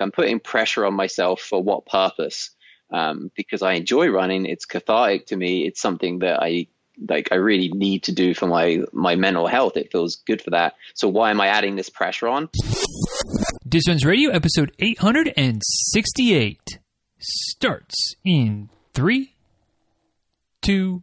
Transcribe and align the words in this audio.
I'm 0.00 0.12
putting 0.12 0.40
pressure 0.40 0.84
on 0.84 0.94
myself 0.94 1.40
for 1.40 1.62
what 1.62 1.86
purpose? 1.86 2.50
Um, 2.90 3.30
because 3.34 3.62
I 3.62 3.74
enjoy 3.74 4.08
running. 4.08 4.46
It's 4.46 4.66
cathartic 4.66 5.26
to 5.26 5.36
me. 5.36 5.66
It's 5.66 5.80
something 5.80 6.20
that 6.20 6.42
I 6.42 6.66
like. 7.08 7.28
I 7.32 7.36
really 7.36 7.68
need 7.68 8.04
to 8.04 8.12
do 8.12 8.34
for 8.34 8.46
my 8.46 8.82
my 8.92 9.16
mental 9.16 9.46
health. 9.46 9.76
It 9.76 9.90
feels 9.90 10.16
good 10.16 10.42
for 10.42 10.50
that. 10.50 10.74
So 10.94 11.08
why 11.08 11.30
am 11.30 11.40
I 11.40 11.48
adding 11.48 11.76
this 11.76 11.88
pressure 11.88 12.28
on? 12.28 12.48
Runs 13.88 14.04
Radio, 14.04 14.30
episode 14.30 14.70
868, 14.78 16.78
starts 17.18 18.14
in 18.24 18.68
three, 18.92 19.34
two. 20.62 21.02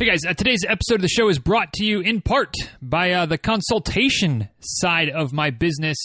Hey 0.00 0.06
guys, 0.06 0.24
uh, 0.24 0.32
today's 0.32 0.64
episode 0.66 0.94
of 0.94 1.00
the 1.02 1.08
show 1.08 1.28
is 1.28 1.38
brought 1.38 1.74
to 1.74 1.84
you 1.84 2.00
in 2.00 2.22
part 2.22 2.54
by 2.80 3.10
uh, 3.10 3.26
the 3.26 3.36
consultation 3.36 4.48
side 4.58 5.10
of 5.10 5.34
my 5.34 5.50
business, 5.50 5.98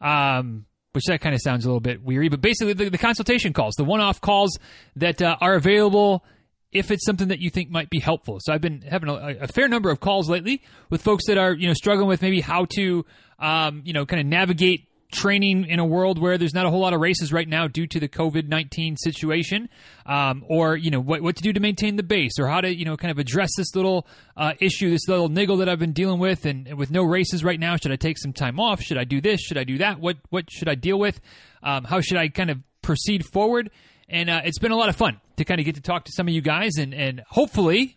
um, 0.00 0.66
which 0.92 1.02
that 1.06 1.20
kind 1.20 1.34
of 1.34 1.40
sounds 1.40 1.64
a 1.64 1.68
little 1.68 1.80
bit 1.80 2.00
weary, 2.00 2.28
but 2.28 2.40
basically 2.40 2.74
the, 2.74 2.90
the 2.90 2.96
consultation 2.96 3.52
calls, 3.52 3.74
the 3.74 3.82
one 3.82 3.98
off 3.98 4.20
calls 4.20 4.56
that 4.94 5.20
uh, 5.20 5.36
are 5.40 5.56
available 5.56 6.24
if 6.70 6.92
it's 6.92 7.04
something 7.04 7.26
that 7.26 7.40
you 7.40 7.50
think 7.50 7.70
might 7.70 7.90
be 7.90 7.98
helpful. 7.98 8.38
So 8.40 8.52
I've 8.52 8.60
been 8.60 8.82
having 8.82 9.08
a, 9.08 9.38
a, 9.40 9.48
fair 9.48 9.66
number 9.66 9.90
of 9.90 9.98
calls 9.98 10.30
lately 10.30 10.62
with 10.88 11.02
folks 11.02 11.26
that 11.26 11.36
are, 11.36 11.52
you 11.52 11.66
know, 11.66 11.74
struggling 11.74 12.06
with 12.06 12.22
maybe 12.22 12.40
how 12.40 12.66
to, 12.76 13.04
um, 13.40 13.82
you 13.84 13.92
know, 13.92 14.06
kind 14.06 14.20
of 14.20 14.26
navigate 14.28 14.86
training 15.10 15.66
in 15.66 15.78
a 15.78 15.84
world 15.84 16.18
where 16.18 16.38
there's 16.38 16.54
not 16.54 16.66
a 16.66 16.70
whole 16.70 16.80
lot 16.80 16.92
of 16.92 17.00
races 17.00 17.32
right 17.32 17.48
now 17.48 17.66
due 17.66 17.86
to 17.86 18.00
the 18.00 18.08
COVID 18.08 18.48
19 18.48 18.96
situation, 18.96 19.68
um, 20.06 20.44
or, 20.48 20.76
you 20.76 20.90
know, 20.90 21.00
what, 21.00 21.22
what 21.22 21.36
to 21.36 21.42
do 21.42 21.52
to 21.52 21.60
maintain 21.60 21.96
the 21.96 22.02
base, 22.02 22.32
or 22.38 22.46
how 22.46 22.60
to, 22.60 22.74
you 22.74 22.84
know, 22.84 22.96
kind 22.96 23.10
of 23.10 23.18
address 23.18 23.50
this 23.56 23.74
little 23.74 24.06
uh, 24.36 24.52
issue, 24.60 24.90
this 24.90 25.08
little 25.08 25.28
niggle 25.28 25.58
that 25.58 25.68
I've 25.68 25.78
been 25.78 25.92
dealing 25.92 26.18
with. 26.18 26.46
And, 26.46 26.74
with 26.74 26.90
no 26.90 27.02
races 27.02 27.44
right 27.44 27.58
now, 27.58 27.76
should 27.76 27.92
I 27.92 27.96
take 27.96 28.18
some 28.18 28.32
time 28.32 28.60
off? 28.60 28.80
Should 28.80 28.98
I 28.98 29.04
do 29.04 29.20
this? 29.20 29.40
Should 29.40 29.58
I 29.58 29.64
do 29.64 29.78
that? 29.78 30.00
What, 30.00 30.18
what 30.30 30.50
should 30.50 30.68
I 30.68 30.74
deal 30.74 30.98
with? 30.98 31.20
Um, 31.62 31.84
how 31.84 32.00
should 32.00 32.16
I 32.16 32.28
kind 32.28 32.50
of 32.50 32.58
proceed 32.82 33.24
forward? 33.26 33.70
And 34.08 34.30
uh, 34.30 34.40
it's 34.44 34.58
been 34.58 34.72
a 34.72 34.76
lot 34.76 34.88
of 34.88 34.96
fun 34.96 35.20
to 35.36 35.44
kind 35.44 35.60
of 35.60 35.66
get 35.66 35.76
to 35.76 35.80
talk 35.80 36.04
to 36.04 36.12
some 36.12 36.26
of 36.26 36.34
you 36.34 36.40
guys, 36.40 36.72
and, 36.78 36.92
and 36.92 37.22
hopefully, 37.28 37.96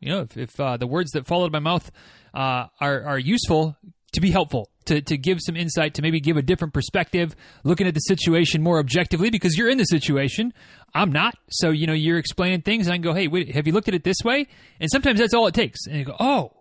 you 0.00 0.10
know, 0.10 0.20
if, 0.20 0.36
if 0.36 0.60
uh, 0.60 0.76
the 0.76 0.86
words 0.86 1.12
that 1.12 1.30
of 1.30 1.52
my 1.52 1.58
mouth 1.58 1.90
uh, 2.34 2.66
are, 2.80 3.02
are 3.02 3.18
useful, 3.18 3.76
to 4.12 4.20
be 4.20 4.30
helpful 4.30 4.68
to, 4.86 5.00
to 5.02 5.16
give 5.16 5.38
some 5.40 5.56
insight, 5.56 5.94
to 5.94 6.02
maybe 6.02 6.20
give 6.20 6.36
a 6.36 6.42
different 6.42 6.74
perspective, 6.74 7.34
looking 7.62 7.86
at 7.86 7.94
the 7.94 8.00
situation 8.00 8.62
more 8.62 8.78
objectively 8.78 9.30
because 9.30 9.56
you're 9.56 9.68
in 9.68 9.78
the 9.78 9.84
situation. 9.84 10.52
I'm 10.94 11.12
not. 11.12 11.34
So, 11.50 11.70
you 11.70 11.86
know, 11.86 11.92
you're 11.92 12.18
explaining 12.18 12.62
things 12.62 12.86
and 12.86 12.92
I 12.92 12.96
can 12.96 13.02
go, 13.02 13.14
hey, 13.14 13.28
wait, 13.28 13.50
have 13.52 13.66
you 13.66 13.72
looked 13.72 13.88
at 13.88 13.94
it 13.94 14.04
this 14.04 14.18
way? 14.24 14.46
And 14.80 14.90
sometimes 14.90 15.18
that's 15.18 15.34
all 15.34 15.46
it 15.46 15.54
takes. 15.54 15.86
And 15.86 15.96
you 15.96 16.04
go, 16.04 16.16
oh, 16.18 16.52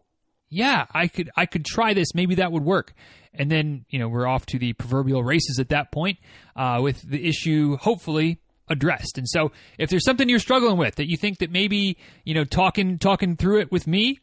yeah, 0.49 0.85
I 0.91 1.07
could 1.07 1.31
I 1.35 1.47
could 1.47 1.65
try 1.65 1.93
this. 1.93 2.13
Maybe 2.13 2.35
that 2.35 2.51
would 2.51 2.63
work. 2.63 2.93
And 3.33 3.49
then, 3.49 3.85
you 3.89 3.97
know, 3.97 4.07
we're 4.07 4.27
off 4.27 4.45
to 4.47 4.59
the 4.59 4.73
proverbial 4.73 5.23
races 5.23 5.57
at 5.59 5.69
that 5.69 5.91
point 5.91 6.19
uh, 6.55 6.79
with 6.81 7.01
the 7.01 7.27
issue 7.27 7.77
hopefully 7.77 8.39
addressed. 8.69 9.17
And 9.17 9.27
so 9.27 9.51
if 9.77 9.89
there's 9.89 10.05
something 10.05 10.29
you're 10.29 10.39
struggling 10.39 10.77
with 10.77 10.95
that 10.95 11.09
you 11.09 11.17
think 11.17 11.39
that 11.39 11.51
maybe, 11.51 11.97
you 12.23 12.33
know, 12.33 12.43
talking 12.43 12.99
talking 12.99 13.35
through 13.35 13.61
it 13.61 13.71
with 13.71 13.87
me 13.87 14.19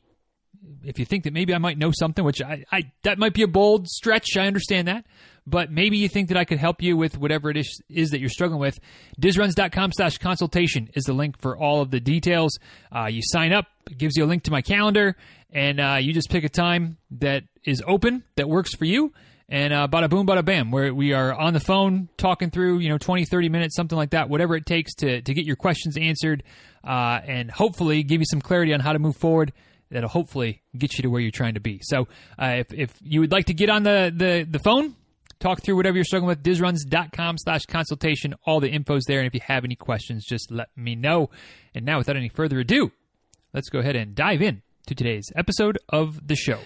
if 0.85 0.99
you 0.99 1.05
think 1.05 1.25
that 1.25 1.33
maybe 1.33 1.55
I 1.55 1.59
might 1.59 1.79
know 1.79 1.91
something, 1.93 2.25
which 2.25 2.43
I, 2.43 2.65
I 2.71 2.91
that 3.03 3.19
might 3.19 3.35
be 3.35 3.43
a 3.43 3.49
bold 3.49 3.89
stretch, 3.89 4.37
I 4.37 4.47
understand 4.47 4.89
that, 4.89 5.05
but 5.47 5.71
maybe 5.71 5.99
you 5.99 6.09
think 6.09 6.29
that 6.29 6.37
I 6.37 6.45
could 6.45 6.59
help 6.59 6.83
you 6.83 6.97
with 6.97 7.19
whatever 7.19 7.51
it 7.51 7.57
is, 7.57 7.83
is 7.89 8.11
that 8.11 8.21
you're 8.21 8.29
struggling 8.29 8.61
with. 8.61 8.79
Dizruns.com 9.21 9.93
slash 9.93 10.19
consultation 10.19 10.89
is 10.95 11.05
the 11.05 11.13
link 11.13 11.41
for 11.41 11.57
all 11.57 11.81
of 11.81 11.91
the 11.91 12.01
details. 12.01 12.59
Uh, 12.95 13.07
you 13.07 13.21
sign 13.25 13.53
up, 13.53 13.67
it 13.91 13.99
gives 13.99 14.17
you 14.17 14.25
a 14.25 14.27
link 14.27 14.45
to 14.45 14.51
my 14.51 14.63
calendar, 14.63 15.17
and 15.51 15.81
uh, 15.81 15.97
you 16.01 16.13
just 16.13 16.31
pick 16.31 16.45
a 16.45 16.49
time 16.49 16.99
that 17.11 17.45
is 17.65 17.83
open, 17.87 18.23
that 18.37 18.49
works 18.49 18.75
for 18.75 18.85
you, 18.85 19.13
and 19.49 19.73
uh, 19.73 19.89
bada 19.91 20.09
boom, 20.09 20.27
bada 20.27 20.45
bam, 20.45 20.71
where 20.71 20.95
we 20.95 21.13
are 21.13 21.35
on 21.35 21.53
the 21.55 21.61
phone 21.61 22.09
talking 22.17 22.51
through, 22.51 22.79
you 22.79 22.89
know, 22.89 22.99
20, 22.99 23.25
30 23.25 23.49
minutes, 23.49 23.75
something 23.75 23.99
like 23.99 24.11
that, 24.11 24.29
whatever 24.29 24.55
it 24.55 24.65
takes 24.65 24.95
to, 24.95 25.21
to 25.23 25.35
get 25.35 25.45
your 25.45 25.57
questions 25.57 25.97
answered 25.97 26.45
uh, 26.85 27.21
and 27.25 27.51
hopefully 27.51 28.03
give 28.05 28.21
you 28.21 28.27
some 28.31 28.41
clarity 28.41 28.73
on 28.73 28.81
how 28.81 28.93
to 28.93 28.99
move 28.99 29.17
forward 29.17 29.53
that'll 29.91 30.09
hopefully 30.09 30.63
get 30.77 30.97
you 30.97 31.03
to 31.03 31.09
where 31.09 31.21
you're 31.21 31.31
trying 31.31 31.55
to 31.55 31.61
be. 31.61 31.81
So 31.83 32.09
uh, 32.41 32.57
if, 32.59 32.73
if 32.73 32.95
you 33.01 33.21
would 33.21 33.33
like 33.33 33.47
to 33.47 33.55
get 33.55 33.71
on 33.71 33.83
the, 33.83 34.13
the, 34.15 34.47
the 34.49 34.59
phone, 34.61 34.95
talk 35.41 35.63
through 35.63 35.77
whatever 35.77 35.97
you're 35.97 36.05
struggling 36.05 36.29
with, 36.29 36.43
dizruns.com 36.43 37.39
slash 37.39 37.63
consultation. 37.67 38.35
All 38.47 38.61
the 38.61 38.69
info's 38.69 39.05
there. 39.07 39.19
And 39.19 39.27
if 39.27 39.35
you 39.35 39.41
have 39.45 39.65
any 39.65 39.77
questions, 39.77 40.25
just 40.25 40.51
let 40.51 40.69
me 40.77 40.95
know. 40.95 41.31
And 41.75 41.85
now, 41.85 41.99
without 41.99 42.17
any 42.17 42.29
further 42.29 42.61
ado, 42.61 42.93
let's 43.53 43.69
go 43.69 43.81
ahead 43.81 43.97
and 43.97 44.15
dive 44.15 44.43
in 44.43 44.63
to 44.87 44.95
today's 44.95 45.31
episode 45.35 45.79
of 45.89 46.27
the 46.27 46.37
show. 46.37 46.61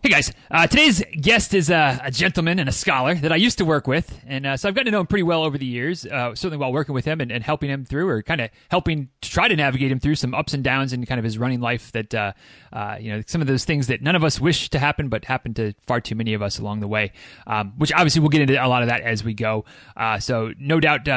Hey 0.00 0.10
guys, 0.10 0.32
uh, 0.48 0.64
today's 0.68 1.02
guest 1.20 1.54
is 1.54 1.70
a, 1.70 2.00
a, 2.04 2.12
gentleman 2.12 2.60
and 2.60 2.68
a 2.68 2.72
scholar 2.72 3.16
that 3.16 3.32
I 3.32 3.36
used 3.36 3.58
to 3.58 3.64
work 3.64 3.88
with, 3.88 4.20
and 4.28 4.46
uh, 4.46 4.56
so 4.56 4.68
I've 4.68 4.74
gotten 4.76 4.84
to 4.84 4.90
know 4.92 5.00
him 5.00 5.08
pretty 5.08 5.24
well 5.24 5.42
over 5.42 5.58
the 5.58 5.66
years. 5.66 6.06
Uh, 6.06 6.36
certainly 6.36 6.56
while 6.56 6.72
working 6.72 6.94
with 6.94 7.04
him 7.04 7.20
and, 7.20 7.32
and 7.32 7.42
helping 7.42 7.68
him 7.68 7.84
through, 7.84 8.08
or 8.08 8.22
kind 8.22 8.40
of 8.40 8.50
helping 8.70 9.08
to 9.22 9.28
try 9.28 9.48
to 9.48 9.56
navigate 9.56 9.90
him 9.90 9.98
through 9.98 10.14
some 10.14 10.34
ups 10.34 10.54
and 10.54 10.62
downs 10.62 10.92
in 10.92 11.04
kind 11.04 11.18
of 11.18 11.24
his 11.24 11.36
running 11.36 11.60
life. 11.60 11.90
That 11.90 12.14
uh, 12.14 12.32
uh, 12.72 12.96
you 13.00 13.10
know, 13.10 13.24
some 13.26 13.40
of 13.40 13.48
those 13.48 13.64
things 13.64 13.88
that 13.88 14.00
none 14.00 14.14
of 14.14 14.22
us 14.22 14.40
wish 14.40 14.70
to 14.70 14.78
happen, 14.78 15.08
but 15.08 15.24
happen 15.24 15.52
to 15.54 15.74
far 15.88 16.00
too 16.00 16.14
many 16.14 16.32
of 16.32 16.42
us 16.42 16.60
along 16.60 16.78
the 16.78 16.88
way. 16.88 17.10
Um, 17.48 17.72
which 17.76 17.92
obviously 17.92 18.20
we'll 18.20 18.30
get 18.30 18.42
into 18.42 18.54
a 18.54 18.68
lot 18.68 18.82
of 18.82 18.90
that 18.90 19.00
as 19.00 19.24
we 19.24 19.34
go. 19.34 19.64
Uh, 19.96 20.20
so 20.20 20.52
no 20.60 20.78
doubt, 20.78 21.08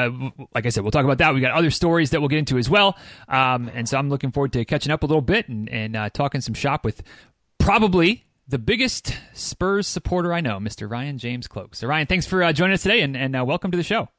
like 0.55 0.65
I 0.65 0.69
said, 0.69 0.81
we'll 0.81 0.89
talk 0.89 1.05
about 1.05 1.19
that. 1.19 1.35
We 1.35 1.41
got 1.41 1.51
other 1.51 1.69
stories 1.69 2.09
that 2.09 2.19
we'll 2.19 2.29
get 2.29 2.39
into 2.39 2.57
as 2.57 2.67
well, 2.67 2.97
um, 3.27 3.69
and 3.75 3.87
so 3.87 3.99
I'm 3.99 4.09
looking 4.09 4.31
forward 4.31 4.53
to 4.53 4.65
catching 4.65 4.91
up 4.91 5.03
a 5.03 5.05
little 5.05 5.21
bit 5.21 5.49
and, 5.49 5.69
and 5.69 6.11
talking 6.15 6.41
some 6.41 6.55
shop 6.55 6.83
with 6.83 7.03
probably 7.59 8.25
the 8.51 8.59
biggest 8.59 9.17
Spurs 9.33 9.87
supporter 9.87 10.33
I 10.33 10.41
know, 10.41 10.59
Mr. 10.59 10.89
Ryan 10.89 11.17
James 11.17 11.47
Cloke. 11.47 11.73
So, 11.73 11.87
Ryan, 11.87 12.05
thanks 12.05 12.27
for 12.27 12.43
uh, 12.43 12.51
joining 12.51 12.73
us 12.73 12.83
today, 12.83 13.01
and, 13.01 13.15
and 13.15 13.35
uh, 13.35 13.45
welcome 13.45 13.71
to 13.71 13.77
the 13.77 13.83
show. 13.83 14.09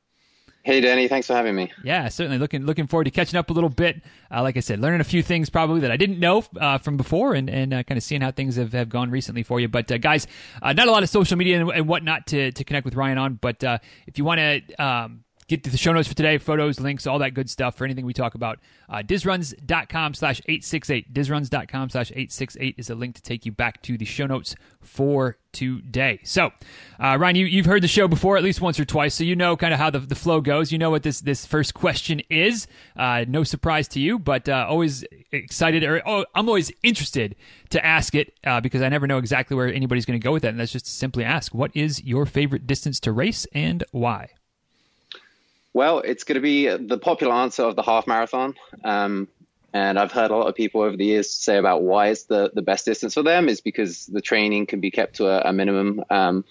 Hey, 0.65 0.81
Danny, 0.81 1.07
thanks 1.07 1.27
for 1.27 1.35
having 1.35 1.55
me. 1.55 1.73
Yeah, 1.85 2.09
certainly 2.09 2.39
looking 2.39 2.65
looking 2.65 2.87
forward 2.87 3.05
to 3.05 3.11
catching 3.11 3.37
up 3.37 3.51
a 3.51 3.53
little 3.53 3.69
bit. 3.69 4.01
Uh, 4.31 4.43
like 4.43 4.57
I 4.57 4.61
said, 4.61 4.79
learning 4.79 5.01
a 5.01 5.05
few 5.05 5.21
things 5.21 5.51
probably 5.51 5.81
that 5.81 5.91
I 5.91 5.97
didn't 5.97 6.21
know 6.21 6.45
uh, 6.59 6.79
from 6.79 6.97
before, 6.97 7.35
and 7.35 7.51
and 7.51 7.75
uh, 7.75 7.83
kind 7.83 7.99
of 7.99 8.05
seeing 8.05 8.21
how 8.21 8.31
things 8.31 8.57
have, 8.57 8.73
have 8.73 8.89
gone 8.89 9.11
recently 9.11 9.43
for 9.43 9.59
you. 9.59 9.67
But 9.67 9.91
uh, 9.91 9.99
guys, 9.99 10.29
uh, 10.63 10.73
not 10.73 10.87
a 10.87 10.93
lot 10.93 11.03
of 11.03 11.09
social 11.09 11.37
media 11.37 11.61
and, 11.61 11.69
and, 11.71 11.89
whatnot 11.89 12.29
to 12.29 12.53
to 12.53 12.65
connect 12.65 12.85
with 12.85 12.95
Ryan 12.95 13.19
on. 13.19 13.35
But 13.35 13.65
uh, 13.65 13.79
if 14.07 14.19
you 14.19 14.25
want 14.25 14.39
to 14.39 14.83
um, 14.83 15.25
get 15.49 15.65
to 15.65 15.71
the 15.71 15.77
show 15.77 15.93
notes 15.93 16.09
for 16.09 16.15
today, 16.15 16.39
photos, 16.39 16.81
links, 16.81 17.07
all 17.07 17.19
that 17.19 17.35
good 17.35 17.51
stuff 17.51 17.77
for 17.77 17.85
anything 17.85 18.07
we 18.07 18.13
talk 18.13 18.35
about. 18.35 18.59
Uh, 18.89 19.03
dizruns.com 19.03 20.15
slash 20.15 20.41
868. 20.47 21.13
Dizruns.com 21.13 21.91
slash 21.91 22.11
868 22.11 22.75
is 22.79 22.91
a 22.91 22.95
link 22.95 23.15
to 23.17 23.23
take 23.23 23.45
you 23.47 23.53
back 23.53 23.83
to 23.83 23.99
the 23.99 24.05
show 24.05 24.27
notes 24.27 24.55
for 24.81 25.39
today. 25.53 26.21
So, 26.25 26.51
uh, 26.99 27.17
Ryan, 27.19 27.37
you, 27.37 27.47
you've 27.47 27.67
heard 27.67 27.83
the 27.83 27.89
show 27.89 28.09
before 28.09 28.37
at 28.37 28.43
least 28.43 28.61
once 28.61 28.81
or 28.81 28.85
twice, 28.85 29.15
so 29.15 29.25
you 29.25 29.37
know 29.37 29.57
kind 29.57 29.73
of 29.75 29.81
how 29.81 29.91
the, 29.91 29.99
the 30.01 30.15
flow 30.15 30.41
goes. 30.41 30.73
You 30.73 30.79
know 30.79 30.91
what 30.91 31.03
this, 31.03 31.21
this 31.21 31.47
first 31.47 31.75
question 31.75 32.21
is. 32.31 32.67
Uh, 32.97 33.25
no 33.29 33.45
surprise 33.45 33.89
to 33.89 34.01
you, 34.01 34.19
but 34.19 34.49
uh, 34.49 34.67
always 34.69 35.05
excited, 35.31 35.85
or 35.85 36.03
oh, 36.07 36.25
I'm 36.35 36.49
always 36.49 36.73
interested 36.83 37.37
to 37.71 37.85
ask 37.85 38.15
it 38.15 38.35
uh, 38.45 38.61
because 38.61 38.83
I 38.83 38.89
never 38.89 39.07
know 39.07 39.19
exactly 39.19 39.57
where 39.57 39.73
anybody's 39.73 40.07
going 40.07 40.19
to 40.19 40.25
go 40.25 40.33
with 40.33 40.43
that. 40.43 40.49
And 40.49 40.61
that's 40.61 40.73
just 40.73 40.87
simply 40.87 41.25
ask, 41.25 41.55
what 41.55 41.71
is 41.75 42.03
your 42.03 42.27
favorite 42.27 42.67
distance 42.67 43.01
to 43.01 43.13
race 43.13 43.47
and 43.53 43.85
why? 43.93 44.31
Well, 45.75 46.01
it's 46.01 46.25
going 46.25 46.35
to 46.35 46.41
be 46.41 46.69
the 46.69 46.99
popular 46.99 47.35
answer 47.35 47.63
of 47.63 47.77
the 47.77 47.83
half 47.83 48.07
marathon. 48.07 48.55
Um, 48.85 49.29
and 49.75 49.99
I've 49.99 50.13
heard 50.13 50.31
a 50.31 50.37
lot 50.37 50.49
of 50.49 50.55
people 50.55 50.83
over 50.83 50.97
the 50.97 51.05
years 51.05 51.31
say 51.31 51.57
about 51.57 51.83
why 51.83 52.09
it's 52.09 52.25
the, 52.25 52.51
the 52.55 52.61
best 52.61 52.85
distance 52.85 53.15
for 53.15 53.23
them 53.23 53.49
is 53.49 53.63
because 53.63 54.05
the 54.07 54.21
training 54.21 54.67
can 54.67 54.81
be 54.81 54.91
kept 54.91 55.17
to 55.17 55.29
a, 55.29 55.49
a 55.49 55.53
minimum. 55.53 56.05
Um, 56.11 56.45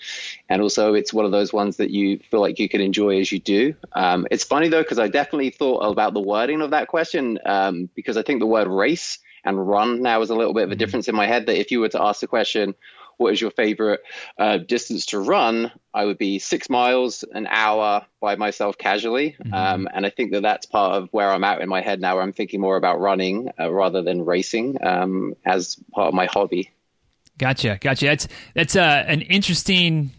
and 0.49 0.61
also, 0.61 0.95
it's 0.95 1.13
one 1.13 1.25
of 1.25 1.31
those 1.31 1.53
ones 1.53 1.77
that 1.77 1.91
you 1.91 2.19
feel 2.31 2.41
like 2.41 2.57
you 2.57 2.67
can 2.67 2.81
enjoy 2.81 3.19
as 3.19 3.31
you 3.31 3.39
do. 3.39 3.75
Um, 3.93 4.25
it's 4.31 4.43
funny, 4.43 4.69
though, 4.69 4.81
because 4.81 4.97
I 4.97 5.07
definitely 5.07 5.51
thought 5.51 5.81
about 5.81 6.15
the 6.15 6.19
wording 6.19 6.61
of 6.61 6.71
that 6.71 6.87
question 6.87 7.37
um, 7.45 7.89
because 7.93 8.17
I 8.17 8.23
think 8.23 8.39
the 8.39 8.47
word 8.47 8.67
race 8.67 9.19
and 9.43 9.67
run 9.67 10.01
now 10.01 10.21
is 10.21 10.31
a 10.31 10.35
little 10.35 10.53
bit 10.53 10.63
of 10.63 10.69
a 10.69 10.73
mm-hmm. 10.73 10.79
difference 10.79 11.07
in 11.07 11.15
my 11.15 11.27
head 11.27 11.45
that 11.45 11.59
if 11.59 11.69
you 11.71 11.79
were 11.79 11.89
to 11.89 12.01
ask 12.01 12.21
the 12.21 12.27
question, 12.27 12.73
what 13.17 13.33
is 13.33 13.41
your 13.41 13.51
favorite 13.51 14.01
uh, 14.37 14.57
distance 14.57 15.07
to 15.07 15.19
run, 15.19 15.71
I 15.93 16.05
would 16.05 16.17
be 16.17 16.39
six 16.39 16.69
miles 16.69 17.23
an 17.31 17.47
hour 17.47 18.05
by 18.19 18.35
myself 18.35 18.77
casually. 18.77 19.35
Mm-hmm. 19.43 19.53
Um, 19.53 19.87
and 19.93 20.05
I 20.05 20.09
think 20.09 20.31
that 20.31 20.41
that's 20.41 20.65
part 20.65 20.95
of 20.95 21.09
where 21.11 21.31
I'm 21.31 21.43
at 21.43 21.61
in 21.61 21.69
my 21.69 21.81
head 21.81 22.01
now, 22.01 22.15
where 22.15 22.23
I'm 22.23 22.33
thinking 22.33 22.61
more 22.61 22.77
about 22.77 22.99
running 22.99 23.49
uh, 23.59 23.71
rather 23.71 24.01
than 24.01 24.25
racing 24.25 24.77
um, 24.83 25.35
as 25.45 25.77
part 25.93 26.07
of 26.07 26.13
my 26.13 26.25
hobby. 26.25 26.71
Gotcha, 27.37 27.77
gotcha. 27.81 28.05
That's 28.05 28.27
that's 28.53 28.75
uh, 28.75 29.03
an 29.07 29.21
interesting 29.21 30.11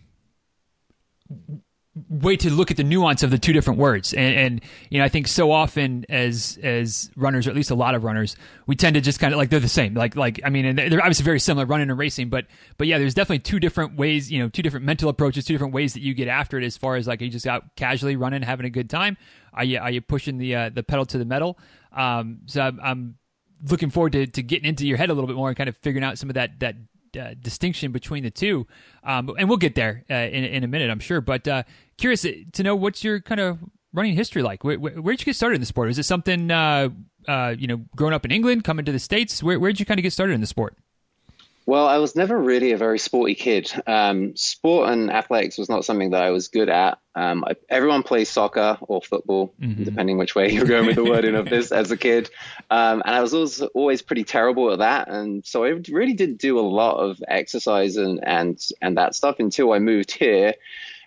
way 2.08 2.36
to 2.36 2.50
look 2.50 2.70
at 2.70 2.78
the 2.78 2.84
nuance 2.84 3.22
of 3.22 3.30
the 3.30 3.38
two 3.38 3.52
different 3.52 3.78
words. 3.78 4.14
And, 4.14 4.34
and, 4.34 4.60
you 4.88 4.98
know, 4.98 5.04
I 5.04 5.08
think 5.08 5.28
so 5.28 5.50
often 5.50 6.06
as 6.08 6.58
as 6.62 7.10
runners, 7.16 7.46
or 7.46 7.50
at 7.50 7.56
least 7.56 7.70
a 7.70 7.74
lot 7.74 7.94
of 7.94 8.02
runners, 8.02 8.34
we 8.66 8.76
tend 8.76 8.94
to 8.94 9.00
just 9.00 9.20
kind 9.20 9.34
of 9.34 9.38
like 9.38 9.50
they're 9.50 9.60
the 9.60 9.68
same. 9.68 9.94
Like 9.94 10.16
like 10.16 10.40
I 10.44 10.48
mean, 10.48 10.76
they're 10.76 11.00
obviously 11.00 11.24
very 11.24 11.40
similar, 11.40 11.66
running 11.66 11.90
and 11.90 11.98
racing. 11.98 12.30
But 12.30 12.46
but 12.78 12.86
yeah, 12.86 12.98
there's 12.98 13.14
definitely 13.14 13.40
two 13.40 13.60
different 13.60 13.96
ways. 13.96 14.32
You 14.32 14.42
know, 14.42 14.48
two 14.48 14.62
different 14.62 14.86
mental 14.86 15.08
approaches, 15.08 15.44
two 15.44 15.52
different 15.54 15.74
ways 15.74 15.92
that 15.94 16.00
you 16.00 16.14
get 16.14 16.28
after 16.28 16.58
it. 16.58 16.64
As 16.64 16.76
far 16.76 16.96
as 16.96 17.06
like 17.06 17.20
you 17.20 17.28
just 17.28 17.46
out 17.46 17.76
casually 17.76 18.16
running, 18.16 18.42
having 18.42 18.66
a 18.66 18.70
good 18.70 18.88
time. 18.88 19.16
Are 19.52 19.64
you 19.64 19.78
are 19.78 19.90
you 19.90 20.00
pushing 20.00 20.38
the 20.38 20.56
uh, 20.56 20.70
the 20.70 20.82
pedal 20.82 21.04
to 21.06 21.18
the 21.18 21.26
metal? 21.26 21.58
Um, 21.92 22.40
so 22.46 22.62
I'm, 22.62 22.80
I'm 22.82 23.14
looking 23.70 23.90
forward 23.90 24.12
to, 24.12 24.26
to 24.26 24.42
getting 24.42 24.68
into 24.68 24.86
your 24.86 24.96
head 24.96 25.10
a 25.10 25.14
little 25.14 25.28
bit 25.28 25.36
more 25.36 25.48
and 25.48 25.56
kind 25.56 25.68
of 25.68 25.76
figuring 25.76 26.04
out 26.04 26.18
some 26.18 26.30
of 26.30 26.34
that 26.34 26.58
that 26.60 26.76
uh, 27.16 27.34
distinction 27.40 27.92
between 27.92 28.24
the 28.24 28.30
two. 28.30 28.66
Um, 29.04 29.30
and 29.38 29.48
we'll 29.48 29.58
get 29.58 29.74
there 29.74 30.04
uh, 30.10 30.14
in 30.14 30.44
in 30.44 30.64
a 30.64 30.68
minute, 30.68 30.90
I'm 30.90 31.00
sure. 31.00 31.20
But 31.20 31.46
uh, 31.48 31.62
curious 31.98 32.22
to 32.22 32.62
know 32.62 32.76
what's 32.76 33.04
your 33.04 33.20
kind 33.20 33.40
of 33.40 33.58
running 33.92 34.14
history 34.14 34.42
like. 34.42 34.64
Where, 34.64 34.78
where, 34.78 35.12
you 35.12 35.18
get 35.18 35.36
started 35.36 35.56
in 35.56 35.60
the 35.60 35.66
sport? 35.66 35.90
Is 35.90 35.98
it 35.98 36.04
something 36.04 36.50
uh, 36.50 36.88
uh, 37.28 37.54
you 37.58 37.66
know, 37.66 37.84
growing 37.96 38.14
up 38.14 38.24
in 38.24 38.30
England, 38.30 38.64
coming 38.64 38.84
to 38.84 38.92
the 38.92 38.98
states? 38.98 39.42
Where 39.42 39.58
did 39.58 39.80
you 39.80 39.86
kind 39.86 39.98
of 39.98 40.02
get 40.02 40.12
started 40.12 40.34
in 40.34 40.40
the 40.40 40.46
sport? 40.46 40.76
Well, 41.64 41.86
I 41.86 41.98
was 41.98 42.16
never 42.16 42.36
really 42.36 42.72
a 42.72 42.76
very 42.76 42.98
sporty 42.98 43.36
kid. 43.36 43.72
Um, 43.86 44.34
sport 44.36 44.90
and 44.90 45.12
athletics 45.12 45.58
was 45.58 45.68
not 45.68 45.84
something 45.84 46.10
that 46.10 46.22
I 46.22 46.30
was 46.30 46.48
good 46.48 46.68
at. 46.68 46.98
Um, 47.14 47.44
I, 47.44 47.54
everyone 47.68 48.02
plays 48.02 48.28
soccer 48.28 48.78
or 48.80 49.00
football, 49.00 49.54
mm-hmm. 49.60 49.84
depending 49.84 50.18
which 50.18 50.34
way 50.34 50.50
you're 50.50 50.64
going 50.64 50.86
with 50.86 50.96
the 50.96 51.04
wording 51.04 51.36
of 51.36 51.48
this 51.48 51.70
as 51.70 51.90
a 51.92 51.96
kid. 51.96 52.30
Um, 52.68 53.02
and 53.04 53.14
I 53.14 53.20
was 53.20 53.32
always, 53.32 53.60
always 53.60 54.02
pretty 54.02 54.24
terrible 54.24 54.72
at 54.72 54.80
that. 54.80 55.08
And 55.08 55.46
so 55.46 55.64
I 55.64 55.80
really 55.88 56.14
did 56.14 56.38
do 56.38 56.58
a 56.58 56.62
lot 56.62 56.96
of 56.96 57.22
exercise 57.28 57.96
and, 57.96 58.18
and, 58.24 58.60
and 58.80 58.98
that 58.98 59.14
stuff 59.14 59.36
until 59.38 59.72
I 59.72 59.78
moved 59.78 60.10
here. 60.10 60.54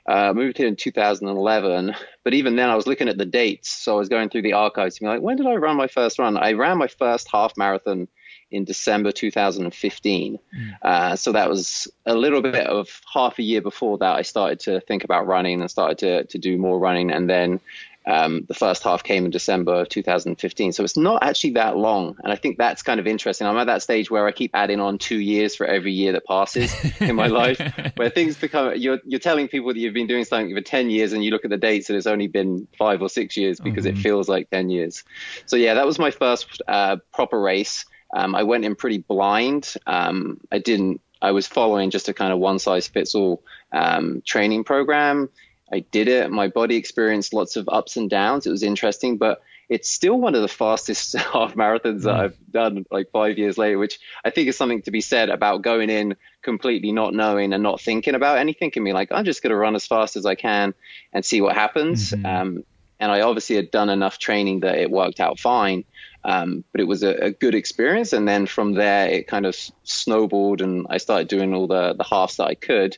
Uh, 0.07 0.31
moved 0.33 0.59
here 0.59 0.67
in 0.67 0.75
2011, 0.75 1.95
but 2.23 2.35
even 2.35 2.55
then 2.55 2.69
I 2.69 2.75
was 2.75 2.85
looking 2.85 3.09
at 3.09 3.17
the 3.17 3.25
dates. 3.25 3.71
So 3.71 3.95
I 3.95 3.97
was 3.97 4.07
going 4.07 4.29
through 4.29 4.43
the 4.43 4.53
archives 4.53 4.99
be 4.99 5.07
like, 5.07 5.21
when 5.21 5.35
did 5.35 5.47
I 5.47 5.55
run 5.55 5.77
my 5.77 5.87
first 5.87 6.19
run? 6.19 6.37
I 6.37 6.53
ran 6.53 6.77
my 6.77 6.87
first 6.87 7.27
half 7.31 7.57
marathon 7.57 8.07
in 8.51 8.63
December 8.63 9.11
2015. 9.11 10.39
Mm. 10.39 10.73
Uh, 10.81 11.15
so 11.15 11.31
that 11.31 11.49
was 11.49 11.87
a 12.05 12.15
little 12.15 12.41
bit 12.41 12.67
of 12.67 13.01
half 13.11 13.39
a 13.39 13.43
year 13.43 13.61
before 13.61 13.97
that 13.97 14.15
I 14.15 14.21
started 14.21 14.59
to 14.61 14.79
think 14.79 15.03
about 15.03 15.27
running 15.27 15.61
and 15.61 15.69
started 15.69 15.97
to, 15.99 16.23
to 16.25 16.37
do 16.37 16.57
more 16.57 16.79
running. 16.79 17.11
And 17.11 17.29
then 17.29 17.59
um, 18.07 18.45
the 18.47 18.53
first 18.53 18.83
half 18.83 19.03
came 19.03 19.25
in 19.25 19.31
December 19.31 19.81
of 19.81 19.89
2015. 19.89 20.73
So 20.73 20.83
it's 20.83 20.97
not 20.97 21.23
actually 21.23 21.51
that 21.51 21.75
long. 21.75 22.17
And 22.23 22.31
I 22.31 22.35
think 22.35 22.57
that's 22.57 22.83
kind 22.83 22.99
of 22.99 23.07
interesting. 23.07 23.47
I'm 23.47 23.57
at 23.57 23.65
that 23.65 23.81
stage 23.81 24.11
where 24.11 24.27
I 24.27 24.31
keep 24.31 24.51
adding 24.53 24.79
on 24.79 24.97
two 24.97 25.19
years 25.19 25.55
for 25.55 25.65
every 25.65 25.91
year 25.91 26.11
that 26.13 26.25
passes 26.25 26.73
in 27.01 27.15
my 27.15 27.27
life, 27.27 27.59
where 27.95 28.09
things 28.09 28.37
become, 28.37 28.75
you're, 28.75 28.99
you're 29.05 29.19
telling 29.19 29.47
people 29.47 29.73
that 29.73 29.79
you've 29.79 29.93
been 29.93 30.07
doing 30.07 30.23
something 30.23 30.55
for 30.55 30.61
10 30.61 30.89
years 30.89 31.13
and 31.13 31.23
you 31.23 31.31
look 31.31 31.45
at 31.45 31.51
the 31.51 31.57
dates 31.57 31.89
and 31.89 31.97
it's 31.97 32.07
only 32.07 32.27
been 32.27 32.67
five 32.77 33.01
or 33.01 33.09
six 33.09 33.35
years 33.35 33.59
because 33.59 33.85
mm-hmm. 33.85 33.97
it 33.97 34.01
feels 34.01 34.29
like 34.29 34.49
10 34.51 34.69
years. 34.69 35.03
So 35.45 35.55
yeah, 35.55 35.75
that 35.75 35.85
was 35.85 35.97
my 35.97 36.11
first 36.11 36.61
uh, 36.67 36.97
proper 37.11 37.39
race. 37.39 37.85
Um, 38.13 38.35
I 38.35 38.43
went 38.43 38.65
in 38.65 38.75
pretty 38.75 38.99
blind. 38.99 39.73
Um, 39.85 40.39
I 40.51 40.59
didn't. 40.59 41.01
I 41.21 41.31
was 41.31 41.47
following 41.47 41.89
just 41.89 42.09
a 42.09 42.13
kind 42.13 42.31
of 42.31 42.39
one 42.39 42.59
size 42.59 42.87
fits 42.87 43.15
all 43.15 43.43
um, 43.71 44.21
training 44.25 44.63
program. 44.63 45.29
I 45.71 45.79
did 45.79 46.07
it. 46.07 46.29
My 46.29 46.47
body 46.47 46.75
experienced 46.75 47.33
lots 47.33 47.55
of 47.55 47.67
ups 47.69 47.97
and 47.97 48.09
downs. 48.09 48.45
It 48.45 48.51
was 48.51 48.63
interesting, 48.63 49.17
but 49.17 49.41
it's 49.67 49.89
still 49.89 50.19
one 50.19 50.35
of 50.35 50.41
the 50.41 50.47
fastest 50.47 51.13
half 51.17 51.55
marathons 51.55 52.03
that 52.03 52.15
mm. 52.15 52.19
I've 52.19 52.37
done 52.51 52.85
like 52.91 53.09
five 53.11 53.37
years 53.37 53.57
later, 53.57 53.79
which 53.79 53.99
I 54.23 54.29
think 54.29 54.47
is 54.47 54.57
something 54.57 54.83
to 54.83 54.91
be 54.91 55.01
said 55.01 55.29
about 55.29 55.63
going 55.63 55.89
in 55.89 56.15
completely 56.41 56.91
not 56.91 57.13
knowing 57.13 57.53
and 57.53 57.63
not 57.63 57.81
thinking 57.81 58.15
about 58.15 58.37
anything 58.37 58.71
and 58.75 58.85
be 58.85 58.93
like, 58.93 59.11
I'm 59.11 59.25
just 59.25 59.41
going 59.41 59.51
to 59.51 59.55
run 59.55 59.75
as 59.75 59.87
fast 59.87 60.15
as 60.15 60.25
I 60.25 60.35
can 60.35 60.73
and 61.11 61.25
see 61.25 61.41
what 61.41 61.55
happens. 61.55 62.11
Mm-hmm. 62.11 62.25
Um, 62.25 62.63
and 62.99 63.11
I 63.11 63.21
obviously 63.21 63.55
had 63.55 63.71
done 63.71 63.89
enough 63.89 64.17
training 64.17 64.61
that 64.61 64.77
it 64.77 64.91
worked 64.91 65.19
out 65.19 65.39
fine. 65.39 65.83
Um, 66.23 66.63
but 66.71 66.81
it 66.81 66.87
was 66.87 67.03
a, 67.03 67.25
a, 67.25 67.31
good 67.31 67.53
experience. 67.53 68.11
And 68.11 68.27
then 68.27 68.47
from 68.47 68.73
there, 68.73 69.07
it 69.07 69.27
kind 69.27 69.45
of 69.45 69.55
snowballed, 69.83 70.61
and 70.61 70.87
I 70.89 70.97
started 70.97 71.27
doing 71.27 71.53
all 71.53 71.67
the 71.67 71.93
the 71.93 72.03
halves 72.03 72.37
that 72.37 72.47
I 72.47 72.55
could. 72.55 72.97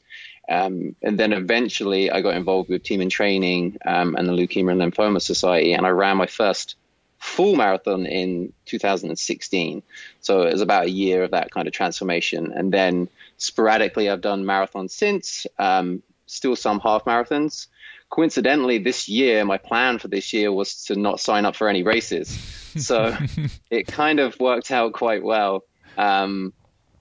Um, 0.49 0.95
and 1.01 1.19
then 1.19 1.33
eventually, 1.33 2.09
I 2.09 2.21
got 2.21 2.35
involved 2.35 2.69
with 2.69 2.83
Team 2.83 3.01
in 3.01 3.09
Training 3.09 3.79
um, 3.85 4.15
and 4.15 4.29
the 4.29 4.33
Leukemia 4.33 4.71
and 4.71 4.93
Lymphoma 4.93 5.21
Society, 5.21 5.73
and 5.73 5.85
I 5.85 5.89
ran 5.89 6.15
my 6.15 6.27
first 6.27 6.75
full 7.19 7.55
marathon 7.55 8.05
in 8.05 8.53
2016. 8.65 9.83
So 10.21 10.43
it 10.43 10.53
was 10.53 10.61
about 10.61 10.85
a 10.85 10.89
year 10.89 11.23
of 11.23 11.31
that 11.31 11.51
kind 11.51 11.67
of 11.67 11.73
transformation. 11.73 12.53
And 12.53 12.71
then 12.71 13.09
sporadically, 13.37 14.09
I've 14.09 14.21
done 14.21 14.43
marathons 14.43 14.91
since, 14.91 15.47
um, 15.57 16.03
still 16.27 16.55
some 16.55 16.79
half 16.79 17.05
marathons 17.05 17.67
coincidentally, 18.09 18.79
this 18.79 19.09
year, 19.09 19.45
my 19.45 19.57
plan 19.57 19.99
for 19.99 20.07
this 20.07 20.33
year 20.33 20.51
was 20.51 20.85
to 20.85 20.95
not 20.95 21.19
sign 21.19 21.45
up 21.45 21.55
for 21.55 21.67
any 21.69 21.83
races. 21.83 22.29
So 22.77 23.15
it 23.71 23.87
kind 23.87 24.19
of 24.19 24.39
worked 24.39 24.71
out 24.71 24.93
quite 24.93 25.23
well. 25.23 25.63
Um, 25.97 26.53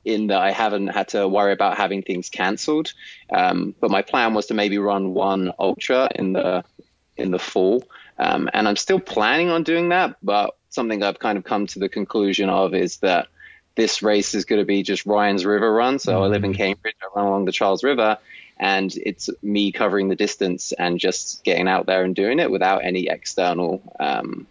in 0.07 0.29
that 0.29 0.39
I 0.39 0.53
haven't 0.53 0.87
had 0.87 1.09
to 1.09 1.27
worry 1.27 1.53
about 1.53 1.77
having 1.77 2.03
things 2.03 2.31
cancelled. 2.31 2.95
Um, 3.31 3.75
but 3.81 3.91
my 3.91 4.03
plan 4.03 4.35
was 4.35 4.47
to 4.47 4.55
maybe 4.55 4.79
run 4.79 5.13
one 5.13 5.53
ultra 5.59 6.09
in 6.15 6.33
the 6.33 6.65
in 7.17 7.33
the 7.33 7.39
fall, 7.39 7.85
um, 8.19 8.49
and 8.55 8.69
I'm 8.69 8.77
still 8.77 9.01
planning 9.01 9.51
on 9.51 9.65
doing 9.65 9.89
that. 9.89 10.17
But 10.23 10.57
something 10.71 11.03
I've 11.03 11.19
kind 11.19 11.37
of 11.37 11.45
come 11.45 11.67
to 11.67 11.81
the 11.81 11.89
conclusion 11.89 12.49
of 12.49 12.73
is 12.73 12.99
that 12.99 13.27
this 13.75 14.03
race 14.03 14.35
is 14.35 14.45
going 14.45 14.61
to 14.61 14.65
be 14.65 14.83
just 14.83 15.07
Ryan's 15.07 15.45
River 15.45 15.73
Run. 15.73 15.99
So. 15.99 16.23
I 16.23 16.29
live 16.29 16.45
in 16.45 16.53
mm. 16.53 16.57
Cambridge, 16.57 16.95
I 17.03 17.07
run 17.15 17.27
along 17.27 17.45
the 17.45 17.53
Charles 17.53 17.83
River, 17.83 18.19
and 18.59 18.95
it's 18.97 19.29
me 19.43 19.73
covering 19.73 20.09
the 20.09 20.17
distance 20.17 20.73
and 20.73 20.99
just 20.99 21.45
getting 21.45 21.69
out 21.69 21.87
there 21.87 22.05
and 22.05 22.15
doing 22.15 22.39
it 22.39 22.51
without 22.51 22.85
any 22.85 23.09
external 23.09 23.83
um, 24.01 24.47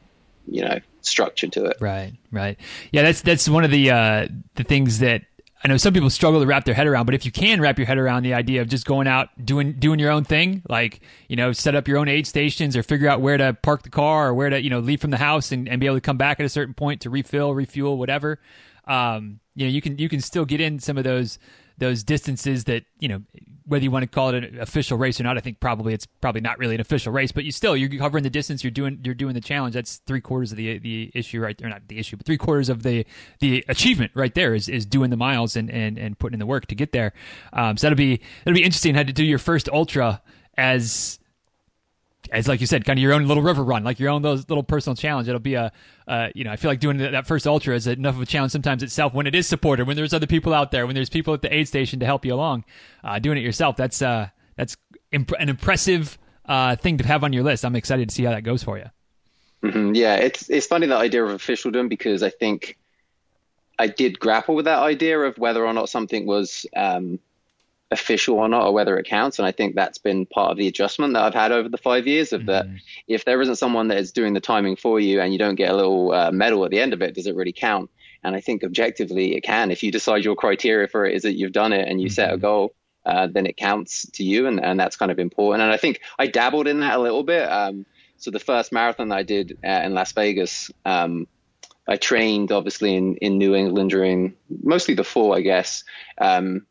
you 0.47 0.63
know 0.63 0.79
structure 1.01 1.47
to 1.47 1.65
it 1.65 1.77
right 1.79 2.13
right 2.31 2.57
yeah 2.91 3.03
that's 3.03 3.21
that's 3.21 3.47
one 3.47 3.63
of 3.63 3.69
the 3.69 3.91
uh 3.91 4.27
the 4.55 4.63
things 4.63 4.99
that 4.99 5.21
I 5.65 5.67
know 5.67 5.77
some 5.77 5.93
people 5.93 6.11
struggle 6.11 6.41
to 6.41 6.45
wrap 6.45 6.63
their 6.65 6.75
head 6.75 6.85
around, 6.85 7.07
but 7.07 7.15
if 7.15 7.25
you 7.25 7.31
can 7.31 7.59
wrap 7.59 7.79
your 7.79 7.87
head 7.87 7.97
around 7.97 8.21
the 8.21 8.35
idea 8.35 8.61
of 8.61 8.69
just 8.69 8.85
going 8.85 9.07
out 9.07 9.29
doing 9.43 9.73
doing 9.73 9.97
your 9.97 10.11
own 10.11 10.23
thing, 10.23 10.61
like 10.69 10.99
you 11.27 11.35
know, 11.35 11.53
set 11.53 11.73
up 11.73 11.87
your 11.87 11.97
own 11.97 12.07
aid 12.07 12.27
stations 12.27 12.77
or 12.77 12.83
figure 12.83 13.09
out 13.09 13.19
where 13.19 13.35
to 13.35 13.57
park 13.63 13.81
the 13.81 13.89
car 13.89 14.27
or 14.27 14.35
where 14.35 14.51
to 14.51 14.61
you 14.61 14.69
know 14.69 14.77
leave 14.77 15.01
from 15.01 15.09
the 15.09 15.17
house 15.17 15.51
and, 15.51 15.67
and 15.67 15.79
be 15.79 15.87
able 15.87 15.97
to 15.97 16.01
come 16.01 16.17
back 16.17 16.39
at 16.39 16.45
a 16.45 16.49
certain 16.49 16.75
point 16.75 17.01
to 17.01 17.09
refill, 17.09 17.55
refuel, 17.55 17.97
whatever. 17.97 18.39
Um, 18.85 19.39
you 19.55 19.65
know, 19.65 19.71
you 19.71 19.81
can 19.81 19.97
you 19.97 20.07
can 20.07 20.21
still 20.21 20.45
get 20.45 20.61
in 20.61 20.77
some 20.77 20.99
of 20.99 21.03
those 21.03 21.39
those 21.77 22.04
distances 22.04 22.66
that 22.66 22.83
you 23.00 23.07
know 23.07 23.22
whether 23.68 23.83
you 23.83 23.92
want 23.92 24.04
to 24.04 24.07
call 24.07 24.30
it 24.30 24.44
an 24.44 24.60
official 24.60 24.98
race 24.98 25.19
or 25.19 25.24
not, 25.24 25.38
I 25.38 25.42
think 25.42 25.60
probably 25.60 25.94
it's 25.94 26.06
probably 26.06 26.42
not 26.42 26.60
really 26.60 26.75
an 26.75 26.81
official 26.81 27.12
race, 27.12 27.31
but 27.31 27.45
you 27.45 27.51
still 27.51 27.75
you're 27.75 27.89
covering 27.89 28.24
the 28.24 28.29
distance. 28.29 28.63
You're 28.63 28.72
doing 28.72 29.00
you're 29.03 29.15
doing 29.15 29.34
the 29.34 29.41
challenge. 29.41 29.74
That's 29.74 29.98
three 30.05 30.22
quarters 30.22 30.51
of 30.51 30.58
the 30.58 30.77
the 30.79 31.12
issue, 31.15 31.39
right? 31.39 31.60
Or 31.62 31.70
not 31.70 31.88
the 31.88 31.98
issue, 31.98 32.17
but 32.17 32.25
three 32.25 32.38
quarters 32.38 32.70
of 32.70 32.84
the 32.84 33.05
the 33.39 33.65
achievement 33.67 34.12
right 34.13 34.34
there 34.34 34.53
is, 34.53 34.70
is 34.70 34.86
doing 34.86 35.10
the 35.10 35.17
miles 35.17 35.55
and, 35.55 35.70
and 35.70 35.98
and 35.98 36.17
putting 36.17 36.36
in 36.36 36.39
the 36.39 36.46
work 36.46 36.67
to 36.67 36.75
get 36.75 36.91
there. 36.91 37.13
Um, 37.53 37.77
so 37.77 37.88
that'll 37.88 37.98
be 37.98 38.22
that'll 38.44 38.55
be 38.55 38.63
interesting. 38.63 38.96
How 38.96 39.03
to 39.03 39.13
do 39.13 39.24
your 39.24 39.39
first 39.39 39.67
ultra 39.70 40.22
as 40.58 41.20
as 42.32 42.48
like 42.48 42.62
you 42.62 42.67
said, 42.67 42.86
kind 42.86 42.98
of 42.98 43.03
your 43.03 43.13
own 43.13 43.27
little 43.27 43.44
river 43.44 43.63
run, 43.63 43.84
like 43.84 44.00
your 44.00 44.10
own 44.10 44.22
those 44.22 44.48
little 44.50 44.63
personal 44.63 44.96
challenge. 44.96 45.27
It'll 45.27 45.39
be 45.39 45.55
a, 45.55 45.72
uh, 46.08 46.29
you 46.34 46.44
know, 46.44 46.51
I 46.51 46.55
feel 46.55 46.72
like 46.72 46.79
doing 46.79 46.98
that 46.98 47.27
first 47.27 47.48
ultra 47.48 47.75
is 47.75 47.88
enough 47.88 48.15
of 48.15 48.22
a 48.22 48.25
challenge 48.25 48.51
sometimes 48.51 48.84
itself 48.84 49.13
when 49.13 49.27
it 49.27 49.36
is 49.36 49.48
supported, 49.48 49.88
when 49.88 49.96
there's 49.96 50.13
other 50.13 50.27
people 50.27 50.53
out 50.53 50.72
there, 50.72 50.86
when 50.86 50.96
there's 50.96 51.10
people 51.10 51.34
at 51.34 51.41
the 51.41 51.53
aid 51.53 51.67
station 51.67 52.00
to 52.00 52.05
help 52.05 52.25
you 52.25 52.34
along. 52.34 52.65
Uh, 53.03 53.20
doing 53.20 53.38
it 53.38 53.41
yourself, 53.41 53.75
that's 53.75 54.01
uh, 54.01 54.27
that's 54.55 54.75
imp- 55.12 55.34
an 55.39 55.50
impressive 55.50 56.17
uh, 56.46 56.75
thing 56.75 56.98
to 56.98 57.08
have 57.08 57.24
on 57.24 57.34
your 57.34 57.44
list. 57.44 57.65
I'm 57.65 57.75
excited 57.75 58.10
to 58.10 58.15
see 58.15 58.24
how 58.24 58.32
that 58.32 58.44
goes 58.44 58.63
for 58.63 58.77
you. 58.77 58.86
Mm-hmm. 59.63 59.96
Yeah, 59.96 60.15
it's 60.15 60.50
it's 60.50 60.67
funny 60.67 60.88
the 60.88 60.96
idea 60.96 61.24
of 61.24 61.32
officialdom 61.32 61.88
because 61.88 62.22
I 62.24 62.29
think 62.29 62.77
I 63.79 63.88
did 63.88 64.20
grapple 64.20 64.55
with 64.55 64.65
that 64.65 64.79
idea 64.79 65.20
of 65.20 65.38
whether 65.38 65.65
or 65.65 65.74
not 65.74 65.89
something 65.89 66.25
was 66.25 66.65
um, 66.75 67.20
official 67.92 68.38
or 68.38 68.48
not, 68.48 68.65
or 68.65 68.74
whether 68.74 68.98
it 68.98 69.06
counts. 69.06 69.39
And 69.39 69.48
I 69.48 69.51
think 69.51 69.75
that's 69.75 69.98
been 69.98 70.25
part 70.25 70.51
of 70.51 70.58
the 70.58 70.68
adjustment 70.68 71.13
that 71.13 71.24
I've 71.24 71.34
had 71.34 71.51
over 71.51 71.70
the 71.70 71.77
five 71.77 72.08
years 72.08 72.34
of 72.34 72.42
mm-hmm. 72.42 72.50
that. 72.50 72.68
If 73.08 73.25
there 73.25 73.42
isn't 73.42 73.58
someone 73.58 73.89
that 73.89 73.98
is 73.98 74.12
doing 74.12 74.34
the 74.34 74.39
timing 74.39 74.75
for 74.75 75.00
you 75.00 75.22
and 75.22 75.32
you 75.32 75.39
don't 75.39 75.56
get 75.56 75.72
a 75.72 75.75
little 75.75 76.12
uh, 76.12 76.32
medal 76.32 76.65
at 76.65 76.72
the 76.72 76.80
end 76.80 76.94
of 76.94 77.01
it, 77.01 77.13
does 77.13 77.27
it 77.27 77.36
really 77.36 77.54
count? 77.54 77.89
And 78.24 78.36
I 78.36 78.42
think 78.42 78.63
objectively 78.63 79.36
it 79.36 79.42
can. 79.42 79.70
If 79.72 79.84
you 79.84 79.92
decide 79.92 80.25
your 80.25 80.36
criteria 80.36 80.88
for 80.88 81.06
it 81.06 81.15
is 81.15 81.24
that 81.24 81.34
you've 81.34 81.51
done 81.51 81.74
it 81.74 81.88
and 81.88 82.01
you 82.01 82.08
mm-hmm. 82.08 82.13
set 82.13 82.30
a 82.30 82.34
mm-hmm. 82.34 82.42
goal, 82.42 82.75
uh, 83.06 83.27
then 83.27 83.46
it 83.46 83.56
counts 83.56 84.10
to 84.13 84.24
you, 84.24 84.48
and, 84.48 84.60
and 84.60 84.80
that's 84.80 84.98
kind 84.98 85.12
of 85.12 85.20
important. 85.20 85.62
And 85.62 85.72
I 85.72 85.77
think 85.77 86.01
I 86.18 86.25
dabbled 86.25 86.68
in 86.68 86.80
that 86.80 86.98
a 86.98 87.01
little 87.01 87.22
bit. 87.24 87.44
Um, 87.44 87.86
so 88.18 88.32
the 88.32 88.39
first 88.39 88.72
marathon 88.72 89.12
I 89.12 89.22
did 89.22 89.60
uh, 89.63 89.82
in 89.86 89.94
Las 89.94 90.12
Vegas, 90.13 90.72
um, 90.86 91.27
I 91.88 91.98
trained 91.98 92.51
obviously 92.51 92.96
in, 92.96 93.18
in 93.18 93.38
New 93.38 93.54
England 93.54 93.92
during 93.92 94.34
mostly 94.50 94.96
the 94.96 95.04
fall, 95.04 95.36
I 95.36 95.42
guess. 95.42 95.84
Um, 96.18 96.65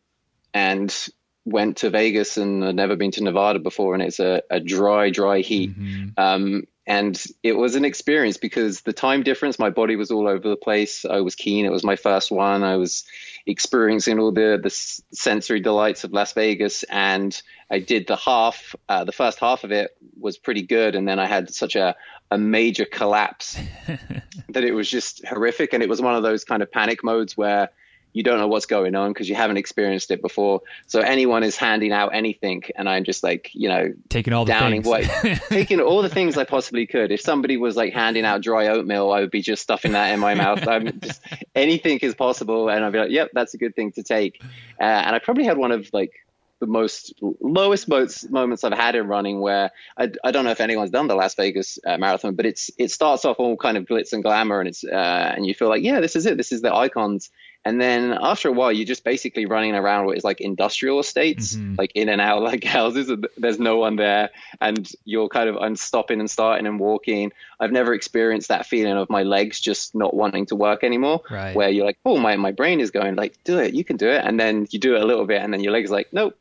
and 0.54 1.08
went 1.44 1.78
to 1.78 1.90
Vegas 1.90 2.38
and 2.38 2.62
had 2.62 2.76
never 2.76 2.96
been 2.96 3.10
to 3.10 3.22
Nevada 3.22 3.58
before, 3.58 3.92
and 3.94 4.02
it's 4.02 4.20
a, 4.20 4.42
a 4.50 4.60
dry, 4.60 5.10
dry 5.10 5.40
heat. 5.40 5.78
Mm-hmm. 5.78 6.08
Um, 6.16 6.64
and 6.86 7.22
it 7.42 7.56
was 7.56 7.76
an 7.76 7.84
experience 7.84 8.36
because 8.36 8.82
the 8.82 8.92
time 8.92 9.22
difference, 9.22 9.58
my 9.58 9.70
body 9.70 9.96
was 9.96 10.10
all 10.10 10.28
over 10.28 10.48
the 10.48 10.56
place. 10.56 11.04
I 11.04 11.20
was 11.20 11.34
keen. 11.34 11.64
It 11.64 11.72
was 11.72 11.84
my 11.84 11.96
first 11.96 12.30
one. 12.30 12.62
I 12.62 12.76
was 12.76 13.04
experiencing 13.46 14.18
all 14.18 14.32
the 14.32 14.58
the 14.62 14.70
sensory 15.14 15.60
delights 15.60 16.04
of 16.04 16.12
Las 16.12 16.34
Vegas, 16.34 16.82
and 16.84 17.40
I 17.70 17.78
did 17.78 18.06
the 18.06 18.16
half. 18.16 18.76
Uh, 18.86 19.04
the 19.04 19.12
first 19.12 19.38
half 19.38 19.64
of 19.64 19.72
it 19.72 19.96
was 20.18 20.36
pretty 20.36 20.62
good, 20.62 20.94
and 20.94 21.08
then 21.08 21.18
I 21.18 21.26
had 21.26 21.52
such 21.54 21.74
a 21.74 21.96
a 22.30 22.36
major 22.36 22.84
collapse 22.84 23.58
that 24.48 24.64
it 24.64 24.72
was 24.72 24.90
just 24.90 25.24
horrific. 25.26 25.72
And 25.72 25.82
it 25.82 25.88
was 25.88 26.02
one 26.02 26.16
of 26.16 26.22
those 26.22 26.44
kind 26.44 26.62
of 26.62 26.70
panic 26.70 27.02
modes 27.02 27.36
where 27.36 27.70
you 28.14 28.22
don't 28.22 28.38
know 28.38 28.46
what's 28.46 28.66
going 28.66 28.94
on 28.94 29.12
because 29.12 29.28
you 29.28 29.34
haven't 29.34 29.56
experienced 29.56 30.12
it 30.12 30.22
before. 30.22 30.62
So 30.86 31.00
anyone 31.00 31.42
is 31.42 31.56
handing 31.56 31.92
out 31.92 32.14
anything, 32.14 32.62
and 32.76 32.88
I'm 32.88 33.02
just 33.02 33.24
like, 33.24 33.50
you 33.52 33.68
know, 33.68 33.92
taking 34.08 34.32
all 34.32 34.44
the 34.44 34.52
downing 34.52 34.84
what, 34.84 35.02
taking 35.48 35.80
all 35.80 36.00
the 36.00 36.08
things 36.08 36.38
I 36.38 36.44
possibly 36.44 36.86
could. 36.86 37.10
If 37.10 37.20
somebody 37.20 37.56
was 37.56 37.76
like 37.76 37.92
handing 37.92 38.24
out 38.24 38.40
dry 38.40 38.68
oatmeal, 38.68 39.10
I 39.10 39.20
would 39.20 39.32
be 39.32 39.42
just 39.42 39.62
stuffing 39.62 39.92
that 39.92 40.14
in 40.14 40.20
my 40.20 40.34
mouth. 40.44 40.66
I'm 40.66 41.00
just 41.00 41.20
anything 41.56 41.98
is 41.98 42.14
possible, 42.14 42.68
and 42.68 42.84
I'd 42.84 42.92
be 42.92 43.00
like, 43.00 43.10
yep, 43.10 43.30
that's 43.34 43.52
a 43.54 43.58
good 43.58 43.74
thing 43.74 43.90
to 43.92 44.04
take. 44.04 44.40
Uh, 44.80 44.84
and 44.84 45.16
I 45.16 45.18
probably 45.18 45.44
had 45.44 45.58
one 45.58 45.72
of 45.72 45.90
like 45.92 46.12
the 46.60 46.66
most 46.66 47.14
lowest 47.40 47.88
moments 48.30 48.64
I've 48.64 48.72
had 48.72 48.94
in 48.94 49.06
running 49.08 49.40
where 49.40 49.70
I, 49.98 50.12
I 50.22 50.30
don't 50.30 50.44
know 50.44 50.52
if 50.52 50.60
anyone's 50.60 50.90
done 50.90 51.08
the 51.08 51.14
Las 51.14 51.34
Vegas 51.34 51.78
uh, 51.84 51.98
marathon, 51.98 52.36
but 52.36 52.46
it's 52.46 52.70
it 52.78 52.90
starts 52.90 53.24
off 53.24 53.36
all 53.38 53.56
kind 53.56 53.76
of 53.76 53.84
glitz 53.84 54.12
and 54.12 54.22
glamour 54.22 54.60
and 54.60 54.68
it's 54.68 54.84
uh, 54.84 55.32
and 55.36 55.44
you 55.44 55.54
feel 55.54 55.68
like 55.68 55.82
yeah 55.82 56.00
this 56.00 56.16
is 56.16 56.26
it 56.26 56.36
this 56.36 56.52
is 56.52 56.62
the 56.62 56.74
icons 56.74 57.30
and 57.64 57.80
then 57.80 58.12
after 58.20 58.48
a 58.48 58.52
while, 58.52 58.70
you're 58.70 58.84
just 58.84 59.04
basically 59.04 59.46
running 59.46 59.74
around 59.74 60.04
what 60.04 60.18
is 60.18 60.24
like 60.24 60.40
industrial 60.40 61.00
estates, 61.00 61.54
mm-hmm. 61.54 61.76
like 61.78 61.92
in 61.94 62.10
and 62.10 62.20
out 62.20 62.42
like 62.42 62.62
houses. 62.78 63.08
And 63.08 63.26
there's 63.38 63.58
no 63.58 63.78
one 63.78 63.96
there, 63.96 64.30
and 64.60 64.90
you're 65.04 65.28
kind 65.28 65.48
of 65.48 65.56
I'm 65.56 65.74
stopping 65.76 66.20
and 66.20 66.30
starting 66.30 66.66
and 66.66 66.78
walking. 66.78 67.32
I've 67.58 67.72
never 67.72 67.94
experienced 67.94 68.48
that 68.48 68.66
feeling 68.66 68.96
of 68.96 69.08
my 69.08 69.22
legs 69.22 69.60
just 69.60 69.94
not 69.94 70.14
wanting 70.14 70.46
to 70.46 70.56
work 70.56 70.84
anymore. 70.84 71.22
Right. 71.30 71.56
Where 71.56 71.70
you're 71.70 71.86
like, 71.86 71.98
oh 72.04 72.18
my 72.18 72.36
my 72.36 72.52
brain 72.52 72.80
is 72.80 72.90
going 72.90 73.16
like, 73.16 73.42
do 73.44 73.58
it, 73.58 73.72
you 73.72 73.84
can 73.84 73.96
do 73.96 74.10
it, 74.10 74.22
and 74.24 74.38
then 74.38 74.66
you 74.70 74.78
do 74.78 74.96
it 74.96 75.02
a 75.02 75.06
little 75.06 75.24
bit, 75.24 75.40
and 75.40 75.52
then 75.52 75.60
your 75.60 75.72
legs 75.72 75.90
like, 75.90 76.12
nope. 76.12 76.38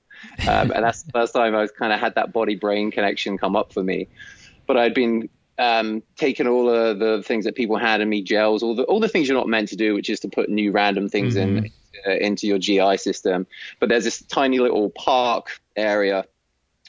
Um, 0.48 0.72
and 0.72 0.84
that's 0.84 1.04
the 1.04 1.12
first 1.12 1.34
time 1.34 1.56
I've 1.56 1.76
kind 1.76 1.94
of 1.94 2.00
had 2.00 2.16
that 2.16 2.34
body 2.34 2.56
brain 2.56 2.92
connection 2.92 3.38
come 3.38 3.56
up 3.56 3.74
for 3.74 3.84
me. 3.84 4.08
But 4.68 4.78
I'd 4.78 4.94
been 4.94 5.30
um, 5.58 6.04
taken 6.18 6.48
all 6.48 6.70
of 6.70 7.00
the 7.00 7.24
things 7.24 7.46
that 7.46 7.56
people 7.56 7.78
had 7.78 8.02
in 8.02 8.10
me 8.10 8.22
gels, 8.22 8.64
all 8.64 8.76
the 8.76 8.84
all 8.84 9.00
the 9.00 9.08
things 9.08 9.28
you're 9.28 9.38
not 9.38 9.48
meant 9.48 9.70
to 9.70 9.76
do, 9.76 9.94
which 9.94 10.10
is 10.10 10.20
to 10.22 10.28
put 10.28 10.50
new 10.50 10.72
random 10.72 11.10
things 11.10 11.36
mm-hmm. 11.36 11.58
in 11.58 11.72
uh, 12.08 12.12
into 12.12 12.48
your 12.48 12.58
GI 12.58 12.98
system. 12.98 13.46
But 13.80 13.90
there's 13.90 14.04
this 14.04 14.22
tiny 14.24 14.60
little 14.60 14.90
park 14.90 15.60
area 15.76 16.26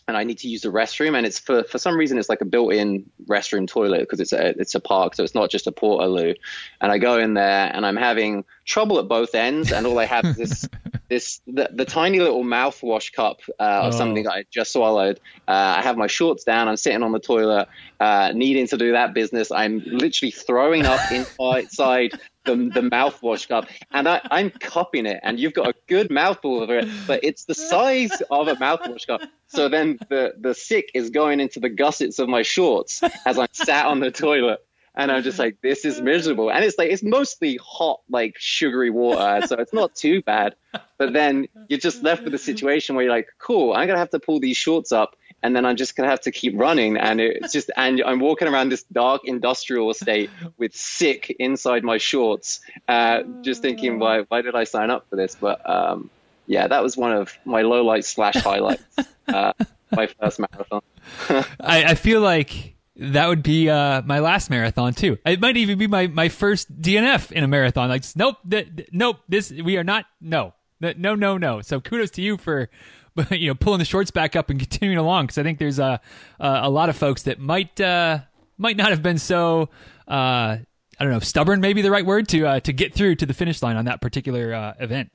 and 0.07 0.17
I 0.17 0.25
need 0.25 0.39
to 0.39 0.49
use 0.49 0.63
the 0.63 0.69
restroom, 0.69 1.17
and 1.17 1.27
it's 1.27 1.39
for 1.39 1.65
for 1.65 1.79
some 1.79 1.97
reason 1.97 2.19
it's 2.19 2.29
like 2.29 2.41
a 2.41 2.45
built-in 2.45 3.09
restroom 3.27 3.67
toilet 3.67 4.01
because 4.01 4.21
it's 4.21 4.33
a 4.33 4.59
it's 4.61 4.75
a 4.75 4.81
park, 4.81 5.15
so 5.15 5.23
it's 5.23 5.35
not 5.35 5.51
just 5.51 5.67
a 5.67 5.73
porta 5.73 6.07
loo. 6.07 6.35
And 6.81 6.93
I 6.93 6.99
go 6.99 7.19
in 7.19 7.35
there, 7.35 7.71
and 7.73 7.87
I'm 7.87 7.97
having 7.97 8.45
trouble 8.65 8.99
at 8.99 9.09
both 9.09 9.35
ends, 9.35 9.73
and 9.73 9.87
all 9.87 9.99
I 9.99 10.05
have 10.05 10.25
is 10.25 10.37
this 10.37 10.69
this 11.09 11.41
the, 11.47 11.71
the 11.73 11.85
tiny 11.85 12.21
little 12.21 12.45
mouthwash 12.45 13.13
cup 13.13 13.41
uh, 13.59 13.63
of 13.63 13.95
oh. 13.95 13.97
something 13.97 14.25
that 14.25 14.33
I 14.33 14.45
just 14.51 14.73
swallowed. 14.73 15.21
Uh, 15.49 15.77
I 15.79 15.83
have 15.83 15.97
my 15.97 16.07
shorts 16.07 16.45
down. 16.45 16.69
I'm 16.69 16.77
sitting 16.77 17.03
on 17.03 17.13
the 17.13 17.21
toilet, 17.21 17.69
uh, 18.01 18.33
needing 18.35 18.67
to 18.69 18.77
do 18.77 18.93
that 18.93 19.15
business. 19.15 19.51
I'm 19.51 19.83
literally 19.87 20.33
throwing 20.33 20.85
up 20.85 21.01
inside 21.13 22.13
the, 22.45 22.57
the 22.57 22.81
mouthwash 22.81 23.49
cup, 23.49 23.67
and 23.91 24.09
I, 24.09 24.21
I'm 24.31 24.51
cupping 24.51 25.07
it, 25.07 25.21
and 25.23 25.39
you've 25.39 25.55
got 25.55 25.69
a 25.69 25.75
good 25.89 26.11
mouthful 26.11 26.63
of 26.63 26.71
it, 26.71 26.89
but 27.07 27.21
it's 27.23 27.45
the 27.45 27.55
size 27.55 28.23
of 28.31 28.49
a 28.49 28.57
mouthwash 28.57 29.07
cup. 29.07 29.23
So 29.47 29.69
then 29.69 29.99
the 30.09 30.35
the 30.39 30.55
sick 30.55 30.91
is 30.95 31.11
going 31.11 31.41
into 31.41 31.61
the 31.61 31.71
gussets 31.71 32.19
of 32.19 32.29
my 32.29 32.43
shorts 32.43 33.03
as 33.27 33.39
I'm 33.39 33.49
sat 33.53 33.87
on 33.87 34.01
the 34.01 34.11
toilet 34.11 34.61
and 34.97 35.11
I'm 35.11 35.23
just 35.23 35.39
like, 35.39 35.61
this 35.61 35.85
is 35.85 36.01
miserable. 36.01 36.51
And 36.51 36.65
it's 36.65 36.79
like 36.79 36.91
it's 36.91 37.03
mostly 37.03 37.59
hot, 37.63 38.01
like 38.09 38.37
sugary 38.39 38.91
water, 38.91 39.47
so 39.47 39.57
it's 39.57 39.73
not 39.73 39.95
too 39.95 40.23
bad. 40.23 40.55
But 40.99 41.13
then 41.13 41.49
you're 41.69 41.81
just 41.81 42.03
left 42.03 42.23
with 42.23 42.35
a 42.35 42.39
situation 42.39 42.95
where 42.95 43.05
you're 43.05 43.15
like, 43.15 43.29
cool, 43.39 43.73
I'm 43.73 43.87
gonna 43.87 43.99
have 43.99 44.11
to 44.11 44.21
pull 44.21 44.41
these 44.41 44.57
shorts 44.57 44.93
up, 44.93 45.17
and 45.45 45.55
then 45.55 45.67
I'm 45.67 45.77
just 45.77 45.95
gonna 45.95 46.09
have 46.09 46.23
to 46.23 46.33
keep 46.33 46.59
running, 46.59 46.97
and 46.97 47.21
it's 47.21 47.53
just 47.53 47.71
and 47.77 48.03
I'm 48.05 48.19
walking 48.19 48.49
around 48.49 48.71
this 48.71 48.83
dark 48.85 49.23
industrial 49.27 49.91
estate 49.91 50.31
with 50.57 50.75
sick 50.75 51.37
inside 51.39 51.85
my 51.85 51.99
shorts, 51.99 52.61
uh, 52.89 53.23
just 53.43 53.61
thinking, 53.61 53.99
why 53.99 54.23
why 54.23 54.41
did 54.41 54.55
I 54.57 54.65
sign 54.65 54.91
up 54.91 55.07
for 55.11 55.17
this? 55.17 55.37
But 55.37 55.69
um, 55.69 56.11
yeah, 56.47 56.67
that 56.67 56.83
was 56.83 56.97
one 56.97 57.13
of 57.13 57.37
my 57.45 57.63
lowlights 57.63 58.07
slash 58.07 58.37
highlights. 58.37 58.83
Uh, 59.29 59.53
my 59.91 60.07
first 60.07 60.41
marathon. 60.41 60.83
I, 61.61 61.85
I 61.85 61.95
feel 61.95 62.21
like 62.21 62.75
that 62.97 63.29
would 63.29 63.43
be 63.43 63.69
uh, 63.69 64.03
my 64.03 64.21
last 64.21 64.51
marathon 64.51 64.95
too. 64.95 65.19
It 65.27 65.41
might 65.41 65.57
even 65.57 65.79
be 65.79 65.87
my, 65.87 66.07
my 66.07 66.29
first 66.29 66.81
DNF 66.81 67.33
in 67.33 67.45
a 67.45 67.49
marathon. 67.49 67.89
Like, 67.89 68.05
nope, 68.17 68.37
th- 68.49 68.77
th- 68.77 68.89
nope. 68.93 69.21
This 69.29 69.51
we 69.51 69.77
are 69.77 69.85
not. 69.85 70.07
No, 70.21 70.55
no, 70.81 71.15
no, 71.15 71.39
no. 71.39 71.61
So 71.61 71.81
kudos 71.81 72.11
to 72.13 72.23
you 72.23 72.37
for, 72.37 72.71
you 73.31 73.49
know, 73.49 73.55
pulling 73.55 73.79
the 73.79 73.85
shorts 73.85 74.11
back 74.11 74.37
up 74.37 74.51
and 74.51 74.59
continuing 74.59 74.99
along. 74.99 75.27
Because 75.27 75.39
I 75.39 75.43
think 75.43 75.59
there's 75.59 75.79
a 75.79 76.01
a 76.41 76.71
lot 76.71 76.89
of 76.89 76.97
folks 76.97 77.23
that 77.23 77.39
might 77.39 77.81
uh, 77.81 78.21
might 78.59 78.77
not 78.77 78.91
have 78.91 79.03
been 79.03 79.19
so. 79.19 79.69
Uh, 80.07 80.59
I 80.97 81.03
don't 81.03 81.13
know, 81.13 81.19
stubborn, 81.19 81.61
maybe 81.61 81.83
the 81.83 81.91
right 81.91 82.07
word 82.07 82.29
to 82.29 82.47
uh, 82.47 82.61
to 82.61 82.73
get 82.73 82.95
through 82.95 83.17
to 83.17 83.27
the 83.27 83.35
finish 83.35 83.63
line 83.63 83.77
on 83.77 83.87
that 83.87 84.01
particular 84.01 84.55
uh, 84.55 84.75
event. 84.79 85.11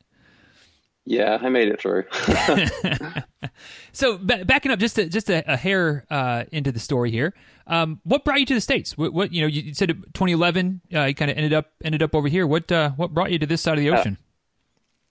Yeah, 1.06 1.40
I 1.42 1.50
made 1.50 1.70
it 1.70 1.82
through. 1.82 2.04
so 3.94 4.18
b- 4.18 4.44
backing 4.44 4.72
up 4.72 4.78
just 4.78 4.98
a, 5.00 5.10
just 5.10 5.30
a, 5.30 5.54
a 5.54 5.58
hair 5.58 6.06
uh, 6.12 6.44
into 6.52 6.72
the 6.72 6.80
story 6.80 7.10
here, 7.10 7.34
um, 7.66 8.00
what 8.04 8.24
brought 8.24 8.40
you 8.40 8.46
to 8.46 8.54
the 8.54 8.62
states? 8.62 8.98
What, 8.98 9.14
what 9.14 9.34
you 9.34 9.42
know? 9.42 9.48
You 9.48 9.74
said 9.74 9.90
2011. 9.90 10.82
Uh, 10.94 11.06
you 11.06 11.16
kind 11.16 11.32
of 11.32 11.38
ended 11.38 11.54
up 11.54 11.72
ended 11.84 12.04
up 12.04 12.14
over 12.14 12.28
here. 12.28 12.46
What 12.46 12.72
uh, 12.72 12.92
what 12.92 13.14
brought 13.14 13.32
you 13.32 13.40
to 13.40 13.46
this 13.46 13.62
side 13.62 13.78
of 13.78 13.80
the 13.80 13.90
ocean? 13.92 14.18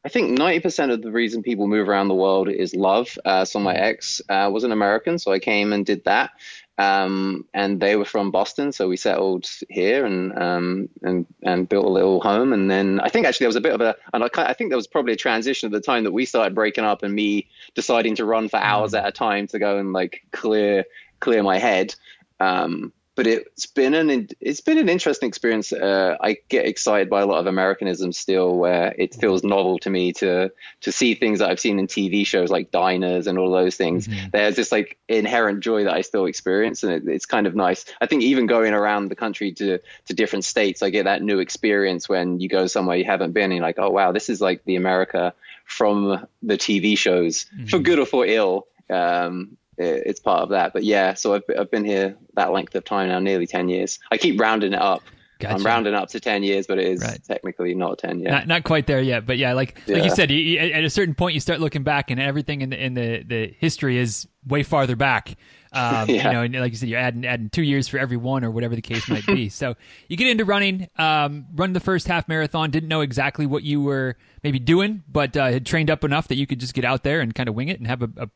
I 0.05 0.09
think 0.09 0.39
90% 0.39 0.93
of 0.93 1.03
the 1.03 1.11
reason 1.11 1.43
people 1.43 1.67
move 1.67 1.89
around 1.89 2.09
the 2.09 2.15
world 2.15 2.49
is 2.49 2.75
love. 2.75 3.19
Uh, 3.25 3.45
so 3.45 3.59
my 3.59 3.75
ex 3.75 4.23
uh, 4.29 4.49
was 4.53 4.65
an 4.65 4.73
American, 4.73 5.19
so 5.19 5.33
I 5.33 5.39
came 5.39 5.73
and 5.73 5.85
did 5.85 6.05
that. 6.05 6.31
Um, 6.79 7.45
and 7.53 7.81
they 7.81 7.97
were 7.97 8.05
from 8.05 8.31
Boston, 8.31 8.71
so 8.71 8.89
we 8.89 8.97
settled 8.97 9.51
here 9.69 10.07
and 10.07 10.39
um, 10.39 10.89
and 11.03 11.27
and 11.43 11.69
built 11.69 11.85
a 11.85 11.91
little 11.91 12.21
home. 12.21 12.53
And 12.53 12.71
then 12.71 13.01
I 13.01 13.09
think 13.09 13.27
actually 13.27 13.45
there 13.45 13.49
was 13.49 13.57
a 13.57 13.61
bit 13.61 13.75
of 13.75 13.81
a, 13.81 13.97
and 14.13 14.23
I, 14.23 14.29
I, 14.37 14.53
think 14.53 14.71
there 14.71 14.77
was 14.77 14.87
probably 14.87 15.15
a 15.15 15.17
transition 15.17 15.67
at 15.67 15.73
the 15.73 15.81
time 15.81 16.05
that 16.05 16.13
we 16.13 16.25
started 16.25 16.55
breaking 16.55 16.85
up, 16.85 17.03
and 17.03 17.13
me 17.13 17.49
deciding 17.75 18.15
to 18.17 18.25
run 18.25 18.49
for 18.49 18.59
hours 18.59 18.93
mm. 18.93 18.99
at 18.99 19.09
a 19.09 19.13
time 19.13 19.49
to 19.49 19.59
go 19.59 19.79
and 19.79 19.93
like 19.93 20.23
clear 20.31 20.85
clear 21.19 21.43
my 21.43 21.59
head. 21.59 21.97
Um, 22.39 22.93
but 23.19 23.27
it's 23.27 23.67
been 23.67 23.95
an 23.95 24.29
it's 24.39 24.61
been 24.61 24.79
an 24.79 24.89
interesting 24.89 25.27
experience. 25.27 25.73
Uh, 25.73 26.17
I 26.21 26.37
get 26.49 26.67
excited 26.67 27.11
by 27.11 27.23
a 27.23 27.27
lot 27.27 27.41
of 27.41 27.49
Americanism 27.49 28.13
still, 28.13 28.57
where 28.57 28.95
it 28.97 29.13
feels 29.13 29.43
novel 29.43 29.81
to 29.81 29.91
me 29.91 30.13
to 30.13 30.53
to 30.83 30.93
see 30.93 31.17
things 31.17 31.41
that 31.41 31.51
I've 31.51 31.59
seen 31.59 31.81
in 31.81 31.89
TV 31.89 32.25
shows 32.25 32.49
like 32.49 32.71
Diners 32.71 33.27
and 33.27 33.37
all 33.37 33.51
those 33.51 33.75
things. 33.75 34.07
Mm-hmm. 34.07 34.29
There's 34.31 34.55
this 34.55 34.71
like 34.71 34.99
inherent 35.09 35.65
joy 35.65 35.83
that 35.83 35.95
I 35.95 36.03
still 36.03 36.27
experience, 36.27 36.85
and 36.85 36.93
it, 36.93 37.09
it's 37.09 37.27
kind 37.27 37.49
of 37.49 37.57
nice. 37.57 37.87
I 38.01 38.07
think 38.07 38.23
even 38.23 38.47
going 38.47 38.73
around 38.73 39.09
the 39.09 39.17
country 39.17 39.51
to 39.55 39.81
to 40.07 40.15
different 40.15 40.45
states, 40.45 40.85
I 40.85 40.91
get 40.91 41.07
that 41.07 41.21
new 41.21 41.41
experience 41.41 42.09
when 42.09 42.39
you 42.39 42.49
go 42.49 42.69
somewhere 42.69 42.99
you 42.99 43.05
haven't 43.05 43.33
been, 43.33 43.47
and 43.47 43.55
you're 43.55 43.63
like, 43.63 43.81
oh 43.81 43.91
wow, 43.91 44.13
this 44.13 44.29
is 44.29 44.41
like 44.41 44.63
the 44.65 44.77
America 44.77 45.35
from 45.65 46.25
the 46.45 46.57
TV 46.57 46.97
shows, 46.97 47.47
mm-hmm. 47.47 47.67
for 47.67 47.81
good 47.81 47.99
or 47.99 48.07
for 48.07 48.25
ill. 48.25 48.69
Um, 48.89 49.58
it's 49.79 50.21
part 50.21 50.43
of 50.43 50.51
that. 50.51 50.73
But 50.73 50.85
yeah, 50.85 51.15
so 51.15 51.35
I've, 51.35 51.45
I've 51.59 51.71
been 51.71 51.85
here 51.85 52.17
that 52.35 52.53
length 52.53 52.75
of 52.75 52.85
time 52.85 53.09
now, 53.09 53.19
nearly 53.19 53.47
10 53.47 53.69
years. 53.69 53.99
I 54.11 54.19
keep 54.19 54.41
rounding 54.41 54.73
it 54.73 54.81
up. 54.81 55.03
Gotcha. 55.39 55.55
I'm 55.55 55.63
rounding 55.65 55.95
up 55.95 56.09
to 56.11 56.21
10 56.21 56.43
years, 56.43 56.67
but 56.67 56.79
it 56.79 56.89
is 56.89 57.01
right. 57.01 57.23
technically 57.25 57.73
not 57.73 57.99
10 57.99 58.21
yet. 58.21 58.31
Not, 58.31 58.47
not 58.49 58.65
quite 58.65 58.89
there 58.89 59.01
yet, 59.01 59.25
but 59.25 59.39
yeah, 59.39 59.53
like 59.53 59.81
yeah. 59.87 59.95
like 59.95 60.05
you 60.05 60.11
said, 60.11 60.33
you, 60.33 60.59
at 60.59 60.83
a 60.83 60.91
certain 60.91 61.15
point, 61.15 61.35
you 61.35 61.41
start 61.41 61.61
looking 61.61 61.85
back, 61.85 62.11
and 62.11 62.21
everything 62.21 62.61
in 62.61 62.71
the 62.71 62.85
in 62.85 62.95
the, 62.95 63.23
the 63.23 63.55
history 63.59 63.99
is 63.99 64.27
way 64.45 64.65
farther 64.65 64.97
back. 64.97 65.37
Um, 65.73 66.09
yeah. 66.09 66.27
You 66.27 66.33
know, 66.33 66.43
and 66.43 66.55
like 66.57 66.73
you 66.73 66.79
said, 66.79 66.89
you're 66.89 66.99
adding 66.99 67.25
adding 67.25 67.51
two 67.51 67.63
years 67.63 67.87
for 67.87 67.99
every 67.99 68.17
one, 68.17 68.43
or 68.43 68.51
whatever 68.51 68.75
the 68.75 68.83
case 68.83 69.09
might 69.09 69.27
be. 69.27 69.49
so 69.49 69.77
you 70.09 70.17
get 70.17 70.29
into 70.29 70.45
running, 70.45 70.89
um, 70.97 71.47
run 71.55 71.73
the 71.73 71.79
first 71.79 72.09
half 72.09 72.27
marathon. 72.27 72.73
Didn't 72.73 72.89
know 72.89 73.03
exactly 73.03 73.47
what 73.47 73.63
you 73.63 73.81
were 73.81 74.17
maybe 74.43 74.59
doing, 74.59 75.05
but 75.09 75.37
uh, 75.37 75.53
had 75.53 75.65
trained 75.65 75.89
up 75.89 76.03
enough 76.03 76.27
that 76.29 76.37
you 76.37 76.49
could 76.49 76.59
just 76.59 76.75
get 76.75 76.85
out 76.85 77.05
there 77.05 77.21
and 77.21 77.33
kind 77.33 77.49
of 77.49 77.55
wing 77.55 77.69
it 77.69 77.79
and 77.79 77.87
have 77.87 78.03
a, 78.03 78.11
a 78.17 78.29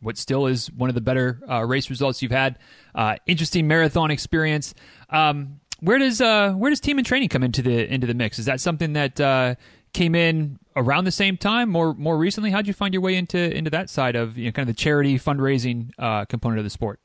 what 0.00 0.18
still 0.18 0.46
is 0.46 0.70
one 0.72 0.88
of 0.88 0.94
the 0.94 1.00
better 1.00 1.40
uh, 1.50 1.64
race 1.64 1.90
results 1.90 2.22
you've 2.22 2.32
had. 2.32 2.58
Uh, 2.94 3.16
interesting 3.26 3.66
marathon 3.66 4.10
experience. 4.10 4.74
Um, 5.10 5.60
where 5.80 5.98
does 5.98 6.20
uh, 6.20 6.52
where 6.52 6.70
does 6.70 6.80
team 6.80 6.98
in 6.98 7.04
training 7.04 7.28
come 7.28 7.42
into 7.42 7.62
the 7.62 7.92
into 7.92 8.06
the 8.06 8.14
mix? 8.14 8.38
Is 8.38 8.46
that 8.46 8.60
something 8.60 8.94
that 8.94 9.20
uh, 9.20 9.56
came 9.92 10.14
in 10.14 10.58
around 10.74 11.04
the 11.04 11.10
same 11.10 11.36
time, 11.36 11.68
more 11.70 11.94
more 11.94 12.16
recently? 12.16 12.50
How'd 12.50 12.66
you 12.66 12.72
find 12.72 12.94
your 12.94 13.02
way 13.02 13.16
into 13.16 13.38
into 13.38 13.70
that 13.70 13.90
side 13.90 14.16
of 14.16 14.38
you 14.38 14.46
know, 14.46 14.52
kind 14.52 14.68
of 14.68 14.74
the 14.74 14.80
charity 14.80 15.18
fundraising 15.18 15.90
uh, 15.98 16.24
component 16.24 16.58
of 16.58 16.64
the 16.64 16.70
sport? 16.70 17.00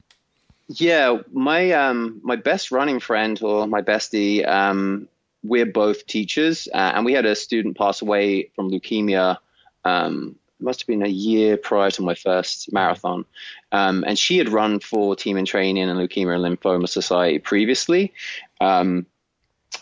Yeah, 0.67 1.17
my 1.31 1.71
um, 1.71 2.21
my 2.23 2.37
best 2.37 2.71
running 2.71 2.99
friend 2.99 3.41
or 3.41 3.67
my 3.67 3.81
bestie, 3.81 4.47
um, 4.47 5.09
we're 5.43 5.65
both 5.65 6.07
teachers, 6.07 6.67
uh, 6.73 6.91
and 6.95 7.03
we 7.05 7.13
had 7.13 7.25
a 7.25 7.35
student 7.35 7.77
pass 7.77 8.01
away 8.01 8.51
from 8.55 8.71
leukemia 8.71 9.37
um, 9.83 10.35
must 10.61 10.81
have 10.81 10.87
been 10.87 11.03
a 11.03 11.09
year 11.09 11.57
prior 11.57 11.91
to 11.91 12.01
my 12.01 12.15
first 12.15 12.71
marathon, 12.71 13.25
um, 13.71 14.03
and 14.05 14.17
she 14.17 14.37
had 14.37 14.49
run 14.49 14.79
for 14.79 15.15
Team 15.15 15.37
in 15.37 15.45
Training 15.45 15.89
and 15.89 15.99
Leukemia 15.99 16.35
and 16.35 16.57
Lymphoma 16.59 16.87
Society 16.87 17.39
previously. 17.39 18.13
Um, 18.59 19.05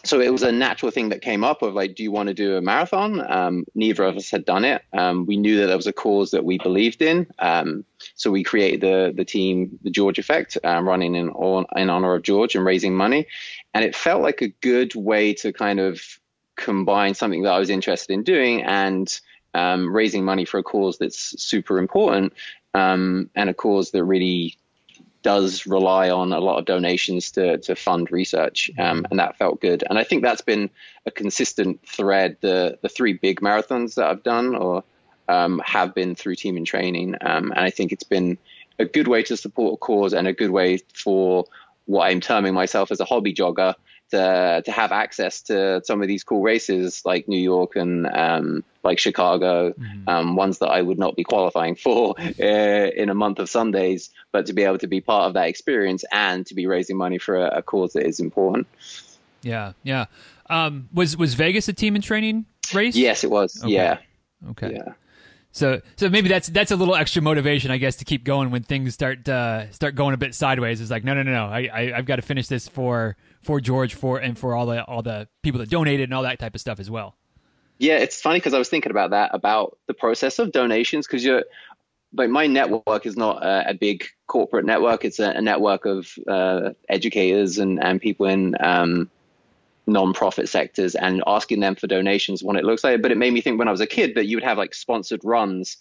so 0.04 0.22
it 0.22 0.32
was 0.32 0.44
a 0.44 0.52
natural 0.52 0.92
thing 0.92 1.10
that 1.10 1.22
came 1.22 1.44
up 1.44 1.62
of 1.62 1.74
like, 1.74 1.96
do 1.96 2.04
you 2.04 2.12
want 2.12 2.28
to 2.28 2.34
do 2.34 2.56
a 2.56 2.62
marathon? 2.62 3.20
Um, 3.32 3.66
neither 3.76 4.04
of 4.04 4.16
us 4.16 4.30
had 4.30 4.46
done 4.46 4.64
it. 4.64 4.84
Um, 4.94 5.26
we 5.26 5.36
knew 5.36 5.60
that 5.60 5.68
there 5.68 5.76
was 5.76 5.88
a 5.88 5.94
cause 5.94 6.32
that 6.32 6.46
we 6.46 6.58
believed 6.58 7.02
in. 7.02 7.28
Um, 7.40 7.84
so 8.16 8.32
we 8.32 8.44
created 8.44 8.82
the 8.82 9.14
the 9.16 9.26
team, 9.26 9.80
the 9.84 9.90
George 9.90 10.20
Effect, 10.20 10.58
um, 10.64 10.88
running 10.88 11.16
in 11.16 11.30
in 11.30 11.90
honor 11.90 12.16
of 12.16 12.24
George 12.24 12.56
and 12.56 12.66
raising 12.66 12.96
money. 12.96 13.28
And 13.74 13.84
it 13.84 13.96
felt 13.96 14.22
like 14.22 14.42
a 14.42 14.50
good 14.62 14.96
way 14.96 15.34
to 15.36 15.52
kind 15.52 15.80
of 15.80 16.02
combine 16.56 17.14
something 17.14 17.44
that 17.44 17.54
I 17.54 17.60
was 17.60 17.70
interested 17.70 18.14
in 18.14 18.24
doing 18.24 18.62
and 18.64 19.20
um, 19.54 19.94
raising 19.94 20.24
money 20.26 20.46
for 20.46 20.58
a 20.60 20.64
cause 20.64 20.98
that's 20.98 21.42
super 21.42 21.78
important 21.78 22.34
um, 22.74 23.30
and 23.36 23.50
a 23.50 23.54
cause 23.54 23.92
that 23.92 24.04
really 24.04 24.58
does 25.22 25.66
rely 25.66 26.10
on 26.10 26.32
a 26.32 26.40
lot 26.40 26.60
of 26.60 26.66
donations 26.66 27.32
to, 27.32 27.58
to 27.58 27.76
fund 27.76 28.12
research, 28.12 28.72
um, 28.80 29.06
and 29.10 29.20
that 29.20 29.38
felt 29.38 29.60
good. 29.60 29.84
And 29.90 30.00
I 30.00 30.04
think 30.04 30.24
that's 30.24 30.42
been 30.42 30.70
a 31.06 31.12
consistent 31.12 31.86
thread. 31.86 32.38
The 32.42 32.78
the 32.82 32.90
three 32.90 33.14
big 33.14 33.42
marathons 33.42 33.96
that 33.96 34.08
I've 34.08 34.24
done 34.24 34.56
or 34.56 34.84
um, 35.28 35.62
have 35.66 35.94
been 35.94 36.16
through 36.16 36.36
Team 36.36 36.58
in 36.58 36.66
Training, 36.66 37.16
um, 37.22 37.52
and 37.52 37.60
I 37.60 37.70
think 37.70 37.92
it's 37.92 38.04
been 38.04 38.38
a 38.78 38.86
good 38.86 39.08
way 39.08 39.24
to 39.24 39.36
support 39.36 39.74
a 39.74 39.78
cause 39.78 40.14
and 40.14 40.28
a 40.28 40.34
good 40.34 40.52
way 40.52 40.80
for 40.94 41.46
what 41.86 42.06
I'm 42.06 42.22
terming 42.22 42.54
myself 42.54 42.92
as 42.92 43.00
a 43.00 43.06
hobby 43.06 43.34
jogger 43.34 43.76
to 44.12 44.62
to 44.66 44.72
have 44.72 44.92
access 44.92 45.42
to 45.44 45.82
some 45.84 46.02
of 46.02 46.08
these 46.08 46.24
cool 46.24 46.42
races 46.42 47.02
like 47.06 47.28
New 47.28 47.40
York 47.40 47.76
and 47.76 48.08
um, 48.08 48.64
like 48.84 49.00
Chicago, 49.00 49.72
mm-hmm. 49.72 50.10
um, 50.10 50.36
ones 50.36 50.60
that 50.60 50.68
I 50.68 50.82
would 50.82 51.00
not 51.00 51.16
be 51.16 51.24
qualifying 51.24 51.76
for 51.76 52.16
uh, 52.20 52.44
in 52.44 53.10
a 53.10 53.14
month 53.14 53.40
of 53.40 53.50
Sundays, 53.50 54.10
but 54.32 54.46
to 54.48 54.54
be 54.54 54.64
able 54.64 54.78
to 54.80 54.88
be 54.88 55.02
part 55.02 55.26
of 55.26 55.34
that 55.34 55.48
experience 55.48 56.04
and 56.12 56.46
to 56.48 56.56
be 56.56 56.68
raising 56.68 56.98
money 56.98 57.18
for 57.18 57.38
a, 57.38 57.58
a 57.58 57.62
cause 57.62 57.94
that 57.94 58.06
is 58.06 58.20
important. 58.20 58.68
Yeah, 59.42 59.74
yeah. 59.84 60.06
Um, 60.50 60.90
was 60.94 61.16
was 61.16 61.36
Vegas 61.36 61.68
a 61.68 61.74
team 61.74 61.96
in 61.96 62.02
training 62.02 62.46
race? 62.74 62.96
Yes, 62.96 63.24
it 63.24 63.30
was. 63.30 63.62
Okay. 63.64 63.74
Yeah. 63.74 63.98
Okay. 64.52 64.74
Yeah. 64.74 64.94
So, 65.52 65.82
so 65.96 66.10
maybe 66.10 66.30
that's 66.30 66.48
that's 66.48 66.72
a 66.72 66.76
little 66.76 66.96
extra 66.96 67.22
motivation, 67.22 67.72
I 67.72 67.78
guess, 67.78 67.96
to 67.98 68.06
keep 68.06 68.24
going 68.24 68.52
when 68.52 68.62
things 68.62 68.94
start 68.94 69.28
uh, 69.28 69.72
start 69.72 69.96
going 69.96 70.14
a 70.14 70.18
bit 70.18 70.36
sideways. 70.36 70.80
It's 70.80 70.92
like, 70.92 71.04
no, 71.04 71.16
no, 71.16 71.24
no, 71.24 71.32
no, 71.32 71.46
I, 71.46 71.70
I 71.74 71.92
have 71.92 72.06
got 72.06 72.18
to 72.18 72.22
finish 72.22 72.48
this 72.48 72.68
for 72.68 73.18
for 73.42 73.60
George, 73.60 73.96
for 73.96 74.20
and 74.20 74.38
for 74.38 74.56
all 74.56 74.68
the 74.68 74.84
all 74.84 75.02
the 75.02 75.28
people 75.42 75.60
that 75.60 75.70
donated 75.70 76.06
and 76.10 76.14
all 76.14 76.24
that 76.24 76.40
type 76.40 76.54
of 76.54 76.62
stuff 76.62 76.80
as 76.80 76.90
well. 76.92 77.16
Yeah, 77.80 77.98
it's 77.98 78.22
funny 78.22 78.38
because 78.38 78.54
I 78.54 78.60
was 78.60 78.70
thinking 78.70 78.92
about 78.92 79.12
that 79.12 79.32
about 79.34 79.78
the 79.88 79.94
process 79.94 80.38
of 80.38 80.52
donations 80.52 81.08
because 81.08 81.24
you're 81.24 81.46
like 82.14 82.30
my 82.30 82.46
network 82.46 83.06
is 83.06 83.18
not 83.18 83.44
a, 83.44 83.70
a 83.70 83.74
big 83.74 84.06
corporate 84.28 84.66
network; 84.66 85.04
it's 85.04 85.20
a, 85.20 85.32
a 85.32 85.42
network 85.42 85.86
of 85.86 86.14
uh, 86.28 86.72
educators 86.90 87.58
and 87.58 87.84
and 87.84 88.00
people 88.00 88.28
in 88.28 88.56
um, 88.60 89.10
non-profit 89.90 90.48
sectors 90.50 90.96
and 90.96 91.24
asking 91.28 91.60
them 91.60 91.76
for 91.76 91.88
donations 91.88 92.44
when 92.44 92.56
it 92.56 92.64
looks 92.64 92.84
like 92.84 92.96
it. 92.96 93.02
But 93.02 93.12
it 93.12 93.18
made 93.18 93.34
me 93.34 93.42
think 93.42 93.60
when 93.60 93.68
I 93.68 93.72
was 93.72 93.82
a 93.82 93.88
kid 93.88 94.16
that 94.16 94.26
you 94.26 94.38
would 94.38 94.44
have 94.44 94.58
like 94.58 94.74
sponsored 94.74 95.22
runs 95.24 95.78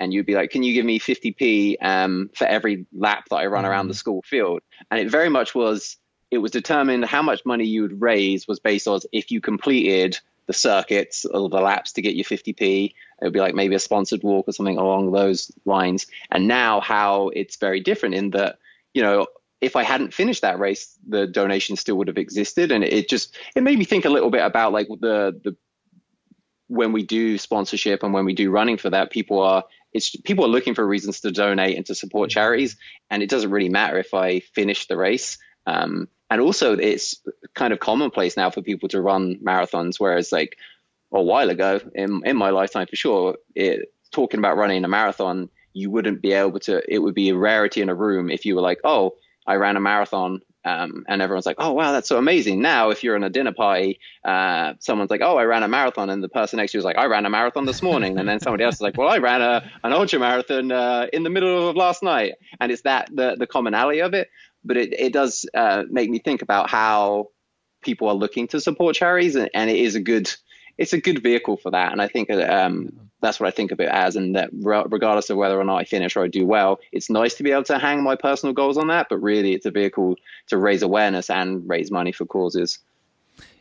and 0.00 0.12
you'd 0.12 0.26
be 0.26 0.34
like, 0.34 0.50
can 0.50 0.62
you 0.62 0.72
give 0.74 0.84
me 0.84 0.98
50p 1.00 1.76
um, 1.82 2.30
for 2.34 2.46
every 2.46 2.86
lap 2.92 3.24
that 3.30 3.36
I 3.36 3.46
run 3.46 3.64
mm-hmm. 3.64 3.70
around 3.70 3.88
the 3.88 3.94
school 3.94 4.22
field? 4.22 4.60
And 4.90 5.00
it 5.00 5.10
very 5.10 5.28
much 5.28 5.54
was, 5.54 5.96
it 6.30 6.38
was 6.38 6.52
determined 6.52 7.04
how 7.04 7.22
much 7.22 7.44
money 7.44 7.66
you 7.66 7.82
would 7.82 8.00
raise 8.00 8.46
was 8.46 8.60
based 8.60 8.86
on 8.86 9.00
if 9.12 9.30
you 9.30 9.40
completed 9.40 10.18
the 10.46 10.52
circuits 10.52 11.24
or 11.24 11.48
the 11.48 11.60
laps 11.60 11.92
to 11.92 12.02
get 12.02 12.14
your 12.14 12.24
50p. 12.24 12.86
It 12.86 12.94
would 13.24 13.32
be 13.32 13.40
like 13.40 13.54
maybe 13.54 13.74
a 13.74 13.80
sponsored 13.80 14.22
walk 14.22 14.48
or 14.48 14.52
something 14.52 14.78
along 14.78 15.12
those 15.12 15.52
lines. 15.64 16.06
And 16.30 16.48
now 16.48 16.80
how 16.80 17.28
it's 17.28 17.56
very 17.56 17.80
different 17.80 18.14
in 18.14 18.30
that, 18.30 18.58
you 18.94 19.02
know, 19.02 19.26
if 19.60 19.76
I 19.76 19.82
hadn't 19.82 20.14
finished 20.14 20.42
that 20.42 20.58
race, 20.58 20.96
the 21.06 21.26
donation 21.26 21.76
still 21.76 21.96
would 21.96 22.08
have 22.08 22.18
existed, 22.18 22.70
and 22.70 22.84
it 22.84 23.08
just 23.08 23.36
it 23.56 23.62
made 23.62 23.78
me 23.78 23.84
think 23.84 24.04
a 24.04 24.10
little 24.10 24.30
bit 24.30 24.44
about 24.44 24.72
like 24.72 24.88
the 24.88 25.38
the 25.42 25.56
when 26.68 26.92
we 26.92 27.02
do 27.02 27.38
sponsorship 27.38 28.02
and 28.02 28.12
when 28.12 28.24
we 28.24 28.34
do 28.34 28.50
running 28.50 28.76
for 28.76 28.90
that, 28.90 29.10
people 29.10 29.40
are 29.40 29.64
it's 29.92 30.14
people 30.16 30.44
are 30.44 30.48
looking 30.48 30.74
for 30.74 30.86
reasons 30.86 31.20
to 31.20 31.32
donate 31.32 31.76
and 31.76 31.86
to 31.86 31.94
support 31.94 32.30
charities, 32.30 32.76
and 33.10 33.22
it 33.22 33.30
doesn't 33.30 33.50
really 33.50 33.68
matter 33.68 33.98
if 33.98 34.14
I 34.14 34.40
finish 34.40 34.86
the 34.86 34.96
race. 34.96 35.38
Um, 35.66 36.08
and 36.30 36.40
also, 36.40 36.76
it's 36.76 37.20
kind 37.54 37.72
of 37.72 37.80
commonplace 37.80 38.36
now 38.36 38.50
for 38.50 38.62
people 38.62 38.88
to 38.90 39.00
run 39.00 39.36
marathons, 39.42 39.96
whereas 39.98 40.30
like 40.30 40.56
a 41.10 41.22
while 41.22 41.50
ago 41.50 41.80
in 41.94 42.22
in 42.24 42.36
my 42.36 42.50
lifetime, 42.50 42.86
for 42.86 42.96
sure, 42.96 43.38
it, 43.56 43.92
talking 44.12 44.38
about 44.38 44.56
running 44.56 44.84
a 44.84 44.88
marathon, 44.88 45.48
you 45.72 45.90
wouldn't 45.90 46.22
be 46.22 46.32
able 46.32 46.60
to. 46.60 46.80
It 46.86 46.98
would 46.98 47.14
be 47.14 47.30
a 47.30 47.36
rarity 47.36 47.80
in 47.80 47.88
a 47.88 47.94
room 47.94 48.30
if 48.30 48.44
you 48.44 48.54
were 48.54 48.62
like, 48.62 48.80
oh 48.84 49.14
I 49.48 49.56
ran 49.56 49.76
a 49.76 49.80
marathon 49.80 50.42
um, 50.64 51.04
and 51.08 51.22
everyone's 51.22 51.46
like, 51.46 51.56
oh, 51.58 51.72
wow, 51.72 51.92
that's 51.92 52.08
so 52.08 52.18
amazing. 52.18 52.60
Now, 52.60 52.90
if 52.90 53.02
you're 53.02 53.16
in 53.16 53.22
a 53.22 53.30
dinner 53.30 53.52
party, 53.52 54.00
uh, 54.24 54.74
someone's 54.80 55.10
like, 55.10 55.22
oh, 55.22 55.38
I 55.38 55.44
ran 55.44 55.62
a 55.62 55.68
marathon. 55.68 56.10
And 56.10 56.22
the 56.22 56.28
person 56.28 56.58
next 56.58 56.72
to 56.72 56.78
you 56.78 56.80
is 56.80 56.84
like, 56.84 56.98
I 56.98 57.06
ran 57.06 57.24
a 57.24 57.30
marathon 57.30 57.64
this 57.64 57.80
morning. 57.80 58.18
and 58.18 58.28
then 58.28 58.40
somebody 58.40 58.64
else 58.64 58.76
is 58.76 58.80
like, 58.80 58.98
well, 58.98 59.08
I 59.08 59.18
ran 59.18 59.40
a, 59.40 59.70
an 59.82 59.92
ultra 59.92 60.18
marathon 60.18 60.70
uh, 60.70 61.06
in 61.12 61.22
the 61.22 61.30
middle 61.30 61.70
of 61.70 61.76
last 61.76 62.02
night. 62.02 62.34
And 62.60 62.70
it's 62.70 62.82
that, 62.82 63.08
the, 63.10 63.36
the 63.38 63.46
commonality 63.46 64.00
of 64.00 64.12
it. 64.14 64.28
But 64.64 64.76
it, 64.76 64.92
it 64.92 65.12
does 65.12 65.46
uh, 65.54 65.84
make 65.88 66.10
me 66.10 66.18
think 66.18 66.42
about 66.42 66.68
how 66.68 67.28
people 67.82 68.08
are 68.08 68.14
looking 68.14 68.48
to 68.48 68.60
support 68.60 68.96
charities. 68.96 69.36
And, 69.36 69.48
and 69.54 69.70
it 69.70 69.76
is 69.76 69.94
a 69.94 70.00
good, 70.00 70.30
it's 70.76 70.92
a 70.92 71.00
good 71.00 71.22
vehicle 71.22 71.56
for 71.56 71.70
that. 71.70 71.92
And 71.92 72.02
I 72.02 72.08
think 72.08 72.30
um, 72.30 73.07
that's 73.20 73.40
what 73.40 73.48
I 73.48 73.50
think 73.50 73.72
of 73.72 73.80
it 73.80 73.88
as. 73.88 74.16
And 74.16 74.36
that 74.36 74.50
regardless 74.52 75.30
of 75.30 75.36
whether 75.36 75.58
or 75.58 75.64
not 75.64 75.76
I 75.76 75.84
finish 75.84 76.16
or 76.16 76.24
I 76.24 76.28
do 76.28 76.46
well, 76.46 76.80
it's 76.92 77.10
nice 77.10 77.34
to 77.34 77.42
be 77.42 77.52
able 77.52 77.64
to 77.64 77.78
hang 77.78 78.02
my 78.02 78.16
personal 78.16 78.52
goals 78.52 78.78
on 78.78 78.88
that. 78.88 79.08
But 79.08 79.18
really, 79.18 79.52
it's 79.54 79.66
a 79.66 79.70
vehicle 79.70 80.16
to 80.48 80.56
raise 80.56 80.82
awareness 80.82 81.30
and 81.30 81.68
raise 81.68 81.90
money 81.90 82.12
for 82.12 82.26
causes. 82.26 82.78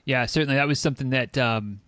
Yeah, 0.05 0.25
certainly. 0.25 0.55
That 0.55 0.67
was 0.67 0.79
something 0.79 1.09
that 1.09 1.37
um, 1.37 1.81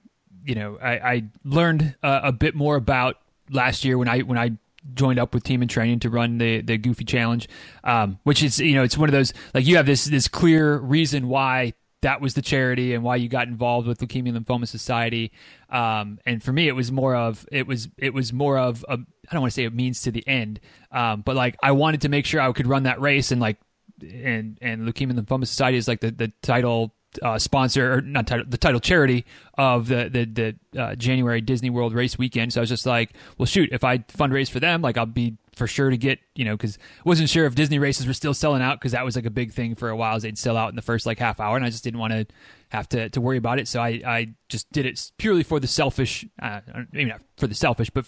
you 0.45 0.55
know 0.55 0.77
I, 0.81 0.91
I 0.99 1.23
learned 1.43 1.95
uh, 2.03 2.21
a 2.23 2.31
bit 2.31 2.55
more 2.55 2.75
about 2.75 3.17
last 3.49 3.85
year 3.85 3.97
when 3.97 4.07
I 4.07 4.19
when 4.19 4.37
I 4.37 4.51
joined 4.93 5.19
up 5.19 5.33
with 5.33 5.43
Team 5.43 5.61
in 5.61 5.67
Training 5.67 5.99
to 5.99 6.09
run 6.09 6.37
the 6.37 6.61
the 6.61 6.77
Goofy 6.77 7.05
Challenge, 7.05 7.47
um, 7.83 8.19
which 8.23 8.43
is 8.43 8.59
you 8.59 8.75
know 8.75 8.83
it's 8.83 8.97
one 8.97 9.09
of 9.09 9.13
those 9.13 9.33
like 9.53 9.65
you 9.65 9.77
have 9.77 9.85
this 9.85 10.05
this 10.05 10.27
clear 10.27 10.77
reason 10.77 11.27
why 11.27 11.73
that 12.01 12.21
was 12.21 12.33
the 12.33 12.41
charity 12.41 12.93
and 12.93 13.03
why 13.03 13.17
you 13.17 13.27
got 13.27 13.47
involved 13.47 13.87
with 13.87 13.99
Leukemia 13.99 14.37
Lymphoma 14.37 14.67
Society. 14.67 15.31
Um, 15.69 16.19
and 16.25 16.41
for 16.41 16.53
me, 16.53 16.67
it 16.67 16.75
was 16.75 16.91
more 16.91 17.15
of 17.15 17.45
it 17.51 17.67
was 17.67 17.89
it 17.97 18.13
was 18.13 18.31
more 18.31 18.57
of 18.57 18.85
a 18.87 18.93
I 18.93 19.33
don't 19.33 19.41
want 19.41 19.51
to 19.51 19.55
say 19.55 19.65
a 19.65 19.71
means 19.71 20.01
to 20.03 20.11
the 20.11 20.25
end, 20.27 20.59
um, 20.91 21.21
but 21.21 21.35
like 21.35 21.57
I 21.61 21.71
wanted 21.71 22.01
to 22.01 22.09
make 22.09 22.25
sure 22.25 22.41
I 22.41 22.51
could 22.51 22.67
run 22.67 22.83
that 22.83 23.01
race 23.01 23.31
and 23.31 23.41
like 23.41 23.57
and 24.01 24.57
and 24.61 24.87
Leukemia 24.87 25.19
Lymphoma 25.19 25.45
Society 25.45 25.77
is 25.77 25.87
like 25.87 25.99
the 25.99 26.11
the 26.11 26.31
title 26.41 26.93
uh, 27.21 27.39
sponsor 27.39 27.93
or 27.93 28.01
not 28.01 28.27
title, 28.27 28.45
the 28.47 28.57
title 28.57 28.79
charity 28.79 29.25
of 29.57 29.87
the 29.87 30.09
the, 30.09 30.55
the 30.73 30.81
uh, 30.81 30.95
January 30.95 31.41
Disney 31.41 31.69
World 31.69 31.93
Race 31.93 32.17
weekend. 32.17 32.53
So 32.53 32.61
I 32.61 32.63
was 32.63 32.69
just 32.69 32.85
like, 32.85 33.11
well, 33.37 33.45
shoot, 33.45 33.69
if 33.71 33.83
I 33.83 33.99
fundraise 33.99 34.49
for 34.49 34.59
them, 34.59 34.81
like 34.81 34.97
I'll 34.97 35.05
be 35.05 35.37
for 35.55 35.67
sure 35.67 35.89
to 35.89 35.97
get 35.97 36.19
you 36.35 36.45
know 36.45 36.55
because 36.55 36.77
wasn't 37.03 37.29
sure 37.29 37.45
if 37.45 37.53
Disney 37.53 37.79
races 37.79 38.07
were 38.07 38.13
still 38.13 38.33
selling 38.33 38.61
out 38.61 38.79
because 38.79 38.93
that 38.93 39.03
was 39.03 39.15
like 39.15 39.25
a 39.25 39.31
big 39.31 39.51
thing 39.51 39.75
for 39.75 39.89
a 39.89 39.95
while. 39.95 40.15
Is 40.15 40.23
they'd 40.23 40.37
sell 40.37 40.55
out 40.55 40.69
in 40.69 40.75
the 40.75 40.81
first 40.81 41.05
like 41.05 41.19
half 41.19 41.39
hour, 41.39 41.55
and 41.55 41.65
I 41.65 41.69
just 41.69 41.83
didn't 41.83 41.99
want 41.99 42.13
to 42.13 42.25
have 42.69 42.87
to 42.89 43.09
to 43.09 43.21
worry 43.21 43.37
about 43.37 43.59
it. 43.59 43.67
So 43.67 43.81
I 43.81 44.01
I 44.05 44.29
just 44.47 44.71
did 44.71 44.85
it 44.85 45.11
purely 45.17 45.43
for 45.43 45.59
the 45.59 45.67
selfish, 45.67 46.25
uh, 46.41 46.61
maybe 46.91 47.09
not 47.09 47.21
for 47.37 47.47
the 47.47 47.55
selfish, 47.55 47.89
but 47.89 48.05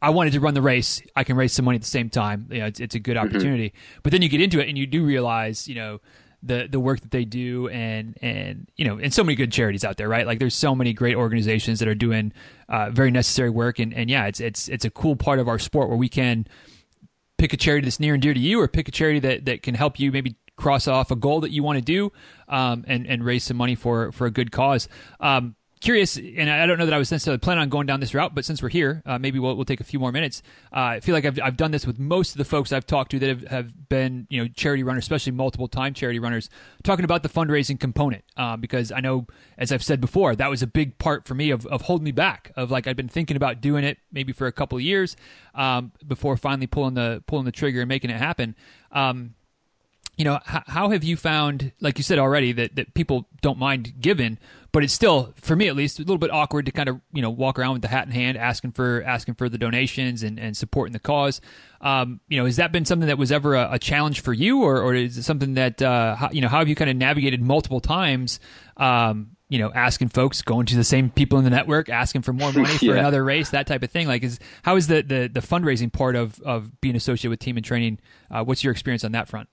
I 0.00 0.10
wanted 0.10 0.32
to 0.32 0.40
run 0.40 0.54
the 0.54 0.62
race. 0.62 1.02
I 1.14 1.24
can 1.24 1.36
raise 1.36 1.52
some 1.52 1.64
money 1.64 1.76
at 1.76 1.82
the 1.82 1.88
same 1.88 2.08
time. 2.08 2.48
You 2.50 2.60
know, 2.60 2.66
it's 2.66 2.80
it's 2.80 2.94
a 2.94 3.00
good 3.00 3.16
mm-hmm. 3.16 3.28
opportunity. 3.28 3.70
Mm-hmm. 3.70 4.00
But 4.02 4.12
then 4.12 4.22
you 4.22 4.28
get 4.28 4.40
into 4.40 4.60
it 4.60 4.68
and 4.68 4.78
you 4.78 4.86
do 4.86 5.04
realize, 5.04 5.68
you 5.68 5.74
know 5.74 6.00
the 6.44 6.68
the 6.70 6.78
work 6.78 7.00
that 7.00 7.10
they 7.10 7.24
do 7.24 7.68
and 7.68 8.18
and 8.20 8.68
you 8.76 8.84
know 8.84 8.98
and 8.98 9.12
so 9.14 9.24
many 9.24 9.34
good 9.34 9.50
charities 9.50 9.84
out 9.84 9.96
there 9.96 10.08
right 10.08 10.26
like 10.26 10.38
there's 10.38 10.54
so 10.54 10.74
many 10.74 10.92
great 10.92 11.16
organizations 11.16 11.78
that 11.78 11.88
are 11.88 11.94
doing 11.94 12.32
uh, 12.68 12.90
very 12.90 13.10
necessary 13.10 13.50
work 13.50 13.78
and 13.78 13.94
and 13.94 14.10
yeah 14.10 14.26
it's 14.26 14.40
it's 14.40 14.68
it's 14.68 14.84
a 14.84 14.90
cool 14.90 15.16
part 15.16 15.38
of 15.38 15.48
our 15.48 15.58
sport 15.58 15.88
where 15.88 15.96
we 15.96 16.08
can 16.08 16.46
pick 17.38 17.52
a 17.52 17.56
charity 17.56 17.84
that's 17.84 18.00
near 18.00 18.14
and 18.14 18.22
dear 18.22 18.34
to 18.34 18.40
you 18.40 18.60
or 18.60 18.68
pick 18.68 18.88
a 18.88 18.90
charity 18.90 19.18
that, 19.18 19.44
that 19.44 19.62
can 19.62 19.74
help 19.74 19.98
you 19.98 20.12
maybe 20.12 20.36
cross 20.56 20.86
off 20.86 21.10
a 21.10 21.16
goal 21.16 21.40
that 21.40 21.50
you 21.50 21.62
want 21.62 21.78
to 21.78 21.84
do 21.84 22.12
um, 22.48 22.84
and, 22.86 23.06
and 23.06 23.24
raise 23.24 23.44
some 23.44 23.56
money 23.56 23.74
for, 23.74 24.12
for 24.12 24.26
a 24.26 24.30
good 24.30 24.52
cause. 24.52 24.88
Um, 25.20 25.56
curious, 25.84 26.16
and 26.16 26.48
I 26.48 26.64
don't 26.66 26.78
know 26.78 26.86
that 26.86 26.94
I 26.94 26.98
was 26.98 27.12
necessarily 27.12 27.38
planning 27.38 27.60
on 27.60 27.68
going 27.68 27.86
down 27.86 28.00
this 28.00 28.14
route, 28.14 28.34
but 28.34 28.46
since 28.46 28.62
we're 28.62 28.70
here, 28.70 29.02
uh, 29.04 29.18
maybe 29.18 29.38
we'll, 29.38 29.54
we'll 29.54 29.66
take 29.66 29.80
a 29.82 29.84
few 29.84 29.98
more 29.98 30.10
minutes. 30.10 30.42
Uh, 30.72 30.80
I 30.80 31.00
feel 31.00 31.14
like 31.14 31.26
I've, 31.26 31.38
I've 31.42 31.58
done 31.58 31.72
this 31.72 31.86
with 31.86 31.98
most 31.98 32.32
of 32.32 32.38
the 32.38 32.44
folks 32.46 32.72
I've 32.72 32.86
talked 32.86 33.10
to 33.10 33.18
that 33.18 33.28
have, 33.28 33.42
have 33.48 33.88
been, 33.90 34.26
you 34.30 34.42
know, 34.42 34.48
charity 34.48 34.82
runners, 34.82 35.04
especially 35.04 35.32
multiple 35.32 35.68
time 35.68 35.92
charity 35.92 36.18
runners, 36.18 36.48
talking 36.82 37.04
about 37.04 37.22
the 37.22 37.28
fundraising 37.28 37.78
component. 37.78 38.24
Uh, 38.34 38.56
because 38.56 38.90
I 38.92 39.00
know, 39.00 39.26
as 39.58 39.72
I've 39.72 39.82
said 39.82 40.00
before, 40.00 40.34
that 40.34 40.48
was 40.48 40.62
a 40.62 40.66
big 40.66 40.96
part 40.96 41.26
for 41.26 41.34
me 41.34 41.50
of, 41.50 41.66
of 41.66 41.82
holding 41.82 42.04
me 42.04 42.12
back. 42.12 42.50
Of 42.56 42.70
like 42.70 42.86
I've 42.86 42.96
been 42.96 43.08
thinking 43.08 43.36
about 43.36 43.60
doing 43.60 43.84
it 43.84 43.98
maybe 44.10 44.32
for 44.32 44.46
a 44.46 44.52
couple 44.52 44.78
of 44.78 44.82
years 44.82 45.16
um, 45.54 45.92
before 46.06 46.38
finally 46.38 46.66
pulling 46.66 46.94
the 46.94 47.22
pulling 47.26 47.44
the 47.44 47.52
trigger 47.52 47.82
and 47.82 47.88
making 47.90 48.08
it 48.08 48.16
happen. 48.16 48.56
Um, 48.90 49.34
you 50.16 50.24
know, 50.24 50.36
h- 50.36 50.62
how 50.66 50.90
have 50.90 51.04
you 51.04 51.16
found, 51.16 51.72
like 51.80 51.98
you 51.98 52.04
said 52.04 52.18
already, 52.18 52.52
that, 52.52 52.76
that 52.76 52.94
people 52.94 53.26
don't 53.42 53.58
mind 53.58 53.94
giving, 54.00 54.38
but 54.74 54.82
it's 54.82 54.92
still, 54.92 55.32
for 55.36 55.54
me 55.54 55.68
at 55.68 55.76
least, 55.76 56.00
a 56.00 56.02
little 56.02 56.18
bit 56.18 56.32
awkward 56.32 56.66
to 56.66 56.72
kind 56.72 56.88
of, 56.88 57.00
you 57.12 57.22
know, 57.22 57.30
walk 57.30 57.60
around 57.60 57.74
with 57.74 57.82
the 57.82 57.86
hat 57.86 58.06
in 58.06 58.12
hand, 58.12 58.36
asking 58.36 58.72
for 58.72 59.04
asking 59.04 59.34
for 59.34 59.48
the 59.48 59.56
donations 59.56 60.24
and, 60.24 60.36
and 60.36 60.56
supporting 60.56 60.92
the 60.92 60.98
cause. 60.98 61.40
Um, 61.80 62.20
you 62.26 62.38
know, 62.38 62.44
has 62.44 62.56
that 62.56 62.72
been 62.72 62.84
something 62.84 63.06
that 63.06 63.16
was 63.16 63.30
ever 63.30 63.54
a, 63.54 63.74
a 63.74 63.78
challenge 63.78 64.20
for 64.20 64.32
you, 64.32 64.62
or, 64.62 64.82
or 64.82 64.92
is 64.92 65.16
it 65.16 65.22
something 65.22 65.54
that, 65.54 65.80
uh, 65.80 66.16
how, 66.16 66.30
you 66.32 66.40
know, 66.40 66.48
how 66.48 66.58
have 66.58 66.66
you 66.66 66.74
kind 66.74 66.90
of 66.90 66.96
navigated 66.96 67.40
multiple 67.40 67.78
times? 67.78 68.40
Um, 68.76 69.36
you 69.48 69.60
know, 69.60 69.70
asking 69.72 70.08
folks, 70.08 70.42
going 70.42 70.66
to 70.66 70.74
the 70.74 70.82
same 70.82 71.08
people 71.08 71.38
in 71.38 71.44
the 71.44 71.50
network, 71.50 71.88
asking 71.88 72.22
for 72.22 72.32
more 72.32 72.52
money 72.52 72.66
for 72.78 72.86
yeah. 72.86 72.94
another 72.94 73.22
race, 73.22 73.50
that 73.50 73.68
type 73.68 73.84
of 73.84 73.92
thing. 73.92 74.08
Like, 74.08 74.24
is 74.24 74.40
how 74.64 74.74
is 74.74 74.88
the 74.88 75.02
the, 75.02 75.30
the 75.32 75.40
fundraising 75.40 75.92
part 75.92 76.16
of 76.16 76.40
of 76.40 76.80
being 76.80 76.96
associated 76.96 77.30
with 77.30 77.38
team 77.38 77.56
in 77.56 77.62
training? 77.62 78.00
Uh, 78.28 78.42
what's 78.42 78.64
your 78.64 78.72
experience 78.72 79.04
on 79.04 79.12
that 79.12 79.28
front? 79.28 79.48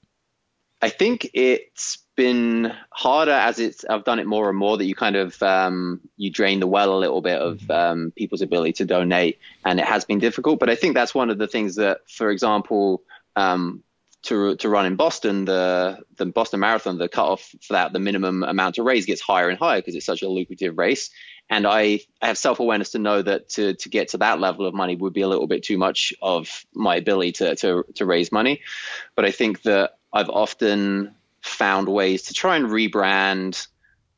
I 0.82 0.90
think 0.90 1.30
it's 1.36 2.00
been 2.22 2.72
harder 2.92 3.32
as 3.32 3.58
it's 3.58 3.84
I've 3.84 4.04
done 4.04 4.20
it 4.20 4.28
more 4.28 4.48
and 4.48 4.58
more 4.58 4.78
that 4.78 4.86
you 4.86 4.94
kind 4.94 5.16
of 5.16 5.42
um, 5.42 6.02
you 6.18 6.30
drain 6.30 6.60
the 6.60 6.68
well 6.68 6.96
a 6.96 7.00
little 7.00 7.22
bit 7.22 7.40
of 7.40 7.58
mm-hmm. 7.58 7.72
um, 7.72 8.14
people's 8.16 8.44
ability 8.44 8.74
to 8.74 8.86
donate, 8.86 9.40
and 9.66 9.80
it 9.80 9.88
has 9.88 10.06
been 10.06 10.20
difficult. 10.20 10.60
But 10.60 10.70
I 10.70 10.76
think 10.76 10.94
that's 10.94 11.16
one 11.16 11.32
of 11.32 11.40
the 11.40 11.48
things 11.48 11.78
that, 11.78 12.02
for 12.08 12.30
example, 12.30 13.02
um, 13.36 13.84
to 14.24 14.56
to 14.58 14.70
run 14.70 14.86
in 14.86 14.98
Boston, 14.98 15.46
the 15.46 15.98
the 16.18 16.28
Boston 16.28 16.60
Marathon, 16.60 17.00
the 17.00 17.10
cutoff 17.10 17.56
for 17.64 17.74
that, 17.74 17.92
the 17.92 18.00
minimum 18.00 18.44
amount 18.44 18.76
to 18.76 18.84
raise 18.84 19.08
gets 19.08 19.22
higher 19.22 19.50
and 19.50 19.58
higher 19.58 19.80
because 19.80 19.96
it's 19.96 20.06
such 20.06 20.22
a 20.22 20.30
lucrative 20.30 20.78
race. 20.78 21.10
And 21.50 21.66
I, 21.66 22.02
I 22.22 22.28
have 22.28 22.38
self 22.38 22.60
awareness 22.60 22.92
to 22.92 23.00
know 23.00 23.20
that 23.20 23.50
to 23.56 23.74
to 23.74 23.90
get 23.90 24.10
to 24.10 24.20
that 24.20 24.40
level 24.40 24.68
of 24.68 24.76
money 24.76 24.96
would 24.96 25.14
be 25.14 25.22
a 25.22 25.28
little 25.28 25.48
bit 25.48 25.64
too 25.64 25.80
much 25.80 26.14
of 26.22 26.66
my 26.76 26.98
ability 26.98 27.32
to 27.32 27.56
to 27.56 27.84
to 27.96 28.06
raise 28.06 28.32
money. 28.32 28.62
But 29.16 29.26
I 29.26 29.32
think 29.32 29.64
that 29.64 29.98
I've 30.14 30.30
often 30.30 31.16
found 31.42 31.88
ways 31.90 32.24
to 32.24 32.34
try 32.34 32.56
and 32.56 32.68
rebrand 32.68 33.68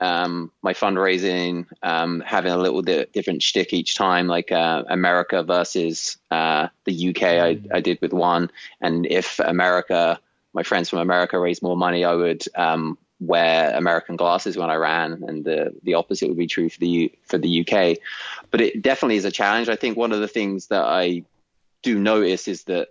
um, 0.03 0.51
my 0.61 0.73
fundraising, 0.73 1.65
um, 1.81 2.21
having 2.25 2.51
a 2.51 2.57
little 2.57 2.81
bit 2.81 3.13
different 3.13 3.41
shtick 3.41 3.71
each 3.71 3.95
time, 3.95 4.27
like 4.27 4.51
uh, 4.51 4.83
America 4.89 5.43
versus 5.43 6.17
uh, 6.29 6.67
the 6.83 7.09
UK. 7.09 7.23
I, 7.23 7.61
I, 7.73 7.79
did 7.79 8.01
with 8.01 8.11
one, 8.11 8.51
and 8.81 9.05
if 9.05 9.39
America, 9.39 10.19
my 10.53 10.63
friends 10.63 10.89
from 10.89 10.99
America 10.99 11.39
raised 11.39 11.63
more 11.63 11.77
money, 11.77 12.03
I 12.03 12.15
would 12.15 12.43
um, 12.55 12.97
wear 13.21 13.73
American 13.75 14.17
glasses 14.17 14.57
when 14.57 14.69
I 14.69 14.75
ran, 14.75 15.23
and 15.25 15.45
the 15.45 15.73
the 15.83 15.93
opposite 15.93 16.27
would 16.27 16.37
be 16.37 16.47
true 16.47 16.67
for 16.67 16.79
the 16.79 17.11
for 17.23 17.37
the 17.37 17.61
UK. 17.61 17.97
But 18.51 18.59
it 18.59 18.81
definitely 18.81 19.15
is 19.15 19.25
a 19.25 19.31
challenge. 19.31 19.69
I 19.69 19.77
think 19.77 19.95
one 19.95 20.11
of 20.11 20.19
the 20.19 20.27
things 20.27 20.67
that 20.67 20.83
I 20.83 21.23
do 21.81 21.97
notice 21.97 22.49
is 22.49 22.63
that 22.65 22.89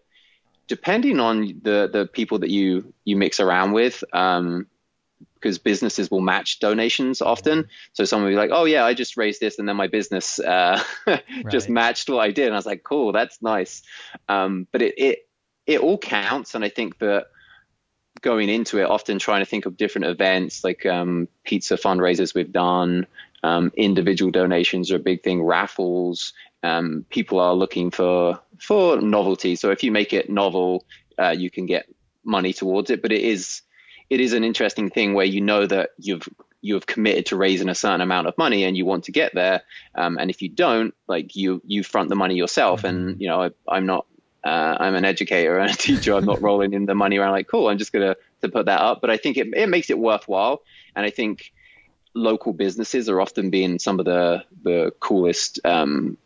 depending 0.69 1.21
on 1.21 1.61
the 1.63 1.89
the 1.93 2.09
people 2.13 2.41
that 2.41 2.51
you 2.51 2.93
you 3.05 3.17
mix 3.17 3.41
around 3.41 3.73
with 3.73 4.03
um, 4.13 4.67
because 5.35 5.59
businesses 5.59 6.11
will 6.11 6.21
match 6.21 6.61
donations 6.61 7.21
often. 7.21 7.69
So 7.93 8.05
someone 8.05 8.27
will 8.27 8.33
be 8.33 8.37
like, 8.37 8.51
"Oh 8.53 8.65
yeah, 8.65 8.85
I 8.85 8.95
just 8.95 9.17
raised 9.17 9.41
this, 9.41 9.59
and 9.59 9.69
then 9.69 9.77
my 9.77 9.89
business 9.89 10.39
uh, 10.39 10.83
just 11.51 11.69
matched 11.69 12.09
what 12.09 12.21
I 12.21 12.31
did." 12.31 12.47
And 12.47 12.55
I 12.55 12.59
was 12.59 12.67
like, 12.67 12.83
"Cool, 12.85 13.13
that's 13.13 13.43
nice." 13.43 13.83
Um, 14.29 14.67
but 14.71 14.83
it 14.83 14.95
it 14.97 15.29
it 15.67 15.81
all 15.81 15.99
counts, 15.99 16.55
and 16.55 16.65
I 16.65 16.69
think 16.69 16.99
that 16.99 17.27
going 18.21 18.49
into 18.49 18.79
it, 18.79 18.85
often 18.85 19.19
trying 19.19 19.41
to 19.41 19.47
think 19.47 19.67
of 19.67 19.77
different 19.77 20.07
events 20.07 20.63
like 20.63 20.87
um, 20.87 21.29
pizza 21.45 21.75
fundraisers 21.75 22.35
we've 22.35 22.53
done, 22.53 23.07
um, 23.43 23.73
individual 23.77 24.31
donations 24.31 24.93
are 24.93 24.97
a 24.97 25.01
big 25.01 25.23
thing, 25.23 25.43
raffles. 25.43 26.33
Um, 26.63 27.05
people 27.11 27.41
are 27.41 27.55
looking 27.55 27.91
for 27.91 28.41
for 28.61 29.01
novelty. 29.01 29.57
So 29.57 29.71
if 29.71 29.83
you 29.83 29.91
make 29.91 30.13
it 30.13 30.31
novel, 30.31 30.85
uh, 31.19 31.31
you 31.31 31.51
can 31.51 31.67
get 31.67 31.87
money 32.25 32.53
towards 32.53 32.91
it. 32.91 33.03
But 33.03 33.13
it 33.13 33.23
is 33.23 33.63
it 34.11 34.21
is 34.21 34.33
an 34.33 34.45
interesting 34.45 34.91
thing 34.91 35.15
where 35.15 35.27
you 35.27 35.41
know 35.41 35.67
that 35.67 35.91
you've 35.99 36.29
you 36.61 36.75
have 36.75 36.87
committed 36.87 37.27
to 37.27 37.37
raising 37.37 37.69
a 37.69 37.75
certain 37.75 38.01
amount 38.01 38.29
of 38.29 38.39
money 38.39 38.63
and 38.63 38.77
you 38.77 38.87
want 38.87 39.05
to 39.05 39.13
get 39.13 39.35
there. 39.35 39.63
Um, 39.97 40.17
and 40.19 40.31
if 40.31 40.43
you 40.43 40.49
don't, 40.49 40.95
like 41.09 41.35
you 41.35 41.61
you 41.67 41.83
front 41.83 42.09
the 42.09 42.15
money 42.15 42.37
yourself. 42.37 42.85
And 42.85 43.21
you 43.21 43.29
know 43.29 43.51
I, 43.69 43.77
am 43.77 43.87
not 43.87 44.07
uh, 44.45 44.77
I'm 44.79 44.95
an 44.95 45.05
educator 45.05 45.59
and 45.59 45.71
a 45.71 45.75
teacher. 45.89 46.15
I'm 46.15 46.25
not 46.25 46.41
rolling 46.41 46.73
in 46.73 46.87
the 46.87 46.95
money 46.95 47.19
around 47.19 47.33
like 47.33 47.49
cool. 47.49 47.69
I'm 47.69 47.79
just 47.79 47.93
gonna 47.93 48.17
to 48.43 48.49
put 48.49 48.67
that 48.67 48.81
up. 48.81 49.01
But 49.01 49.11
I 49.11 49.17
think 49.17 49.37
it 49.37 49.49
it 49.55 49.69
makes 49.69 49.91
it 49.91 49.99
worthwhile. 49.99 50.63
And 50.95 51.05
I 51.05 51.11
think 51.11 51.53
local 52.15 52.53
businesses 52.53 53.09
are 53.09 53.21
often 53.21 53.51
being 53.51 53.79
some 53.79 53.99
of 53.99 54.07
the 54.07 54.45
the 54.63 54.93
coolest 55.01 55.59
um, 55.65 56.17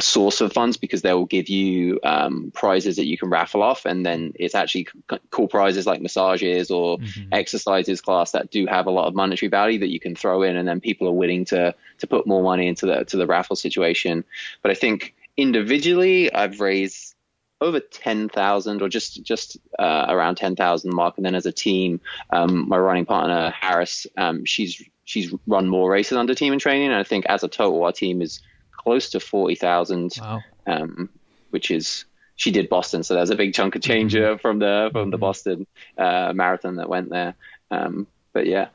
source 0.00 0.40
of 0.40 0.52
funds 0.52 0.76
because 0.76 1.02
they 1.02 1.12
will 1.12 1.26
give 1.26 1.48
you 1.48 2.00
um, 2.02 2.50
prizes 2.54 2.96
that 2.96 3.06
you 3.06 3.18
can 3.18 3.30
raffle 3.30 3.62
off, 3.62 3.86
and 3.86 4.04
then 4.04 4.32
it's 4.36 4.54
actually 4.54 4.88
cool 5.30 5.48
prizes 5.48 5.86
like 5.86 6.00
massages 6.00 6.70
or 6.70 6.98
mm-hmm. 6.98 7.28
exercises 7.32 8.00
class 8.00 8.32
that 8.32 8.50
do 8.50 8.66
have 8.66 8.86
a 8.86 8.90
lot 8.90 9.06
of 9.06 9.14
monetary 9.14 9.48
value 9.48 9.78
that 9.80 9.88
you 9.88 10.00
can 10.00 10.14
throw 10.14 10.42
in, 10.42 10.56
and 10.56 10.66
then 10.66 10.80
people 10.80 11.08
are 11.08 11.12
willing 11.12 11.44
to 11.46 11.74
to 11.98 12.06
put 12.06 12.26
more 12.26 12.42
money 12.42 12.68
into 12.68 12.86
the 12.86 13.04
to 13.04 13.16
the 13.16 13.26
raffle 13.26 13.56
situation. 13.56 14.24
But 14.62 14.70
I 14.70 14.74
think 14.74 15.14
individually, 15.36 16.32
I've 16.32 16.60
raised 16.60 17.14
over 17.60 17.80
10,000 17.80 18.82
or 18.82 18.88
just 18.88 19.22
just 19.22 19.58
uh, 19.78 20.06
around 20.08 20.36
10,000 20.36 20.94
mark 20.94 21.16
and 21.16 21.26
then 21.26 21.34
as 21.34 21.44
a 21.44 21.50
team 21.50 22.00
um, 22.30 22.68
my 22.68 22.78
running 22.78 23.04
partner 23.04 23.50
Harris 23.50 24.06
um, 24.16 24.44
she's 24.44 24.80
she's 25.04 25.34
run 25.46 25.66
more 25.66 25.90
races 25.90 26.16
under 26.16 26.36
team 26.36 26.52
in 26.52 26.60
training 26.60 26.86
and 26.86 26.96
I 26.96 27.02
think 27.02 27.26
as 27.26 27.42
a 27.42 27.48
total 27.48 27.82
our 27.82 27.90
team 27.90 28.22
is 28.22 28.40
close 28.78 29.10
to 29.10 29.20
40,000, 29.20 30.14
wow. 30.20 30.40
um, 30.66 31.10
which 31.50 31.70
is 31.70 32.06
she 32.36 32.52
did 32.52 32.68
Boston, 32.68 33.02
so 33.02 33.14
there's 33.14 33.30
a 33.30 33.36
big 33.36 33.52
chunk 33.52 33.74
of 33.74 33.82
change 33.82 34.14
mm-hmm. 34.14 34.38
From 34.38 34.60
the 34.60 34.88
from 34.92 35.10
the 35.10 35.16
mm-hmm. 35.16 35.20
Boston 35.20 35.66
uh, 35.98 36.32
marathon 36.32 36.76
that 36.76 36.88
went 36.88 37.10
there. 37.10 37.34
Um, 37.70 38.06
but 38.32 38.46
yeah, 38.46 38.68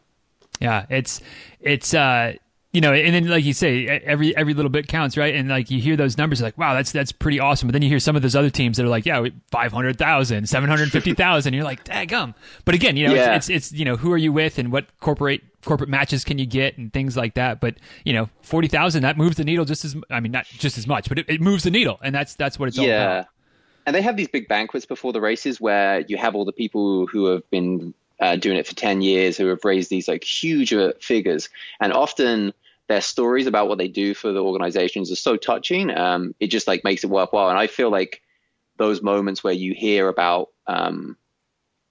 yeah, 0.60 0.86
it's 0.90 1.22
it's 1.62 1.94
uh, 1.94 2.34
you 2.74 2.82
know, 2.82 2.92
and 2.92 3.14
then 3.14 3.28
like 3.28 3.46
you 3.46 3.54
say, 3.54 3.86
every 3.86 4.36
every 4.36 4.56
little 4.56 4.72
bit 4.72 4.88
counts, 4.88 5.16
right? 5.16 5.36
And 5.36 5.48
like 5.48 5.70
you 5.70 5.80
hear 5.80 5.96
those 5.96 6.18
numbers, 6.18 6.42
like 6.42 6.58
wow, 6.58 6.74
that's 6.74 6.92
that's 6.92 7.12
pretty 7.12 7.40
awesome. 7.40 7.68
But 7.68 7.74
then 7.74 7.84
you 7.84 7.88
hear 7.88 8.00
some 8.00 8.16
of 8.16 8.24
those 8.24 8.36
other 8.36 8.50
teams 8.50 8.78
that 8.78 8.86
are 8.86 8.90
like, 8.90 9.06
yeah, 9.06 9.24
500,000, 9.52 10.50
750,000. 10.50 11.54
You're 11.54 11.64
like, 11.64 11.84
daggum. 11.86 12.34
But 12.66 12.74
again, 12.74 12.98
you 12.98 13.08
know, 13.08 13.14
yeah. 13.14 13.36
it's, 13.36 13.48
it's, 13.48 13.72
it's 13.72 13.80
you 13.80 13.86
know, 13.86 13.96
who 13.96 14.12
are 14.12 14.18
you 14.18 14.34
with 14.34 14.58
and 14.58 14.72
what 14.72 14.88
corporate 15.00 15.44
corporate 15.64 15.90
matches 15.90 16.24
can 16.24 16.40
you 16.40 16.48
get 16.48 16.76
and 16.80 16.92
things 16.92 17.16
like 17.16 17.36
that. 17.36 17.60
But 17.60 17.76
you 18.06 18.14
know, 18.14 18.28
forty 18.42 18.68
thousand 18.68 19.04
that 19.04 19.18
moves 19.18 19.38
the 19.38 19.44
needle 19.44 19.66
just 19.66 19.86
as 19.86 19.96
I 20.10 20.20
mean 20.20 20.32
not 20.32 20.46
just 20.48 20.80
as 20.80 20.88
much, 20.88 21.10
but 21.10 21.20
it, 21.20 21.30
it 21.30 21.42
moves 21.42 21.66
the 21.66 21.72
needle, 21.72 22.00
and 22.02 22.14
that's 22.14 22.34
that's 22.34 22.58
what 22.58 22.70
it's 22.70 22.78
yeah. 22.80 22.84
all 22.84 23.12
about. 23.18 23.28
And 23.86 23.96
they 23.96 24.02
have 24.02 24.18
these 24.18 24.30
big 24.30 24.48
banquets 24.48 24.88
before 24.88 25.14
the 25.14 25.22
races 25.22 25.62
where 25.62 26.00
you 26.08 26.18
have 26.18 26.34
all 26.34 26.46
the 26.46 26.54
people 26.54 27.06
who 27.06 27.26
have 27.28 27.48
been 27.52 27.94
uh, 28.20 28.36
doing 28.36 28.58
it 28.58 28.66
for 28.66 28.74
ten 28.74 29.04
years 29.04 29.38
who 29.38 29.46
have 29.48 29.64
raised 29.64 29.92
these 29.92 30.08
like 30.08 30.24
huge 30.24 30.74
uh, 30.74 30.94
figures, 31.00 31.50
and 31.80 31.94
often 31.94 32.52
their 32.88 33.02
stories 33.02 33.48
about 33.48 33.68
what 33.68 33.78
they 33.78 33.88
do 33.88 34.14
for 34.14 34.32
the 34.32 34.44
organizations 34.44 35.12
are 35.12 35.16
so 35.16 35.38
touching. 35.38 35.90
Um, 35.90 36.36
it 36.40 36.48
just 36.48 36.68
like 36.68 36.84
makes 36.84 37.04
it 37.04 37.10
worthwhile, 37.10 37.50
and 37.50 37.58
I 37.58 37.68
feel 37.68 37.90
like 37.90 38.22
those 38.78 39.02
moments 39.02 39.44
where 39.44 39.54
you 39.54 39.74
hear 39.74 40.08
about 40.08 40.50
um, 40.68 41.18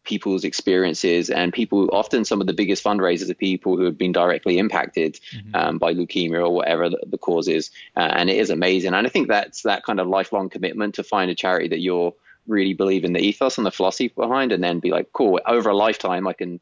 people's 0.05 0.45
experiences 0.45 1.31
and 1.31 1.53
people 1.53 1.89
often 1.93 2.25
some 2.25 2.41
of 2.41 2.47
the 2.47 2.53
biggest 2.53 2.83
fundraisers 2.83 3.31
are 3.31 3.35
people 3.35 3.77
who 3.77 3.85
have 3.85 3.97
been 3.97 4.13
directly 4.13 4.59
impacted 4.59 5.19
mm-hmm. 5.35 5.55
um, 5.55 5.79
by 5.79 5.95
leukemia 5.95 6.41
or 6.41 6.51
whatever 6.51 6.89
the, 6.89 6.99
the 7.07 7.19
cause 7.19 7.47
is 7.47 7.71
uh, 7.97 8.01
and 8.01 8.29
it 8.29 8.37
is 8.37 8.51
amazing 8.51 8.95
and 8.95 9.07
i 9.07 9.11
think 9.11 9.29
that's 9.29 9.63
that 9.63 9.85
kind 9.85 10.01
of 10.01 10.09
lifelong 10.09 10.49
commitment 10.49 10.95
to 10.95 11.05
find 11.05 11.31
a 11.31 11.35
charity 11.35 11.69
that 11.69 11.81
you're 11.81 12.13
really 12.49 12.75
believe 12.75 13.05
in 13.05 13.13
the 13.13 13.21
ethos 13.21 13.59
and 13.59 13.67
the 13.67 13.71
philosophy 13.71 14.09
behind 14.09 14.51
and 14.51 14.65
then 14.65 14.81
be 14.81 14.91
like 14.91 15.13
cool 15.13 15.41
over 15.47 15.71
a 15.71 15.77
lifetime 15.77 16.27
i 16.27 16.33
can 16.33 16.61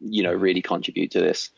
you 0.00 0.22
know 0.22 0.32
really 0.32 0.62
contribute 0.62 1.10
to 1.10 1.20
this 1.20 1.50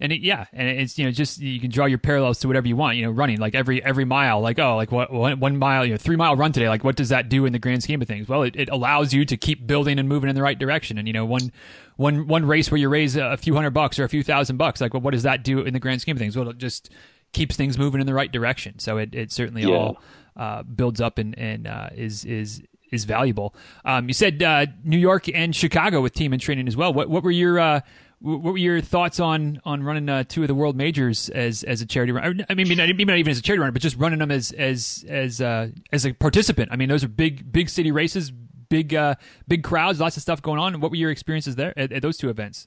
and 0.00 0.12
it, 0.12 0.20
yeah, 0.20 0.46
and 0.52 0.68
it's 0.68 0.98
you 0.98 1.04
know 1.04 1.10
just 1.10 1.40
you 1.40 1.60
can 1.60 1.70
draw 1.70 1.86
your 1.86 1.98
parallels 1.98 2.38
to 2.40 2.46
whatever 2.46 2.68
you 2.68 2.76
want. 2.76 2.96
You 2.96 3.04
know, 3.04 3.10
running 3.10 3.38
like 3.38 3.54
every 3.54 3.82
every 3.84 4.04
mile, 4.04 4.40
like 4.40 4.58
oh, 4.58 4.76
like 4.76 4.92
what 4.92 5.12
one, 5.12 5.40
one 5.40 5.56
mile, 5.58 5.84
you 5.84 5.92
know, 5.92 5.96
three 5.96 6.16
mile 6.16 6.36
run 6.36 6.52
today. 6.52 6.68
Like 6.68 6.84
what 6.84 6.96
does 6.96 7.08
that 7.08 7.28
do 7.28 7.46
in 7.46 7.52
the 7.52 7.58
grand 7.58 7.82
scheme 7.82 8.00
of 8.00 8.08
things? 8.08 8.28
Well, 8.28 8.42
it, 8.42 8.56
it 8.56 8.68
allows 8.68 9.12
you 9.12 9.24
to 9.24 9.36
keep 9.36 9.66
building 9.66 9.98
and 9.98 10.08
moving 10.08 10.30
in 10.30 10.36
the 10.36 10.42
right 10.42 10.58
direction. 10.58 10.98
And 10.98 11.08
you 11.08 11.12
know, 11.12 11.24
one 11.24 11.52
one 11.96 12.26
one 12.28 12.46
race 12.46 12.70
where 12.70 12.78
you 12.78 12.88
raise 12.88 13.16
a 13.16 13.36
few 13.36 13.54
hundred 13.54 13.70
bucks 13.70 13.98
or 13.98 14.04
a 14.04 14.08
few 14.08 14.22
thousand 14.22 14.56
bucks, 14.56 14.80
like 14.80 14.94
well, 14.94 15.02
what 15.02 15.12
does 15.12 15.24
that 15.24 15.42
do 15.42 15.60
in 15.60 15.72
the 15.72 15.80
grand 15.80 16.00
scheme 16.00 16.16
of 16.16 16.20
things? 16.20 16.36
Well, 16.36 16.48
it 16.48 16.58
just 16.58 16.90
keeps 17.32 17.56
things 17.56 17.76
moving 17.78 18.00
in 18.00 18.06
the 18.06 18.14
right 18.14 18.30
direction. 18.30 18.78
So 18.78 18.98
it 18.98 19.14
it 19.14 19.32
certainly 19.32 19.62
yeah. 19.62 19.74
all 19.74 20.00
uh, 20.36 20.62
builds 20.62 21.00
up 21.00 21.18
and 21.18 21.36
and 21.38 21.66
uh, 21.66 21.88
is 21.94 22.24
is 22.24 22.62
is 22.90 23.04
valuable. 23.04 23.54
Um, 23.84 24.08
you 24.08 24.14
said 24.14 24.42
uh, 24.42 24.66
New 24.84 24.98
York 24.98 25.28
and 25.34 25.54
Chicago 25.54 26.00
with 26.00 26.14
team 26.14 26.32
in 26.32 26.40
training 26.40 26.68
as 26.68 26.76
well. 26.76 26.92
What 26.92 27.08
what 27.10 27.22
were 27.22 27.30
your 27.30 27.58
uh, 27.58 27.80
what 28.20 28.42
were 28.42 28.58
your 28.58 28.80
thoughts 28.80 29.20
on 29.20 29.60
on 29.64 29.82
running 29.82 30.08
uh, 30.08 30.24
two 30.24 30.42
of 30.42 30.48
the 30.48 30.54
world 30.54 30.76
majors 30.76 31.28
as 31.28 31.62
as 31.62 31.80
a 31.80 31.86
charity 31.86 32.12
runner? 32.12 32.44
I 32.48 32.54
mean, 32.54 32.68
maybe 32.68 33.04
not 33.04 33.18
even 33.18 33.30
as 33.30 33.38
a 33.38 33.42
charity 33.42 33.60
runner, 33.60 33.72
but 33.72 33.82
just 33.82 33.96
running 33.96 34.18
them 34.18 34.30
as 34.30 34.52
as 34.52 35.04
as 35.08 35.40
uh, 35.40 35.68
as 35.92 36.04
a 36.04 36.12
participant. 36.12 36.70
I 36.72 36.76
mean, 36.76 36.88
those 36.88 37.04
are 37.04 37.08
big 37.08 37.50
big 37.52 37.68
city 37.68 37.92
races, 37.92 38.30
big 38.30 38.94
uh, 38.94 39.14
big 39.46 39.62
crowds, 39.62 40.00
lots 40.00 40.16
of 40.16 40.22
stuff 40.22 40.42
going 40.42 40.58
on. 40.58 40.80
What 40.80 40.90
were 40.90 40.96
your 40.96 41.10
experiences 41.10 41.56
there 41.56 41.78
at, 41.78 41.92
at 41.92 42.02
those 42.02 42.16
two 42.16 42.28
events? 42.28 42.66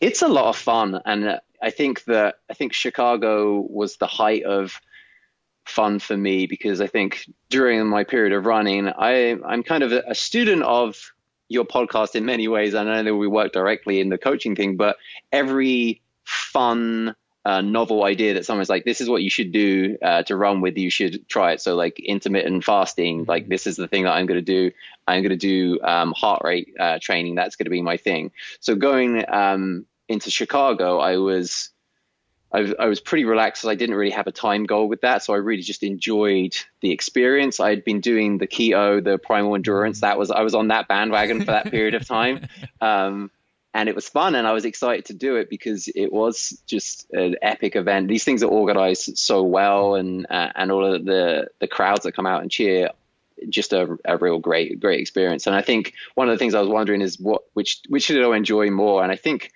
It's 0.00 0.22
a 0.22 0.28
lot 0.28 0.46
of 0.46 0.56
fun, 0.56 1.00
and 1.04 1.28
uh, 1.28 1.40
I 1.62 1.70
think 1.70 2.04
that 2.04 2.36
I 2.50 2.54
think 2.54 2.72
Chicago 2.72 3.60
was 3.60 3.98
the 3.98 4.08
height 4.08 4.42
of 4.42 4.80
fun 5.64 6.00
for 6.00 6.16
me 6.16 6.46
because 6.46 6.80
I 6.80 6.88
think 6.88 7.24
during 7.48 7.86
my 7.86 8.02
period 8.02 8.32
of 8.32 8.46
running, 8.46 8.88
I 8.88 9.36
I'm 9.46 9.62
kind 9.62 9.84
of 9.84 9.92
a 9.92 10.14
student 10.14 10.64
of 10.64 11.12
your 11.52 11.64
podcast 11.64 12.14
in 12.14 12.24
many 12.24 12.48
ways. 12.48 12.74
I 12.74 12.84
know 12.84 13.02
that 13.02 13.14
we 13.14 13.28
work 13.28 13.52
directly 13.52 14.00
in 14.00 14.08
the 14.08 14.18
coaching 14.18 14.56
thing, 14.56 14.76
but 14.76 14.96
every 15.30 16.00
fun 16.24 17.14
uh, 17.44 17.60
novel 17.60 18.04
idea 18.04 18.34
that 18.34 18.46
someone's 18.46 18.68
like, 18.68 18.84
this 18.84 19.00
is 19.00 19.08
what 19.08 19.22
you 19.22 19.30
should 19.30 19.52
do 19.52 19.98
uh, 20.02 20.22
to 20.22 20.36
run 20.36 20.60
with, 20.60 20.78
you 20.78 20.90
should 20.90 21.28
try 21.28 21.52
it. 21.52 21.60
So 21.60 21.74
like 21.74 21.98
intermittent 21.98 22.64
fasting, 22.64 23.22
mm-hmm. 23.22 23.30
like 23.30 23.48
this 23.48 23.66
is 23.66 23.76
the 23.76 23.88
thing 23.88 24.04
that 24.04 24.12
I'm 24.12 24.26
going 24.26 24.38
to 24.38 24.44
do. 24.44 24.70
I'm 25.08 25.22
going 25.22 25.30
to 25.30 25.36
do 25.36 25.80
um, 25.82 26.12
heart 26.12 26.42
rate 26.44 26.74
uh, 26.78 26.98
training. 27.02 27.34
That's 27.34 27.56
going 27.56 27.66
to 27.66 27.70
be 27.70 27.82
my 27.82 27.96
thing. 27.96 28.30
So 28.60 28.76
going 28.76 29.24
um, 29.28 29.86
into 30.08 30.30
Chicago, 30.30 30.98
I 30.98 31.16
was 31.16 31.71
I, 32.52 32.72
I 32.78 32.86
was 32.86 33.00
pretty 33.00 33.24
relaxed. 33.24 33.62
Because 33.62 33.72
I 33.72 33.74
didn't 33.76 33.94
really 33.94 34.12
have 34.12 34.26
a 34.26 34.32
time 34.32 34.64
goal 34.64 34.88
with 34.88 35.00
that, 35.02 35.22
so 35.22 35.32
I 35.34 35.38
really 35.38 35.62
just 35.62 35.82
enjoyed 35.82 36.56
the 36.80 36.90
experience. 36.90 37.60
I 37.60 37.70
had 37.70 37.84
been 37.84 38.00
doing 38.00 38.38
the 38.38 38.46
keto, 38.46 39.02
the 39.02 39.18
primal 39.18 39.54
endurance. 39.54 40.00
That 40.00 40.18
was 40.18 40.30
I 40.30 40.42
was 40.42 40.54
on 40.54 40.68
that 40.68 40.88
bandwagon 40.88 41.40
for 41.40 41.52
that 41.52 41.70
period 41.70 41.94
of 41.94 42.06
time. 42.06 42.48
Um, 42.80 43.30
and 43.74 43.88
it 43.88 43.94
was 43.94 44.08
fun 44.08 44.34
and 44.34 44.46
I 44.46 44.52
was 44.52 44.64
excited 44.64 45.06
to 45.06 45.14
do 45.14 45.36
it 45.36 45.48
because 45.48 45.88
it 45.88 46.12
was 46.12 46.60
just 46.66 47.10
an 47.12 47.36
epic 47.40 47.76
event. 47.76 48.08
These 48.08 48.24
things 48.24 48.42
are 48.42 48.48
organized 48.48 49.16
so 49.16 49.42
well 49.42 49.94
and 49.94 50.26
uh, 50.28 50.50
and 50.54 50.70
all 50.70 50.84
of 50.94 51.04
the 51.04 51.48
the 51.58 51.68
crowds 51.68 52.02
that 52.02 52.12
come 52.12 52.26
out 52.26 52.42
and 52.42 52.50
cheer 52.50 52.90
just 53.48 53.72
a, 53.72 53.98
a 54.04 54.16
real 54.18 54.38
great 54.38 54.78
great 54.78 55.00
experience. 55.00 55.46
And 55.46 55.56
I 55.56 55.62
think 55.62 55.94
one 56.14 56.28
of 56.28 56.34
the 56.34 56.38
things 56.38 56.54
I 56.54 56.60
was 56.60 56.68
wondering 56.68 57.00
is 57.00 57.18
what 57.18 57.42
which 57.54 57.80
which 57.88 58.08
did 58.08 58.22
I 58.22 58.36
enjoy 58.36 58.70
more? 58.70 59.02
And 59.02 59.10
I 59.10 59.16
think 59.16 59.52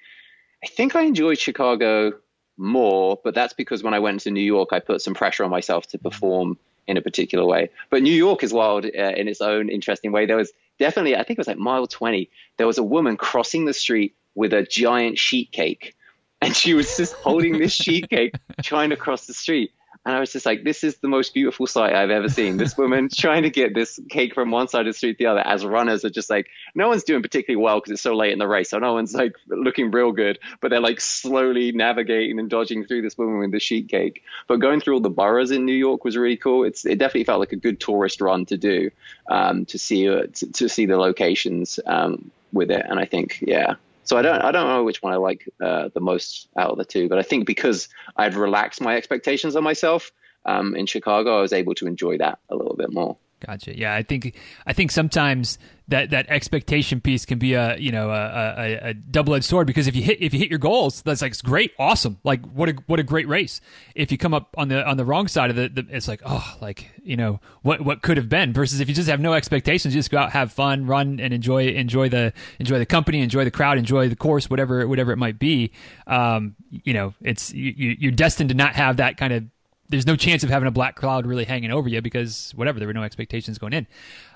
I 0.65 0.67
think 0.67 0.97
I 0.97 1.03
enjoyed 1.03 1.39
Chicago 1.39 2.13
more, 2.57 3.19
but 3.23 3.35
that's 3.35 3.53
because 3.55 3.83
when 3.83 3.95
I 3.95 3.99
went 3.99 4.21
to 4.21 4.31
New 4.31 4.41
York, 4.41 4.71
I 4.73 4.81
put 4.81 5.03
some 5.03 5.15
pressure 5.15 5.45
on 5.45 5.51
myself 5.51 5.87
to 5.89 5.99
perform 5.99 6.59
in 6.87 6.97
a 6.97 7.03
particular 7.03 7.45
way. 7.45 7.71
But 7.91 8.03
New 8.03 8.13
York 8.13 8.43
is 8.43 8.53
wild 8.53 8.85
uh, 8.85 8.89
in 8.89 9.29
its 9.29 9.41
own 9.41 9.69
interesting 9.69 10.13
way. 10.13 10.27
There 10.27 10.37
was 10.37 10.53
definitely, 10.79 11.17
I 11.17 11.23
think 11.23 11.39
it 11.39 11.39
was 11.39 11.49
like 11.49 11.59
mile 11.59 11.87
20, 11.87 12.31
there 12.57 12.67
was 12.67 12.79
a 12.79 12.83
woman 12.83 13.17
crossing 13.17 13.65
the 13.65 13.75
street 13.75 14.15
with 14.35 14.53
a 14.53 14.63
giant 14.63 15.19
sheet 15.19 15.51
cake. 15.51 15.97
And 16.41 16.55
she 16.55 16.75
was 16.75 16.97
just 16.97 17.15
holding 17.15 17.59
this 17.59 17.73
sheet 17.73 18.11
cake 18.11 18.35
trying 18.63 18.91
to 18.91 18.97
cross 18.97 19.27
the 19.27 19.35
street. 19.35 19.73
And 20.07 20.15
I 20.15 20.21
was 20.21 20.33
just 20.33 20.47
like, 20.47 20.63
this 20.63 20.85
is 20.85 20.99
the 20.99 21.09
most 21.09 21.35
beautiful 21.35 21.67
sight 21.67 21.93
I've 21.93 22.11
ever 22.11 22.29
seen. 22.29 22.59
This 22.59 22.79
woman 22.79 23.09
trying 23.13 23.43
to 23.43 23.51
get 23.51 23.75
this 23.75 23.99
cake 24.09 24.35
from 24.35 24.53
one 24.53 24.69
side 24.69 24.83
of 24.83 24.87
the 24.87 24.97
street 24.97 25.19
to 25.19 25.25
the 25.25 25.27
other 25.27 25.41
as 25.41 25.65
runners 25.65 26.05
are 26.05 26.11
just 26.11 26.31
like, 26.31 26.47
no 26.77 26.87
one's 26.87 27.03
doing 27.03 27.23
particularly 27.23 27.61
well 27.61 27.81
because 27.81 27.91
it's 27.91 28.03
so 28.03 28.15
late 28.15 28.33
in 28.33 28.39
the 28.39 28.47
race. 28.47 28.71
So 28.71 28.79
no 28.79 28.93
one's 28.93 29.15
like 29.15 29.35
looking 29.49 29.91
real 29.91 30.13
good, 30.13 30.39
but 30.61 30.71
they're 30.71 30.79
like 30.79 31.01
slowly 31.01 31.73
navigating 31.73 32.39
and 32.39 32.49
dodging 32.49 32.87
through 32.87 33.03
this 33.03 33.19
woman 33.19 33.39
with 33.39 33.51
the 33.51 33.59
sheet 33.59 33.89
cake. 33.89 34.23
But 34.47 34.59
going 34.59 34.81
through 34.81 34.95
all 34.95 35.01
the 35.01 35.11
boroughs 35.11 35.51
in 35.51 35.67
New 35.67 35.75
York 35.75 36.05
was 36.05 36.17
really 36.17 36.37
cool. 36.37 36.63
It's, 36.63 36.87
it 36.87 36.99
definitely 36.99 37.25
felt 37.25 37.41
like 37.41 37.53
a 37.53 37.57
good 37.57 37.81
tourist 37.81 38.21
run 38.21 38.47
to 38.47 38.57
do, 38.57 38.93
um, 39.29 39.65
to 39.67 39.79
see, 39.79 40.09
uh, 40.09 40.29
to, 40.35 40.53
to, 40.53 40.69
see 40.69 40.87
the 40.87 40.99
locations, 40.99 41.81
um, 41.85 42.31
with 42.53 42.71
it. 42.71 42.87
And 42.89 43.01
I 43.01 43.07
think, 43.07 43.43
yeah, 43.45 43.75
so 44.07 44.17
I 44.17 44.23
don't 44.23 44.41
I 44.43 44.53
don't 44.53 44.69
know 44.69 44.85
which 44.85 45.03
one 45.03 45.13
I 45.13 45.17
like 45.17 45.49
uh, 45.63 45.91
the 45.93 46.01
most 46.01 46.49
out 46.57 46.71
of 46.71 46.79
the 46.79 46.85
two, 46.85 47.09
but 47.09 47.19
I 47.19 47.23
think 47.23 47.47
because 47.47 47.89
I'd 48.17 48.35
relaxed 48.35 48.81
my 48.81 48.97
expectations 48.97 49.57
on 49.57 49.65
myself 49.65 50.13
um, 50.45 50.75
in 50.77 50.87
Chicago, 50.87 51.39
I 51.39 51.43
was 51.43 51.53
able 51.53 51.75
to 51.75 51.87
enjoy 51.87 52.19
that 52.19 52.39
a 52.49 52.57
little 52.57 52.77
bit 52.77 52.93
more. 52.93 53.17
Gotcha. 53.45 53.77
Yeah, 53.77 53.95
I 53.95 54.03
think 54.03 54.35
I 54.67 54.73
think 54.73 54.91
sometimes 54.91 55.59
that, 55.89 56.11
that 56.11 56.27
expectation 56.31 57.03
piece 57.03 57.27
can 57.27 57.39
be 57.39 57.53
a 57.53 57.77
you 57.77 57.93
know 57.93 58.11
a, 58.11 58.55
a, 58.57 58.89
a 58.89 58.95
double 58.95 59.35
edged 59.35 59.45
sword 59.45 59.67
because 59.67 59.87
if 59.87 59.95
you 59.95 60.03
hit 60.03 60.23
if 60.23 60.33
you 60.33 60.41
hit 60.41 60.49
your 60.49 60.59
goals, 60.59 61.03
that's 61.03 61.21
like 61.21 61.37
great, 61.43 61.73
awesome, 61.79 62.19
like 62.25 62.43
what 62.47 62.71
a 62.71 62.73
what 62.87 62.99
a 62.99 63.03
great 63.03 63.29
race. 63.29 63.61
If 63.95 64.11
you 64.11 64.17
come 64.17 64.33
up 64.33 64.55
on 64.57 64.69
the 64.69 64.83
on 64.89 64.97
the 64.97 65.05
wrong 65.05 65.29
side 65.29 65.51
of 65.51 65.57
the, 65.57 65.69
the 65.69 65.87
it's 65.91 66.09
like 66.09 66.23
oh 66.25 66.57
like 66.63 66.91
you 67.03 67.17
know 67.17 67.41
what 67.61 67.83
what 67.83 68.01
could 68.01 68.17
have 68.17 68.31
been 68.31 68.55
versus 68.55 68.81
if 68.81 68.89
you 68.89 68.95
just 68.95 69.09
have 69.09 69.21
no 69.21 69.35
expectations, 69.35 69.93
just 69.93 70.11
go 70.11 70.17
out, 70.17 70.33
have 70.33 70.51
fun, 70.51 70.87
run, 70.87 71.21
and 71.21 71.35
enjoy 71.35 71.67
enjoy 71.67 72.09
the 72.09 72.33
enjoy 72.59 72.79
the 72.79 72.87
company, 72.87 73.21
enjoy 73.21 73.45
the 73.45 73.51
crowd, 73.51 73.77
enjoy 73.77 74.09
the 74.09 74.17
course, 74.17 74.49
whatever 74.49 74.89
whatever 74.89 75.13
it 75.13 75.19
might 75.19 75.39
be. 75.39 75.73
Um, 76.07 76.57
you 76.71 76.95
know, 76.95 77.13
it's 77.21 77.53
you, 77.53 77.97
you're 77.99 78.13
destined 78.13 78.49
to 78.49 78.57
not 78.57 78.77
have 78.77 78.97
that 78.97 79.19
kind 79.19 79.35
of 79.35 79.45
there's 79.89 80.07
no 80.07 80.17
chance 80.17 80.43
of 80.43 80.51
having 80.51 80.69
a 80.69 80.71
black 80.71 80.97
cloud 80.97 81.27
really 81.27 81.45
hanging 81.45 81.71
over 81.71 81.89
you 81.89 82.03
because 82.03 82.53
whatever 82.55 82.79
there 82.79 82.89
were 82.89 82.95
no 82.95 83.03
expectations 83.03 83.59
going 83.59 83.73
in. 83.73 83.87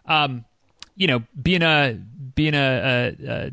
Um, 0.07 0.45
you 0.97 1.07
know, 1.07 1.23
being 1.41 1.63
a 1.63 1.99
being 2.35 2.55
a, 2.55 3.15
a, 3.27 3.53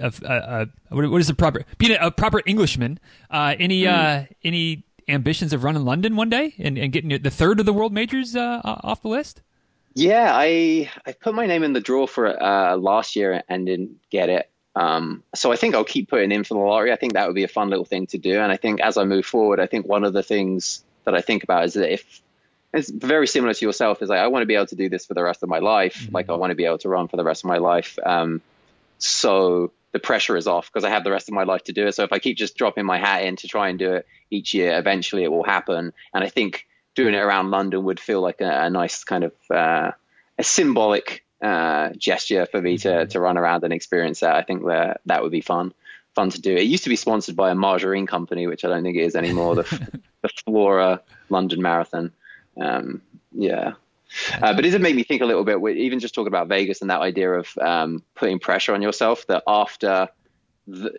a, 0.00 0.68
a 0.90 0.94
what 0.94 1.20
is 1.20 1.26
the 1.26 1.34
proper 1.34 1.64
being 1.78 1.96
a, 2.00 2.10
proper 2.10 2.42
Englishman? 2.46 2.98
Uh, 3.30 3.54
any 3.58 3.82
mm. 3.82 3.92
uh, 3.92 4.26
any 4.44 4.84
ambitions 5.08 5.52
of 5.52 5.64
running 5.64 5.84
London 5.84 6.16
one 6.16 6.28
day 6.28 6.54
and, 6.58 6.78
and 6.78 6.92
getting 6.92 7.10
the 7.22 7.30
third 7.30 7.60
of 7.60 7.66
the 7.66 7.72
world 7.72 7.92
majors 7.92 8.36
uh, 8.36 8.60
off 8.64 9.02
the 9.02 9.08
list? 9.08 9.42
Yeah, 9.94 10.30
I 10.32 10.90
I 11.06 11.12
put 11.12 11.34
my 11.34 11.46
name 11.46 11.62
in 11.62 11.72
the 11.72 11.80
draw 11.80 12.06
for 12.06 12.40
uh, 12.40 12.76
last 12.76 13.16
year 13.16 13.42
and 13.48 13.66
didn't 13.66 13.98
get 14.10 14.28
it. 14.28 14.50
Um, 14.76 15.22
so 15.34 15.50
I 15.50 15.56
think 15.56 15.74
I'll 15.74 15.84
keep 15.84 16.10
putting 16.10 16.30
in 16.30 16.44
for 16.44 16.52
the 16.52 16.60
lottery. 16.60 16.92
I 16.92 16.96
think 16.96 17.14
that 17.14 17.26
would 17.26 17.34
be 17.34 17.44
a 17.44 17.48
fun 17.48 17.70
little 17.70 17.86
thing 17.86 18.06
to 18.08 18.18
do. 18.18 18.38
And 18.38 18.52
I 18.52 18.58
think 18.58 18.80
as 18.80 18.98
I 18.98 19.04
move 19.04 19.24
forward, 19.24 19.58
I 19.58 19.66
think 19.66 19.88
one 19.88 20.04
of 20.04 20.12
the 20.12 20.22
things 20.22 20.84
that 21.06 21.14
I 21.14 21.22
think 21.22 21.42
about 21.42 21.64
is 21.64 21.74
that 21.74 21.92
if 21.92 22.22
it's 22.74 22.90
very 22.90 23.26
similar 23.26 23.54
to 23.54 23.64
yourself 23.64 24.02
is 24.02 24.08
like 24.08 24.18
I 24.18 24.26
want 24.26 24.42
to 24.42 24.46
be 24.46 24.54
able 24.54 24.66
to 24.66 24.76
do 24.76 24.88
this 24.88 25.06
for 25.06 25.14
the 25.14 25.22
rest 25.22 25.42
of 25.42 25.48
my 25.48 25.60
life. 25.60 26.02
Mm-hmm. 26.02 26.14
Like 26.14 26.28
I 26.28 26.34
want 26.34 26.50
to 26.50 26.54
be 26.54 26.66
able 26.66 26.78
to 26.78 26.88
run 26.88 27.08
for 27.08 27.16
the 27.16 27.24
rest 27.24 27.44
of 27.44 27.48
my 27.48 27.58
life. 27.58 27.98
Um, 28.04 28.42
so 28.98 29.72
the 29.92 29.98
pressure 29.98 30.36
is 30.36 30.46
off 30.46 30.70
because 30.70 30.84
I 30.84 30.90
have 30.90 31.04
the 31.04 31.10
rest 31.10 31.28
of 31.28 31.34
my 31.34 31.44
life 31.44 31.64
to 31.64 31.72
do 31.72 31.86
it. 31.86 31.94
So 31.94 32.02
if 32.02 32.12
I 32.12 32.18
keep 32.18 32.36
just 32.36 32.56
dropping 32.56 32.84
my 32.84 32.98
hat 32.98 33.24
in 33.24 33.36
to 33.36 33.48
try 33.48 33.68
and 33.68 33.78
do 33.78 33.94
it 33.94 34.06
each 34.30 34.52
year, 34.52 34.78
eventually 34.78 35.24
it 35.24 35.32
will 35.32 35.44
happen. 35.44 35.92
And 36.12 36.24
I 36.24 36.28
think 36.28 36.66
doing 36.94 37.14
it 37.14 37.18
around 37.18 37.50
London 37.50 37.84
would 37.84 38.00
feel 38.00 38.20
like 38.20 38.40
a, 38.40 38.64
a 38.64 38.70
nice 38.70 39.04
kind 39.04 39.24
of 39.24 39.32
uh, 39.50 39.92
a 40.38 40.44
symbolic 40.44 41.24
uh, 41.40 41.90
gesture 41.96 42.46
for 42.46 42.60
me 42.60 42.78
to 42.78 42.88
mm-hmm. 42.88 43.08
to 43.08 43.20
run 43.20 43.38
around 43.38 43.64
and 43.64 43.72
experience 43.72 44.20
that. 44.20 44.34
I 44.34 44.42
think 44.42 44.66
that 44.66 45.00
that 45.06 45.22
would 45.22 45.32
be 45.32 45.40
fun 45.40 45.72
fun 46.16 46.30
to 46.30 46.40
do. 46.40 46.56
It 46.56 46.62
used 46.62 46.84
to 46.84 46.90
be 46.90 46.96
sponsored 46.96 47.36
by 47.36 47.50
a 47.50 47.54
margarine 47.54 48.06
company, 48.06 48.46
which 48.46 48.64
I 48.64 48.68
don't 48.68 48.82
think 48.82 48.96
it 48.96 49.02
is 49.02 49.14
anymore. 49.14 49.56
The, 49.56 50.00
Flora 50.46 51.02
London 51.28 51.60
Marathon. 51.60 52.12
Um, 52.58 53.02
yeah. 53.32 53.74
Uh, 54.32 54.54
but 54.54 54.64
it 54.64 54.70
did 54.70 54.80
make 54.80 54.96
me 54.96 55.02
think 55.02 55.20
a 55.20 55.26
little 55.26 55.44
bit, 55.44 55.58
even 55.76 55.98
just 56.00 56.14
talking 56.14 56.28
about 56.28 56.48
Vegas 56.48 56.80
and 56.80 56.90
that 56.90 57.02
idea 57.02 57.30
of 57.30 57.58
um, 57.58 58.02
putting 58.14 58.38
pressure 58.38 58.72
on 58.72 58.80
yourself. 58.80 59.26
That 59.26 59.42
after 59.46 60.08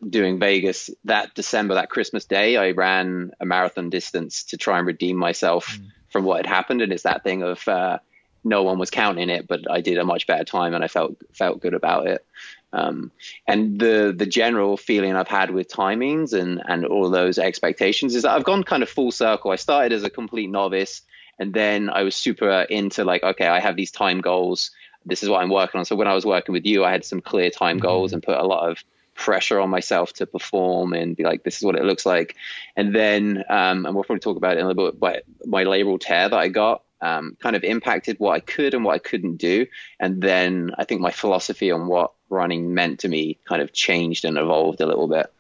doing 0.08 0.40
Vegas 0.40 0.90
that 1.06 1.34
December, 1.34 1.76
that 1.76 1.90
Christmas 1.90 2.26
day, 2.26 2.58
I 2.58 2.72
ran 2.72 3.32
a 3.40 3.46
marathon 3.46 3.90
distance 3.90 4.44
to 4.46 4.58
try 4.58 4.78
and 4.78 4.86
redeem 4.88 5.18
myself 5.18 5.78
mm. 5.78 5.88
from 6.10 6.26
what 6.26 6.38
had 6.38 6.46
happened. 6.46 6.82
And 6.82 6.92
it's 6.92 7.04
that 7.04 7.24
thing 7.24 7.44
of 7.44 7.66
uh, 7.68 8.00
no 8.44 8.64
one 8.64 8.80
was 8.80 8.90
counting 8.90 9.30
it, 9.30 9.48
but 9.48 9.70
I 9.70 9.82
did 9.82 9.98
a 9.98 10.06
much 10.06 10.28
better 10.28 10.44
time 10.44 10.74
and 10.74 10.84
I 10.84 10.88
felt 10.88 11.16
felt 11.34 11.62
good 11.62 11.74
about 11.74 12.08
it. 12.08 12.26
Um, 12.78 13.12
and 13.48 13.80
the 13.80 14.13
the 14.16 14.28
general 14.28 14.78
feeling 14.78 15.16
I've 15.16 15.28
had 15.28 15.50
with 15.52 15.68
timings 15.68 16.34
and 16.34 16.62
and 16.68 16.86
all 16.86 17.10
those 17.10 17.40
expectations 17.40 18.16
is 18.16 18.24
that 18.24 18.32
I've 18.32 18.44
gone 18.44 18.63
kind 18.63 18.84
of 18.84 18.90
full 18.90 19.12
circle. 19.12 19.52
I 19.52 19.56
started 19.56 19.94
as 19.94 20.04
a 20.04 20.10
complete 20.10 20.50
novice, 20.50 21.02
and 21.40 21.54
then 21.54 21.90
I 21.90 22.04
was 22.04 22.16
super 22.16 22.62
into 22.62 23.04
like, 23.04 23.24
okay, 23.24 23.48
I 23.48 23.60
have 23.60 23.76
these 23.76 23.92
time 23.92 24.22
goals. 24.22 24.72
This 25.06 25.24
is 25.24 25.30
what 25.30 25.42
I'm 25.42 25.50
working 25.50 25.80
on. 25.80 25.86
So 25.86 25.96
when 25.96 26.08
I 26.08 26.13
was 26.13 26.26
working 26.26 26.54
with 26.54 26.66
you, 26.66 26.84
I 26.84 26.92
had 26.92 27.06
some 27.06 27.22
clear 27.22 27.50
time 27.50 27.78
mm-hmm. 27.78 27.88
goals 27.88 28.13
and 28.13 28.22
put 28.22 28.38
a 28.38 28.46
lot 28.46 28.70
of 28.70 28.84
pressure 29.16 29.60
on 29.60 29.70
myself 29.70 30.13
to 30.13 30.26
perform 30.28 30.94
and 30.94 31.16
be 31.16 31.24
like, 31.24 31.44
this 31.44 31.58
is 31.58 31.63
what 31.63 31.76
it 31.76 31.84
looks 31.84 32.06
like. 32.06 32.36
And 32.76 32.94
then, 32.94 33.44
um, 33.50 33.86
and 33.86 33.96
we'll 33.96 34.04
probably 34.04 34.20
talk 34.20 34.38
about 34.38 34.56
it 34.56 34.60
in 34.60 34.66
a 34.66 34.68
little 34.68 34.92
bit, 34.92 35.00
but 35.00 35.24
my 35.46 35.63
labral 35.63 36.00
tear 36.00 36.30
that 36.30 36.38
I 36.38 36.50
got 36.50 36.84
um, 37.02 37.38
kind 37.42 37.56
of 37.56 37.63
impacted 37.63 38.20
what 38.20 38.36
I 38.36 38.40
could 38.40 38.74
and 38.74 38.84
what 38.84 38.96
I 38.96 39.00
couldn't 39.00 39.38
do. 39.38 39.66
And 40.00 40.22
then 40.22 40.72
I 40.78 40.84
think 40.84 41.02
my 41.02 41.12
philosophy 41.12 41.72
on 41.72 41.88
what 41.88 42.12
running 42.30 42.74
meant 42.74 43.00
to 43.02 43.08
me 43.08 43.38
kind 43.46 43.62
of 43.62 43.74
changed 43.74 44.26
and 44.26 44.38
evolved 44.38 44.82
a 44.82 44.86
little 44.86 45.08
bit. 45.08 45.32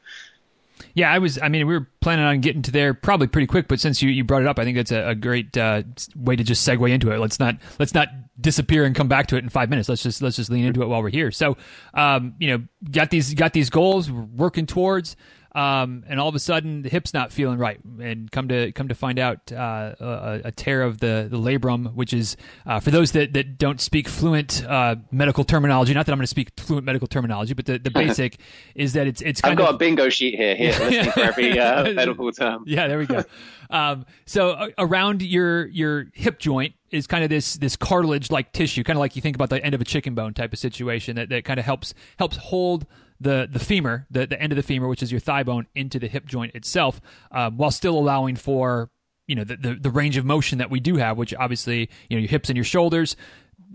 Yeah, 0.93 1.11
I 1.11 1.19
was. 1.19 1.39
I 1.39 1.49
mean, 1.49 1.67
we 1.67 1.73
were 1.73 1.87
planning 2.01 2.25
on 2.25 2.41
getting 2.41 2.61
to 2.63 2.71
there 2.71 2.93
probably 2.93 3.27
pretty 3.27 3.47
quick, 3.47 3.67
but 3.67 3.79
since 3.79 4.01
you, 4.01 4.09
you 4.09 4.23
brought 4.23 4.41
it 4.41 4.47
up, 4.47 4.57
I 4.57 4.63
think 4.63 4.77
that's 4.77 4.91
a, 4.91 5.09
a 5.09 5.15
great 5.15 5.55
uh, 5.55 5.83
way 6.15 6.35
to 6.35 6.43
just 6.43 6.67
segue 6.67 6.89
into 6.89 7.11
it. 7.11 7.19
Let's 7.19 7.39
not 7.39 7.57
let's 7.79 7.93
not 7.93 8.09
disappear 8.39 8.83
and 8.83 8.95
come 8.95 9.07
back 9.07 9.27
to 9.27 9.35
it 9.37 9.43
in 9.43 9.49
five 9.49 9.69
minutes. 9.69 9.89
Let's 9.89 10.03
just 10.03 10.21
let's 10.21 10.35
just 10.35 10.49
lean 10.49 10.65
into 10.65 10.81
it 10.81 10.87
while 10.87 11.01
we're 11.01 11.09
here. 11.09 11.31
So, 11.31 11.57
um, 11.93 12.35
you 12.39 12.47
know, 12.49 12.63
got 12.91 13.09
these 13.09 13.33
got 13.33 13.53
these 13.53 13.69
goals, 13.69 14.09
we're 14.09 14.21
working 14.21 14.65
towards 14.65 15.15
um, 15.57 16.03
and 16.07 16.19
all 16.19 16.29
of 16.29 16.35
a 16.35 16.39
sudden 16.39 16.83
the 16.83 16.89
hip's 16.89 17.15
not 17.15 17.31
feeling 17.31 17.57
right, 17.57 17.79
and 17.99 18.31
come 18.31 18.47
to 18.49 18.71
come 18.73 18.89
to 18.89 18.93
find 18.93 19.17
out 19.17 19.51
uh, 19.51 19.95
a, 19.99 20.41
a, 20.45 20.51
tear 20.51 20.83
of 20.83 20.99
the, 20.99 21.27
the 21.31 21.37
labrum, 21.37 21.95
which 21.95 22.13
is 22.13 22.37
uh, 22.67 22.79
for 22.79 22.91
those 22.91 23.13
that, 23.13 23.33
that 23.33 23.57
don't 23.57 23.81
speak 23.81 24.07
fluent 24.07 24.63
uh, 24.65 24.97
medical 25.09 25.43
terminology. 25.43 25.95
Not 25.95 26.05
that 26.05 26.11
I'm 26.11 26.19
going 26.19 26.25
to 26.25 26.27
speak 26.27 26.51
fluent 26.59 26.85
medical 26.85 27.07
terminology, 27.07 27.55
but 27.55 27.65
the, 27.65 27.79
the 27.79 27.89
basic 28.03 28.39
is 28.75 28.93
that 28.93 29.07
it's 29.07 29.19
it's. 29.23 29.43
I've 29.43 29.57
got 29.57 29.69
of, 29.69 29.75
a 29.75 29.77
bingo 29.79 30.09
sheet 30.09 30.35
here, 30.35 30.55
here 30.55 30.69
listening 30.79 31.11
for 31.11 31.21
every 31.21 31.59
uh, 31.59 31.91
medical 31.93 32.31
term. 32.31 32.63
Yeah, 32.67 32.87
there 32.87 32.99
we 32.99 33.07
go. 33.07 33.23
Um, 33.71 34.05
so 34.27 34.51
uh, 34.51 34.69
around 34.77 35.23
your 35.23 35.65
your 35.69 36.05
hip 36.13 36.37
joint 36.37 36.75
is 36.91 37.07
kind 37.07 37.23
of 37.23 37.31
this 37.31 37.55
this 37.55 37.75
cartilage 37.75 38.29
like 38.29 38.51
tissue, 38.51 38.83
kind 38.83 38.95
of 38.95 38.99
like 38.99 39.15
you 39.15 39.23
think 39.23 39.35
about 39.35 39.49
the 39.49 39.63
end 39.65 39.73
of 39.73 39.81
a 39.81 39.85
chicken 39.85 40.13
bone 40.13 40.35
type 40.35 40.53
of 40.53 40.59
situation 40.59 41.15
that, 41.15 41.29
that 41.29 41.45
kind 41.45 41.59
of 41.59 41.65
helps 41.65 41.95
helps 42.19 42.37
hold 42.37 42.85
the 43.19 43.47
the 43.51 43.59
femur, 43.59 44.05
the, 44.11 44.27
the 44.27 44.41
end 44.41 44.51
of 44.51 44.57
the 44.57 44.63
femur, 44.63 44.87
which 44.87 45.03
is 45.03 45.11
your 45.11 45.19
thigh 45.19 45.43
bone, 45.43 45.67
into 45.75 45.99
the 45.99 46.07
hip 46.07 46.25
joint 46.25 46.53
itself, 46.55 47.01
um, 47.31 47.57
while 47.57 47.71
still 47.71 47.97
allowing 47.97 48.35
for 48.35 48.89
you 49.27 49.35
know 49.35 49.43
the, 49.43 49.57
the, 49.57 49.75
the 49.75 49.89
range 49.89 50.17
of 50.17 50.25
motion 50.25 50.57
that 50.59 50.69
we 50.69 50.79
do 50.79 50.97
have, 50.97 51.17
which 51.17 51.33
obviously 51.33 51.89
you 52.09 52.17
know 52.17 52.21
your 52.21 52.29
hips 52.29 52.49
and 52.49 52.57
your 52.57 52.63
shoulders, 52.63 53.15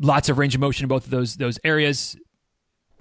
lots 0.00 0.28
of 0.28 0.38
range 0.38 0.54
of 0.54 0.60
motion 0.60 0.84
in 0.84 0.88
both 0.88 1.04
of 1.04 1.10
those 1.10 1.36
those 1.36 1.58
areas. 1.64 2.16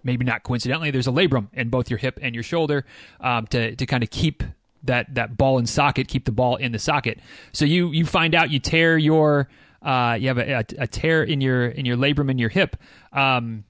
maybe 0.03 0.25
not 0.25 0.43
coincidentally, 0.43 0.91
there's 0.91 1.07
a 1.07 1.11
labrum 1.11 1.47
in 1.53 1.69
both 1.69 1.89
your 1.89 1.99
hip 1.99 2.19
and 2.21 2.33
your 2.35 2.43
shoulder 2.43 2.85
um, 3.19 3.47
to 3.47 3.75
to 3.75 3.85
kind 3.85 4.03
of 4.03 4.09
keep 4.09 4.43
that 4.83 5.13
that 5.13 5.37
ball 5.37 5.57
in 5.57 5.65
socket, 5.65 6.07
keep 6.07 6.25
the 6.25 6.31
ball 6.31 6.55
in 6.55 6.71
the 6.71 6.79
socket. 6.79 7.19
So 7.53 7.65
you 7.65 7.91
you 7.91 8.05
find 8.05 8.35
out 8.35 8.49
you 8.49 8.59
tear 8.59 8.97
your 8.97 9.47
uh, 9.81 10.17
you 10.19 10.27
have 10.27 10.37
a, 10.37 10.51
a, 10.51 10.65
a, 10.79 10.87
tear 10.87 11.23
in 11.23 11.41
your 11.41 11.67
in 11.67 11.85
your 11.85 11.97
labrum 11.97 12.29
in 12.29 12.37
your 12.37 12.49
hip. 12.49 12.77
Um, 13.11 13.63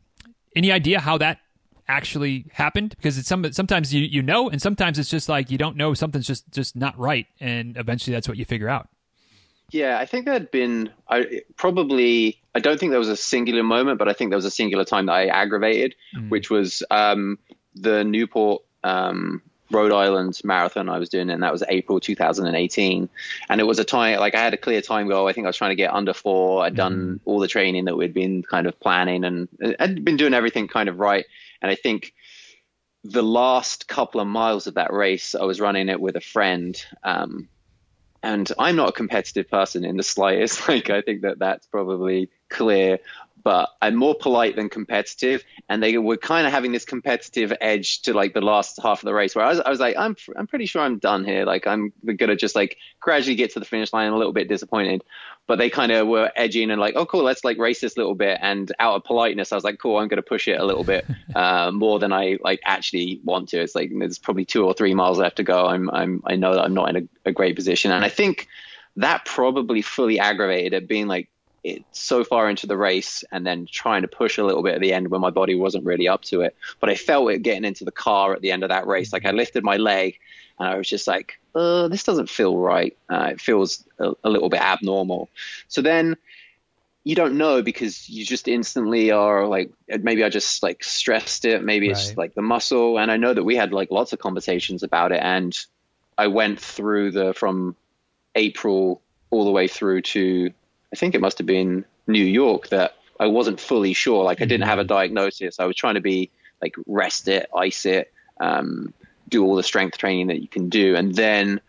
any 0.55 0.71
idea 0.71 0.99
how 0.99 1.17
that 1.19 1.39
actually 1.91 2.45
happened? 2.53 2.95
Because 2.95 3.17
it's 3.17 3.27
some 3.27 3.51
sometimes 3.51 3.93
you 3.93 4.01
you 4.01 4.21
know, 4.21 4.49
and 4.49 4.61
sometimes 4.61 4.97
it's 4.97 5.09
just 5.09 5.29
like 5.29 5.51
you 5.51 5.57
don't 5.57 5.75
know. 5.75 5.93
Something's 5.93 6.27
just 6.27 6.49
just 6.51 6.75
not 6.75 6.97
right, 6.97 7.27
and 7.39 7.77
eventually 7.77 8.13
that's 8.13 8.27
what 8.27 8.37
you 8.37 8.45
figure 8.45 8.69
out. 8.69 8.87
Yeah, 9.71 9.99
I 9.99 10.05
think 10.05 10.25
there 10.25 10.33
had 10.33 10.51
been 10.51 10.91
I, 11.09 11.41
probably. 11.55 12.41
I 12.53 12.59
don't 12.59 12.79
think 12.79 12.91
there 12.91 12.99
was 12.99 13.09
a 13.09 13.15
singular 13.15 13.63
moment, 13.63 13.97
but 13.99 14.09
I 14.09 14.13
think 14.13 14.31
there 14.31 14.37
was 14.37 14.45
a 14.45 14.51
singular 14.51 14.83
time 14.83 15.05
that 15.05 15.13
I 15.13 15.27
aggravated, 15.27 15.95
mm. 16.15 16.29
which 16.29 16.49
was 16.49 16.83
um, 16.91 17.39
the 17.75 18.03
Newport 18.03 18.63
um, 18.83 19.41
Rhode 19.71 19.93
Island 19.93 20.39
marathon 20.43 20.89
I 20.89 20.99
was 20.99 21.09
doing, 21.09 21.29
and 21.29 21.41
that 21.43 21.51
was 21.51 21.63
April 21.69 21.99
2018. 21.99 23.09
And 23.49 23.61
it 23.61 23.63
was 23.63 23.79
a 23.79 23.83
time 23.83 24.19
like 24.19 24.35
I 24.35 24.39
had 24.39 24.53
a 24.53 24.57
clear 24.57 24.81
time 24.81 25.07
goal. 25.07 25.27
I 25.27 25.33
think 25.33 25.45
I 25.45 25.49
was 25.49 25.57
trying 25.57 25.71
to 25.71 25.75
get 25.75 25.93
under 25.93 26.13
four. 26.13 26.63
I'd 26.63 26.75
done 26.75 26.93
mm-hmm. 26.93 27.15
all 27.29 27.39
the 27.39 27.47
training 27.47 27.85
that 27.85 27.95
we'd 27.95 28.13
been 28.13 28.43
kind 28.43 28.67
of 28.67 28.79
planning, 28.79 29.23
and 29.23 29.47
I'd 29.79 30.03
been 30.03 30.17
doing 30.17 30.33
everything 30.33 30.67
kind 30.67 30.89
of 30.89 30.99
right. 30.99 31.25
And 31.61 31.71
I 31.71 31.75
think 31.75 32.13
the 33.03 33.23
last 33.23 33.87
couple 33.87 34.21
of 34.21 34.27
miles 34.27 34.67
of 34.67 34.75
that 34.75 34.93
race, 34.93 35.35
I 35.35 35.43
was 35.43 35.59
running 35.59 35.89
it 35.89 35.99
with 35.99 36.15
a 36.15 36.21
friend. 36.21 36.75
Um, 37.03 37.49
and 38.23 38.51
I'm 38.59 38.75
not 38.75 38.89
a 38.89 38.93
competitive 38.93 39.49
person 39.49 39.83
in 39.83 39.97
the 39.97 40.03
slightest. 40.03 40.67
Like 40.67 40.89
I 40.89 41.01
think 41.01 41.21
that 41.21 41.39
that's 41.39 41.65
probably 41.67 42.29
clear 42.49 42.99
but 43.43 43.69
I'm 43.81 43.95
more 43.95 44.15
polite 44.15 44.55
than 44.55 44.69
competitive. 44.69 45.43
And 45.69 45.81
they 45.81 45.97
were 45.97 46.17
kind 46.17 46.45
of 46.45 46.53
having 46.53 46.71
this 46.71 46.85
competitive 46.85 47.53
edge 47.61 48.01
to 48.03 48.13
like 48.13 48.33
the 48.33 48.41
last 48.41 48.79
half 48.81 49.01
of 49.01 49.05
the 49.05 49.13
race 49.13 49.35
where 49.35 49.45
I 49.45 49.49
was, 49.49 49.59
I 49.59 49.69
was 49.69 49.79
like, 49.79 49.95
I'm, 49.97 50.15
I'm 50.35 50.47
pretty 50.47 50.65
sure 50.65 50.81
I'm 50.81 50.99
done 50.99 51.25
here. 51.25 51.45
Like 51.45 51.67
I'm 51.67 51.93
going 52.05 52.29
to 52.29 52.35
just 52.35 52.55
like 52.55 52.77
gradually 52.99 53.35
get 53.35 53.53
to 53.53 53.59
the 53.59 53.65
finish 53.65 53.93
line. 53.93 54.11
a 54.11 54.17
little 54.17 54.33
bit 54.33 54.47
disappointed, 54.47 55.03
but 55.47 55.57
they 55.57 55.69
kind 55.69 55.91
of 55.91 56.07
were 56.07 56.31
edging 56.35 56.71
and 56.71 56.79
like, 56.79 56.95
oh, 56.95 57.05
cool, 57.05 57.23
let's 57.23 57.43
like 57.43 57.57
race 57.57 57.81
this 57.81 57.97
little 57.97 58.15
bit. 58.15 58.39
And 58.41 58.71
out 58.79 58.95
of 58.95 59.03
politeness, 59.03 59.51
I 59.51 59.55
was 59.55 59.63
like, 59.63 59.79
cool, 59.79 59.97
I'm 59.97 60.07
going 60.07 60.17
to 60.17 60.23
push 60.23 60.47
it 60.47 60.59
a 60.59 60.65
little 60.65 60.83
bit 60.83 61.05
uh, 61.35 61.71
more 61.71 61.99
than 61.99 62.13
I 62.13 62.37
like 62.43 62.61
actually 62.63 63.19
want 63.23 63.49
to. 63.49 63.61
It's 63.61 63.75
like 63.75 63.91
there's 63.93 64.19
probably 64.19 64.45
two 64.45 64.65
or 64.65 64.73
three 64.73 64.93
miles 64.93 65.19
left 65.19 65.37
to 65.37 65.43
go. 65.43 65.67
I'm, 65.67 65.89
I'm, 65.89 66.21
I 66.25 66.35
know 66.35 66.53
that 66.53 66.63
I'm 66.63 66.73
not 66.73 66.89
in 66.89 66.95
a, 67.25 67.29
a 67.29 67.31
great 67.31 67.55
position, 67.55 67.91
and 67.91 68.05
I 68.05 68.09
think 68.09 68.47
that 68.97 69.25
probably 69.25 69.81
fully 69.81 70.19
aggravated 70.19 70.73
it 70.73 70.87
being 70.87 71.07
like 71.07 71.29
it 71.63 71.83
so 71.91 72.23
far 72.23 72.49
into 72.49 72.65
the 72.65 72.77
race 72.77 73.23
and 73.31 73.45
then 73.45 73.67
trying 73.71 74.01
to 74.01 74.07
push 74.07 74.37
a 74.37 74.43
little 74.43 74.63
bit 74.63 74.75
at 74.75 74.81
the 74.81 74.93
end 74.93 75.09
when 75.09 75.21
my 75.21 75.29
body 75.29 75.55
wasn't 75.55 75.85
really 75.85 76.07
up 76.07 76.23
to 76.23 76.41
it. 76.41 76.55
But 76.79 76.89
I 76.89 76.95
felt 76.95 77.29
it 77.31 77.43
getting 77.43 77.65
into 77.65 77.85
the 77.85 77.91
car 77.91 78.33
at 78.33 78.41
the 78.41 78.51
end 78.51 78.63
of 78.63 78.69
that 78.69 78.87
race. 78.87 79.13
Like 79.13 79.25
I 79.25 79.31
lifted 79.31 79.63
my 79.63 79.77
leg 79.77 80.19
and 80.59 80.67
I 80.67 80.77
was 80.77 80.89
just 80.89 81.07
like, 81.07 81.39
uh, 81.53 81.87
this 81.87 82.03
doesn't 82.03 82.29
feel 82.29 82.57
right. 82.57 82.97
Uh, 83.09 83.29
it 83.33 83.41
feels 83.41 83.83
a, 83.99 84.11
a, 84.23 84.29
little 84.29 84.49
bit 84.49 84.61
abnormal. 84.61 85.29
So 85.67 85.81
then 85.81 86.17
you 87.03 87.15
don't 87.15 87.37
know 87.37 87.61
because 87.61 88.09
you 88.09 88.25
just 88.25 88.47
instantly 88.47 89.11
are 89.11 89.45
like, 89.47 89.71
maybe 89.87 90.23
I 90.23 90.29
just 90.29 90.63
like 90.63 90.83
stressed 90.83 91.45
it. 91.45 91.63
Maybe 91.63 91.89
right. 91.89 91.97
it's 91.97 92.17
like 92.17 92.33
the 92.33 92.41
muscle. 92.41 92.97
And 92.97 93.11
I 93.11 93.17
know 93.17 93.33
that 93.33 93.43
we 93.43 93.55
had 93.55 93.73
like 93.73 93.91
lots 93.91 94.13
of 94.13 94.19
conversations 94.19 94.81
about 94.81 95.11
it. 95.11 95.19
And 95.21 95.55
I 96.17 96.27
went 96.27 96.59
through 96.59 97.11
the, 97.11 97.33
from 97.33 97.75
April 98.35 99.01
all 99.29 99.45
the 99.45 99.51
way 99.51 99.67
through 99.67 100.01
to 100.01 100.51
I 100.93 100.97
think 100.97 101.15
it 101.15 101.21
must 101.21 101.37
have 101.37 101.47
been 101.47 101.85
New 102.07 102.23
York 102.23 102.69
that 102.69 102.95
I 103.19 103.27
wasn't 103.27 103.59
fully 103.59 103.93
sure. 103.93 104.23
Like 104.23 104.41
I 104.41 104.45
didn't 104.45 104.67
have 104.67 104.79
a 104.79 104.81
mm-hmm. 104.81 104.87
diagnosis. 104.87 105.59
I 105.59 105.65
was 105.65 105.75
trying 105.75 105.95
to 105.95 106.01
be 106.01 106.31
like 106.61 106.75
rest 106.85 107.27
it, 107.27 107.49
ice 107.55 107.85
it, 107.85 108.11
um, 108.39 108.93
do 109.29 109.43
all 109.43 109.55
the 109.55 109.63
strength 109.63 109.97
training 109.97 110.27
that 110.27 110.41
you 110.41 110.47
can 110.47 110.69
do, 110.69 110.95
and 110.95 111.13
then 111.13 111.61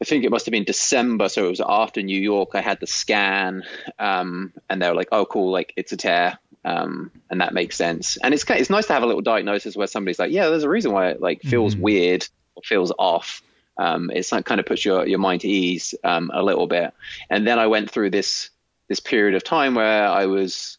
I 0.00 0.04
think 0.04 0.24
it 0.24 0.30
must 0.30 0.46
have 0.46 0.52
been 0.52 0.64
December, 0.64 1.28
so 1.28 1.46
it 1.46 1.50
was 1.50 1.62
after 1.66 2.02
New 2.02 2.20
York. 2.20 2.50
I 2.54 2.60
had 2.60 2.80
the 2.80 2.86
scan, 2.86 3.62
um, 3.98 4.52
and 4.68 4.82
they 4.82 4.88
were 4.88 4.94
like, 4.94 5.08
"Oh, 5.12 5.24
cool, 5.24 5.50
like 5.50 5.72
it's 5.76 5.92
a 5.92 5.96
tear," 5.96 6.38
um, 6.64 7.10
and 7.30 7.40
that 7.40 7.54
makes 7.54 7.76
sense. 7.76 8.16
And 8.16 8.34
it's 8.34 8.44
it's 8.50 8.70
nice 8.70 8.86
to 8.88 8.92
have 8.92 9.02
a 9.02 9.06
little 9.06 9.22
diagnosis 9.22 9.76
where 9.76 9.86
somebody's 9.86 10.18
like, 10.18 10.32
"Yeah, 10.32 10.48
there's 10.48 10.64
a 10.64 10.68
reason 10.68 10.92
why 10.92 11.10
it 11.10 11.22
like 11.22 11.42
feels 11.42 11.74
mm-hmm. 11.74 11.84
weird 11.84 12.28
or 12.54 12.62
feels 12.62 12.92
off." 12.98 13.42
Um, 13.76 14.10
it's 14.12 14.32
like 14.32 14.44
kind 14.44 14.60
of 14.60 14.66
puts 14.66 14.84
your, 14.84 15.06
your 15.06 15.18
mind 15.18 15.42
to 15.42 15.48
ease 15.48 15.94
um, 16.04 16.30
a 16.32 16.42
little 16.42 16.66
bit. 16.66 16.92
And 17.30 17.46
then 17.46 17.58
I 17.58 17.66
went 17.66 17.90
through 17.90 18.10
this 18.10 18.50
this 18.88 19.00
period 19.00 19.34
of 19.34 19.42
time 19.42 19.74
where 19.74 20.06
I 20.06 20.26
was, 20.26 20.76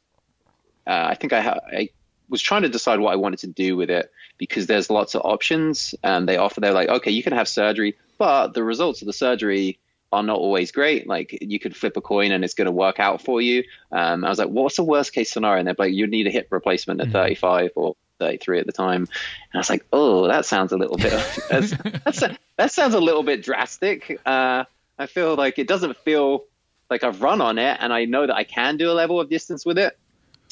uh, 0.86 1.08
I 1.10 1.15
think 1.15 1.34
I, 1.34 1.41
ha- 1.41 1.60
I 1.75 1.89
was 2.29 2.39
trying 2.39 2.62
to 2.62 2.69
decide 2.69 2.99
what 2.99 3.13
I 3.13 3.15
wanted 3.15 3.39
to 3.39 3.47
do 3.47 3.75
with 3.75 3.89
it 3.89 4.12
because 4.38 4.67
there's 4.67 4.89
lots 4.89 5.15
of 5.15 5.21
options 5.23 5.95
and 6.03 6.27
they 6.27 6.38
offer 6.38 6.60
they're 6.60 6.73
like 6.73 6.89
okay 6.89 7.12
you 7.12 7.23
can 7.23 7.34
have 7.34 7.47
surgery 7.47 7.95
but 8.17 8.53
the 8.53 8.63
results 8.63 9.01
of 9.01 9.05
the 9.05 9.13
surgery 9.13 9.79
are 10.12 10.23
not 10.23 10.38
always 10.38 10.71
great 10.71 11.08
like 11.08 11.38
you 11.41 11.60
could 11.60 11.75
flip 11.75 11.97
a 11.97 12.01
coin 12.01 12.31
and 12.31 12.43
it's 12.43 12.53
going 12.53 12.65
to 12.65 12.71
work 12.71 12.99
out 12.99 13.21
for 13.21 13.41
you 13.41 13.63
um, 13.91 14.23
i 14.23 14.29
was 14.29 14.39
like 14.39 14.49
what's 14.49 14.75
the 14.75 14.84
worst 14.84 15.13
case 15.13 15.31
scenario 15.31 15.60
and 15.60 15.67
they're 15.67 15.75
like 15.77 15.93
you 15.93 16.08
need 16.08 16.27
a 16.27 16.31
hip 16.31 16.47
replacement 16.51 16.99
at 16.99 17.08
mm-hmm. 17.08 17.13
35 17.13 17.71
or 17.75 17.95
33 18.19 18.60
at 18.60 18.65
the 18.65 18.71
time. 18.71 19.01
And 19.01 19.10
I 19.54 19.58
was 19.58 19.69
like, 19.69 19.86
oh, 19.91 20.28
that 20.28 20.45
sounds 20.45 20.71
a 20.71 20.78
little 20.78 20.97
bit, 20.97 21.12
that's, 21.49 21.71
that's, 22.04 22.23
that 22.58 22.71
sounds 22.71 22.93
a 22.93 22.99
little 22.99 23.23
bit 23.23 23.43
drastic. 23.43 24.19
Uh, 24.25 24.65
I 24.97 25.06
feel 25.08 25.36
like 25.36 25.60
it 25.60 25.67
doesn't 25.67 25.97
feel 25.97 26.45
like 26.89 27.04
I've 27.04 27.21
run 27.21 27.41
on 27.41 27.58
it 27.58 27.78
and 27.80 27.91
I 27.91 28.06
know 28.06 28.28
that 28.28 28.36
I 28.36 28.43
can 28.43 28.78
do 28.78 28.91
a 28.91 28.93
level 28.93 29.19
of 29.19 29.30
distance 29.30 29.65
with 29.65 29.78
it. 29.78 29.97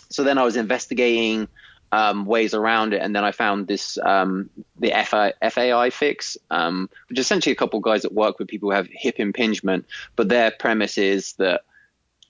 So 0.09 0.23
then 0.23 0.37
I 0.37 0.43
was 0.43 0.55
investigating 0.55 1.47
um, 1.93 2.25
ways 2.25 2.55
around 2.55 2.93
it. 2.93 3.01
And 3.03 3.15
then 3.15 3.23
I 3.23 3.31
found 3.31 3.67
this, 3.67 3.99
um, 4.03 4.49
the 4.79 4.91
FI, 5.05 5.33
FAI 5.47 5.91
fix, 5.91 6.37
um, 6.49 6.89
which 7.07 7.19
is 7.19 7.25
essentially 7.25 7.53
a 7.53 7.55
couple 7.55 7.77
of 7.77 7.83
guys 7.83 8.01
that 8.01 8.11
work 8.11 8.39
with 8.39 8.47
people 8.47 8.69
who 8.69 8.75
have 8.75 8.87
hip 8.91 9.19
impingement, 9.19 9.85
but 10.15 10.27
their 10.27 10.49
premise 10.49 10.97
is 10.97 11.33
that 11.33 11.61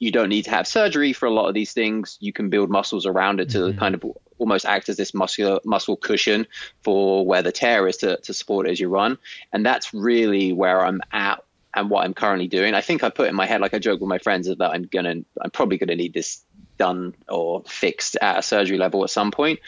you 0.03 0.11
don't 0.11 0.27
need 0.27 0.43
to 0.43 0.49
have 0.51 0.67
surgery 0.67 1.13
for 1.13 1.27
a 1.27 1.31
lot 1.31 1.47
of 1.47 1.53
these 1.53 1.71
things. 1.71 2.17
You 2.19 2.33
can 2.33 2.49
build 2.49 2.69
muscles 2.69 3.05
around 3.05 3.39
it 3.39 3.51
to 3.51 3.59
mm-hmm. 3.59 3.79
kind 3.79 3.95
of 3.95 4.03
almost 4.37 4.65
act 4.65 4.89
as 4.89 4.97
this 4.97 5.13
muscular 5.13 5.61
muscle 5.63 5.95
cushion 5.95 6.45
for 6.81 7.25
where 7.25 7.41
the 7.41 7.53
tear 7.53 7.87
is 7.87 7.97
to, 7.97 8.17
to 8.17 8.33
support 8.33 8.67
it 8.67 8.71
as 8.71 8.81
you 8.81 8.89
run. 8.89 9.17
And 9.53 9.65
that's 9.65 9.93
really 9.93 10.51
where 10.51 10.85
I'm 10.85 10.99
at 11.13 11.41
and 11.73 11.89
what 11.89 12.03
I'm 12.03 12.13
currently 12.13 12.49
doing. 12.49 12.73
I 12.73 12.81
think 12.81 13.01
I 13.01 13.11
put 13.11 13.29
in 13.29 13.35
my 13.35 13.45
head, 13.45 13.61
like 13.61 13.73
I 13.73 13.79
joke 13.79 14.01
with 14.01 14.09
my 14.09 14.17
friends, 14.17 14.47
that 14.47 14.61
I'm 14.61 14.83
gonna, 14.83 15.15
I'm 15.41 15.51
probably 15.51 15.77
gonna 15.77 15.95
need 15.95 16.13
this 16.13 16.43
done 16.77 17.15
or 17.29 17.63
fixed 17.65 18.17
at 18.21 18.39
a 18.39 18.41
surgery 18.41 18.77
level 18.77 19.05
at 19.05 19.09
some 19.09 19.31
point. 19.31 19.61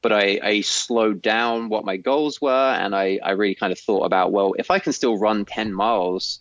But 0.00 0.14
I, 0.14 0.40
I 0.42 0.60
slowed 0.62 1.20
down 1.20 1.68
what 1.68 1.84
my 1.84 1.98
goals 1.98 2.40
were, 2.40 2.50
and 2.50 2.96
I, 2.96 3.18
I 3.22 3.32
really 3.32 3.54
kind 3.54 3.72
of 3.72 3.78
thought 3.78 4.04
about, 4.04 4.32
well, 4.32 4.54
if 4.58 4.70
I 4.70 4.78
can 4.78 4.94
still 4.94 5.18
run 5.18 5.44
10 5.44 5.74
miles 5.74 6.40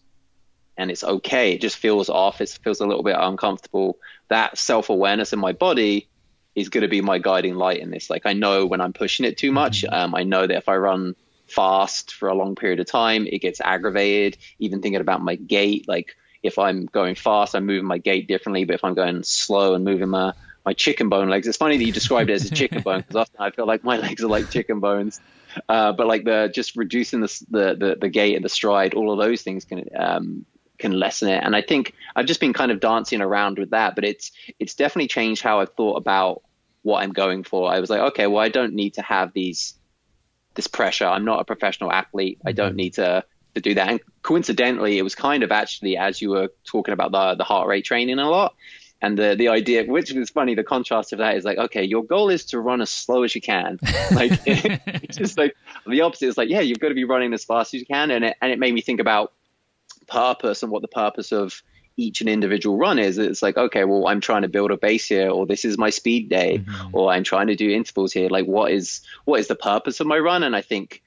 and 0.77 0.89
it's 0.89 1.03
okay, 1.03 1.53
it 1.53 1.61
just 1.61 1.77
feels 1.77 2.09
off, 2.09 2.41
it 2.41 2.57
feels 2.63 2.79
a 2.79 2.87
little 2.87 3.03
bit 3.03 3.15
uncomfortable. 3.17 3.97
That 4.29 4.57
self 4.57 4.89
awareness 4.89 5.33
in 5.33 5.39
my 5.39 5.53
body 5.53 6.07
is 6.55 6.69
going 6.69 6.83
to 6.83 6.87
be 6.87 7.01
my 7.01 7.17
guiding 7.17 7.55
light 7.55 7.79
in 7.79 7.91
this. 7.91 8.09
Like 8.09 8.25
I 8.25 8.33
know 8.33 8.65
when 8.65 8.81
I'm 8.81 8.93
pushing 8.93 9.25
it 9.25 9.37
too 9.37 9.51
much. 9.51 9.83
Mm-hmm. 9.83 9.93
Um, 9.93 10.15
I 10.15 10.23
know 10.23 10.45
that 10.45 10.57
if 10.57 10.69
I 10.69 10.75
run 10.75 11.15
fast 11.47 12.13
for 12.13 12.29
a 12.29 12.35
long 12.35 12.55
period 12.55 12.79
of 12.79 12.87
time, 12.87 13.27
it 13.27 13.39
gets 13.39 13.61
aggravated. 13.61 14.37
Even 14.59 14.81
thinking 14.81 15.01
about 15.01 15.21
my 15.21 15.35
gait, 15.35 15.87
like 15.87 16.15
if 16.41 16.59
I'm 16.59 16.85
going 16.85 17.15
fast, 17.15 17.55
I'm 17.55 17.65
moving 17.65 17.85
my 17.85 17.97
gait 17.97 18.27
differently. 18.27 18.65
But 18.65 18.75
if 18.75 18.83
I'm 18.83 18.93
going 18.93 19.23
slow 19.23 19.73
and 19.75 19.85
moving 19.85 20.09
my 20.09 20.33
my 20.65 20.73
chicken 20.73 21.09
bone 21.09 21.29
legs, 21.29 21.47
it's 21.47 21.57
funny 21.57 21.77
that 21.77 21.83
you 21.83 21.91
described 21.91 22.29
it 22.29 22.33
as 22.33 22.45
a 22.49 22.55
chicken 22.55 22.81
bone 22.81 22.99
because 23.01 23.15
often 23.15 23.35
I 23.39 23.51
feel 23.51 23.67
like 23.67 23.83
my 23.83 23.97
legs 23.97 24.23
are 24.23 24.27
like 24.27 24.49
chicken 24.49 24.79
bones. 24.79 25.19
Uh, 25.69 25.91
but 25.91 26.07
like 26.07 26.23
the 26.23 26.51
just 26.53 26.75
reducing 26.75 27.21
the, 27.21 27.45
the 27.49 27.75
the 27.75 27.97
the 28.01 28.09
gait 28.09 28.35
and 28.35 28.43
the 28.43 28.49
stride, 28.49 28.93
all 28.93 29.11
of 29.11 29.19
those 29.19 29.41
things 29.41 29.65
can 29.65 29.87
um, 29.95 30.45
can 30.83 30.91
lessen 30.91 31.29
it. 31.29 31.41
And 31.43 31.55
I 31.55 31.61
think 31.61 31.93
I've 32.15 32.27
just 32.27 32.39
been 32.39 32.53
kind 32.53 32.71
of 32.71 32.79
dancing 32.79 33.21
around 33.21 33.57
with 33.57 33.71
that, 33.71 33.95
but 33.95 34.03
it's 34.03 34.31
it's 34.59 34.75
definitely 34.75 35.07
changed 35.07 35.41
how 35.41 35.61
I've 35.61 35.73
thought 35.73 35.95
about 35.95 36.43
what 36.83 37.01
I'm 37.01 37.13
going 37.13 37.43
for. 37.43 37.71
I 37.71 37.79
was 37.79 37.89
like, 37.89 38.01
okay, 38.11 38.27
well, 38.27 38.43
I 38.43 38.49
don't 38.49 38.73
need 38.73 38.95
to 38.95 39.01
have 39.01 39.33
these 39.33 39.73
this 40.55 40.67
pressure. 40.67 41.07
I'm 41.07 41.25
not 41.25 41.39
a 41.39 41.45
professional 41.45 41.91
athlete. 41.91 42.39
I 42.45 42.51
don't 42.51 42.69
mm-hmm. 42.69 42.75
need 42.77 42.93
to 42.95 43.23
to 43.55 43.61
do 43.61 43.73
that. 43.75 43.89
And 43.89 43.99
coincidentally, 44.21 44.97
it 44.97 45.03
was 45.03 45.15
kind 45.15 45.43
of 45.43 45.51
actually 45.51 45.97
as 45.97 46.21
you 46.21 46.31
were 46.31 46.49
talking 46.65 46.93
about 46.93 47.11
the 47.11 47.35
the 47.35 47.43
heart 47.45 47.67
rate 47.67 47.85
training 47.85 48.19
a 48.19 48.29
lot. 48.29 48.53
And 49.01 49.17
the 49.17 49.35
the 49.35 49.47
idea, 49.49 49.85
which 49.85 50.13
is 50.13 50.29
funny, 50.29 50.55
the 50.55 50.63
contrast 50.63 51.13
of 51.13 51.19
that 51.19 51.37
is 51.37 51.45
like, 51.45 51.57
okay, 51.57 51.83
your 51.83 52.03
goal 52.03 52.29
is 52.29 52.45
to 52.47 52.59
run 52.59 52.81
as 52.81 52.89
slow 52.89 53.23
as 53.23 53.33
you 53.33 53.41
can. 53.41 53.79
Like, 54.11 54.31
it's 54.45 55.17
just 55.17 55.37
like 55.37 55.55
the 55.87 56.01
opposite 56.01 56.27
is 56.27 56.37
like, 56.37 56.49
yeah, 56.49 56.59
you've 56.59 56.79
got 56.79 56.89
to 56.89 56.95
be 56.95 57.05
running 57.05 57.33
as 57.33 57.43
fast 57.45 57.73
as 57.73 57.79
you 57.79 57.85
can. 57.85 58.11
And 58.11 58.25
it, 58.25 58.37
and 58.41 58.51
it 58.51 58.59
made 58.59 58.73
me 58.73 58.81
think 58.81 58.99
about 58.99 59.33
purpose 60.03 60.63
and 60.63 60.71
what 60.71 60.81
the 60.81 60.87
purpose 60.87 61.31
of 61.31 61.61
each 61.95 62.21
and 62.21 62.29
individual 62.29 62.77
run 62.77 62.99
is. 62.99 63.17
It's 63.17 63.41
like, 63.41 63.57
okay, 63.57 63.83
well, 63.83 64.07
I'm 64.07 64.21
trying 64.21 64.41
to 64.41 64.47
build 64.47 64.71
a 64.71 64.77
base 64.77 65.07
here, 65.07 65.29
or 65.29 65.45
this 65.45 65.65
is 65.65 65.77
my 65.77 65.89
speed 65.89 66.29
day, 66.29 66.59
mm-hmm. 66.59 66.95
or 66.95 67.11
I'm 67.11 67.23
trying 67.23 67.47
to 67.47 67.55
do 67.55 67.69
intervals 67.69 68.13
here. 68.13 68.29
Like, 68.29 68.45
what 68.45 68.71
is 68.71 69.01
what 69.25 69.39
is 69.39 69.47
the 69.47 69.55
purpose 69.55 69.99
of 69.99 70.07
my 70.07 70.17
run? 70.17 70.43
And 70.43 70.55
I 70.55 70.61
think 70.61 71.03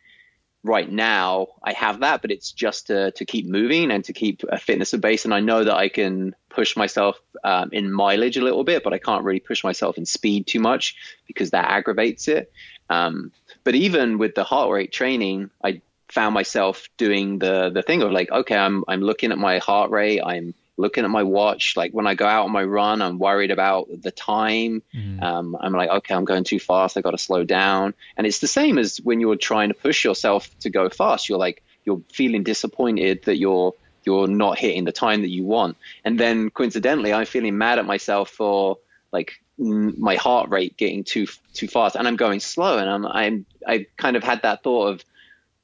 right 0.63 0.91
now 0.91 1.49
I 1.63 1.73
have 1.73 2.01
that, 2.01 2.23
but 2.23 2.31
it's 2.31 2.53
just 2.53 2.89
to, 2.89 3.13
to 3.13 3.25
keep 3.25 3.47
moving 3.47 3.91
and 3.91 4.05
to 4.05 4.13
keep 4.13 4.43
a 4.49 4.59
fitness 4.59 4.93
of 4.93 5.01
base. 5.01 5.25
And 5.25 5.33
I 5.33 5.41
know 5.41 5.65
that 5.65 5.77
I 5.77 5.89
can 5.89 6.35
push 6.49 6.77
myself 6.77 7.19
um, 7.45 7.71
in 7.73 7.93
mileage 7.93 8.37
a 8.37 8.43
little 8.43 8.65
bit, 8.65 8.83
but 8.83 8.93
I 8.93 8.99
can't 8.99 9.25
really 9.25 9.41
push 9.41 9.63
myself 9.63 9.97
in 9.97 10.07
speed 10.07 10.47
too 10.47 10.61
much 10.61 10.97
because 11.27 11.51
that 11.51 11.71
aggravates 11.71 12.29
it. 12.29 12.53
Um, 12.91 13.33
but 13.65 13.75
even 13.75 14.19
with 14.19 14.35
the 14.35 14.45
heart 14.45 14.71
rate 14.71 14.93
training, 14.93 15.51
I 15.63 15.81
found 16.09 16.35
myself 16.35 16.89
doing 16.97 17.39
the 17.39 17.71
the 17.71 17.83
thing 17.83 18.03
of 18.03 18.13
like, 18.13 18.31
okay, 18.31 18.57
I'm 18.57 18.85
I'm 18.89 19.01
looking 19.01 19.33
at 19.33 19.39
my 19.39 19.59
heart 19.59 19.91
rate, 19.91 20.21
I'm 20.21 20.55
looking 20.77 21.05
at 21.05 21.11
my 21.11 21.23
watch. 21.23 21.75
Like 21.77 21.93
when 21.93 22.07
I 22.07 22.15
go 22.15 22.27
out 22.27 22.45
on 22.45 22.53
my 22.53 22.63
run, 22.63 23.03
I'm 23.03 23.19
worried 23.19 23.51
about 23.51 23.89
the 24.03 24.11
time. 24.11 24.83
Mm. 24.95 25.23
Um, 25.23 25.57
I'm 25.59 25.73
like, 25.73 25.91
okay, 25.91 26.15
I'm 26.15 26.25
going 26.25 26.45
too 26.45 26.61
fast. 26.61 26.97
I 26.97 27.01
got 27.01 27.13
to 27.13 27.19
slow 27.19 27.45
down. 27.45 27.95
And 28.17 28.27
it's 28.27 28.41
the 28.41 28.47
same 28.47 28.79
as 28.79 28.99
when 28.99 29.21
you're 29.21 29.37
trying 29.37 29.69
to 29.69 29.75
push 29.75 30.05
yourself 30.05 30.51
to 30.61 30.71
go 30.71 30.89
fast. 30.89 31.29
You're 31.29 31.39
like, 31.39 31.63
you're 31.85 32.03
feeling 32.13 32.43
disappointed 32.43 33.25
that 33.25 33.39
you're 33.39 33.73
you're 34.05 34.29
not 34.29 34.59
hitting 34.59 34.85
the 34.85 34.93
time 34.93 35.23
that 35.23 35.31
you 35.31 35.45
want. 35.45 35.77
And 36.05 36.19
then 36.19 36.51
coincidentally, 36.51 37.13
I'm 37.13 37.27
feeling 37.27 37.59
mad 37.59 37.79
at 37.79 37.87
myself 37.87 38.31
for 38.31 38.79
like 39.13 39.41
my 39.59 40.17
heart 40.17 40.51
rate 40.51 40.77
getting 40.77 41.03
too 41.05 41.27
too 41.55 41.69
fast, 41.69 41.97
and 41.97 42.07
I'm 42.07 42.17
going 42.17 42.41
slow. 42.41 42.79
And 42.79 42.89
I'm 42.89 43.07
I'm 43.07 43.47
I 43.67 43.87
kind 43.97 44.17
of 44.17 44.23
had 44.23 44.43
that 44.43 44.63
thought 44.63 44.89
of 44.89 45.05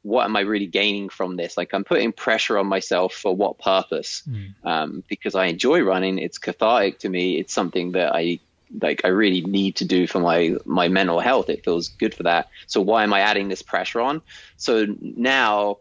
what 0.03 0.25
am 0.25 0.37
I 0.37 0.41
really 0.41 0.67
gaining 0.67 1.09
from 1.09 1.37
this? 1.37 1.57
Like 1.57 1.73
I'm 1.73 1.85
putting 1.85 2.13
pressure 2.13 2.59
on 2.59 2.67
myself 2.67 3.15
for 3.15 3.35
what 3.35 3.59
purpose? 3.59 4.23
Mm. 4.29 4.55
Um, 4.65 5.05
because 5.09 5.35
I 5.35 5.47
enjoy 5.47 5.81
running. 5.83 6.19
It's 6.19 6.39
cathartic 6.39 7.01
to 7.01 7.09
me. 7.09 7.39
It's 7.39 7.55
something 7.55 7.93
that 7.93 8.15
I 8.15 8.41
like. 8.81 9.03
I 9.05 9.09
really 9.09 9.43
need 9.43 9.77
to 9.77 9.85
do 9.85 10.07
for 10.07 10.19
my 10.19 10.57
my 10.65 10.89
mental 10.89 11.21
health. 11.21 11.49
It 11.49 11.65
feels 11.65 11.89
good 11.89 12.15
for 12.15 12.25
that. 12.25 12.49
So 12.67 12.81
why 12.81 13.05
am 13.05 13.13
I 13.13 13.21
adding 13.21 13.49
this 13.49 13.63
pressure 13.63 14.01
on? 14.01 14.23
So 14.57 14.87
now 15.01 15.79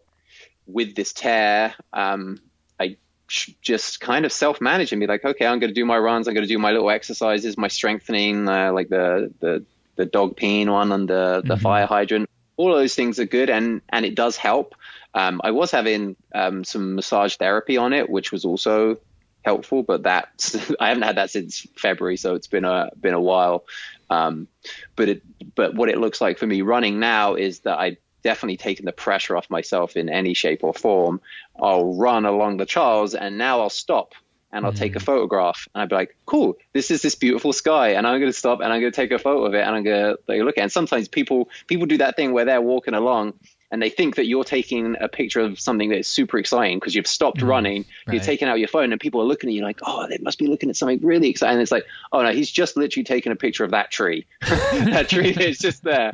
with 0.67 0.95
this 0.95 1.13
tear, 1.13 1.73
um, 1.91 2.39
I 2.79 2.97
just 3.27 3.99
kind 4.01 4.25
of 4.25 4.31
self 4.31 4.61
manage 4.61 4.91
and 4.91 4.99
be 4.99 5.07
like, 5.07 5.25
okay, 5.25 5.47
I'm 5.47 5.59
going 5.59 5.71
to 5.71 5.75
do 5.75 5.85
my 5.85 5.97
runs. 5.97 6.27
I'm 6.27 6.35
going 6.35 6.47
to 6.47 6.53
do 6.53 6.59
my 6.59 6.71
little 6.71 6.91
exercises, 6.91 7.57
my 7.57 7.69
strengthening, 7.69 8.47
uh, 8.47 8.71
like 8.71 8.89
the 8.89 9.33
the 9.39 9.65
the 9.95 10.05
dog 10.05 10.37
peeing 10.37 10.69
one 10.69 10.91
and 10.91 11.09
the 11.09 11.41
the 11.43 11.55
mm-hmm. 11.55 11.63
fire 11.63 11.87
hydrant 11.87 12.29
all 12.61 12.73
of 12.73 12.79
those 12.79 12.93
things 12.93 13.19
are 13.19 13.25
good 13.25 13.49
and 13.49 13.81
and 13.89 14.05
it 14.05 14.15
does 14.15 14.37
help. 14.37 14.75
Um, 15.13 15.41
I 15.43 15.51
was 15.51 15.71
having 15.71 16.15
um, 16.33 16.63
some 16.63 16.95
massage 16.95 17.35
therapy 17.35 17.77
on 17.77 17.91
it, 17.91 18.09
which 18.09 18.31
was 18.31 18.45
also 18.45 18.97
helpful, 19.43 19.81
but 19.81 20.03
that 20.03 20.29
I 20.79 20.89
haven't 20.89 21.03
had 21.03 21.17
that 21.17 21.31
since 21.31 21.67
February, 21.75 22.17
so 22.17 22.35
it's 22.35 22.47
been 22.47 22.65
a 22.65 22.91
been 22.99 23.15
a 23.15 23.19
while. 23.19 23.65
Um, 24.09 24.47
but 24.95 25.09
it 25.09 25.23
but 25.55 25.73
what 25.73 25.89
it 25.89 25.97
looks 25.97 26.21
like 26.21 26.37
for 26.37 26.45
me 26.45 26.61
running 26.61 26.99
now 26.99 27.33
is 27.33 27.61
that 27.61 27.79
I 27.79 27.97
definitely 28.21 28.57
taken 28.57 28.85
the 28.85 28.91
pressure 28.91 29.35
off 29.35 29.49
myself 29.49 29.97
in 29.97 30.07
any 30.07 30.35
shape 30.35 30.63
or 30.63 30.73
form. 30.73 31.19
I'll 31.59 31.95
run 31.95 32.25
along 32.25 32.57
the 32.57 32.67
Charles 32.67 33.15
and 33.15 33.39
now 33.39 33.61
I'll 33.61 33.71
stop 33.71 34.13
and 34.51 34.65
I'll 34.65 34.71
mm. 34.71 34.77
take 34.77 34.95
a 34.95 34.99
mm. 34.99 35.03
photograph 35.03 35.67
and 35.73 35.81
I'd 35.81 35.89
be 35.89 35.95
like, 35.95 36.15
cool, 36.25 36.57
this 36.73 36.91
is 36.91 37.01
this 37.01 37.15
beautiful 37.15 37.53
sky 37.53 37.89
and 37.89 38.05
I'm 38.05 38.19
going 38.19 38.31
to 38.31 38.37
stop 38.37 38.59
and 38.61 38.71
I'm 38.71 38.81
going 38.81 38.91
to 38.91 38.95
take 38.95 39.11
a 39.11 39.19
photo 39.19 39.45
of 39.45 39.53
it 39.53 39.61
and 39.61 39.75
I'm 39.75 39.83
going 39.83 40.15
to 40.15 40.43
look 40.43 40.57
at 40.57 40.61
it. 40.61 40.63
And 40.63 40.71
sometimes 40.71 41.07
people, 41.07 41.49
people 41.67 41.85
do 41.85 41.97
that 41.97 42.15
thing 42.15 42.33
where 42.33 42.45
they're 42.45 42.61
walking 42.61 42.93
along 42.93 43.33
and 43.71 43.81
they 43.81 43.89
think 43.89 44.17
that 44.17 44.25
you're 44.25 44.43
taking 44.43 44.97
a 44.99 45.07
picture 45.07 45.39
of 45.39 45.59
something 45.59 45.89
that's 45.89 46.07
super 46.07 46.37
exciting 46.37 46.77
because 46.77 46.93
you've 46.93 47.07
stopped 47.07 47.39
mm, 47.39 47.47
running, 47.47 47.85
right. 48.05 48.15
you're 48.15 48.23
taking 48.23 48.49
out 48.49 48.59
your 48.59 48.67
phone, 48.67 48.91
and 48.91 48.99
people 48.99 49.21
are 49.21 49.25
looking 49.25 49.49
at 49.49 49.53
you 49.53 49.63
like, 49.63 49.79
oh, 49.83 50.07
they 50.09 50.17
must 50.17 50.37
be 50.37 50.47
looking 50.47 50.69
at 50.69 50.75
something 50.75 50.99
really 51.01 51.29
exciting. 51.29 51.53
And 51.53 51.61
it's 51.61 51.71
like, 51.71 51.85
oh 52.11 52.21
no, 52.21 52.31
he's 52.31 52.51
just 52.51 52.75
literally 52.75 53.05
taking 53.05 53.31
a 53.31 53.35
picture 53.35 53.63
of 53.63 53.71
that 53.71 53.89
tree, 53.89 54.27
that 54.41 55.07
tree 55.09 55.31
that's 55.37 55.59
just 55.59 55.83
there. 55.83 56.13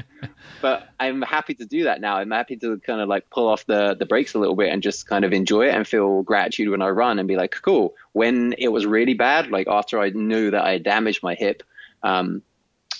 But 0.62 0.88
I'm 1.00 1.24
happy 1.24 1.56
to 1.56 1.66
do 1.66 1.86
that 1.86 2.00
now. 2.00 2.18
I'm 2.18 2.32
happy 2.32 2.58
to 2.58 2.80
kind 2.80 3.02
of 3.02 3.10
like 3.10 3.30
pull 3.32 3.48
off 3.48 3.66
the 3.66 3.96
the 3.96 4.06
brakes 4.06 4.36
a 4.36 4.40
little 4.40 4.56
bit 4.56 4.72
and 4.72 4.84
just 4.84 5.08
kind 5.08 5.26
of 5.26 5.34
enjoy 5.34 5.68
it 5.68 5.74
and 5.74 5.88
feel 5.88 6.22
gratitude 6.22 6.70
when 6.70 6.84
I 6.84 6.90
run 6.90 7.18
and 7.18 7.28
be 7.28 7.36
like, 7.36 7.56
cool. 7.64 7.96
When 8.14 8.54
it 8.58 8.68
was 8.68 8.86
really 8.86 9.16
bad, 9.16 9.50
like 9.50 9.68
after 9.68 10.00
I 10.00 10.10
knew 10.10 10.52
that 10.52 10.64
I 10.64 10.78
damaged 10.78 11.24
my 11.24 11.34
hip, 11.34 11.64
um, 12.04 12.44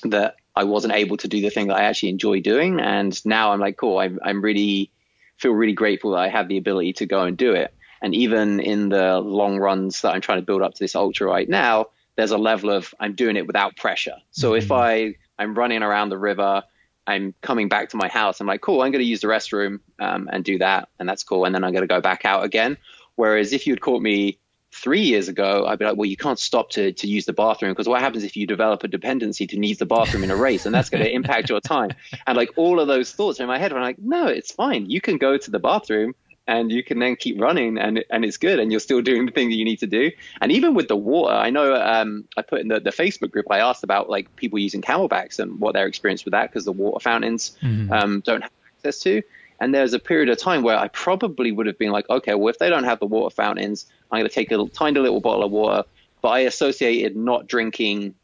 that 0.04 0.36
I 0.58 0.64
wasn't 0.64 0.94
able 0.94 1.18
to 1.18 1.28
do 1.28 1.40
the 1.42 1.50
thing 1.50 1.68
that 1.68 1.78
I 1.78 1.84
actually 1.84 2.10
enjoy 2.10 2.42
doing. 2.42 2.80
And 2.80 3.24
now 3.26 3.52
I'm 3.52 3.60
like, 3.60 3.78
cool, 3.78 4.00
I'm, 4.00 4.20
I'm 4.24 4.42
really 4.42 4.92
feel 5.38 5.52
really 5.52 5.74
grateful 5.74 6.12
that 6.12 6.20
I 6.20 6.30
have 6.30 6.48
the 6.48 6.58
ability 6.58 6.94
to 6.94 7.06
go 7.06 7.22
and 7.22 7.38
do 7.38 7.54
it. 7.54 7.74
And 8.02 8.16
even 8.16 8.60
in 8.60 8.90
the 8.90 9.20
long 9.20 9.58
runs 9.58 10.02
that 10.02 10.14
I'm 10.14 10.22
trying 10.22 10.40
to 10.40 10.46
build 10.46 10.62
up 10.62 10.74
to 10.74 10.80
this 10.80 10.96
ultra 10.96 11.28
right 11.28 11.48
now, 11.48 11.88
there's 12.16 12.32
a 12.32 12.38
level 12.38 12.72
of 12.72 12.94
I'm 13.00 13.14
doing 13.14 13.38
it 13.38 13.46
without 13.46 13.76
pressure. 13.76 14.18
So 14.32 14.52
mm-hmm. 14.52 14.58
if 14.58 14.72
I 14.72 15.16
I'm 15.40 15.54
running 15.54 15.84
around 15.84 16.10
the 16.10 16.18
river, 16.18 16.64
I'm 17.06 17.34
coming 17.42 17.70
back 17.70 17.90
to 17.90 17.98
my 17.98 18.08
house, 18.08 18.42
I'm 18.42 18.48
like, 18.48 18.62
cool, 18.62 18.82
I'm 18.82 18.92
going 18.92 19.04
to 19.04 19.10
use 19.10 19.22
the 19.22 19.28
restroom 19.28 19.80
um, 20.00 20.28
and 20.32 20.44
do 20.44 20.58
that, 20.58 20.90
and 21.00 21.08
that's 21.08 21.24
cool. 21.24 21.46
And 21.46 21.54
then 21.54 21.64
I'm 21.64 21.72
going 21.72 21.84
to 21.84 21.88
go 21.88 22.02
back 22.02 22.26
out 22.26 22.44
again. 22.44 22.78
Whereas 23.16 23.54
if 23.54 23.66
you'd 23.66 23.82
caught 23.82 24.02
me 24.02 24.40
three 24.78 25.02
years 25.02 25.28
ago, 25.28 25.66
I'd 25.68 25.80
be 25.80 25.86
like, 25.86 25.98
well, 25.98 26.06
you 26.06 26.18
can't 26.18 26.40
stop 26.40 26.70
to, 26.72 26.92
to 26.94 27.08
use 27.08 27.26
the 27.26 27.34
bathroom 27.34 27.72
because 27.72 27.88
what 27.88 28.02
happens 28.02 28.24
if 28.24 28.36
you 28.38 28.46
develop 28.46 28.84
a 28.84 28.88
dependency 28.88 29.48
to 29.48 29.68
use 29.68 29.78
the 29.78 29.86
bathroom 29.86 30.24
in 30.24 30.32
a 30.32 30.36
race 30.36 30.66
and 30.66 30.74
that's 30.74 30.90
going 30.90 31.04
to 31.04 31.12
impact 31.12 31.50
your 31.50 31.60
time? 31.60 31.92
And 32.26 32.38
like 32.38 32.52
all 32.56 32.80
of 32.80 32.88
those 32.88 33.12
thoughts 33.12 33.40
in 33.40 33.48
my 33.48 33.58
head, 33.58 33.74
I'm 33.74 33.82
like, 33.82 34.00
no, 34.00 34.28
it's 34.28 34.52
fine. 34.52 34.90
You 34.90 35.02
can 35.02 35.18
go 35.18 35.38
to 35.38 35.52
the 35.52 35.60
bathroom 35.60 36.14
and 36.48 36.72
you 36.72 36.84
can 36.84 37.00
then 37.00 37.16
keep 37.18 37.40
running 37.42 37.78
and 37.78 38.06
and 38.10 38.24
it's 38.24 38.38
good 38.38 38.58
and 38.60 38.72
you're 38.72 38.80
still 38.80 39.02
doing 39.02 39.26
the 39.26 39.34
thing 39.34 39.50
that 39.50 39.56
you 39.56 39.66
need 39.66 39.80
to 39.80 39.88
do. 39.88 40.12
And 40.40 40.52
even 40.52 40.74
with 40.74 40.88
the 40.88 40.96
water, 40.96 41.34
I 41.34 41.50
know 41.50 41.76
um, 41.76 42.26
I 42.38 42.42
put 42.42 42.62
in 42.62 42.70
the, 42.70 42.80
the 42.80 42.92
Facebook 42.92 43.32
group, 43.32 43.46
I 43.52 43.60
asked 43.60 43.84
about 43.84 44.10
like 44.10 44.34
people 44.36 44.58
using 44.60 44.82
CamelBaks 44.82 45.40
and 45.40 45.60
what 45.60 45.74
their 45.74 45.88
experience 45.88 46.24
with 46.24 46.32
that 46.32 46.50
because 46.50 46.66
the 46.66 46.72
water 46.72 47.02
fountains 47.02 47.58
mm-hmm. 47.62 47.92
um, 47.92 48.22
don't 48.22 48.42
have 48.42 48.52
access 48.78 49.00
to. 49.02 49.22
And 49.60 49.74
there's 49.74 49.94
a 49.94 50.00
period 50.00 50.30
of 50.30 50.38
time 50.38 50.62
where 50.62 50.78
I 50.78 50.88
probably 50.90 51.52
would 51.52 51.66
have 51.66 51.78
been 51.78 51.92
like, 51.92 52.10
okay, 52.10 52.36
well, 52.36 52.50
if 52.50 52.60
they 52.60 52.70
don't 52.70 52.84
have 52.84 53.00
the 53.00 53.08
water 53.08 53.34
fountains, 53.34 53.88
I'm 54.12 54.20
going 54.20 54.30
to 54.30 54.34
take 54.34 54.52
a 54.52 54.66
tiny 54.68 55.00
little 55.00 55.20
bottle 55.20 55.44
of 55.44 55.52
water. 55.52 55.84
But 56.22 56.30
I 56.30 56.40
associated 56.40 57.16
not 57.16 57.48
drinking 57.48 58.16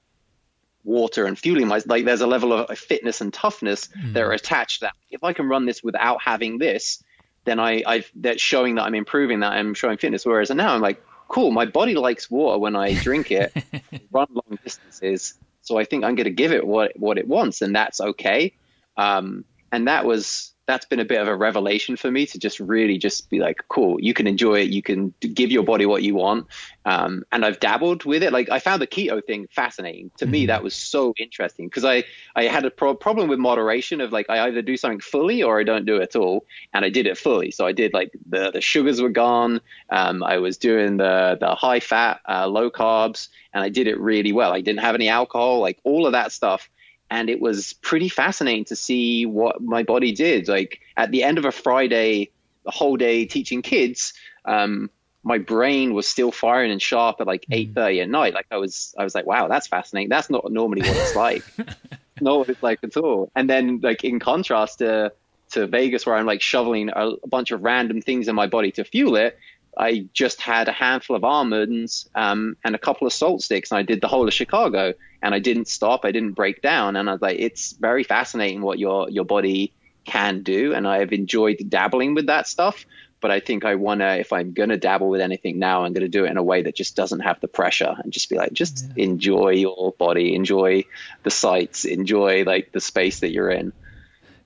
water 0.83 1.25
and 1.25 1.39
fueling 1.39 1.67
my 1.67 1.81
like 1.85 2.05
there's 2.05 2.21
a 2.21 2.27
level 2.27 2.51
of 2.51 2.77
fitness 2.77 3.21
and 3.21 3.33
toughness 3.33 3.87
mm. 3.87 4.13
that 4.13 4.21
are 4.21 4.33
attached 4.33 4.81
that 4.81 4.93
if 5.09 5.23
I 5.23 5.31
can 5.31 5.47
run 5.47 5.65
this 5.65 5.81
without 5.81 6.21
having 6.21 6.57
this, 6.57 7.01
then 7.45 7.59
I 7.59 7.83
I've 7.85 8.11
that's 8.15 8.41
showing 8.41 8.75
that 8.75 8.83
I'm 8.83 8.95
improving 8.95 9.41
that 9.41 9.53
I'm 9.53 9.73
showing 9.73 9.97
fitness. 9.97 10.25
Whereas 10.25 10.49
now 10.49 10.73
I'm 10.73 10.81
like, 10.81 11.03
cool, 11.27 11.51
my 11.51 11.65
body 11.65 11.95
likes 11.95 12.29
water 12.29 12.59
when 12.59 12.75
I 12.75 12.93
drink 12.93 13.31
it, 13.31 13.53
run 14.11 14.27
long 14.31 14.57
distances. 14.63 15.35
So 15.61 15.77
I 15.77 15.85
think 15.85 16.03
I'm 16.03 16.15
going 16.15 16.25
to 16.25 16.31
give 16.31 16.51
it 16.51 16.65
what 16.65 16.99
what 16.99 17.17
it 17.17 17.27
wants, 17.27 17.61
and 17.61 17.75
that's 17.75 18.01
okay. 18.01 18.53
Um, 18.97 19.45
and 19.71 19.87
that 19.87 20.05
was 20.05 20.52
that's 20.65 20.85
been 20.85 20.99
a 20.99 21.05
bit 21.05 21.21
of 21.21 21.27
a 21.27 21.35
revelation 21.35 21.97
for 21.97 22.09
me 22.09 22.25
to 22.25 22.39
just 22.39 22.59
really 22.59 22.97
just 22.97 23.29
be 23.29 23.39
like, 23.39 23.61
cool, 23.67 23.99
you 23.99 24.13
can 24.13 24.27
enjoy 24.27 24.61
it, 24.61 24.69
you 24.69 24.81
can 24.81 25.13
give 25.19 25.51
your 25.51 25.63
body 25.63 25.85
what 25.85 26.03
you 26.03 26.15
want. 26.15 26.47
Um, 26.85 27.25
and 27.31 27.45
I've 27.45 27.59
dabbled 27.59 28.05
with 28.05 28.23
it. 28.23 28.31
Like 28.31 28.49
I 28.49 28.59
found 28.59 28.81
the 28.81 28.87
keto 28.87 29.23
thing 29.23 29.47
fascinating. 29.51 30.11
To 30.17 30.25
mm-hmm. 30.25 30.31
me, 30.31 30.45
that 30.47 30.63
was 30.63 30.73
so 30.73 31.13
interesting 31.17 31.67
because 31.67 31.83
I, 31.83 32.05
I 32.35 32.43
had 32.45 32.63
a 32.63 32.71
pro- 32.71 32.95
problem 32.95 33.27
with 33.27 33.39
moderation 33.39 33.99
of 33.99 34.13
like, 34.13 34.29
I 34.29 34.47
either 34.47 34.61
do 34.61 34.77
something 34.77 35.01
fully 35.01 35.43
or 35.43 35.59
I 35.59 35.63
don't 35.63 35.85
do 35.85 35.97
it 35.97 36.03
at 36.03 36.15
all. 36.15 36.45
And 36.73 36.85
I 36.85 36.89
did 36.89 37.07
it 37.07 37.17
fully. 37.17 37.51
So 37.51 37.65
I 37.65 37.73
did 37.73 37.93
like 37.93 38.11
the, 38.29 38.51
the 38.51 38.61
sugars 38.61 39.01
were 39.01 39.09
gone. 39.09 39.59
Um, 39.89 40.23
I 40.23 40.37
was 40.37 40.57
doing 40.57 40.97
the, 40.97 41.37
the 41.39 41.55
high 41.55 41.81
fat, 41.81 42.21
uh, 42.27 42.47
low 42.47 42.71
carbs, 42.71 43.27
and 43.53 43.63
I 43.63 43.69
did 43.69 43.87
it 43.87 43.99
really 43.99 44.31
well. 44.31 44.53
I 44.53 44.61
didn't 44.61 44.79
have 44.79 44.95
any 44.95 45.09
alcohol, 45.09 45.59
like 45.59 45.79
all 45.83 46.05
of 46.05 46.13
that 46.13 46.31
stuff 46.31 46.69
and 47.13 47.29
it 47.29 47.39
was 47.39 47.73
pretty 47.73 48.09
fascinating 48.09 48.65
to 48.65 48.75
see 48.75 49.27
what 49.27 49.61
my 49.61 49.83
body 49.83 50.11
did. 50.11 50.47
Like 50.47 50.79
at 50.97 51.11
the 51.11 51.21
end 51.21 51.37
of 51.37 51.45
a 51.45 51.51
Friday, 51.51 52.31
the 52.65 52.71
whole 52.71 52.97
day 52.97 53.25
teaching 53.25 53.61
kids, 53.61 54.13
um, 54.45 54.89
my 55.21 55.37
brain 55.37 55.93
was 55.93 56.07
still 56.07 56.31
firing 56.31 56.71
and 56.71 56.81
sharp 56.81 57.21
at 57.21 57.27
like 57.27 57.45
hmm. 57.45 57.53
eight 57.53 57.75
thirty 57.75 58.01
at 58.01 58.09
night. 58.09 58.33
Like 58.33 58.47
I 58.49 58.57
was, 58.57 58.95
I 58.97 59.03
was 59.03 59.13
like, 59.13 59.27
wow, 59.27 59.47
that's 59.47 59.67
fascinating. 59.67 60.09
That's 60.09 60.31
not 60.31 60.51
normally 60.51 60.81
what 60.81 60.97
it's 60.97 61.15
like. 61.15 61.43
not 62.19 62.39
what 62.39 62.49
it's 62.49 62.63
like 62.63 62.83
at 62.83 62.97
all. 62.97 63.31
And 63.35 63.47
then 63.47 63.79
like 63.83 64.03
in 64.03 64.19
contrast 64.19 64.79
to 64.79 65.13
to 65.51 65.67
Vegas, 65.67 66.07
where 66.07 66.15
I'm 66.15 66.25
like 66.25 66.41
shoveling 66.41 66.89
a, 66.89 67.09
a 67.09 67.27
bunch 67.27 67.51
of 67.51 67.61
random 67.61 68.01
things 68.01 68.27
in 68.27 68.33
my 68.33 68.47
body 68.47 68.71
to 68.71 68.83
fuel 68.83 69.17
it, 69.17 69.37
I 69.77 70.07
just 70.13 70.41
had 70.41 70.67
a 70.67 70.71
handful 70.71 71.15
of 71.15 71.23
almonds 71.23 72.09
um, 72.15 72.57
and 72.63 72.75
a 72.75 72.77
couple 72.77 73.07
of 73.07 73.13
salt 73.13 73.41
sticks, 73.41 73.71
and 73.71 73.79
I 73.79 73.83
did 73.83 74.01
the 74.01 74.07
whole 74.07 74.27
of 74.27 74.33
Chicago. 74.33 74.93
And 75.21 75.33
I 75.33 75.39
didn't 75.39 75.69
stop. 75.69 76.03
I 76.03 76.11
didn't 76.11 76.33
break 76.33 76.61
down. 76.61 76.97
And 76.97 77.09
I 77.09 77.13
was 77.13 77.21
like, 77.21 77.39
it's 77.39 77.71
very 77.71 78.03
fascinating 78.03 78.61
what 78.61 78.77
your 78.77 79.09
your 79.09 79.23
body 79.23 79.71
can 80.03 80.43
do. 80.43 80.73
And 80.73 80.85
I've 80.85 81.13
enjoyed 81.13 81.63
dabbling 81.69 82.13
with 82.13 82.27
that 82.27 82.45
stuff. 82.45 82.85
But 83.21 83.31
I 83.31 83.39
think 83.39 83.63
I 83.63 83.75
wanna, 83.75 84.17
if 84.17 84.33
I'm 84.33 84.51
gonna 84.51 84.75
dabble 84.75 85.07
with 85.07 85.21
anything 85.21 85.59
now, 85.59 85.85
I'm 85.85 85.93
gonna 85.93 86.09
do 86.09 86.25
it 86.25 86.31
in 86.31 86.35
a 86.35 86.43
way 86.43 86.63
that 86.63 86.75
just 86.75 86.97
doesn't 86.97 87.21
have 87.21 87.39
the 87.39 87.47
pressure 87.47 87.95
and 88.03 88.11
just 88.11 88.29
be 88.29 88.35
like, 88.35 88.51
just 88.51 88.85
yeah. 88.97 89.05
enjoy 89.05 89.51
your 89.51 89.93
body, 89.97 90.35
enjoy 90.35 90.83
the 91.23 91.31
sights, 91.31 91.85
enjoy 91.85 92.43
like 92.43 92.73
the 92.73 92.81
space 92.81 93.21
that 93.21 93.31
you're 93.31 93.49
in. 93.49 93.71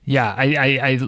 Yeah, 0.04 0.32
I, 0.32 0.54
I, 0.54 0.88
I, 0.88 1.00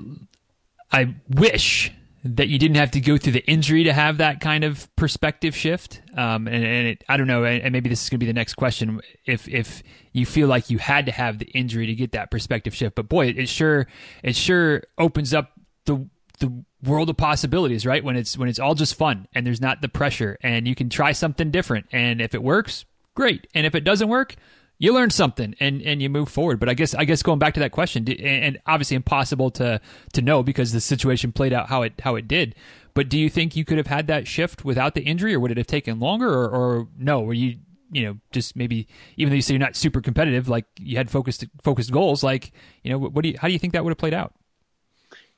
I 0.90 1.14
wish 1.28 1.92
that 2.22 2.48
you 2.48 2.58
didn't 2.58 2.76
have 2.76 2.90
to 2.90 3.00
go 3.00 3.16
through 3.16 3.32
the 3.32 3.46
injury 3.46 3.84
to 3.84 3.92
have 3.92 4.18
that 4.18 4.40
kind 4.40 4.62
of 4.62 4.94
perspective 4.96 5.56
shift. 5.56 6.02
Um, 6.16 6.46
and, 6.46 6.64
and 6.64 6.88
it, 6.88 7.04
I 7.08 7.16
don't 7.16 7.26
know, 7.26 7.44
and 7.44 7.72
maybe 7.72 7.88
this 7.88 8.02
is 8.02 8.10
going 8.10 8.18
to 8.18 8.26
be 8.26 8.26
the 8.26 8.34
next 8.34 8.54
question. 8.54 9.00
If 9.24 9.48
if 9.48 9.82
you 10.12 10.26
feel 10.26 10.48
like 10.48 10.68
you 10.70 10.78
had 10.78 11.06
to 11.06 11.12
have 11.12 11.38
the 11.38 11.46
injury 11.46 11.86
to 11.86 11.94
get 11.94 12.12
that 12.12 12.30
perspective 12.30 12.74
shift, 12.74 12.94
but 12.94 13.08
boy, 13.08 13.28
it, 13.28 13.48
sure 13.48 13.86
it 14.22 14.36
sure 14.36 14.82
opens 14.98 15.32
up 15.32 15.52
the 15.86 16.06
the 16.40 16.64
world 16.82 17.08
of 17.08 17.16
possibilities, 17.16 17.86
right? 17.86 18.04
When 18.04 18.16
it's 18.16 18.36
when 18.36 18.48
it's 18.48 18.58
all 18.58 18.74
just 18.74 18.94
fun 18.94 19.26
and 19.34 19.46
there's 19.46 19.60
not 19.60 19.80
the 19.80 19.88
pressure 19.88 20.36
and 20.42 20.68
you 20.68 20.74
can 20.74 20.90
try 20.90 21.12
something 21.12 21.50
different 21.50 21.86
and 21.92 22.20
if 22.20 22.34
it 22.34 22.42
works, 22.42 22.84
great. 23.14 23.46
And 23.54 23.66
if 23.66 23.74
it 23.74 23.84
doesn't 23.84 24.08
work, 24.08 24.36
you 24.80 24.94
learn 24.94 25.10
something 25.10 25.54
and, 25.60 25.82
and 25.82 26.00
you 26.02 26.08
move 26.08 26.30
forward. 26.30 26.58
But 26.58 26.70
I 26.70 26.74
guess 26.74 26.94
I 26.94 27.04
guess 27.04 27.22
going 27.22 27.38
back 27.38 27.54
to 27.54 27.60
that 27.60 27.70
question, 27.70 28.08
and 28.08 28.58
obviously 28.66 28.96
impossible 28.96 29.50
to 29.52 29.80
to 30.14 30.22
know 30.22 30.42
because 30.42 30.72
the 30.72 30.80
situation 30.80 31.30
played 31.30 31.52
out 31.52 31.68
how 31.68 31.82
it 31.82 31.92
how 32.00 32.16
it 32.16 32.26
did. 32.26 32.56
But 32.94 33.08
do 33.08 33.18
you 33.18 33.30
think 33.30 33.54
you 33.54 33.64
could 33.64 33.76
have 33.76 33.86
had 33.86 34.08
that 34.08 34.26
shift 34.26 34.64
without 34.64 34.94
the 34.94 35.02
injury, 35.02 35.34
or 35.34 35.40
would 35.40 35.52
it 35.52 35.58
have 35.58 35.68
taken 35.68 36.00
longer, 36.00 36.28
or, 36.28 36.48
or 36.48 36.88
no? 36.98 37.20
Were 37.20 37.34
you 37.34 37.58
you 37.92 38.04
know 38.04 38.16
just 38.32 38.56
maybe 38.56 38.88
even 39.16 39.30
though 39.30 39.36
you 39.36 39.42
say 39.42 39.52
you're 39.52 39.60
not 39.60 39.76
super 39.76 40.00
competitive, 40.00 40.48
like 40.48 40.64
you 40.78 40.96
had 40.96 41.10
focused 41.10 41.44
focused 41.62 41.92
goals, 41.92 42.24
like 42.24 42.50
you 42.82 42.90
know 42.90 42.98
what 42.98 43.22
do 43.22 43.28
you 43.28 43.36
how 43.38 43.48
do 43.48 43.52
you 43.52 43.58
think 43.58 43.74
that 43.74 43.84
would 43.84 43.90
have 43.90 43.98
played 43.98 44.14
out? 44.14 44.34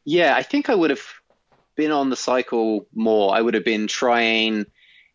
Yeah, 0.04 0.36
I 0.36 0.44
think 0.44 0.70
I 0.70 0.74
would 0.76 0.90
have 0.90 1.02
been 1.74 1.90
on 1.90 2.10
the 2.10 2.16
cycle 2.16 2.86
more. 2.94 3.34
I 3.34 3.40
would 3.40 3.54
have 3.54 3.64
been 3.64 3.88
trying 3.88 4.66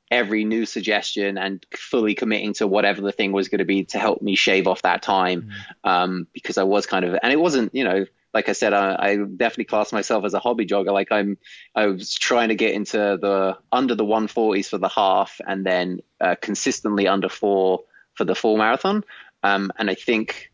every 0.09 0.45
new 0.45 0.65
suggestion 0.65 1.37
and 1.37 1.65
fully 1.75 2.15
committing 2.15 2.53
to 2.53 2.67
whatever 2.67 3.01
the 3.01 3.11
thing 3.11 3.31
was 3.31 3.49
going 3.49 3.59
to 3.59 3.65
be 3.65 3.83
to 3.83 3.99
help 3.99 4.21
me 4.21 4.35
shave 4.35 4.67
off 4.67 4.81
that 4.83 5.01
time 5.01 5.43
mm-hmm. 5.43 5.89
um, 5.89 6.27
because 6.33 6.57
I 6.57 6.63
was 6.63 6.85
kind 6.85 7.03
of 7.05 7.17
and 7.21 7.33
it 7.33 7.39
wasn't 7.39 7.75
you 7.75 7.83
know 7.83 8.05
like 8.33 8.49
I 8.49 8.53
said 8.53 8.73
I, 8.73 8.95
I, 8.97 9.15
definitely 9.15 9.65
class 9.65 9.91
myself 9.91 10.23
as 10.23 10.33
a 10.33 10.39
hobby 10.39 10.65
jogger 10.65 10.93
like 10.93 11.11
I'm 11.11 11.37
I 11.75 11.87
was 11.87 12.13
trying 12.13 12.49
to 12.49 12.55
get 12.55 12.73
into 12.73 12.97
the 12.97 13.57
under 13.71 13.95
the 13.95 14.05
140s 14.05 14.69
for 14.69 14.77
the 14.77 14.89
half 14.89 15.39
and 15.45 15.65
then 15.65 16.01
uh, 16.21 16.35
consistently 16.41 17.07
under 17.07 17.29
four 17.29 17.83
for 18.13 18.23
the 18.23 18.35
full 18.35 18.57
marathon 18.57 19.03
um, 19.43 19.71
and 19.77 19.89
I 19.89 19.95
think 19.95 20.51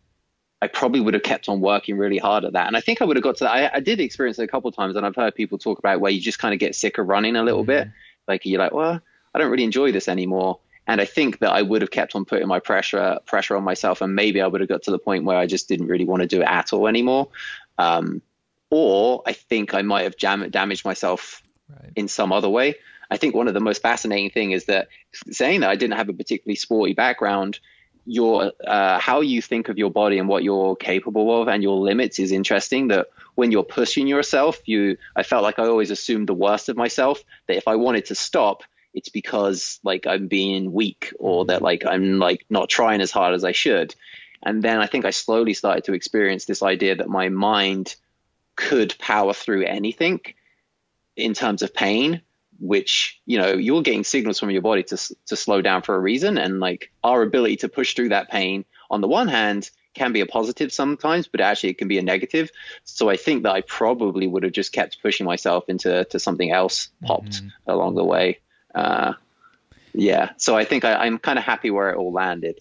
I 0.62 0.68
probably 0.68 1.02
would 1.02 1.14
have 1.14 1.24
kept 1.24 1.50
on 1.50 1.60
working 1.60 1.98
really 1.98 2.18
hard 2.18 2.46
at 2.46 2.54
that. 2.54 2.68
And 2.68 2.78
I 2.78 2.80
think 2.80 3.02
I 3.02 3.06
would 3.06 3.18
have 3.18 3.24
got 3.24 3.36
to 3.38 3.44
that. 3.44 3.52
I, 3.52 3.72
I 3.76 3.80
did 3.82 4.00
experience 4.00 4.40
it 4.40 4.44
a 4.44 4.48
couple 4.48 4.70
of 4.70 4.76
times, 4.76 4.96
and 4.96 5.06
I've 5.06 5.16
heard 5.16 5.36
people 5.36 5.58
talk 5.58 5.78
about 5.78 6.00
where 6.00 6.10
you 6.12 6.22
just 6.22 6.40
kind 6.40 6.54
of 6.54 6.60
get 6.60 6.74
sick 6.74 6.98
of 6.98 7.08
running 7.08 7.36
a 7.36 7.44
little 7.44 7.64
mm-hmm. 7.64 7.90
bit. 7.90 7.90
Like 8.30 8.46
you're 8.46 8.60
like, 8.60 8.72
well, 8.72 9.02
I 9.34 9.40
don't 9.40 9.52
really 9.52 9.64
enjoy 9.64 9.92
this 9.92 10.08
anymore. 10.08 10.60
And 10.86 11.00
I 11.00 11.06
think 11.06 11.40
that 11.40 11.54
I 11.54 11.62
would 11.62 11.82
have 11.82 11.92
kept 11.92 12.14
on 12.14 12.26
putting 12.26 12.48
my 12.48 12.60
pressure 12.60 13.20
pressure 13.26 13.56
on 13.56 13.64
myself, 13.64 14.02
and 14.02 14.16
maybe 14.16 14.42
I 14.42 14.48
would 14.48 14.62
have 14.62 14.70
got 14.70 14.84
to 14.84 14.92
the 14.92 15.00
point 15.00 15.24
where 15.24 15.38
I 15.38 15.46
just 15.46 15.68
didn't 15.70 15.88
really 15.88 16.06
want 16.06 16.22
to 16.22 16.28
do 16.28 16.42
it 16.42 16.48
at 16.48 16.74
all 16.74 16.88
anymore. 16.88 17.30
Um, 17.78 18.22
or 18.70 19.24
I 19.26 19.34
think 19.34 19.74
I 19.74 19.82
might 19.82 20.04
have 20.04 20.18
jam- 20.18 20.50
damaged 20.50 20.84
myself 20.84 21.42
right. 21.70 21.92
in 21.96 22.08
some 22.08 22.34
other 22.34 22.50
way. 22.50 22.76
I 23.10 23.18
think 23.18 23.36
one 23.36 23.48
of 23.48 23.54
the 23.54 23.60
most 23.60 23.82
fascinating 23.82 24.32
thing 24.32 24.52
is 24.52 24.66
that 24.66 24.88
saying 25.30 25.62
that 25.62 25.70
I 25.70 25.76
didn't 25.76 25.98
have 25.98 26.10
a 26.10 26.14
particularly 26.14 26.56
sporty 26.56 26.94
background, 26.94 27.60
your 28.06 28.52
uh, 28.66 29.00
how 29.00 29.22
you 29.22 29.42
think 29.42 29.70
of 29.70 29.78
your 29.78 29.92
body 29.92 30.18
and 30.18 30.28
what 30.28 30.44
you're 30.44 30.76
capable 30.76 31.42
of 31.42 31.48
and 31.48 31.64
your 31.64 31.78
limits 31.78 32.20
is 32.20 32.32
interesting. 32.32 32.90
That 32.90 33.08
when 33.36 33.52
you're 33.52 33.64
pushing 33.64 34.08
yourself, 34.08 34.60
you 34.66 34.98
I 35.16 35.24
felt 35.24 35.44
like 35.44 35.60
I 35.60 35.68
always 35.68 35.92
assumed 35.92 36.28
the 36.28 36.34
worst 36.34 36.68
of 36.68 36.76
myself. 36.76 37.24
That 37.48 37.58
if 37.58 37.68
I 37.68 37.76
wanted 37.76 38.06
to 38.06 38.16
stop, 38.16 38.64
it's 38.94 39.10
because 39.10 39.80
like 39.84 40.06
I'm 40.08 40.28
being 40.28 40.72
weak 40.72 41.14
or 41.20 41.46
that 41.46 41.62
like 41.62 41.86
I'm 41.86 42.20
like 42.20 42.46
not 42.50 42.70
trying 42.70 43.02
as 43.02 43.12
hard 43.12 43.34
as 43.34 43.44
I 43.44 43.52
should. 43.52 43.96
And 44.44 44.62
then 44.62 44.80
I 44.80 44.88
think 44.88 45.06
I 45.06 45.12
slowly 45.12 45.54
started 45.54 45.86
to 45.86 45.94
experience 45.94 46.46
this 46.46 46.62
idea 46.62 46.96
that 46.98 47.10
my 47.10 47.30
mind 47.30 47.96
could 48.56 48.96
power 49.00 49.34
through 49.34 49.66
anything 49.66 50.20
in 51.16 51.34
terms 51.34 51.62
of 51.62 51.74
pain, 51.74 52.22
which, 52.60 53.22
you 53.26 53.38
know, 53.40 53.54
you're 53.54 53.82
getting 53.82 54.04
signals 54.04 54.40
from 54.40 54.52
your 54.52 54.62
body 54.62 54.84
to, 54.84 54.98
to 55.28 55.36
slow 55.36 55.62
down 55.62 55.82
for 55.82 55.96
a 55.96 56.00
reason. 56.00 56.38
And 56.38 56.60
like 56.60 56.92
our 57.04 57.22
ability 57.22 57.58
to 57.58 57.70
push 57.70 57.96
through 57.96 58.10
that 58.10 58.30
pain 58.30 58.66
on 58.92 59.02
the 59.02 59.08
one 59.08 59.28
hand 59.28 59.70
can 59.94 60.12
be 60.12 60.22
a 60.22 60.26
positive 60.26 60.74
sometimes, 60.74 61.28
but 61.28 61.40
actually 61.40 61.70
it 61.70 61.78
can 61.78 61.88
be 61.88 62.00
a 62.00 62.04
negative. 62.04 62.52
So 62.84 63.10
I 63.10 63.16
think 63.16 63.44
that 63.44 63.54
I 63.54 63.62
probably 63.62 64.28
would 64.28 64.44
have 64.44 64.52
just 64.52 64.74
kept 64.74 65.02
pushing 65.02 65.26
myself 65.26 65.66
into 65.70 66.04
to 66.06 66.20
something 66.20 66.52
else 66.52 66.90
popped 67.04 67.32
mm-hmm. 67.32 67.48
along 67.68 67.96
the 67.96 68.04
way 68.04 68.40
uh, 68.74 69.14
yeah, 69.94 70.32
so 70.38 70.56
I 70.56 70.66
think 70.66 70.86
I, 70.86 71.06
am 71.06 71.20
kind 71.20 71.38
of 71.38 71.46
happy 71.46 71.70
where 71.70 71.90
it 71.90 71.98
all 71.98 72.12
landed. 72.12 72.60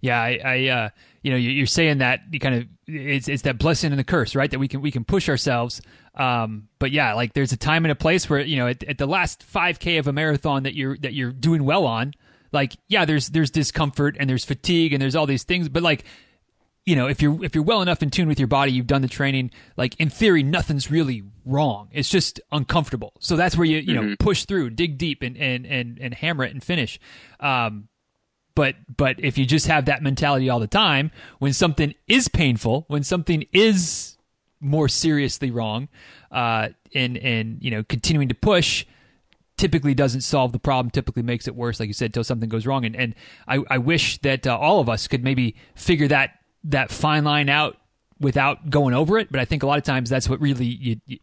Yeah, 0.00 0.20
I, 0.20 0.40
I 0.44 0.68
uh, 0.68 0.88
you 1.22 1.30
know, 1.30 1.36
you're 1.36 1.66
saying 1.66 1.98
that 1.98 2.20
you 2.30 2.40
kind 2.40 2.54
of 2.56 2.66
it's 2.86 3.28
it's 3.28 3.42
that 3.42 3.58
blessing 3.58 3.92
and 3.92 3.98
the 3.98 4.04
curse, 4.04 4.34
right? 4.34 4.50
That 4.50 4.58
we 4.58 4.68
can 4.68 4.80
we 4.80 4.90
can 4.90 5.04
push 5.04 5.28
ourselves. 5.28 5.80
Um, 6.14 6.68
but 6.78 6.90
yeah, 6.90 7.14
like 7.14 7.32
there's 7.32 7.52
a 7.52 7.56
time 7.56 7.84
and 7.84 7.92
a 7.92 7.96
place 7.96 8.28
where 8.28 8.40
you 8.40 8.56
know 8.56 8.66
at, 8.68 8.82
at 8.84 8.98
the 8.98 9.06
last 9.06 9.44
5K 9.50 9.98
of 9.98 10.08
a 10.08 10.12
marathon 10.12 10.64
that 10.64 10.74
you're 10.74 10.96
that 10.98 11.14
you're 11.14 11.32
doing 11.32 11.64
well 11.64 11.86
on, 11.86 12.12
like 12.52 12.76
yeah, 12.88 13.04
there's 13.04 13.28
there's 13.28 13.50
discomfort 13.50 14.16
and 14.18 14.28
there's 14.28 14.44
fatigue 14.44 14.92
and 14.92 15.00
there's 15.00 15.16
all 15.16 15.26
these 15.26 15.44
things, 15.44 15.68
but 15.68 15.82
like 15.82 16.04
you 16.84 16.96
know, 16.96 17.06
if 17.06 17.22
you're 17.22 17.44
if 17.44 17.54
you're 17.54 17.62
well 17.62 17.80
enough 17.80 18.02
in 18.02 18.10
tune 18.10 18.26
with 18.26 18.40
your 18.40 18.48
body, 18.48 18.72
you've 18.72 18.88
done 18.88 19.02
the 19.02 19.08
training. 19.08 19.52
Like 19.76 19.94
in 20.00 20.10
theory, 20.10 20.42
nothing's 20.42 20.90
really 20.90 21.22
wrong. 21.44 21.88
It's 21.92 22.08
just 22.08 22.40
uncomfortable. 22.50 23.12
So 23.20 23.36
that's 23.36 23.56
where 23.56 23.64
you 23.64 23.78
you 23.78 23.94
mm-hmm. 23.94 24.08
know 24.10 24.16
push 24.18 24.44
through, 24.44 24.70
dig 24.70 24.98
deep, 24.98 25.22
and 25.22 25.36
and 25.36 25.64
and 25.64 25.98
and 26.00 26.12
hammer 26.12 26.44
it 26.44 26.52
and 26.52 26.62
finish. 26.62 26.98
Um, 27.38 27.88
but 28.54 28.74
but 28.96 29.16
if 29.18 29.38
you 29.38 29.46
just 29.46 29.68
have 29.68 29.84
that 29.84 30.02
mentality 30.02 30.50
all 30.50 30.58
the 30.58 30.66
time, 30.66 31.12
when 31.38 31.52
something 31.52 31.94
is 32.08 32.26
painful, 32.26 32.84
when 32.88 33.04
something 33.04 33.44
is 33.52 34.18
more 34.60 34.88
seriously 34.88 35.52
wrong, 35.52 35.88
uh, 36.32 36.70
and 36.94 37.16
and 37.16 37.58
you 37.62 37.70
know 37.70 37.84
continuing 37.84 38.28
to 38.28 38.34
push 38.34 38.84
typically 39.56 39.94
doesn't 39.94 40.22
solve 40.22 40.50
the 40.50 40.58
problem 40.58 40.90
typically 40.90 41.22
makes 41.22 41.46
it 41.46 41.54
worse 41.54 41.78
like 41.78 41.86
you 41.86 41.92
said 41.92 42.06
until 42.06 42.24
something 42.24 42.48
goes 42.48 42.66
wrong 42.66 42.84
and 42.86 42.96
and 42.96 43.14
i, 43.46 43.62
I 43.68 43.78
wish 43.78 44.18
that 44.22 44.46
uh, 44.46 44.56
all 44.56 44.80
of 44.80 44.88
us 44.88 45.06
could 45.06 45.22
maybe 45.22 45.54
figure 45.76 46.08
that 46.08 46.41
that 46.64 46.90
fine 46.90 47.24
line 47.24 47.48
out 47.48 47.76
without 48.20 48.70
going 48.70 48.94
over 48.94 49.18
it. 49.18 49.30
But 49.30 49.40
I 49.40 49.44
think 49.44 49.62
a 49.62 49.66
lot 49.66 49.78
of 49.78 49.84
times 49.84 50.08
that's 50.08 50.28
what 50.28 50.40
really 50.40 50.66
you, 50.66 51.00
you, 51.06 51.18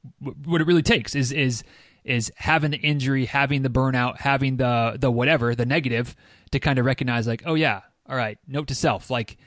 what 0.46 0.62
it 0.62 0.68
really 0.68 0.84
takes 0.84 1.16
is 1.16 1.32
is 1.32 1.64
is 2.04 2.32
having 2.36 2.72
the 2.72 2.78
injury, 2.78 3.26
having 3.26 3.62
the 3.62 3.70
burnout, 3.70 4.18
having 4.18 4.58
the 4.58 4.98
the 5.00 5.12
whatever 5.12 5.56
the 5.56 5.66
negative 5.66 6.16
to 6.52 6.60
kind 6.60 6.80
of 6.80 6.86
recognize 6.86 7.28
like, 7.28 7.44
oh 7.46 7.56
yeah, 7.56 7.82
all 8.08 8.16
right, 8.16 8.38
note 8.48 8.68
to 8.68 8.76
self, 8.76 9.10
like 9.10 9.38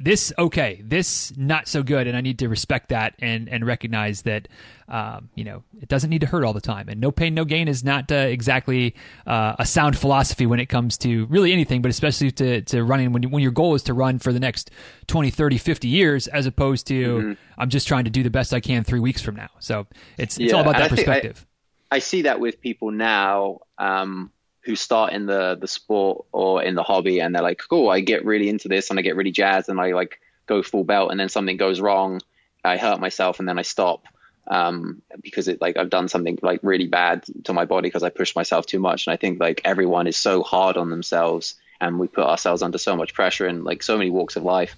this 0.00 0.32
okay, 0.38 0.80
this 0.84 1.36
not 1.36 1.66
so 1.66 1.82
good, 1.82 2.06
and 2.06 2.16
I 2.16 2.20
need 2.20 2.38
to 2.38 2.48
respect 2.48 2.90
that 2.90 3.14
and 3.18 3.48
and 3.48 3.66
recognize 3.66 4.22
that 4.22 4.46
um, 4.88 5.28
you 5.34 5.44
know 5.44 5.64
it 5.80 5.88
doesn't 5.88 6.08
need 6.08 6.20
to 6.20 6.26
hurt 6.26 6.44
all 6.44 6.52
the 6.52 6.60
time, 6.60 6.88
and 6.88 7.00
no 7.00 7.10
pain, 7.10 7.34
no 7.34 7.44
gain 7.44 7.66
is 7.66 7.82
not 7.82 8.10
uh, 8.12 8.14
exactly 8.14 8.94
uh, 9.26 9.56
a 9.58 9.66
sound 9.66 9.98
philosophy 9.98 10.46
when 10.46 10.60
it 10.60 10.66
comes 10.66 10.98
to 10.98 11.26
really 11.26 11.52
anything, 11.52 11.82
but 11.82 11.90
especially 11.90 12.30
to 12.32 12.62
to 12.62 12.84
running 12.84 13.12
when 13.12 13.24
when 13.30 13.42
your 13.42 13.52
goal 13.52 13.74
is 13.74 13.82
to 13.84 13.94
run 13.94 14.18
for 14.18 14.32
the 14.32 14.40
next 14.40 14.70
20, 15.08 15.30
30, 15.30 15.58
50 15.58 15.88
years, 15.88 16.28
as 16.28 16.46
opposed 16.46 16.86
to 16.86 17.18
mm-hmm. 17.18 17.32
I'm 17.58 17.68
just 17.68 17.88
trying 17.88 18.04
to 18.04 18.10
do 18.10 18.22
the 18.22 18.30
best 18.30 18.54
I 18.54 18.60
can 18.60 18.84
three 18.84 19.00
weeks 19.00 19.20
from 19.20 19.34
now. 19.34 19.50
So 19.58 19.86
it's 20.16 20.38
it's 20.38 20.52
yeah, 20.52 20.56
all 20.56 20.62
about 20.62 20.76
that 20.76 20.90
perspective. 20.90 21.44
I, 21.90 21.96
I, 21.96 21.98
see 21.98 22.22
that 22.22 22.38
with 22.38 22.60
people 22.60 22.92
now. 22.92 23.58
Um, 23.78 24.30
who 24.64 24.76
start 24.76 25.12
in 25.12 25.26
the 25.26 25.56
the 25.60 25.68
sport 25.68 26.26
or 26.32 26.62
in 26.62 26.74
the 26.74 26.82
hobby 26.82 27.20
and 27.20 27.34
they're 27.34 27.42
like, 27.42 27.60
cool, 27.68 27.88
I 27.88 28.00
get 28.00 28.24
really 28.24 28.48
into 28.48 28.68
this 28.68 28.90
and 28.90 28.98
I 28.98 29.02
get 29.02 29.16
really 29.16 29.30
jazzed 29.30 29.68
and 29.68 29.80
I 29.80 29.92
like 29.92 30.20
go 30.46 30.62
full 30.62 30.84
belt 30.84 31.10
and 31.10 31.18
then 31.18 31.28
something 31.28 31.56
goes 31.56 31.80
wrong, 31.80 32.20
I 32.64 32.76
hurt 32.76 33.00
myself 33.00 33.38
and 33.38 33.48
then 33.48 33.58
I 33.58 33.62
stop 33.62 34.04
um, 34.48 35.02
because 35.22 35.48
it 35.48 35.60
like 35.60 35.76
I've 35.76 35.90
done 35.90 36.08
something 36.08 36.38
like 36.42 36.60
really 36.62 36.86
bad 36.86 37.24
to 37.44 37.52
my 37.52 37.64
body 37.64 37.88
because 37.88 38.02
I 38.02 38.08
pushed 38.08 38.34
myself 38.34 38.66
too 38.66 38.80
much. 38.80 39.06
And 39.06 39.12
I 39.12 39.16
think 39.16 39.40
like 39.40 39.60
everyone 39.64 40.06
is 40.06 40.16
so 40.16 40.42
hard 40.42 40.76
on 40.76 40.90
themselves 40.90 41.54
and 41.80 41.98
we 41.98 42.08
put 42.08 42.24
ourselves 42.24 42.62
under 42.62 42.78
so 42.78 42.96
much 42.96 43.14
pressure 43.14 43.46
in 43.46 43.64
like 43.64 43.82
so 43.82 43.96
many 43.96 44.10
walks 44.10 44.36
of 44.36 44.42
life. 44.42 44.74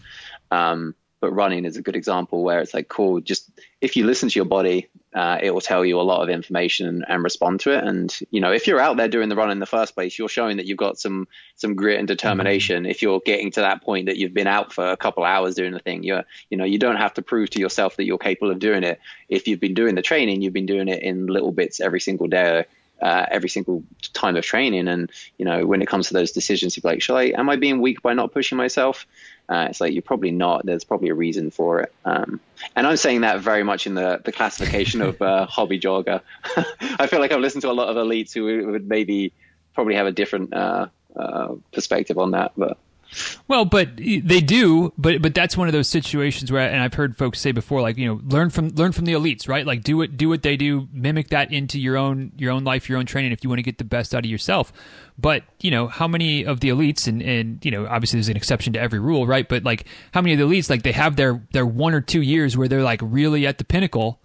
Um, 0.51 0.95
but 1.21 1.33
running 1.33 1.65
is 1.65 1.77
a 1.77 1.83
good 1.83 1.97
example 1.97 2.43
where 2.43 2.61
it's 2.61 2.75
like 2.75 2.89
cool 2.89 3.21
just 3.21 3.51
if 3.81 3.97
you 3.97 4.07
listen 4.07 4.29
to 4.29 4.39
your 4.39 4.47
body 4.47 4.89
uh, 5.13 5.39
it 5.43 5.53
will 5.53 5.61
tell 5.61 5.85
you 5.85 6.01
a 6.01 6.03
lot 6.03 6.23
of 6.23 6.29
information 6.29 6.87
and, 6.87 7.05
and, 7.09 7.25
respond 7.25 7.59
to 7.61 7.73
it 7.73 7.83
and 7.83 8.21
you 8.31 8.41
know 8.41 8.53
if 8.53 8.67
you're 8.67 8.81
out 8.81 8.97
there 8.97 9.09
doing 9.09 9.29
the 9.29 9.37
run 9.37 9.51
in 9.51 9.59
the 9.59 9.67
first 9.67 9.95
place 9.95 10.19
you're 10.19 10.29
showing 10.29 10.57
that 10.57 10.67
you've 10.67 10.79
got 10.79 10.99
some 10.99 11.27
some 11.57 11.75
grit 11.75 11.99
and 11.99 12.07
determination 12.07 12.85
mm-hmm. 12.85 12.91
if 12.91 13.03
you're 13.03 13.21
getting 13.21 13.51
to 13.51 13.61
that 13.61 13.83
point 13.83 14.07
that 14.07 14.17
you've 14.17 14.35
been 14.35 14.47
out 14.47 14.73
for 14.73 14.91
a 14.91 14.97
couple 14.97 15.25
hours 15.25 15.55
doing 15.57 15.73
the 15.73 15.81
thing 15.81 16.03
you're 16.03 16.25
you 16.49 16.57
know 16.57 16.65
you 16.65 16.79
don't 16.79 16.97
have 16.97 17.13
to 17.15 17.23
prove 17.23 17.51
to 17.51 17.59
yourself 17.59 17.97
that 17.97 18.05
you're 18.05 18.19
capable 18.19 18.51
of 18.51 18.59
doing 18.59 18.85
it 18.85 19.01
if 19.29 19.49
you've 19.49 19.61
been 19.61 19.75
doing 19.75 19.97
the 19.97 20.03
training 20.03 20.43
you've 20.43 20.53
been 20.53 20.67
doing 20.67 20.89
it 20.89 21.03
in 21.03 21.27
little 21.27 21.53
bits 21.53 21.81
every 21.81 22.01
single 22.01 22.29
day 22.29 22.65
uh, 23.01 23.27
every 23.31 23.49
single 23.49 23.83
time 24.13 24.37
of 24.37 24.45
training. 24.45 24.89
And 24.89 25.11
you 25.39 25.45
know, 25.45 25.67
when 25.67 25.83
it 25.83 25.89
comes 25.89 26.09
to 26.09 26.15
those 26.15 26.33
decisions, 26.33 26.77
you're 26.77 26.91
like, 26.91 27.03
"Shall 27.03 27.17
I? 27.17 27.33
Am 27.37 27.49
I 27.49 27.57
being 27.57 27.81
weak 27.81 28.03
by 28.03 28.15
not 28.15 28.33
pushing 28.33 28.59
myself?" 28.59 29.07
Uh, 29.51 29.67
it's 29.69 29.81
like 29.81 29.93
you're 29.93 30.03
probably 30.03 30.31
not. 30.31 30.65
There's 30.65 30.85
probably 30.85 31.09
a 31.09 31.15
reason 31.15 31.51
for 31.51 31.81
it. 31.81 31.93
Um, 32.05 32.41
and 32.77 32.87
I'm 32.87 32.97
saying 32.97 33.23
that 33.23 33.41
very 33.41 33.65
much 33.65 33.87
in 33.87 33.95
the 33.95 34.21
the 34.25 34.31
classification 34.31 35.03
of 35.03 35.21
uh, 35.21 35.47
hobby 35.51 35.81
jogger. 35.81 36.21
I 37.01 37.09
feel 37.09 37.19
like 37.19 37.33
I've 37.33 37.41
listened 37.41 37.63
to 37.63 37.71
a 37.71 37.73
lot 37.73 37.89
of 37.89 37.97
elites 37.97 38.33
who 38.33 38.71
would 38.71 38.89
maybe 38.89 39.33
probably 39.75 39.97
have 39.97 40.07
a 40.07 40.13
different 40.13 40.55
uh, 40.55 40.87
uh, 41.17 41.55
perspective 41.73 42.19
on 42.19 42.31
that, 42.33 42.53
but. 42.57 42.79
Well, 43.49 43.65
but 43.65 43.97
they 43.97 44.41
do, 44.41 44.93
but 44.97 45.21
but 45.21 45.35
that's 45.35 45.57
one 45.57 45.67
of 45.67 45.73
those 45.73 45.89
situations 45.89 46.53
where, 46.53 46.69
and 46.69 46.81
I've 46.81 46.95
heard 46.95 47.17
folks 47.17 47.41
say 47.41 47.51
before, 47.53 47.81
like 47.81 47.97
you 47.97 48.07
know, 48.07 48.21
learn 48.25 48.51
from 48.51 48.69
learn 48.71 48.93
from 48.93 49.05
the 49.05 49.13
elites, 49.15 49.49
right? 49.49 49.67
Like 49.67 49.83
do 49.83 50.01
it, 50.03 50.17
do 50.17 50.29
what 50.29 50.43
they 50.43 50.57
do, 50.57 50.89
mimic 50.93 51.29
that 51.29 51.53
into 51.53 51.81
your 51.81 51.97
own 51.97 52.33
your 52.37 52.53
own 52.53 52.65
life, 52.65 52.89
your 52.89 52.99
own 52.99 53.07
training, 53.07 53.33
if 53.33 53.43
you 53.43 53.51
want 53.51 53.59
to 53.59 53.65
get 53.65 53.79
the 53.79 53.85
best 53.85 54.15
out 54.15 54.25
of 54.25 54.31
yourself. 54.31 54.73
But 55.19 55.43
you 55.61 55.71
know, 55.71 55.89
how 55.89 56.07
many 56.07 56.45
of 56.45 56.61
the 56.61 56.69
elites, 56.69 57.09
and 57.09 57.21
and 57.21 57.65
you 57.65 57.71
know, 57.71 57.87
obviously 57.87 58.19
there's 58.19 58.29
an 58.29 58.37
exception 58.37 58.73
to 58.75 58.81
every 58.81 59.01
rule, 59.01 59.27
right? 59.27 59.49
But 59.49 59.65
like, 59.65 59.87
how 60.13 60.21
many 60.21 60.35
of 60.35 60.39
the 60.39 60.45
elites, 60.45 60.71
like 60.71 60.83
they 60.83 60.93
have 60.93 61.17
their 61.17 61.43
their 61.53 61.67
one 61.67 61.95
or 61.95 62.01
two 62.01 62.23
years 62.23 62.57
where 62.57 62.69
they're 62.69 62.83
like 62.83 63.01
really 63.03 63.47
at 63.47 63.59
the 63.59 63.65
pinnacle, 63.65 64.21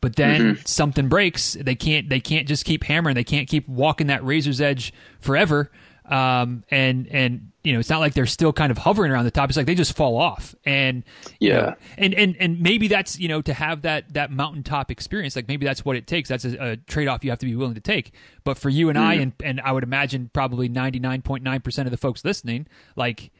but 0.00 0.16
then 0.16 0.40
mm-hmm. 0.40 0.62
something 0.64 1.08
breaks. 1.08 1.56
They 1.60 1.74
can't 1.74 2.08
they 2.08 2.20
can't 2.20 2.46
just 2.46 2.64
keep 2.64 2.84
hammering. 2.84 3.16
They 3.16 3.24
can't 3.24 3.48
keep 3.48 3.68
walking 3.68 4.06
that 4.06 4.24
razor's 4.24 4.60
edge 4.60 4.92
forever. 5.18 5.70
Um, 6.10 6.64
and 6.70 7.06
and 7.08 7.52
you 7.62 7.74
know 7.74 7.80
it's 7.80 7.90
not 7.90 8.00
like 8.00 8.14
they're 8.14 8.26
still 8.26 8.52
kind 8.52 8.70
of 8.70 8.78
hovering 8.78 9.12
around 9.12 9.24
the 9.24 9.30
top. 9.30 9.50
It's 9.50 9.56
like 9.56 9.66
they 9.66 9.74
just 9.74 9.94
fall 9.94 10.16
off. 10.16 10.54
And 10.64 11.04
yeah, 11.38 11.60
know, 11.60 11.74
and 11.98 12.14
and 12.14 12.36
and 12.40 12.60
maybe 12.60 12.88
that's 12.88 13.18
you 13.18 13.28
know 13.28 13.42
to 13.42 13.52
have 13.52 13.82
that 13.82 14.14
that 14.14 14.30
mountaintop 14.30 14.90
experience. 14.90 15.36
Like 15.36 15.48
maybe 15.48 15.66
that's 15.66 15.84
what 15.84 15.96
it 15.96 16.06
takes. 16.06 16.28
That's 16.28 16.44
a, 16.44 16.72
a 16.72 16.76
trade 16.76 17.08
off 17.08 17.24
you 17.24 17.30
have 17.30 17.38
to 17.40 17.46
be 17.46 17.54
willing 17.54 17.74
to 17.74 17.80
take. 17.80 18.12
But 18.44 18.56
for 18.56 18.70
you 18.70 18.88
and 18.88 18.98
mm. 18.98 19.02
I, 19.02 19.14
and 19.14 19.32
and 19.44 19.60
I 19.60 19.72
would 19.72 19.82
imagine 19.82 20.30
probably 20.32 20.68
ninety 20.68 20.98
nine 20.98 21.20
point 21.20 21.44
nine 21.44 21.60
percent 21.60 21.86
of 21.86 21.90
the 21.90 21.98
folks 21.98 22.24
listening, 22.24 22.66
like 22.96 23.30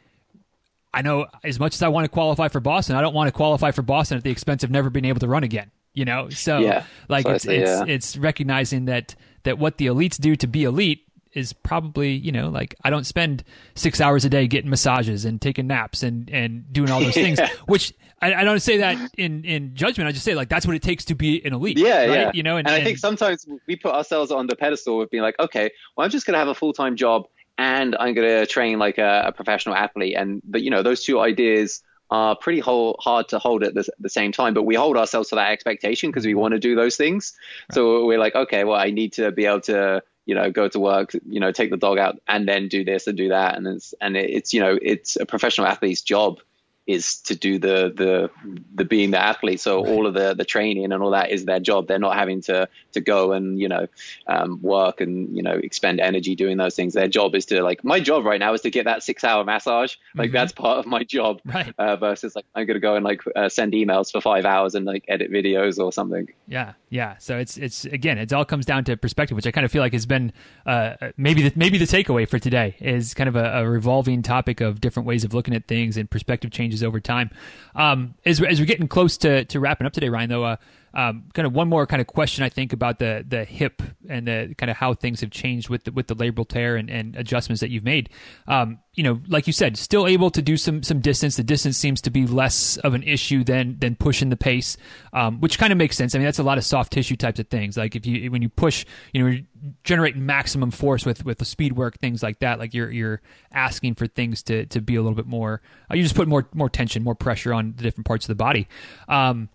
I 0.92 1.02
know 1.02 1.26
as 1.42 1.58
much 1.58 1.74
as 1.74 1.82
I 1.82 1.88
want 1.88 2.04
to 2.04 2.08
qualify 2.08 2.48
for 2.48 2.60
Boston, 2.60 2.96
I 2.96 3.00
don't 3.00 3.14
want 3.14 3.28
to 3.28 3.32
qualify 3.32 3.70
for 3.70 3.82
Boston 3.82 4.18
at 4.18 4.24
the 4.24 4.30
expense 4.30 4.62
of 4.62 4.70
never 4.70 4.90
being 4.90 5.04
able 5.04 5.20
to 5.20 5.28
run 5.28 5.44
again. 5.44 5.70
You 5.94 6.04
know, 6.04 6.28
so 6.28 6.58
yeah, 6.58 6.84
like 7.08 7.26
it's 7.26 7.44
it's, 7.44 7.70
yeah. 7.70 7.84
it's 7.86 8.16
recognizing 8.16 8.84
that 8.84 9.16
that 9.44 9.58
what 9.58 9.78
the 9.78 9.86
elites 9.86 10.20
do 10.20 10.36
to 10.36 10.46
be 10.46 10.64
elite 10.64 11.07
is 11.38 11.52
probably 11.52 12.12
you 12.12 12.32
know 12.32 12.48
like 12.48 12.74
I 12.82 12.90
don't 12.90 13.04
spend 13.04 13.44
six 13.74 14.00
hours 14.00 14.24
a 14.24 14.28
day 14.28 14.46
getting 14.46 14.70
massages 14.70 15.24
and 15.24 15.40
taking 15.40 15.66
naps 15.66 16.02
and 16.02 16.28
and 16.30 16.70
doing 16.72 16.90
all 16.90 17.00
those 17.00 17.14
things, 17.26 17.38
which 17.66 17.94
I, 18.20 18.34
I, 18.34 18.44
don't 18.44 18.60
say 18.60 18.78
that 18.78 18.98
in 19.16 19.44
in 19.44 19.74
judgment. 19.74 20.08
I 20.08 20.12
just 20.12 20.24
say 20.24 20.34
like 20.34 20.48
that's 20.48 20.66
what 20.66 20.76
it 20.76 20.82
takes 20.82 21.06
to 21.06 21.14
be 21.14 21.44
an 21.44 21.54
elite. 21.54 21.78
Yeah, 21.78 21.98
right? 21.98 22.10
yeah. 22.10 22.30
You 22.34 22.42
know, 22.42 22.56
and, 22.56 22.66
and, 22.66 22.76
I 22.76 22.84
think 22.84 22.98
sometimes 22.98 23.46
we 23.66 23.76
put 23.76 23.94
ourselves 23.94 24.30
on 24.30 24.46
the 24.46 24.56
pedestal 24.56 25.00
of 25.00 25.10
being 25.10 25.22
like, 25.22 25.38
okay, 25.38 25.70
well, 25.96 26.04
I'm 26.04 26.10
just 26.10 26.26
gonna 26.26 26.38
have 26.38 26.48
a 26.48 26.54
full 26.54 26.72
time 26.72 26.96
job 26.96 27.26
and 27.56 27.96
I'm 27.98 28.14
gonna 28.14 28.46
train 28.46 28.78
like 28.78 28.98
a, 28.98 29.24
a 29.26 29.32
professional 29.32 29.74
athlete, 29.74 30.16
and 30.16 30.42
but 30.44 30.62
you 30.62 30.70
know 30.70 30.82
those 30.82 31.04
two 31.04 31.20
ideas 31.20 31.82
are 32.10 32.36
pretty 32.36 32.60
whole, 32.60 32.96
hard 33.00 33.28
to 33.28 33.38
hold 33.38 33.62
at 33.62 33.74
the, 33.74 33.86
the, 33.98 34.08
same 34.08 34.32
time, 34.32 34.54
but 34.54 34.62
we 34.62 34.74
hold 34.74 34.96
ourselves 34.96 35.28
to 35.28 35.34
that 35.34 35.50
expectation 35.50 36.10
because 36.10 36.24
we 36.24 36.34
want 36.34 36.52
to 36.52 36.58
do 36.58 36.74
those 36.74 36.96
things. 36.96 37.36
Right. 37.68 37.74
So 37.74 38.06
we're 38.06 38.18
like, 38.18 38.34
okay, 38.34 38.64
well, 38.64 38.80
I 38.80 38.90
need 38.90 39.12
to 39.14 39.30
be 39.30 39.44
able 39.44 39.60
to, 39.62 40.02
you 40.28 40.34
know, 40.34 40.50
go 40.50 40.68
to 40.68 40.78
work, 40.78 41.14
you 41.26 41.40
know, 41.40 41.50
take 41.50 41.70
the 41.70 41.78
dog 41.78 41.98
out 41.98 42.20
and 42.28 42.46
then 42.46 42.68
do 42.68 42.84
this 42.84 43.06
and 43.06 43.16
do 43.16 43.30
that. 43.30 43.56
And 43.56 43.66
it's, 43.66 43.94
and 43.98 44.14
it's, 44.14 44.52
you 44.52 44.60
know, 44.60 44.78
it's 44.80 45.16
a 45.16 45.24
professional 45.24 45.66
athlete's 45.66 46.02
job 46.02 46.40
is 46.88 47.20
to 47.20 47.36
do 47.36 47.58
the 47.58 47.92
the 47.94 48.30
the 48.74 48.84
being 48.84 49.10
the 49.10 49.22
athlete. 49.22 49.60
So 49.60 49.84
right. 49.84 49.92
all 49.92 50.06
of 50.06 50.14
the 50.14 50.34
the 50.34 50.44
training 50.44 50.90
and 50.90 51.02
all 51.02 51.10
that 51.10 51.30
is 51.30 51.44
their 51.44 51.60
job. 51.60 51.86
They're 51.86 51.98
not 51.98 52.16
having 52.16 52.40
to 52.42 52.66
to 52.92 53.00
go 53.00 53.32
and 53.32 53.60
you 53.60 53.68
know 53.68 53.86
um, 54.26 54.60
work 54.62 55.02
and 55.02 55.36
you 55.36 55.42
know 55.42 55.52
expend 55.52 56.00
energy 56.00 56.34
doing 56.34 56.56
those 56.56 56.74
things. 56.74 56.94
Their 56.94 57.06
job 57.06 57.34
is 57.34 57.44
to 57.46 57.62
like 57.62 57.84
my 57.84 58.00
job 58.00 58.24
right 58.24 58.40
now 58.40 58.54
is 58.54 58.62
to 58.62 58.70
get 58.70 58.86
that 58.86 59.02
six 59.02 59.22
hour 59.22 59.44
massage. 59.44 59.96
Like 60.14 60.28
mm-hmm. 60.28 60.32
that's 60.32 60.52
part 60.52 60.78
of 60.78 60.86
my 60.86 61.04
job. 61.04 61.40
Right. 61.44 61.74
Uh, 61.78 61.96
versus 61.96 62.34
like 62.34 62.46
I'm 62.54 62.66
gonna 62.66 62.80
go 62.80 62.94
and 62.94 63.04
like 63.04 63.22
uh, 63.36 63.50
send 63.50 63.74
emails 63.74 64.10
for 64.10 64.22
five 64.22 64.46
hours 64.46 64.74
and 64.74 64.86
like 64.86 65.04
edit 65.08 65.30
videos 65.30 65.78
or 65.78 65.92
something. 65.92 66.28
Yeah, 66.46 66.72
yeah. 66.88 67.18
So 67.18 67.36
it's 67.38 67.58
it's 67.58 67.84
again 67.84 68.16
it 68.16 68.32
all 68.32 68.46
comes 68.46 68.64
down 68.64 68.84
to 68.84 68.96
perspective, 68.96 69.36
which 69.36 69.46
I 69.46 69.50
kind 69.50 69.66
of 69.66 69.70
feel 69.70 69.82
like 69.82 69.92
has 69.92 70.06
been 70.06 70.32
uh, 70.64 70.94
maybe 71.18 71.42
the 71.42 71.52
maybe 71.54 71.76
the 71.76 71.84
takeaway 71.84 72.26
for 72.26 72.38
today 72.38 72.76
is 72.80 73.12
kind 73.12 73.28
of 73.28 73.36
a, 73.36 73.60
a 73.60 73.68
revolving 73.68 74.22
topic 74.22 74.62
of 74.62 74.80
different 74.80 75.06
ways 75.06 75.24
of 75.24 75.34
looking 75.34 75.54
at 75.54 75.66
things 75.66 75.98
and 75.98 76.10
perspective 76.10 76.50
changes 76.50 76.77
changes 76.78 76.84
over 76.86 77.00
time. 77.00 77.30
Um, 77.74 78.14
as, 78.24 78.40
as 78.42 78.60
we're 78.60 78.66
getting 78.66 78.88
close 78.88 79.16
to, 79.18 79.44
to 79.46 79.60
wrapping 79.60 79.86
up 79.86 79.92
today, 79.92 80.08
Ryan, 80.08 80.30
though, 80.30 80.44
uh, 80.44 80.56
um, 80.94 81.24
kind 81.34 81.46
of 81.46 81.52
one 81.52 81.68
more 81.68 81.86
kind 81.86 82.00
of 82.00 82.06
question 82.06 82.44
I 82.44 82.48
think 82.48 82.72
about 82.72 82.98
the 82.98 83.24
the 83.26 83.44
hip 83.44 83.82
and 84.08 84.26
the 84.26 84.54
kind 84.56 84.70
of 84.70 84.76
how 84.76 84.94
things 84.94 85.20
have 85.20 85.30
changed 85.30 85.68
with 85.68 85.84
the, 85.84 85.92
with 85.92 86.06
the 86.06 86.16
labral 86.16 86.48
tear 86.48 86.76
and, 86.76 86.90
and 86.90 87.16
adjustments 87.16 87.60
that 87.60 87.70
you've 87.70 87.84
made. 87.84 88.10
Um, 88.46 88.78
you 88.94 89.04
know, 89.04 89.20
like 89.28 89.46
you 89.46 89.52
said, 89.52 89.76
still 89.76 90.06
able 90.06 90.30
to 90.30 90.42
do 90.42 90.56
some 90.56 90.82
some 90.82 91.00
distance. 91.00 91.36
The 91.36 91.44
distance 91.44 91.76
seems 91.76 92.00
to 92.02 92.10
be 92.10 92.26
less 92.26 92.78
of 92.78 92.94
an 92.94 93.02
issue 93.02 93.44
than 93.44 93.78
than 93.78 93.94
pushing 93.94 94.30
the 94.30 94.36
pace, 94.36 94.76
um, 95.12 95.40
which 95.40 95.58
kind 95.58 95.72
of 95.72 95.78
makes 95.78 95.96
sense. 95.96 96.14
I 96.14 96.18
mean, 96.18 96.24
that's 96.24 96.38
a 96.40 96.42
lot 96.42 96.58
of 96.58 96.64
soft 96.64 96.92
tissue 96.92 97.16
types 97.16 97.38
of 97.38 97.48
things. 97.48 97.76
Like 97.76 97.94
if 97.94 98.06
you 98.06 98.30
when 98.30 98.42
you 98.42 98.48
push, 98.48 98.84
you 99.12 99.22
know, 99.22 99.38
generate 99.84 100.16
maximum 100.16 100.70
force 100.70 101.04
with 101.06 101.24
with 101.24 101.38
the 101.38 101.44
speed 101.44 101.74
work, 101.74 101.98
things 101.98 102.22
like 102.22 102.40
that. 102.40 102.58
Like 102.58 102.74
you're 102.74 102.90
you're 102.90 103.20
asking 103.52 103.94
for 103.94 104.06
things 104.06 104.42
to 104.44 104.66
to 104.66 104.80
be 104.80 104.96
a 104.96 105.02
little 105.02 105.16
bit 105.16 105.26
more. 105.26 105.62
Uh, 105.90 105.94
you 105.94 106.02
just 106.02 106.16
put 106.16 106.26
more 106.26 106.48
more 106.54 106.68
tension, 106.68 107.04
more 107.04 107.14
pressure 107.14 107.54
on 107.54 107.74
the 107.76 107.82
different 107.82 108.06
parts 108.06 108.24
of 108.24 108.28
the 108.28 108.34
body. 108.34 108.68
Um, 109.08 109.48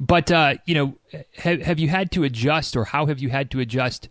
but 0.00 0.30
uh, 0.30 0.54
you 0.64 0.74
know, 0.74 0.98
have 1.36 1.62
have 1.62 1.78
you 1.78 1.88
had 1.88 2.10
to 2.12 2.24
adjust, 2.24 2.76
or 2.76 2.84
how 2.84 3.06
have 3.06 3.18
you 3.18 3.30
had 3.30 3.50
to 3.52 3.60
adjust 3.60 4.08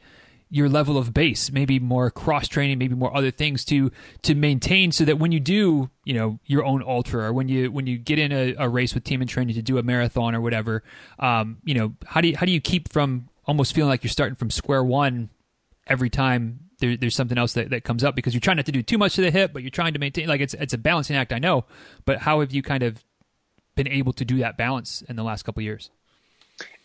your 0.49 0.69
level 0.69 0.97
of 0.97 1.13
base? 1.13 1.51
Maybe 1.51 1.79
more 1.79 2.11
cross 2.11 2.47
training, 2.47 2.77
maybe 2.77 2.95
more 2.95 3.15
other 3.15 3.31
things 3.31 3.63
to 3.65 3.91
to 4.23 4.35
maintain, 4.35 4.91
so 4.91 5.05
that 5.05 5.19
when 5.19 5.31
you 5.31 5.39
do, 5.39 5.89
you 6.03 6.13
know, 6.13 6.39
your 6.45 6.65
own 6.65 6.83
ultra, 6.83 7.25
or 7.25 7.33
when 7.33 7.47
you 7.47 7.71
when 7.71 7.87
you 7.87 7.97
get 7.97 8.19
in 8.19 8.31
a, 8.31 8.55
a 8.57 8.69
race 8.69 8.93
with 8.93 9.03
team 9.03 9.21
in 9.21 9.27
training 9.27 9.55
to 9.55 9.61
do 9.61 9.77
a 9.77 9.83
marathon 9.83 10.35
or 10.35 10.41
whatever, 10.41 10.83
um, 11.19 11.57
you 11.63 11.73
know, 11.73 11.93
how 12.05 12.21
do 12.21 12.27
you 12.27 12.37
how 12.37 12.45
do 12.45 12.51
you 12.51 12.61
keep 12.61 12.91
from 12.91 13.29
almost 13.45 13.73
feeling 13.73 13.89
like 13.89 14.03
you're 14.03 14.11
starting 14.11 14.35
from 14.35 14.49
square 14.49 14.83
one 14.83 15.29
every 15.87 16.09
time 16.09 16.59
there, 16.79 16.97
there's 16.97 17.15
something 17.15 17.37
else 17.37 17.53
that, 17.53 17.69
that 17.69 17.83
comes 17.83 18.03
up 18.03 18.15
because 18.15 18.33
you're 18.33 18.41
trying 18.41 18.57
not 18.57 18.65
to 18.65 18.71
do 18.71 18.83
too 18.83 18.97
much 18.97 19.15
to 19.15 19.21
the 19.21 19.31
hip, 19.31 19.51
but 19.53 19.63
you're 19.63 19.71
trying 19.71 19.93
to 19.93 19.99
maintain 19.99 20.27
like 20.27 20.41
it's 20.41 20.53
it's 20.53 20.73
a 20.73 20.77
balancing 20.77 21.15
act. 21.15 21.33
I 21.33 21.39
know, 21.39 21.65
but 22.05 22.19
how 22.19 22.41
have 22.41 22.51
you 22.51 22.61
kind 22.61 22.83
of 22.83 23.03
been 23.77 23.87
able 23.87 24.11
to 24.13 24.25
do 24.25 24.39
that 24.39 24.57
balance 24.57 25.01
in 25.07 25.15
the 25.15 25.23
last 25.23 25.43
couple 25.43 25.63
years? 25.63 25.89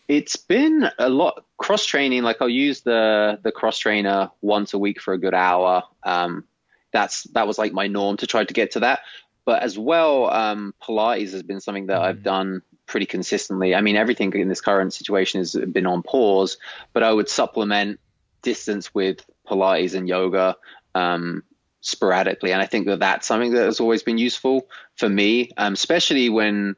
It's 0.07 0.37
been 0.37 0.89
a 0.97 1.09
lot 1.09 1.43
cross 1.57 1.85
training. 1.85 2.23
Like 2.23 2.37
I'll 2.41 2.47
use 2.47 2.81
the 2.81 3.39
the 3.43 3.51
cross 3.51 3.77
trainer 3.77 4.31
once 4.41 4.73
a 4.73 4.77
week 4.77 5.01
for 5.01 5.13
a 5.13 5.17
good 5.17 5.33
hour. 5.33 5.83
Um, 6.03 6.45
that's 6.91 7.23
that 7.33 7.47
was 7.47 7.57
like 7.57 7.73
my 7.73 7.87
norm 7.87 8.17
to 8.17 8.27
try 8.27 8.45
to 8.45 8.53
get 8.53 8.71
to 8.71 8.81
that. 8.81 8.99
But 9.45 9.61
as 9.61 9.77
well, 9.77 10.31
um, 10.31 10.73
Pilates 10.81 11.31
has 11.31 11.43
been 11.43 11.59
something 11.59 11.87
that 11.87 11.99
mm. 11.99 12.03
I've 12.03 12.23
done 12.23 12.61
pretty 12.85 13.05
consistently. 13.05 13.75
I 13.75 13.81
mean, 13.81 13.97
everything 13.97 14.31
in 14.33 14.47
this 14.47 14.61
current 14.61 14.93
situation 14.93 15.41
has 15.41 15.53
been 15.53 15.85
on 15.85 16.03
pause, 16.03 16.57
but 16.93 17.03
I 17.03 17.11
would 17.11 17.27
supplement 17.27 17.99
distance 18.41 18.93
with 18.93 19.25
Pilates 19.47 19.95
and 19.95 20.07
yoga 20.07 20.55
um, 20.95 21.43
sporadically. 21.83 22.51
And 22.53 22.61
I 22.61 22.65
think 22.65 22.87
that 22.87 23.01
that's 23.01 23.27
something 23.27 23.53
that 23.53 23.65
has 23.65 23.79
always 23.79 24.01
been 24.01 24.17
useful 24.17 24.67
for 24.95 25.07
me, 25.07 25.51
um, 25.57 25.73
especially 25.73 26.29
when 26.29 26.75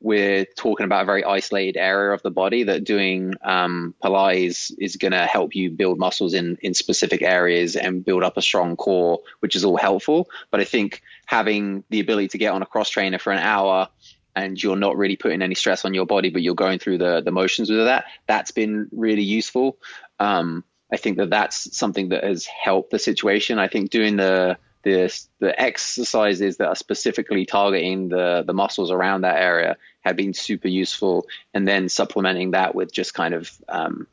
we're 0.00 0.44
talking 0.44 0.84
about 0.84 1.02
a 1.02 1.06
very 1.06 1.24
isolated 1.24 1.78
area 1.78 2.12
of 2.12 2.22
the 2.22 2.30
body 2.30 2.64
that 2.64 2.84
doing 2.84 3.34
um, 3.42 3.94
Pilates 4.02 4.72
is 4.78 4.96
going 4.96 5.12
to 5.12 5.26
help 5.26 5.54
you 5.54 5.70
build 5.70 5.98
muscles 5.98 6.34
in, 6.34 6.56
in 6.60 6.74
specific 6.74 7.22
areas 7.22 7.74
and 7.74 8.04
build 8.04 8.22
up 8.22 8.36
a 8.36 8.42
strong 8.42 8.76
core, 8.76 9.20
which 9.40 9.56
is 9.56 9.64
all 9.64 9.76
helpful. 9.76 10.28
But 10.50 10.60
I 10.60 10.64
think 10.64 11.02
having 11.26 11.84
the 11.90 12.00
ability 12.00 12.28
to 12.28 12.38
get 12.38 12.52
on 12.52 12.62
a 12.62 12.66
cross 12.66 12.90
trainer 12.90 13.18
for 13.18 13.32
an 13.32 13.40
hour 13.40 13.88
and 14.36 14.60
you're 14.62 14.76
not 14.76 14.96
really 14.96 15.16
putting 15.16 15.42
any 15.42 15.56
stress 15.56 15.84
on 15.84 15.94
your 15.94 16.06
body, 16.06 16.30
but 16.30 16.42
you're 16.42 16.54
going 16.54 16.78
through 16.78 16.98
the, 16.98 17.20
the 17.20 17.32
motions 17.32 17.70
with 17.70 17.80
that, 17.80 18.04
that's 18.26 18.52
been 18.52 18.88
really 18.92 19.22
useful. 19.22 19.78
Um, 20.20 20.64
I 20.92 20.96
think 20.96 21.18
that 21.18 21.30
that's 21.30 21.76
something 21.76 22.10
that 22.10 22.24
has 22.24 22.46
helped 22.46 22.90
the 22.90 22.98
situation. 22.98 23.58
I 23.58 23.68
think 23.68 23.90
doing 23.90 24.16
the 24.16 24.58
the 24.82 25.12
the 25.38 25.60
exercises 25.60 26.56
that 26.58 26.68
are 26.68 26.76
specifically 26.76 27.44
targeting 27.46 28.08
the 28.08 28.44
the 28.46 28.54
muscles 28.54 28.90
around 28.90 29.22
that 29.22 29.36
area 29.36 29.76
have 30.00 30.16
been 30.16 30.32
super 30.32 30.68
useful, 30.68 31.26
and 31.52 31.66
then 31.66 31.88
supplementing 31.88 32.52
that 32.52 32.74
with 32.74 32.92
just 32.92 33.12
kind 33.14 33.34
of 33.34 33.50
um, 33.68 34.06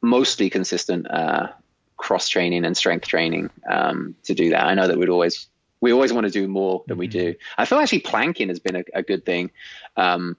mostly 0.00 0.50
consistent 0.50 1.10
uh, 1.10 1.48
cross 1.96 2.28
training 2.28 2.64
and 2.64 2.76
strength 2.76 3.06
training 3.06 3.50
um, 3.68 4.14
to 4.24 4.34
do 4.34 4.50
that. 4.50 4.64
I 4.64 4.74
know 4.74 4.86
that 4.86 4.98
we'd 4.98 5.08
always 5.08 5.48
we 5.80 5.92
always 5.92 6.12
want 6.12 6.26
to 6.26 6.32
do 6.32 6.48
more 6.48 6.84
than 6.86 6.94
mm-hmm. 6.94 7.00
we 7.00 7.06
do. 7.08 7.34
I 7.58 7.64
feel 7.64 7.78
actually 7.78 8.00
planking 8.00 8.48
has 8.48 8.60
been 8.60 8.76
a, 8.76 8.84
a 8.94 9.02
good 9.02 9.24
thing. 9.24 9.50
Um, 9.96 10.36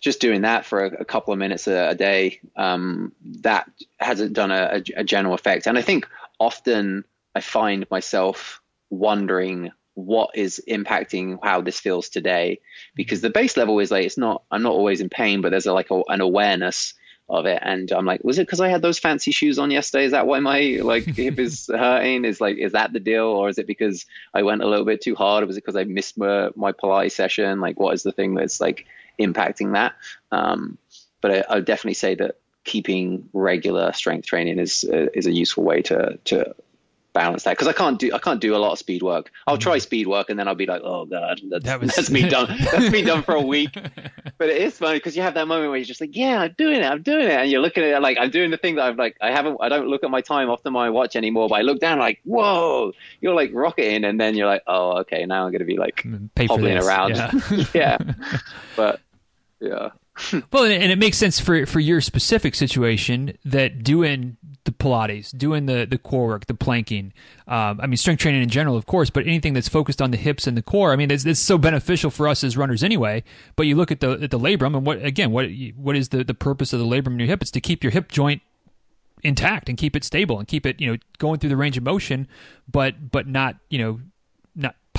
just 0.00 0.20
doing 0.20 0.42
that 0.42 0.64
for 0.64 0.84
a, 0.84 1.00
a 1.00 1.04
couple 1.04 1.32
of 1.32 1.38
minutes 1.38 1.66
a, 1.66 1.90
a 1.90 1.94
day, 1.94 2.40
um, 2.56 3.12
that 3.42 3.70
hasn't 3.98 4.32
done 4.32 4.50
a, 4.50 4.82
a, 4.96 5.04
general 5.04 5.34
effect. 5.34 5.66
And 5.66 5.78
I 5.78 5.82
think 5.82 6.08
often 6.38 7.04
I 7.34 7.40
find 7.40 7.86
myself 7.90 8.60
wondering 8.90 9.70
what 9.94 10.30
is 10.34 10.62
impacting 10.68 11.38
how 11.42 11.60
this 11.60 11.80
feels 11.80 12.08
today, 12.08 12.60
because 12.94 13.20
the 13.20 13.30
base 13.30 13.56
level 13.56 13.78
is 13.80 13.90
like 13.90 14.06
it's 14.06 14.18
not. 14.18 14.42
I'm 14.50 14.62
not 14.62 14.72
always 14.72 15.00
in 15.00 15.08
pain, 15.08 15.40
but 15.40 15.50
there's 15.50 15.66
a, 15.66 15.72
like 15.72 15.90
an 15.90 16.20
awareness 16.20 16.94
of 17.28 17.46
it. 17.46 17.58
And 17.62 17.90
i'm 17.92 18.06
like 18.06 18.24
was 18.24 18.38
it 18.38 18.46
because 18.46 18.60
i 18.60 18.68
had 18.68 18.82
those 18.82 18.98
fancy 18.98 19.32
shoes 19.32 19.58
on 19.58 19.70
yesterday? 19.70 20.04
Is 20.04 20.12
that 20.12 20.26
why 20.26 20.40
my 20.40 20.78
like 20.82 21.04
hip 21.04 21.38
is 21.38 21.66
hurting? 21.72 22.24
Is 22.24 22.40
like 22.40 22.56
is 22.56 22.72
that 22.72 22.92
the 22.92 23.00
deal? 23.00 23.26
Or 23.26 23.48
is 23.48 23.58
it 23.58 23.66
because 23.66 24.06
i 24.32 24.42
went 24.42 24.62
a 24.62 24.66
little 24.66 24.84
bit 24.84 25.02
too 25.02 25.14
hard? 25.14 25.44
Or 25.44 25.46
was 25.46 25.56
it 25.56 25.64
because 25.64 25.76
i 25.76 25.84
missed 25.84 26.16
my, 26.16 26.50
my 26.56 26.72
pilates 26.72 27.12
session? 27.12 27.60
Like 27.60 27.78
what 27.78 27.94
is 27.94 28.02
the 28.02 28.12
thing 28.12 28.34
that's 28.34 28.60
like 28.60 28.86
impacting 29.18 29.72
that. 29.72 29.94
Um, 30.32 30.78
but 31.20 31.48
I, 31.50 31.56
would 31.56 31.64
definitely 31.64 31.94
say 31.94 32.14
that 32.16 32.36
keeping 32.64 33.28
regular 33.32 33.92
strength 33.92 34.26
training 34.26 34.58
is 34.58 34.84
uh, 34.84 35.06
is 35.14 35.26
a 35.26 35.32
useful 35.32 35.64
way 35.64 35.82
to 35.82 36.18
to 36.24 36.54
balance 37.14 37.42
that 37.42 37.52
because 37.52 37.66
I 37.66 37.72
can't 37.72 37.98
do 37.98 38.12
I 38.14 38.18
can't 38.18 38.40
do 38.40 38.54
a 38.54 38.58
lot 38.58 38.72
of 38.72 38.78
speed 38.78 39.02
work. 39.02 39.32
I'll 39.46 39.58
try 39.58 39.78
speed 39.78 40.06
work 40.06 40.30
and 40.30 40.38
then 40.38 40.46
I'll 40.46 40.54
be 40.54 40.66
like, 40.66 40.82
oh 40.84 41.04
god, 41.06 41.40
that's, 41.50 41.64
that 41.64 41.80
was... 41.80 41.94
that's 41.96 42.10
me 42.10 42.28
done. 42.28 42.54
That's 42.70 42.90
me 42.90 43.02
done 43.02 43.22
for 43.22 43.34
a 43.34 43.42
week. 43.42 43.76
But 44.38 44.50
it 44.50 44.62
is 44.62 44.78
funny 44.78 44.98
because 44.98 45.16
you 45.16 45.22
have 45.22 45.34
that 45.34 45.48
moment 45.48 45.70
where 45.70 45.78
you're 45.78 45.84
just 45.84 46.00
like, 46.00 46.14
yeah, 46.14 46.42
I'm 46.42 46.54
doing 46.56 46.76
it, 46.76 46.84
I'm 46.84 47.02
doing 47.02 47.24
it, 47.24 47.32
and 47.32 47.50
you're 47.50 47.60
looking 47.60 47.82
at 47.82 47.90
it 47.90 48.00
like 48.00 48.18
I'm 48.20 48.30
doing 48.30 48.52
the 48.52 48.56
thing 48.56 48.76
that 48.76 48.84
I've 48.84 48.96
like 48.96 49.16
I 49.20 49.32
haven't 49.32 49.56
I 49.60 49.68
don't 49.68 49.88
look 49.88 50.04
at 50.04 50.12
my 50.12 50.20
time 50.20 50.48
off 50.48 50.62
the 50.62 50.70
my 50.70 50.90
watch 50.90 51.16
anymore, 51.16 51.48
but 51.48 51.56
I 51.56 51.62
look 51.62 51.80
down 51.80 51.98
like, 51.98 52.20
whoa, 52.22 52.92
you're 53.20 53.34
like 53.34 53.50
rocketing, 53.52 54.04
and 54.04 54.20
then 54.20 54.36
you're 54.36 54.46
like, 54.46 54.62
oh 54.68 54.98
okay, 54.98 55.26
now 55.26 55.44
I'm 55.44 55.50
gonna 55.50 55.64
be 55.64 55.76
like 55.76 56.06
Pay 56.36 56.46
hobbling 56.46 56.78
around, 56.78 57.16
yeah. 57.16 57.32
yeah. 57.74 57.98
But 58.76 59.00
yeah. 59.60 59.90
well, 60.52 60.64
and 60.64 60.92
it 60.92 60.98
makes 60.98 61.16
sense 61.16 61.38
for 61.38 61.64
for 61.66 61.80
your 61.80 62.00
specific 62.00 62.54
situation 62.54 63.36
that 63.44 63.82
doing 63.84 64.36
the 64.64 64.72
Pilates, 64.72 65.36
doing 65.36 65.66
the 65.66 65.86
the 65.88 65.98
core 65.98 66.26
work, 66.28 66.46
the 66.46 66.54
planking. 66.54 67.12
Um, 67.46 67.80
I 67.80 67.86
mean, 67.86 67.96
strength 67.96 68.20
training 68.20 68.42
in 68.42 68.48
general, 68.48 68.76
of 68.76 68.86
course, 68.86 69.10
but 69.10 69.26
anything 69.26 69.54
that's 69.54 69.68
focused 69.68 70.02
on 70.02 70.10
the 70.10 70.16
hips 70.16 70.46
and 70.46 70.56
the 70.56 70.62
core. 70.62 70.92
I 70.92 70.96
mean, 70.96 71.10
it's, 71.10 71.24
it's 71.24 71.40
so 71.40 71.56
beneficial 71.56 72.10
for 72.10 72.28
us 72.28 72.42
as 72.44 72.56
runners 72.56 72.82
anyway. 72.82 73.22
But 73.56 73.66
you 73.66 73.76
look 73.76 73.92
at 73.92 74.00
the 74.00 74.12
at 74.12 74.30
the 74.30 74.38
labrum, 74.38 74.76
and 74.76 74.84
what 74.84 75.02
again? 75.04 75.30
What 75.30 75.46
what 75.76 75.96
is 75.96 76.08
the 76.10 76.24
the 76.24 76.34
purpose 76.34 76.72
of 76.72 76.80
the 76.80 76.86
labrum 76.86 77.12
in 77.12 77.20
your 77.20 77.28
hip? 77.28 77.42
It's 77.42 77.50
to 77.52 77.60
keep 77.60 77.84
your 77.84 77.92
hip 77.92 78.10
joint 78.10 78.42
intact 79.22 79.68
and 79.68 79.76
keep 79.76 79.96
it 79.96 80.04
stable 80.04 80.38
and 80.38 80.46
keep 80.46 80.64
it 80.64 80.80
you 80.80 80.92
know 80.92 80.98
going 81.18 81.40
through 81.40 81.50
the 81.50 81.56
range 81.56 81.76
of 81.76 81.82
motion, 81.82 82.28
but 82.70 83.10
but 83.10 83.26
not 83.26 83.56
you 83.70 83.78
know 83.78 84.00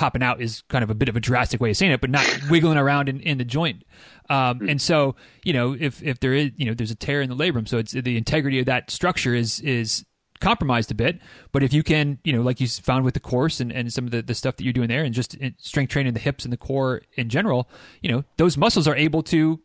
popping 0.00 0.22
out 0.22 0.40
is 0.40 0.62
kind 0.68 0.82
of 0.82 0.88
a 0.88 0.94
bit 0.94 1.10
of 1.10 1.16
a 1.16 1.20
drastic 1.20 1.60
way 1.60 1.68
of 1.68 1.76
saying 1.76 1.92
it, 1.92 2.00
but 2.00 2.08
not 2.08 2.26
wiggling 2.48 2.78
around 2.78 3.06
in, 3.06 3.20
in 3.20 3.36
the 3.36 3.44
joint. 3.44 3.84
Um, 4.30 4.66
and 4.66 4.80
so, 4.80 5.14
you 5.44 5.52
know, 5.52 5.76
if, 5.78 6.02
if 6.02 6.20
there 6.20 6.32
is, 6.32 6.52
you 6.56 6.64
know, 6.64 6.72
there's 6.72 6.90
a 6.90 6.94
tear 6.94 7.20
in 7.20 7.28
the 7.28 7.36
labrum, 7.36 7.68
so 7.68 7.76
it's 7.76 7.92
the 7.92 8.16
integrity 8.16 8.58
of 8.60 8.64
that 8.64 8.90
structure 8.90 9.34
is, 9.34 9.60
is 9.60 10.06
compromised 10.40 10.90
a 10.90 10.94
bit. 10.94 11.20
But 11.52 11.62
if 11.62 11.74
you 11.74 11.82
can, 11.82 12.18
you 12.24 12.32
know, 12.32 12.40
like 12.40 12.62
you 12.62 12.66
found 12.66 13.04
with 13.04 13.12
the 13.12 13.20
course 13.20 13.60
and, 13.60 13.70
and 13.70 13.92
some 13.92 14.06
of 14.06 14.10
the, 14.10 14.22
the 14.22 14.34
stuff 14.34 14.56
that 14.56 14.64
you're 14.64 14.72
doing 14.72 14.88
there 14.88 15.04
and 15.04 15.12
just 15.12 15.36
strength 15.58 15.90
training 15.90 16.14
the 16.14 16.20
hips 16.20 16.44
and 16.44 16.52
the 16.52 16.56
core 16.56 17.02
in 17.18 17.28
general, 17.28 17.68
you 18.00 18.10
know, 18.10 18.24
those 18.38 18.56
muscles 18.56 18.88
are 18.88 18.96
able 18.96 19.22
to 19.24 19.60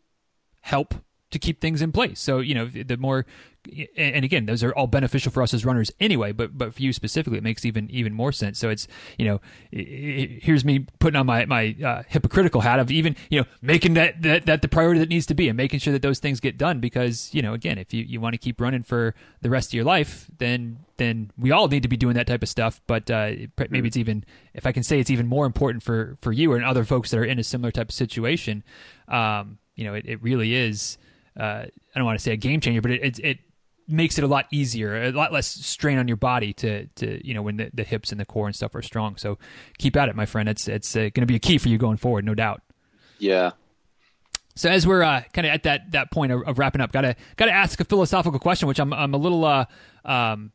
help 0.60 0.94
to 1.30 1.38
keep 1.38 1.60
things 1.60 1.82
in 1.82 1.92
place. 1.92 2.20
So, 2.20 2.38
you 2.38 2.54
know, 2.54 2.66
the 2.66 2.96
more 2.96 3.26
and 3.96 4.24
again, 4.24 4.46
those 4.46 4.62
are 4.62 4.72
all 4.72 4.86
beneficial 4.86 5.32
for 5.32 5.42
us 5.42 5.52
as 5.54 5.64
runners 5.64 5.90
anyway. 6.00 6.32
But 6.32 6.56
but 6.56 6.74
for 6.74 6.82
you 6.82 6.92
specifically, 6.92 7.38
it 7.38 7.44
makes 7.44 7.64
even 7.64 7.90
even 7.90 8.12
more 8.12 8.32
sense. 8.32 8.58
So 8.58 8.68
it's 8.70 8.86
you 9.18 9.24
know, 9.24 9.40
it, 9.72 10.42
here's 10.42 10.64
me 10.64 10.86
putting 10.98 11.18
on 11.18 11.26
my 11.26 11.44
my 11.46 11.76
uh, 11.84 12.02
hypocritical 12.08 12.60
hat 12.60 12.78
of 12.78 12.90
even 12.90 13.16
you 13.30 13.40
know 13.40 13.46
making 13.62 13.94
that, 13.94 14.22
that 14.22 14.46
that 14.46 14.62
the 14.62 14.68
priority 14.68 15.00
that 15.00 15.08
needs 15.08 15.26
to 15.26 15.34
be 15.34 15.48
and 15.48 15.56
making 15.56 15.80
sure 15.80 15.92
that 15.92 16.02
those 16.02 16.18
things 16.18 16.40
get 16.40 16.58
done. 16.58 16.80
Because 16.80 17.30
you 17.32 17.42
know, 17.42 17.54
again, 17.54 17.78
if 17.78 17.92
you 17.92 18.04
you 18.04 18.20
want 18.20 18.34
to 18.34 18.38
keep 18.38 18.60
running 18.60 18.82
for 18.82 19.14
the 19.42 19.50
rest 19.50 19.70
of 19.70 19.74
your 19.74 19.84
life, 19.84 20.30
then 20.38 20.78
then 20.96 21.30
we 21.36 21.50
all 21.50 21.68
need 21.68 21.82
to 21.82 21.88
be 21.88 21.96
doing 21.96 22.14
that 22.14 22.26
type 22.26 22.42
of 22.42 22.48
stuff. 22.48 22.80
But 22.86 23.10
uh, 23.10 23.30
maybe 23.58 23.82
mm. 23.82 23.86
it's 23.86 23.96
even 23.96 24.24
if 24.54 24.66
I 24.66 24.72
can 24.72 24.82
say 24.82 25.00
it's 25.00 25.10
even 25.10 25.26
more 25.26 25.46
important 25.46 25.82
for 25.82 26.16
for 26.20 26.32
you 26.32 26.52
and 26.52 26.64
other 26.64 26.84
folks 26.84 27.10
that 27.10 27.18
are 27.18 27.24
in 27.24 27.38
a 27.38 27.44
similar 27.44 27.70
type 27.70 27.88
of 27.88 27.94
situation. 27.94 28.62
Um, 29.08 29.58
you 29.74 29.84
know, 29.84 29.94
it, 29.94 30.06
it 30.06 30.22
really 30.22 30.54
is. 30.54 30.98
Uh, 31.38 31.64
I 31.66 31.98
don't 31.98 32.04
want 32.04 32.18
to 32.18 32.22
say 32.22 32.32
a 32.32 32.36
game 32.36 32.60
changer, 32.60 32.80
but 32.80 32.90
it, 32.90 33.02
it, 33.02 33.18
it 33.20 33.38
makes 33.88 34.18
it 34.18 34.24
a 34.24 34.26
lot 34.26 34.46
easier, 34.50 35.02
a 35.02 35.12
lot 35.12 35.32
less 35.32 35.46
strain 35.46 35.98
on 35.98 36.08
your 36.08 36.16
body 36.16 36.52
to 36.54 36.86
to 36.86 37.26
you 37.26 37.34
know 37.34 37.42
when 37.42 37.56
the, 37.56 37.70
the 37.72 37.84
hips 37.84 38.10
and 38.10 38.20
the 38.20 38.24
core 38.24 38.46
and 38.46 38.54
stuff 38.54 38.74
are 38.74 38.82
strong. 38.82 39.16
So 39.16 39.38
keep 39.78 39.96
at 39.96 40.08
it, 40.08 40.16
my 40.16 40.26
friend. 40.26 40.48
It's 40.48 40.68
it's 40.68 40.94
uh, 40.96 41.00
going 41.00 41.12
to 41.12 41.26
be 41.26 41.36
a 41.36 41.40
key 41.40 41.58
for 41.58 41.68
you 41.68 41.78
going 41.78 41.96
forward, 41.96 42.24
no 42.24 42.34
doubt. 42.34 42.62
Yeah. 43.18 43.52
So 44.54 44.70
as 44.70 44.86
we're 44.86 45.02
uh, 45.02 45.22
kind 45.34 45.46
of 45.46 45.52
at 45.52 45.64
that 45.64 45.92
that 45.92 46.10
point 46.10 46.32
of, 46.32 46.42
of, 46.42 46.58
wrapping 46.58 46.80
up, 46.80 46.90
gotta 46.90 47.14
gotta 47.36 47.52
ask 47.52 47.78
a 47.80 47.84
philosophical 47.84 48.40
question, 48.40 48.68
which 48.68 48.80
I'm 48.80 48.92
I'm 48.92 49.12
a 49.12 49.18
little 49.18 49.44
uh, 49.44 49.66
um, 50.04 50.52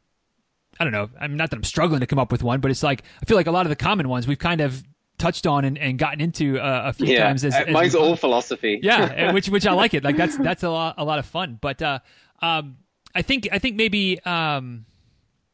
I 0.80 0.84
don't 0.84 0.94
know. 0.94 1.10
I'm 1.20 1.38
not 1.38 1.52
that 1.52 1.58
I'm 1.58 1.64
struggling 1.64 2.00
to 2.00 2.08
come 2.08 2.18
up 2.18 2.32
with 2.32 2.42
one, 2.42 2.60
but 2.60 2.72
it's 2.72 2.82
like 2.82 3.04
I 3.22 3.26
feel 3.26 3.38
like 3.38 3.48
a 3.48 3.52
lot 3.52 3.68
of 3.68 3.70
the 3.70 3.76
common 3.76 4.10
ones 4.10 4.28
we've 4.28 4.40
kind 4.40 4.62
of 4.62 4.84
touched 5.22 5.46
on 5.46 5.64
and, 5.64 5.78
and 5.78 6.00
gotten 6.00 6.20
into 6.20 6.60
uh, 6.60 6.84
a 6.86 6.94
few 6.94 7.08
yeah, 7.08 7.24
times. 7.24 7.46
As, 7.46 7.56
as 7.56 7.70
mine's 7.70 7.96
all 7.96 8.16
philosophy. 8.16 8.80
yeah, 8.82 9.32
which 9.34 9.48
which 9.50 9.68
I 9.68 9.74
like 9.74 9.94
it. 9.94 10.04
Like 10.04 10.18
that's 10.18 10.36
that's 10.38 10.64
a 10.64 10.70
lot 10.70 10.96
a 10.98 11.06
lot 11.06 11.20
of 11.20 11.26
fun. 11.26 11.60
But 11.62 11.82
uh, 11.82 12.00
um, 12.42 12.78
I 13.14 13.22
think 13.22 13.48
I 13.52 13.60
think 13.60 13.76
maybe 13.76 14.20
um, 14.24 14.86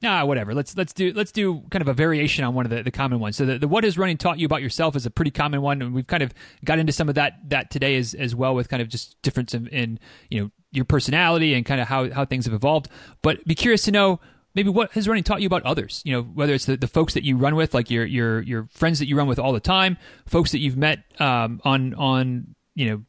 ah 0.04 0.24
whatever. 0.24 0.54
Let's 0.54 0.76
let's 0.78 0.94
do 0.94 1.12
let's 1.14 1.34
do 1.34 1.64
kind 1.70 1.82
of 1.82 1.90
a 1.90 1.94
variation 1.94 2.46
on 2.46 2.56
one 2.56 2.66
of 2.66 2.70
the, 2.70 2.82
the 2.82 2.92
common 2.92 3.20
ones. 3.20 3.36
So 3.36 3.46
the, 3.46 3.60
the 3.60 3.68
what 3.68 3.84
has 3.84 3.98
running 3.98 4.18
taught 4.18 4.40
you 4.40 4.46
about 4.46 4.62
yourself 4.62 4.96
is 4.96 5.06
a 5.06 5.12
pretty 5.12 5.32
common 5.32 5.62
one, 5.62 5.82
and 5.82 5.94
we've 5.94 6.08
kind 6.08 6.24
of 6.24 6.34
got 6.64 6.80
into 6.80 6.94
some 6.94 7.10
of 7.10 7.16
that 7.16 7.34
that 7.50 7.70
today 7.70 7.98
as 7.98 8.14
as 8.14 8.34
well 8.34 8.56
with 8.56 8.70
kind 8.70 8.82
of 8.82 8.88
just 8.88 9.22
difference 9.22 9.54
in, 9.54 9.68
in 9.68 10.00
you 10.30 10.42
know 10.42 10.52
your 10.72 10.86
personality 10.86 11.54
and 11.54 11.66
kind 11.66 11.82
of 11.82 11.88
how 11.88 12.10
how 12.12 12.24
things 12.24 12.46
have 12.46 12.54
evolved. 12.54 12.88
But 13.22 13.44
be 13.46 13.56
curious 13.56 13.84
to 13.84 13.92
know 13.92 14.22
maybe 14.58 14.70
what 14.70 14.92
has 14.92 15.08
running 15.08 15.24
taught 15.24 15.42
you 15.42 15.48
about 15.48 15.64
others 15.64 16.02
you 16.04 16.12
know 16.12 16.22
whether 16.22 16.54
it's 16.54 16.66
the, 16.66 16.76
the 16.76 16.88
folks 16.88 17.14
that 17.14 17.24
you 17.24 17.38
run 17.38 17.56
with 17.56 17.74
like 17.74 17.90
your 17.90 18.06
your 18.06 18.42
your 18.42 18.68
friends 18.72 19.00
that 19.00 19.08
you 19.08 19.18
run 19.18 19.28
with 19.28 19.40
all 19.40 19.54
the 19.54 19.60
time 19.60 19.98
folks 20.26 20.52
that 20.52 20.60
you've 20.60 20.78
met 20.78 21.00
um, 21.20 21.62
on 21.64 21.94
on 21.94 22.56
you 22.76 22.90
know 22.90 23.04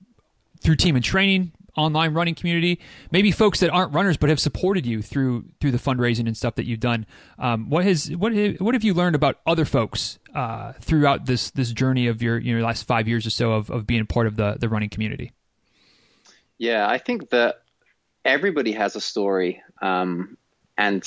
through 0.60 0.76
team 0.76 0.94
in 0.94 1.02
training 1.02 1.52
online 1.78 2.12
running 2.12 2.34
community, 2.34 2.80
maybe 3.10 3.30
folks 3.30 3.60
that 3.60 3.70
aren't 3.70 3.94
runners 3.94 4.16
but 4.16 4.28
have 4.28 4.40
supported 4.40 4.84
you 4.84 5.00
through 5.00 5.44
through 5.60 5.70
the 5.70 5.78
fundraising 5.78 6.26
and 6.26 6.36
stuff 6.36 6.56
that 6.56 6.66
you've 6.66 6.80
done. 6.80 7.06
Um, 7.38 7.70
what 7.70 7.84
has 7.84 8.10
what 8.16 8.32
what 8.60 8.74
have 8.74 8.84
you 8.84 8.92
learned 8.94 9.14
about 9.14 9.38
other 9.46 9.64
folks 9.64 10.18
uh, 10.34 10.72
throughout 10.80 11.26
this 11.26 11.50
this 11.50 11.72
journey 11.72 12.08
of 12.08 12.22
your 12.22 12.38
you 12.38 12.56
know 12.56 12.64
last 12.64 12.86
five 12.86 13.08
years 13.08 13.26
or 13.26 13.30
so 13.30 13.52
of, 13.52 13.70
of 13.70 13.86
being 13.86 14.04
part 14.06 14.26
of 14.26 14.36
the 14.36 14.56
the 14.60 14.68
running 14.68 14.90
community? 14.90 15.32
Yeah, 16.58 16.88
I 16.88 16.98
think 16.98 17.30
that 17.30 17.62
everybody 18.24 18.72
has 18.72 18.96
a 18.96 19.00
story, 19.00 19.62
um, 19.80 20.36
and 20.78 21.02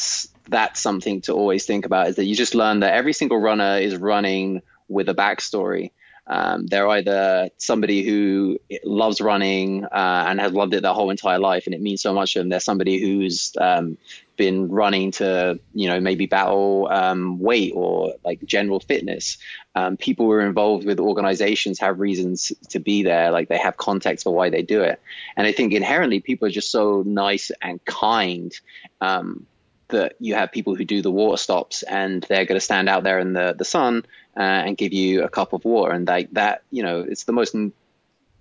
that's 0.49 0.80
something 0.82 1.22
to 1.22 1.34
always 1.34 1.65
think 1.65 1.86
about. 1.86 2.09
Is 2.09 2.17
that 2.17 2.26
you 2.26 2.36
just 2.36 2.53
learn 2.53 2.82
that 2.82 2.93
every 2.93 3.13
single 3.13 3.39
runner 3.39 3.78
is 3.78 3.95
running 3.95 4.61
with 4.88 5.09
a 5.09 5.15
backstory. 5.15 5.91
Um, 6.28 6.67
they're 6.67 6.88
either 6.88 7.49
somebody 7.57 8.03
who 8.03 8.59
loves 8.86 9.19
running 9.19 9.86
uh, 9.86 10.26
and 10.28 10.39
has 10.39 10.53
loved 10.53 10.74
it 10.74 10.84
their 10.84 10.93
whole 10.93 11.09
entire 11.09 11.39
life, 11.39 11.65
and 11.65 11.74
it 11.74 11.82
means 11.82 12.01
so 12.01 12.13
much 12.13 12.34
to 12.34 12.39
them. 12.39 12.49
They're 12.49 12.59
somebody 12.59 13.01
who's 13.01 13.53
um, 13.59 13.97
been 14.38 14.69
running 14.69 15.11
to, 15.11 15.59
you 15.74 15.89
know, 15.89 15.99
maybe 15.99 16.28
battle 16.28 16.88
um, 16.91 17.39
weight 17.39 17.74
or 17.76 18.13
like 18.24 18.45
general 18.45 18.80
fitness. 18.80 19.38
Um, 19.74 19.97
people 19.97 20.26
who 20.26 20.34
are 20.34 20.45
involved 20.45 20.86
with 20.86 20.99
organizations 20.99 21.80
have 21.80 21.99
reasons 21.99 22.51
to 22.69 22.80
be 22.80 23.03
there, 23.03 23.32
like 23.32 23.49
they 23.49 23.57
have 23.57 23.78
context 23.78 24.24
for 24.24 24.34
why 24.34 24.49
they 24.49 24.61
do 24.61 24.82
it. 24.82 25.01
And 25.36 25.47
I 25.47 25.53
think 25.53 25.74
inherently 25.74 26.19
people 26.19 26.47
are 26.47 26.51
just 26.51 26.72
so 26.72 27.03
nice 27.05 27.51
and 27.61 27.84
kind 27.84 28.53
um, 29.01 29.47
that 29.91 30.15
you 30.19 30.35
have 30.35 30.51
people 30.51 30.75
who 30.75 30.83
do 30.83 31.01
the 31.01 31.11
water 31.11 31.37
stops 31.37 31.83
and 31.83 32.23
they're 32.23 32.45
going 32.45 32.59
to 32.59 32.65
stand 32.65 32.89
out 32.89 33.03
there 33.03 33.19
in 33.19 33.33
the, 33.33 33.53
the 33.57 33.65
sun 33.65 34.03
uh, 34.35 34.41
and 34.41 34.77
give 34.77 34.91
you 34.91 35.23
a 35.23 35.29
cup 35.29 35.53
of 35.53 35.63
water. 35.63 35.93
And 35.93 36.07
like 36.07 36.31
that, 36.31 36.63
you 36.71 36.83
know, 36.83 37.01
it's 37.01 37.23
the 37.25 37.31
most, 37.31 37.55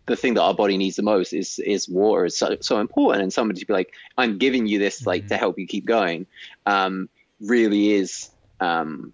the 0.07 0.17
thing 0.17 0.35
that 0.35 0.43
our 0.43 0.55
body 0.55 0.77
needs 0.77 0.97
the 0.97 1.03
most 1.03 1.33
is, 1.33 1.59
is 1.59 1.89
water. 1.89 2.25
It's 2.27 2.39
so, 2.39 2.57
so 2.61 2.81
important. 2.81 3.23
And 3.23 3.33
somebody 3.33 3.61
to 3.61 3.67
be 3.67 3.73
like, 3.73 3.93
I'm 4.17 4.39
giving 4.39 4.67
you 4.67 4.79
this, 4.79 5.07
like, 5.07 5.23
mm-hmm. 5.23 5.29
to 5.29 5.37
help 5.37 5.59
you 5.59 5.67
keep 5.67 5.85
going, 5.85 6.27
um, 6.67 7.09
really 7.41 7.93
is, 7.93 8.31
um, 8.59 9.13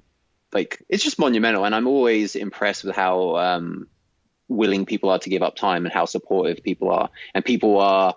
like, 0.53 0.83
it's 0.89 1.05
just 1.05 1.19
monumental. 1.19 1.65
And 1.65 1.75
I'm 1.75 1.89
always 1.89 2.37
impressed 2.37 2.85
with 2.85 2.97
how, 2.97 3.37
um, 3.37 3.89
willing 4.49 4.87
people 4.87 5.11
are 5.11 5.19
to 5.19 5.29
give 5.29 5.43
up 5.43 5.57
time 5.57 5.85
and 5.85 5.93
how 5.93 6.05
supportive 6.05 6.63
people 6.63 6.91
are. 6.91 7.11
And 7.35 7.45
people 7.45 7.79
are, 7.79 8.15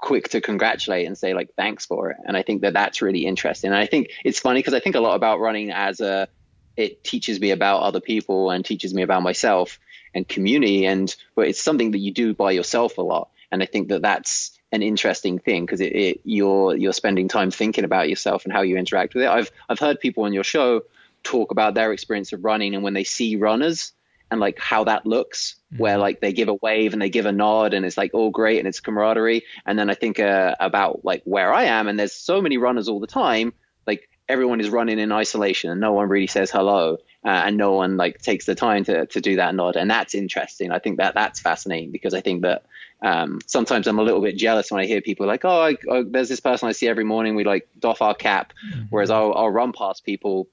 quick 0.00 0.30
to 0.30 0.40
congratulate 0.40 1.06
and 1.06 1.16
say 1.16 1.34
like 1.34 1.54
thanks 1.56 1.86
for 1.86 2.10
it. 2.10 2.16
And 2.24 2.36
i 2.36 2.42
think 2.42 2.62
that 2.62 2.72
that's 2.72 3.02
really 3.02 3.26
interesting. 3.26 3.70
And 3.70 3.78
i 3.78 3.86
think 3.86 4.10
it's 4.24 4.40
funny 4.40 4.60
because 4.60 4.74
i 4.74 4.80
think 4.80 4.96
a 4.96 5.00
lot 5.00 5.14
about 5.14 5.40
running 5.40 5.70
as 5.70 6.00
a 6.00 6.28
it 6.76 7.04
teaches 7.04 7.40
me 7.40 7.50
about 7.50 7.82
other 7.82 8.00
people 8.00 8.50
and 8.50 8.64
teaches 8.64 8.94
me 8.94 9.02
about 9.02 9.22
myself 9.22 9.78
and 10.14 10.26
community. 10.26 10.86
And 10.86 11.14
but 11.34 11.48
it's 11.48 11.60
something 11.60 11.90
that 11.92 11.98
you 11.98 12.12
do 12.12 12.34
by 12.34 12.52
yourself 12.52 12.98
a 12.98 13.02
lot. 13.02 13.30
And 13.52 13.62
i 13.62 13.66
think 13.66 13.88
that 13.88 14.02
that's 14.02 14.58
an 14.72 14.82
interesting 14.82 15.38
thing 15.38 15.66
because 15.66 15.80
it, 15.80 15.94
it, 15.94 16.20
you're 16.24 16.76
you're 16.76 16.92
spending 16.92 17.28
time 17.28 17.50
thinking 17.50 17.84
about 17.84 18.08
yourself 18.08 18.44
and 18.44 18.52
how 18.52 18.62
you 18.62 18.76
interact 18.76 19.14
with 19.14 19.24
it. 19.24 19.28
I've 19.28 19.50
i've 19.68 19.78
heard 19.78 20.00
people 20.00 20.24
on 20.24 20.32
your 20.32 20.44
show 20.44 20.82
talk 21.22 21.50
about 21.50 21.74
their 21.74 21.92
experience 21.92 22.32
of 22.32 22.44
running 22.44 22.74
and 22.74 22.82
when 22.82 22.94
they 22.94 23.04
see 23.04 23.36
runners 23.36 23.92
and 24.30 24.40
like 24.40 24.58
how 24.58 24.84
that 24.84 25.06
looks 25.06 25.56
mm-hmm. 25.72 25.82
where 25.82 25.98
like 25.98 26.20
they 26.20 26.32
give 26.32 26.48
a 26.48 26.54
wave 26.54 26.92
and 26.92 27.02
they 27.02 27.10
give 27.10 27.26
a 27.26 27.32
nod 27.32 27.74
and 27.74 27.84
it's 27.84 27.96
like 27.96 28.12
all 28.14 28.30
great 28.30 28.58
and 28.58 28.68
it's 28.68 28.80
camaraderie. 28.80 29.42
And 29.66 29.78
then 29.78 29.90
i 29.90 29.94
think 29.94 30.18
uh, 30.20 30.54
about 30.60 31.04
like 31.04 31.22
where 31.24 31.52
i 31.52 31.64
am 31.64 31.88
and 31.88 31.98
there's 31.98 32.14
so 32.14 32.40
many 32.40 32.58
runners 32.58 32.88
all 32.88 33.00
the 33.00 33.06
time 33.06 33.52
like 33.86 34.08
everyone 34.28 34.60
is 34.60 34.70
running 34.70 34.98
in 34.98 35.12
isolation 35.12 35.70
and 35.70 35.80
no 35.80 35.92
one 35.92 36.08
really 36.08 36.26
says 36.26 36.50
hello 36.50 36.98
uh, 37.24 37.28
and 37.28 37.56
no 37.56 37.72
one 37.72 37.96
like 37.96 38.18
takes 38.18 38.46
the 38.46 38.54
time 38.54 38.84
to, 38.84 39.06
to 39.06 39.20
do 39.20 39.36
that 39.36 39.54
nod. 39.54 39.76
And 39.76 39.90
that's 39.90 40.14
interesting. 40.14 40.72
I 40.72 40.78
think 40.78 40.98
that 40.98 41.14
that's 41.14 41.40
fascinating 41.40 41.90
because 41.90 42.14
i 42.14 42.20
think 42.20 42.42
that 42.42 42.64
um, 43.02 43.40
sometimes 43.46 43.86
i'm 43.86 43.98
a 43.98 44.02
little 44.02 44.20
bit 44.20 44.36
jealous 44.36 44.70
when 44.70 44.80
i 44.80 44.86
hear 44.86 45.00
people 45.00 45.26
like 45.26 45.44
oh, 45.44 45.62
I, 45.62 45.76
oh, 45.88 46.02
there's 46.04 46.28
this 46.28 46.40
person 46.40 46.68
i 46.68 46.72
see 46.72 46.86
every 46.86 47.04
morning. 47.04 47.34
We 47.34 47.44
like 47.44 47.68
doff 47.78 48.02
our 48.02 48.14
cap. 48.14 48.52
Mm-hmm. 48.66 48.82
whereas 48.90 49.10
I'll, 49.10 49.34
I'll 49.34 49.50
run 49.50 49.72
past 49.72 50.04
people 50.04 50.48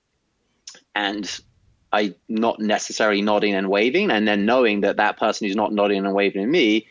and 0.96 1.40
I 1.92 2.16
not 2.28 2.60
necessarily 2.60 3.22
nodding 3.22 3.56
and 3.56 3.70
waving, 3.70 4.12
and 4.12 4.28
then 4.28 4.46
knowing 4.46 4.82
that 4.82 4.98
that 4.98 5.18
person 5.18 5.48
who's 5.48 5.56
not 5.56 5.74
nodding 5.74 6.06
and 6.06 6.14
waving 6.14 6.44
at 6.44 6.50
me, 6.50 6.88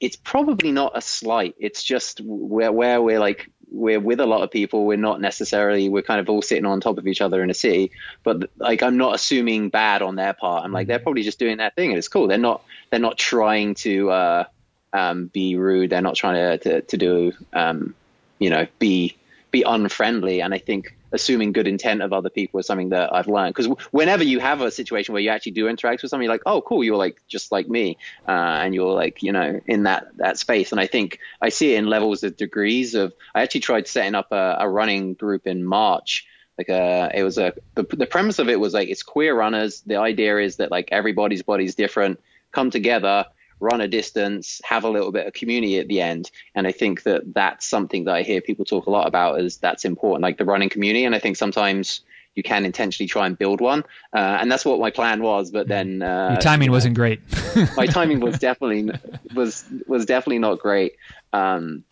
it's 0.00 0.16
probably 0.16 0.72
not 0.72 0.96
a 0.96 1.00
slight. 1.00 1.54
It's 1.58 1.82
just 1.82 2.20
where 2.22 2.72
where 2.72 3.02
we're 3.02 3.20
like 3.20 3.50
we're 3.70 4.00
with 4.00 4.20
a 4.20 4.26
lot 4.26 4.42
of 4.42 4.50
people. 4.50 4.86
We're 4.86 4.96
not 4.96 5.20
necessarily 5.20 5.88
we're 5.88 6.02
kind 6.02 6.20
of 6.20 6.28
all 6.28 6.42
sitting 6.42 6.64
on 6.64 6.80
top 6.80 6.98
of 6.98 7.06
each 7.06 7.20
other 7.20 7.42
in 7.42 7.50
a 7.50 7.54
city, 7.54 7.92
but 8.22 8.50
like 8.56 8.82
I'm 8.82 8.96
not 8.96 9.14
assuming 9.14 9.68
bad 9.68 10.02
on 10.02 10.16
their 10.16 10.32
part. 10.32 10.64
I'm 10.64 10.72
like 10.72 10.86
they're 10.86 10.98
probably 10.98 11.22
just 11.22 11.38
doing 11.38 11.58
their 11.58 11.70
thing, 11.70 11.90
and 11.90 11.98
it's 11.98 12.08
cool. 12.08 12.28
They're 12.28 12.38
not 12.38 12.62
they're 12.90 13.00
not 13.00 13.18
trying 13.18 13.74
to 13.76 14.10
uh, 14.10 14.44
um, 14.92 15.26
be 15.26 15.56
rude. 15.56 15.90
They're 15.90 16.00
not 16.00 16.16
trying 16.16 16.34
to 16.34 16.58
to, 16.58 16.80
to 16.82 16.96
do 16.96 17.32
um, 17.52 17.94
you 18.38 18.50
know 18.50 18.66
be 18.78 19.16
be 19.50 19.62
unfriendly. 19.62 20.40
And 20.40 20.54
I 20.54 20.58
think 20.58 20.96
assuming 21.12 21.52
good 21.52 21.66
intent 21.66 22.02
of 22.02 22.12
other 22.12 22.30
people 22.30 22.60
is 22.60 22.66
something 22.66 22.90
that 22.90 23.14
I've 23.14 23.28
learned. 23.28 23.54
Because 23.54 23.66
whenever 23.90 24.24
you 24.24 24.40
have 24.40 24.60
a 24.60 24.70
situation 24.70 25.12
where 25.12 25.22
you 25.22 25.30
actually 25.30 25.52
do 25.52 25.68
interact 25.68 26.02
with 26.02 26.10
somebody, 26.10 26.28
like, 26.28 26.42
oh, 26.46 26.60
cool, 26.60 26.84
you're 26.84 26.96
like 26.96 27.20
just 27.28 27.52
like 27.52 27.68
me, 27.68 27.98
uh, 28.26 28.30
and 28.30 28.74
you're 28.74 28.92
like, 28.92 29.22
you 29.22 29.32
know, 29.32 29.60
in 29.66 29.84
that 29.84 30.16
that 30.16 30.38
space. 30.38 30.72
And 30.72 30.80
I 30.80 30.86
think 30.86 31.18
I 31.40 31.48
see 31.48 31.74
it 31.74 31.78
in 31.78 31.86
levels 31.86 32.22
of 32.22 32.36
degrees 32.36 32.94
of. 32.94 33.12
I 33.34 33.42
actually 33.42 33.60
tried 33.60 33.88
setting 33.88 34.14
up 34.14 34.32
a, 34.32 34.56
a 34.60 34.68
running 34.68 35.14
group 35.14 35.46
in 35.46 35.64
March. 35.64 36.26
Like 36.58 36.68
uh, 36.68 37.08
it 37.14 37.22
was 37.22 37.38
a 37.38 37.54
the, 37.74 37.84
the 37.84 38.06
premise 38.06 38.38
of 38.38 38.48
it 38.48 38.60
was 38.60 38.74
like 38.74 38.88
it's 38.88 39.02
queer 39.02 39.34
runners. 39.34 39.80
The 39.82 39.96
idea 39.96 40.38
is 40.38 40.56
that 40.56 40.70
like 40.70 40.88
everybody's 40.92 41.42
body's 41.42 41.74
different, 41.74 42.20
come 42.52 42.70
together 42.70 43.26
run 43.60 43.80
a 43.80 43.88
distance, 43.88 44.60
have 44.64 44.84
a 44.84 44.88
little 44.88 45.12
bit 45.12 45.26
of 45.26 45.32
community 45.32 45.78
at 45.78 45.88
the 45.88 46.00
end. 46.00 46.30
And 46.54 46.66
I 46.66 46.72
think 46.72 47.02
that 47.04 47.34
that's 47.34 47.66
something 47.66 48.04
that 48.04 48.14
I 48.14 48.22
hear 48.22 48.40
people 48.40 48.64
talk 48.64 48.86
a 48.86 48.90
lot 48.90 49.06
about 49.06 49.40
is 49.40 49.58
that's 49.58 49.84
important, 49.84 50.22
like 50.22 50.38
the 50.38 50.44
running 50.44 50.70
community. 50.70 51.04
And 51.04 51.14
I 51.14 51.18
think 51.18 51.36
sometimes 51.36 52.00
you 52.34 52.42
can 52.42 52.64
intentionally 52.64 53.08
try 53.08 53.26
and 53.26 53.36
build 53.36 53.60
one. 53.60 53.84
Uh, 54.14 54.38
and 54.40 54.50
that's 54.50 54.64
what 54.64 54.80
my 54.80 54.90
plan 54.90 55.22
was. 55.22 55.50
But 55.50 55.68
then 55.68 56.02
uh, 56.02 56.30
your 56.32 56.40
timing 56.40 56.70
wasn't 56.70 56.94
great. 56.94 57.20
my 57.76 57.86
timing 57.86 58.20
was 58.20 58.38
definitely 58.48 58.90
was 59.34 59.64
was 59.86 60.06
definitely 60.06 60.38
not 60.38 60.58
great. 60.58 60.96
Um, 61.32 61.84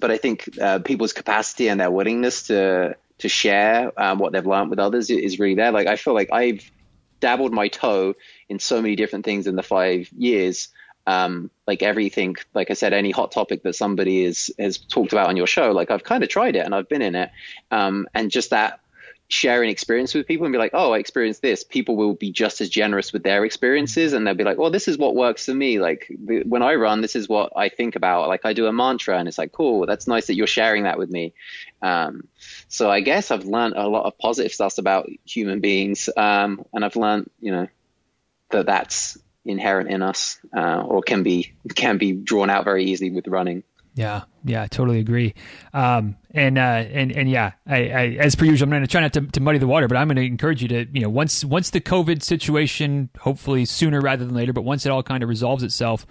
but 0.00 0.10
I 0.10 0.16
think 0.16 0.48
uh, 0.60 0.78
people's 0.78 1.12
capacity 1.12 1.68
and 1.68 1.80
their 1.80 1.90
willingness 1.90 2.46
to 2.48 2.96
to 3.18 3.28
share 3.28 3.92
um, 4.00 4.18
what 4.18 4.32
they've 4.32 4.46
learned 4.46 4.70
with 4.70 4.78
others 4.78 5.10
is 5.10 5.38
really 5.38 5.56
there. 5.56 5.72
Like 5.72 5.88
I 5.88 5.96
feel 5.96 6.14
like 6.14 6.32
I've 6.32 6.70
dabbled 7.20 7.52
my 7.52 7.68
toe 7.68 8.14
in 8.48 8.60
so 8.60 8.80
many 8.80 8.94
different 8.94 9.24
things 9.24 9.46
in 9.46 9.56
the 9.56 9.62
five 9.62 10.08
years 10.16 10.68
um, 11.08 11.50
like 11.66 11.82
everything, 11.82 12.36
like 12.52 12.70
I 12.70 12.74
said, 12.74 12.92
any 12.92 13.10
hot 13.10 13.32
topic 13.32 13.62
that 13.62 13.74
somebody 13.74 14.24
is, 14.24 14.52
has 14.58 14.76
talked 14.76 15.12
about 15.12 15.28
on 15.28 15.38
your 15.38 15.46
show, 15.46 15.72
like 15.72 15.90
I've 15.90 16.04
kind 16.04 16.22
of 16.22 16.28
tried 16.28 16.54
it 16.54 16.66
and 16.66 16.74
I've 16.74 16.88
been 16.88 17.00
in 17.00 17.14
it. 17.14 17.30
Um, 17.70 18.06
and 18.14 18.30
just 18.30 18.50
that 18.50 18.80
sharing 19.28 19.70
experience 19.70 20.12
with 20.12 20.26
people 20.26 20.44
and 20.44 20.52
be 20.52 20.58
like, 20.58 20.72
oh, 20.74 20.92
I 20.92 20.98
experienced 20.98 21.40
this. 21.40 21.64
People 21.64 21.96
will 21.96 22.12
be 22.12 22.30
just 22.30 22.60
as 22.60 22.68
generous 22.68 23.10
with 23.10 23.22
their 23.22 23.46
experiences 23.46 24.12
and 24.12 24.26
they'll 24.26 24.34
be 24.34 24.44
like, 24.44 24.58
well, 24.58 24.70
this 24.70 24.86
is 24.86 24.98
what 24.98 25.14
works 25.14 25.46
for 25.46 25.54
me. 25.54 25.80
Like 25.80 26.06
the, 26.10 26.42
when 26.42 26.62
I 26.62 26.74
run, 26.74 27.00
this 27.00 27.16
is 27.16 27.26
what 27.26 27.54
I 27.56 27.70
think 27.70 27.96
about. 27.96 28.28
Like 28.28 28.44
I 28.44 28.52
do 28.52 28.66
a 28.66 28.72
mantra 28.72 29.18
and 29.18 29.26
it's 29.26 29.38
like, 29.38 29.52
cool, 29.52 29.86
that's 29.86 30.06
nice 30.06 30.26
that 30.26 30.34
you're 30.34 30.46
sharing 30.46 30.82
that 30.82 30.98
with 30.98 31.08
me. 31.08 31.32
Um, 31.80 32.28
so 32.68 32.90
I 32.90 33.00
guess 33.00 33.30
I've 33.30 33.46
learned 33.46 33.76
a 33.76 33.88
lot 33.88 34.04
of 34.04 34.18
positive 34.18 34.52
stuff 34.52 34.76
about 34.76 35.08
human 35.24 35.60
beings. 35.60 36.10
Um, 36.14 36.66
and 36.74 36.84
I've 36.84 36.96
learned, 36.96 37.30
you 37.40 37.52
know, 37.52 37.68
that 38.50 38.66
that's 38.66 39.16
inherent 39.48 39.90
in 39.90 40.02
us, 40.02 40.38
uh, 40.56 40.82
or 40.82 41.02
can 41.02 41.22
be 41.22 41.52
can 41.74 41.98
be 41.98 42.12
drawn 42.12 42.50
out 42.50 42.64
very 42.64 42.84
easily 42.84 43.10
with 43.10 43.26
running. 43.26 43.64
Yeah, 43.94 44.22
yeah, 44.44 44.66
totally 44.68 45.00
agree. 45.00 45.34
Um, 45.74 46.16
and 46.30 46.56
uh, 46.56 46.60
and 46.60 47.10
and 47.10 47.28
yeah, 47.28 47.52
I, 47.66 47.76
I, 47.88 48.04
as 48.20 48.36
per 48.36 48.44
usual, 48.44 48.66
I'm 48.66 48.70
going 48.70 48.82
to 48.82 48.86
try 48.86 49.00
not 49.00 49.12
to, 49.14 49.22
to 49.22 49.40
muddy 49.40 49.58
the 49.58 49.66
water, 49.66 49.88
but 49.88 49.96
I'm 49.96 50.06
going 50.06 50.16
to 50.16 50.24
encourage 50.24 50.62
you 50.62 50.68
to, 50.68 50.86
you 50.92 51.00
know, 51.00 51.08
once 51.08 51.44
once 51.44 51.70
the 51.70 51.80
COVID 51.80 52.22
situation, 52.22 53.10
hopefully 53.18 53.64
sooner 53.64 54.00
rather 54.00 54.24
than 54.24 54.36
later, 54.36 54.52
but 54.52 54.62
once 54.62 54.86
it 54.86 54.90
all 54.90 55.02
kind 55.02 55.24
of 55.24 55.28
resolves 55.28 55.64
itself, 55.64 56.06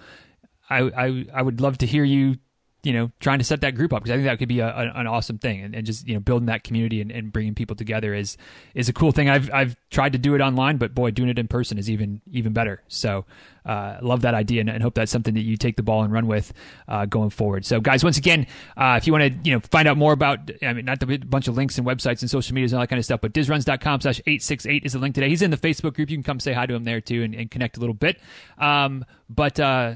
I 0.68 0.80
I, 0.80 1.24
I 1.32 1.40
would 1.40 1.62
love 1.62 1.78
to 1.78 1.86
hear 1.86 2.04
you 2.04 2.36
you 2.84 2.92
know, 2.92 3.10
trying 3.18 3.38
to 3.38 3.44
set 3.44 3.60
that 3.62 3.74
group 3.74 3.92
up 3.92 4.02
because 4.02 4.12
I 4.12 4.16
think 4.16 4.26
that 4.26 4.38
could 4.38 4.48
be 4.48 4.60
a, 4.60 4.68
a, 4.68 4.92
an 4.94 5.06
awesome 5.08 5.38
thing, 5.38 5.62
and, 5.62 5.74
and, 5.74 5.84
just 5.84 6.06
you 6.06 6.14
know, 6.14 6.20
building 6.20 6.46
that 6.46 6.62
community 6.62 7.00
and, 7.00 7.10
and, 7.10 7.32
bringing 7.32 7.54
people 7.54 7.74
together 7.74 8.14
is 8.14 8.36
is 8.74 8.88
a 8.88 8.92
cool 8.92 9.10
thing. 9.10 9.28
I've 9.28 9.52
I've 9.52 9.76
tried 9.90 10.12
to 10.12 10.18
do 10.18 10.36
it 10.36 10.40
online, 10.40 10.76
but 10.76 10.94
boy, 10.94 11.10
doing 11.10 11.28
it 11.28 11.38
in 11.38 11.48
person 11.48 11.76
is 11.76 11.90
even 11.90 12.20
even 12.30 12.52
better. 12.52 12.80
So, 12.86 13.24
uh, 13.66 13.98
love 14.00 14.22
that 14.22 14.34
idea, 14.34 14.60
and, 14.60 14.70
and, 14.70 14.80
hope 14.80 14.94
that's 14.94 15.10
something 15.10 15.34
that 15.34 15.42
you 15.42 15.56
take 15.56 15.76
the 15.76 15.82
ball 15.82 16.04
and 16.04 16.12
run 16.12 16.28
with 16.28 16.52
uh, 16.86 17.04
going 17.06 17.30
forward. 17.30 17.66
So, 17.66 17.80
guys, 17.80 18.04
once 18.04 18.16
again, 18.16 18.46
uh, 18.76 18.94
if 18.96 19.08
you 19.08 19.12
want 19.12 19.24
to 19.24 19.48
you 19.48 19.56
know 19.56 19.60
find 19.70 19.88
out 19.88 19.96
more 19.96 20.12
about, 20.12 20.50
I 20.62 20.72
mean, 20.72 20.84
not 20.84 21.02
a 21.02 21.18
bunch 21.18 21.48
of 21.48 21.56
links 21.56 21.78
and 21.78 21.86
websites 21.86 22.22
and 22.22 22.30
social 22.30 22.54
medias 22.54 22.72
and 22.72 22.78
all 22.78 22.82
that 22.84 22.88
kind 22.88 22.98
of 22.98 23.04
stuff, 23.04 23.20
but 23.20 23.32
dizruns.com 23.32 24.02
slash 24.02 24.20
eight 24.26 24.42
six 24.42 24.66
eight 24.66 24.86
is 24.86 24.92
the 24.92 25.00
link 25.00 25.16
today. 25.16 25.28
He's 25.28 25.42
in 25.42 25.50
the 25.50 25.56
Facebook 25.56 25.94
group. 25.94 26.10
You 26.10 26.16
can 26.16 26.22
come 26.22 26.38
say 26.38 26.52
hi 26.52 26.66
to 26.66 26.74
him 26.74 26.84
there 26.84 27.00
too 27.00 27.24
and, 27.24 27.34
and 27.34 27.50
connect 27.50 27.76
a 27.76 27.80
little 27.80 27.94
bit. 27.94 28.20
Um, 28.56 29.04
but 29.28 29.58
uh, 29.58 29.94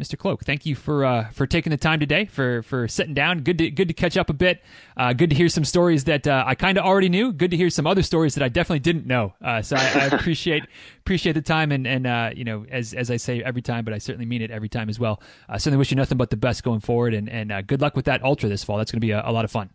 Mr. 0.00 0.18
Cloak, 0.18 0.44
thank 0.44 0.66
you 0.66 0.74
for 0.74 1.04
uh, 1.04 1.30
for 1.30 1.46
taking 1.46 1.70
the 1.70 1.76
time 1.76 2.00
today 2.00 2.24
for 2.24 2.62
for 2.62 2.88
sitting 2.88 3.14
down. 3.14 3.40
Good 3.40 3.58
to 3.58 3.70
good 3.70 3.86
to 3.88 3.94
catch 3.94 4.16
up 4.16 4.28
a 4.28 4.32
bit. 4.32 4.60
Uh, 4.96 5.12
good 5.12 5.30
to 5.30 5.36
hear 5.36 5.48
some 5.48 5.64
stories 5.64 6.04
that 6.04 6.26
uh, 6.26 6.42
I 6.44 6.56
kind 6.56 6.78
of 6.78 6.84
already 6.84 7.08
knew. 7.08 7.32
Good 7.32 7.52
to 7.52 7.56
hear 7.56 7.70
some 7.70 7.86
other 7.86 8.02
stories 8.02 8.34
that 8.34 8.42
I 8.42 8.48
definitely 8.48 8.80
didn't 8.80 9.06
know. 9.06 9.34
Uh, 9.40 9.62
so 9.62 9.76
I, 9.76 9.80
I, 9.80 10.06
appreciate 10.06 10.64
appreciate 10.98 11.34
the 11.34 11.42
time 11.42 11.70
and 11.70 11.86
and 11.86 12.06
uh, 12.08 12.30
you 12.34 12.42
know 12.44 12.66
as 12.68 12.92
as 12.92 13.10
I 13.10 13.18
say 13.18 13.40
every 13.42 13.62
time, 13.62 13.84
but 13.84 13.94
I 13.94 13.98
certainly 13.98 14.26
mean 14.26 14.42
it 14.42 14.50
every 14.50 14.68
time 14.68 14.88
as 14.88 14.98
well. 14.98 15.22
I 15.48 15.58
certainly 15.58 15.78
wish 15.78 15.92
you 15.92 15.96
nothing 15.96 16.18
but 16.18 16.30
the 16.30 16.36
best 16.36 16.64
going 16.64 16.80
forward, 16.80 17.14
and 17.14 17.28
and 17.28 17.52
uh, 17.52 17.62
good 17.62 17.80
luck 17.80 17.94
with 17.94 18.06
that 18.06 18.24
ultra 18.24 18.48
this 18.48 18.64
fall. 18.64 18.78
That's 18.78 18.90
going 18.90 19.00
to 19.00 19.06
be 19.06 19.12
a, 19.12 19.22
a 19.24 19.30
lot 19.30 19.44
of 19.44 19.52
fun. 19.52 19.70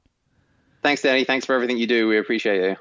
Thanks, 0.83 1.01
Denny. 1.01 1.23
Thanks 1.23 1.45
for 1.45 1.55
everything 1.55 1.77
you 1.77 1.87
do. 1.87 2.07
We 2.09 2.17
appreciate 2.17 2.61
you. 2.61 2.75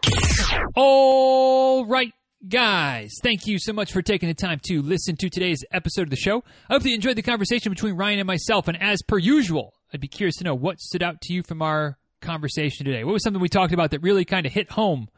All 0.75 1.87
right. 1.87 2.13
Guys, 2.47 3.15
thank 3.21 3.49
you 3.49 3.59
so 3.59 3.73
much 3.73 3.93
for 3.93 4.01
taking 4.01 4.29
the 4.29 4.35
time 4.35 4.61
to 4.63 4.81
listen 4.81 5.17
to 5.17 5.29
today's 5.29 5.65
episode 5.73 6.03
of 6.03 6.11
the 6.11 6.17
show. 6.17 6.45
I 6.71 6.75
hope 6.75 6.85
you 6.85 6.95
enjoyed 6.95 7.17
the 7.17 7.23
conversation 7.23 7.73
between 7.73 7.97
Ryan 7.97 8.21
and 8.21 8.29
myself. 8.29 8.69
And 8.69 8.81
as 8.81 9.03
per 9.03 9.19
usual, 9.19 9.75
I'd 9.93 10.01
be 10.01 10.07
curious 10.07 10.37
to 10.37 10.45
know 10.45 10.55
what 10.55 10.79
stood 10.79 11.03
out 11.03 11.21
to 11.23 11.33
you 11.33 11.43
from 11.43 11.63
our 11.63 11.99
conversation 12.21 12.87
today. 12.87 13.03
What 13.03 13.15
was 13.15 13.25
something 13.25 13.43
we 13.43 13.49
talked 13.49 13.73
about 13.73 13.91
that 13.91 14.03
really 14.03 14.25
kind 14.25 14.47
of 14.47 14.53
hit 14.53 14.71
home 14.71 15.09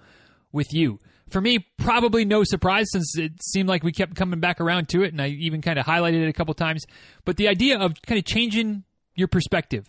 with 0.50 0.72
you? 0.72 0.98
For 1.28 1.42
me, 1.42 1.66
probably 1.76 2.24
no 2.24 2.42
surprise 2.42 2.86
since 2.90 3.14
it 3.18 3.32
seemed 3.42 3.68
like 3.68 3.84
we 3.84 3.92
kept 3.92 4.16
coming 4.16 4.40
back 4.40 4.58
around 4.58 4.88
to 4.88 5.02
it, 5.02 5.12
and 5.12 5.20
I 5.20 5.28
even 5.28 5.60
kind 5.60 5.78
of 5.78 5.84
highlighted 5.84 6.22
it 6.22 6.28
a 6.28 6.32
couple 6.32 6.54
times. 6.54 6.86
But 7.26 7.36
the 7.36 7.48
idea 7.48 7.78
of 7.78 8.00
kind 8.00 8.18
of 8.18 8.24
changing 8.24 8.84
your 9.14 9.28
perspective, 9.28 9.86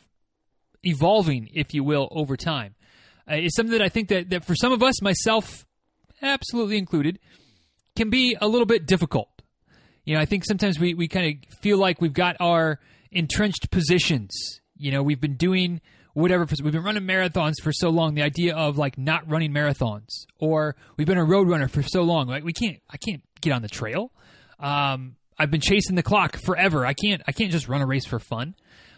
evolving, 0.83 1.49
if 1.53 1.73
you 1.73 1.85
will, 1.85 2.09
over 2.11 2.35
time, 2.35 2.75
uh, 3.31 3.35
is 3.35 3.55
something 3.55 3.71
that 3.71 3.81
I 3.81 3.87
think 3.87 4.09
that, 4.09 4.31
that 4.31 4.43
for 4.43 4.53
some 4.53 4.73
of 4.73 4.83
us, 4.83 5.01
myself 5.01 5.65
absolutely 6.21 6.77
included, 6.77 7.19
can 7.95 8.09
be 8.09 8.37
a 8.39 8.47
little 8.47 8.65
bit 8.65 8.85
difficult. 8.85 9.29
You 10.05 10.15
know, 10.15 10.21
I 10.21 10.25
think 10.25 10.45
sometimes 10.45 10.79
we, 10.79 10.93
we 10.93 11.07
kind 11.07 11.35
of 11.35 11.53
feel 11.59 11.77
like 11.77 12.01
we've 12.01 12.13
got 12.13 12.35
our 12.39 12.79
entrenched 13.11 13.69
positions. 13.71 14.31
You 14.75 14.91
know, 14.91 15.03
we've 15.03 15.21
been 15.21 15.35
doing 15.35 15.81
whatever, 16.13 16.45
we've 16.63 16.73
been 16.73 16.83
running 16.83 17.03
marathons 17.03 17.55
for 17.61 17.71
so 17.71 17.89
long. 17.89 18.15
The 18.15 18.23
idea 18.23 18.55
of 18.55 18.77
like 18.77 18.97
not 18.97 19.29
running 19.29 19.51
marathons, 19.51 20.25
or 20.39 20.75
we've 20.97 21.07
been 21.07 21.17
a 21.17 21.23
road 21.23 21.47
runner 21.47 21.67
for 21.67 21.83
so 21.83 22.03
long. 22.03 22.27
Like 22.27 22.43
we 22.43 22.53
can't, 22.53 22.81
I 22.89 22.97
can't 22.97 23.21
get 23.41 23.53
on 23.53 23.61
the 23.61 23.69
trail. 23.69 24.11
Um, 24.59 25.15
I've 25.37 25.51
been 25.51 25.61
chasing 25.61 25.95
the 25.95 26.03
clock 26.03 26.37
forever. 26.37 26.85
I 26.85 26.93
can't, 26.93 27.21
I 27.27 27.31
can't 27.31 27.51
just 27.51 27.67
run 27.67 27.81
a 27.81 27.85
race 27.85 28.05
for 28.05 28.19
fun. 28.19 28.55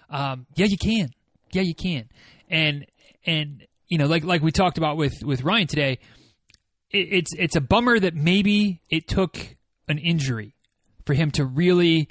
Um, 0.10 0.46
yeah, 0.56 0.68
you 0.68 0.78
can. 0.78 1.10
Yeah, 1.52 1.62
you 1.62 1.76
can. 1.76 2.10
And 2.50 2.86
and 3.26 3.66
you 3.88 3.98
know, 3.98 4.08
like 4.08 4.24
like 4.24 4.42
we 4.42 4.52
talked 4.52 4.78
about 4.78 4.98
with 4.98 5.14
with 5.24 5.44
Ryan 5.44 5.68
today 5.68 6.00
it's 6.94 7.32
it's 7.38 7.56
a 7.56 7.62
bummer 7.62 8.00
that 8.00 8.16
maybe 8.16 8.82
it 8.90 9.08
took 9.08 9.38
an 9.88 9.98
injury 9.98 10.56
for 11.06 11.14
him 11.14 11.32
to 11.32 11.46
really 11.46 12.08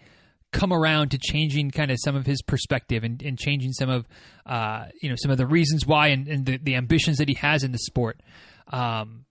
come 0.53 0.73
around 0.73 1.11
to 1.11 1.19
changing 1.19 1.71
kind 1.71 1.91
of 1.91 1.97
some 2.05 2.15
of 2.15 2.27
his 2.27 2.43
perspective 2.43 3.05
and, 3.05 3.23
and 3.23 3.39
changing 3.39 3.73
some 3.73 3.89
of 3.89 4.07
uh, 4.45 4.87
you 5.01 5.09
know 5.09 5.17
some 5.17 5.31
of 5.31 5.39
the 5.39 5.47
reasons 5.47 5.87
why 5.87 6.09
and, 6.09 6.29
and 6.29 6.47
the, 6.47 6.59
the, 6.59 6.75
ambitions 6.75 7.19
that 7.19 7.29
he 7.29 7.35
has 7.35 7.63
in 7.63 7.73
the 7.73 7.79
sport. 7.79 8.21
Um, 8.69 9.25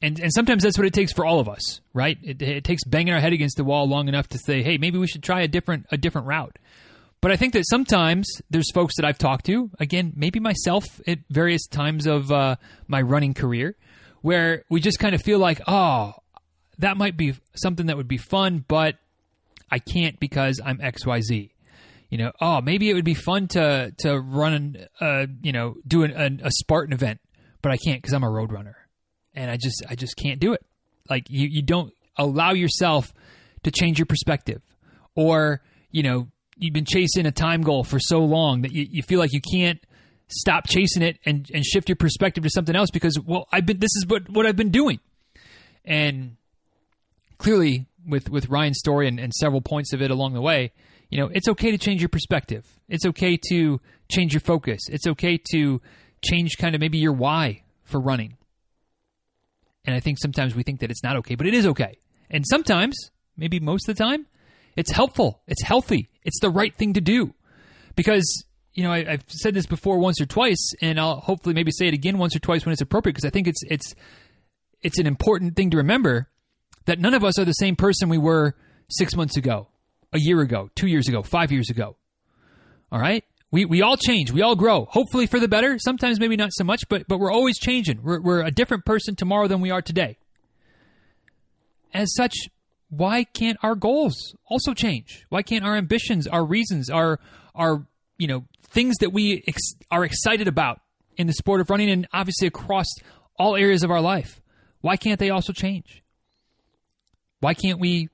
and 0.00 0.18
and 0.18 0.32
sometimes 0.32 0.62
that's 0.62 0.78
what 0.78 0.86
it 0.86 0.92
takes 0.92 1.12
for 1.12 1.24
all 1.24 1.40
of 1.40 1.48
us, 1.48 1.80
right? 1.92 2.18
It, 2.22 2.40
it 2.42 2.64
takes 2.64 2.84
banging 2.84 3.12
our 3.12 3.20
head 3.20 3.32
against 3.32 3.56
the 3.56 3.64
wall 3.64 3.88
long 3.88 4.08
enough 4.08 4.28
to 4.28 4.38
say, 4.38 4.62
hey, 4.62 4.78
maybe 4.78 4.98
we 4.98 5.06
should 5.06 5.22
try 5.22 5.42
a 5.42 5.48
different 5.48 5.86
a 5.92 5.96
different 5.96 6.26
route. 6.26 6.58
But 7.20 7.30
I 7.30 7.36
think 7.36 7.52
that 7.52 7.64
sometimes 7.68 8.26
there's 8.50 8.70
folks 8.72 8.96
that 8.96 9.04
I've 9.04 9.18
talked 9.18 9.46
to, 9.46 9.70
again, 9.78 10.12
maybe 10.16 10.40
myself 10.40 11.00
at 11.06 11.20
various 11.30 11.68
times 11.68 12.06
of 12.06 12.32
uh, 12.32 12.56
my 12.88 13.00
running 13.00 13.32
career, 13.32 13.76
where 14.22 14.64
we 14.70 14.80
just 14.80 14.98
kind 14.98 15.14
of 15.14 15.22
feel 15.22 15.38
like, 15.38 15.60
oh, 15.66 16.14
that 16.78 16.96
might 16.96 17.16
be 17.16 17.34
something 17.54 17.86
that 17.86 17.96
would 17.96 18.08
be 18.08 18.16
fun, 18.16 18.64
but 18.66 18.96
I 19.70 19.78
can't 19.78 20.18
because 20.18 20.60
I'm 20.64 20.78
XYZ. 20.78 21.50
You 22.10 22.18
know, 22.18 22.32
oh, 22.40 22.60
maybe 22.60 22.90
it 22.90 22.94
would 22.94 23.04
be 23.04 23.14
fun 23.14 23.48
to 23.48 23.94
to 24.00 24.20
run, 24.20 24.76
uh, 25.00 25.26
you 25.42 25.52
know, 25.52 25.76
do 25.86 26.02
an, 26.02 26.40
a, 26.42 26.46
a 26.46 26.50
Spartan 26.50 26.92
event, 26.92 27.20
but 27.62 27.72
I 27.72 27.78
can't 27.78 28.02
because 28.02 28.12
I'm 28.12 28.22
a 28.22 28.30
road 28.30 28.52
runner, 28.52 28.76
and 29.34 29.50
I 29.50 29.56
just 29.56 29.82
I 29.88 29.94
just 29.94 30.16
can't 30.16 30.38
do 30.38 30.52
it. 30.52 30.62
Like 31.08 31.30
you 31.30 31.48
you 31.50 31.62
don't 31.62 31.92
allow 32.18 32.52
yourself 32.52 33.14
to 33.62 33.70
change 33.70 33.98
your 33.98 34.04
perspective, 34.04 34.60
or 35.16 35.62
you 35.90 36.02
know, 36.02 36.28
you've 36.56 36.74
been 36.74 36.84
chasing 36.84 37.24
a 37.24 37.32
time 37.32 37.62
goal 37.62 37.82
for 37.82 37.98
so 37.98 38.18
long 38.18 38.60
that 38.62 38.72
you, 38.72 38.86
you 38.90 39.02
feel 39.02 39.18
like 39.18 39.32
you 39.32 39.40
can't 39.40 39.82
stop 40.32 40.66
chasing 40.68 41.02
it 41.02 41.18
and, 41.24 41.48
and 41.52 41.64
shift 41.64 41.88
your 41.88 41.96
perspective 41.96 42.44
to 42.44 42.50
something 42.50 42.76
else 42.76 42.90
because 42.90 43.18
well 43.20 43.48
I've 43.52 43.66
been 43.66 43.78
this 43.78 43.94
is 43.96 44.06
what, 44.06 44.28
what 44.28 44.46
I've 44.46 44.56
been 44.56 44.70
doing. 44.70 45.00
And 45.84 46.36
clearly 47.38 47.86
with 48.06 48.30
with 48.30 48.48
Ryan's 48.48 48.78
story 48.78 49.08
and, 49.08 49.18
and 49.18 49.32
several 49.32 49.60
points 49.60 49.92
of 49.92 50.02
it 50.02 50.10
along 50.10 50.34
the 50.34 50.42
way, 50.42 50.72
you 51.10 51.18
know, 51.18 51.30
it's 51.32 51.48
okay 51.48 51.70
to 51.70 51.78
change 51.78 52.00
your 52.00 52.08
perspective. 52.08 52.66
It's 52.88 53.04
okay 53.06 53.38
to 53.50 53.80
change 54.10 54.32
your 54.32 54.40
focus. 54.40 54.80
It's 54.88 55.06
okay 55.06 55.38
to 55.52 55.80
change 56.24 56.56
kind 56.58 56.74
of 56.74 56.80
maybe 56.80 56.98
your 56.98 57.12
why 57.12 57.62
for 57.84 58.00
running. 58.00 58.36
And 59.84 59.96
I 59.96 60.00
think 60.00 60.18
sometimes 60.18 60.54
we 60.54 60.62
think 60.62 60.80
that 60.80 60.90
it's 60.90 61.02
not 61.02 61.16
okay, 61.18 61.34
but 61.34 61.46
it 61.46 61.54
is 61.54 61.66
okay. 61.66 61.98
And 62.30 62.46
sometimes, 62.46 62.96
maybe 63.36 63.60
most 63.60 63.88
of 63.88 63.96
the 63.96 64.02
time, 64.02 64.26
it's 64.76 64.90
helpful. 64.90 65.42
It's 65.46 65.62
healthy. 65.62 66.08
It's 66.24 66.40
the 66.40 66.50
right 66.50 66.74
thing 66.74 66.94
to 66.94 67.00
do. 67.00 67.34
Because 67.96 68.44
you 68.74 68.82
know, 68.82 68.92
I, 68.92 69.04
have 69.04 69.24
said 69.28 69.54
this 69.54 69.66
before 69.66 69.98
once 69.98 70.20
or 70.20 70.26
twice, 70.26 70.72
and 70.80 70.98
I'll 70.98 71.20
hopefully 71.20 71.54
maybe 71.54 71.70
say 71.70 71.88
it 71.88 71.94
again 71.94 72.18
once 72.18 72.34
or 72.34 72.38
twice 72.38 72.64
when 72.64 72.72
it's 72.72 72.80
appropriate 72.80 73.14
because 73.14 73.26
I 73.26 73.30
think 73.30 73.46
it's 73.46 73.62
it's 73.68 73.94
it's 74.80 74.98
an 74.98 75.06
important 75.06 75.56
thing 75.56 75.70
to 75.70 75.76
remember 75.76 76.28
that 76.86 76.98
none 76.98 77.14
of 77.14 77.22
us 77.22 77.38
are 77.38 77.44
the 77.44 77.52
same 77.52 77.76
person 77.76 78.08
we 78.08 78.18
were 78.18 78.54
six 78.88 79.14
months 79.14 79.36
ago, 79.36 79.68
a 80.12 80.18
year 80.18 80.40
ago, 80.40 80.70
two 80.74 80.86
years 80.86 81.08
ago, 81.08 81.22
five 81.22 81.52
years 81.52 81.70
ago. 81.70 81.96
All 82.90 82.98
right, 82.98 83.24
we 83.50 83.66
we 83.66 83.82
all 83.82 83.96
change, 83.96 84.32
we 84.32 84.40
all 84.40 84.56
grow, 84.56 84.86
hopefully 84.86 85.26
for 85.26 85.38
the 85.38 85.48
better. 85.48 85.78
Sometimes 85.78 86.18
maybe 86.18 86.36
not 86.36 86.50
so 86.52 86.64
much, 86.64 86.88
but 86.88 87.06
but 87.08 87.18
we're 87.18 87.32
always 87.32 87.58
changing. 87.58 88.02
We're 88.02 88.20
we're 88.20 88.42
a 88.42 88.50
different 88.50 88.86
person 88.86 89.16
tomorrow 89.16 89.48
than 89.48 89.60
we 89.60 89.70
are 89.70 89.82
today. 89.82 90.16
As 91.92 92.14
such, 92.14 92.34
why 92.88 93.24
can't 93.24 93.58
our 93.62 93.74
goals 93.74 94.34
also 94.48 94.72
change? 94.72 95.26
Why 95.28 95.42
can't 95.42 95.64
our 95.64 95.76
ambitions, 95.76 96.26
our 96.26 96.44
reasons, 96.44 96.88
our 96.88 97.20
our 97.54 97.86
you 98.16 98.26
know 98.26 98.44
things 98.72 98.96
that 99.00 99.10
we 99.10 99.44
ex- 99.46 99.74
are 99.90 100.04
excited 100.04 100.48
about 100.48 100.80
in 101.16 101.26
the 101.26 101.32
sport 101.32 101.60
of 101.60 101.70
running 101.70 101.90
and 101.90 102.06
obviously 102.12 102.48
across 102.48 102.86
all 103.38 103.56
areas 103.56 103.82
of 103.82 103.90
our 103.90 104.00
life. 104.00 104.40
Why 104.80 104.96
can't 104.96 105.18
they 105.18 105.30
also 105.30 105.52
change? 105.52 106.02
Why 107.40 107.54
can't 107.54 107.78
we 107.78 108.08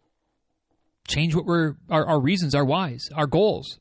change 1.06 1.34
what 1.34 1.44
we're 1.46 1.76
our, 1.88 2.06
our 2.06 2.20
reasons, 2.20 2.54
our 2.54 2.64
whys, 2.64 3.08
our 3.14 3.26
goals? 3.26 3.78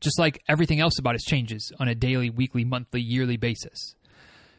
Just 0.00 0.18
like 0.18 0.40
everything 0.48 0.80
else 0.80 0.98
about 0.98 1.14
us 1.14 1.24
changes 1.24 1.72
on 1.80 1.88
a 1.88 1.94
daily, 1.94 2.30
weekly, 2.30 2.64
monthly, 2.64 3.00
yearly 3.00 3.36
basis. 3.36 3.94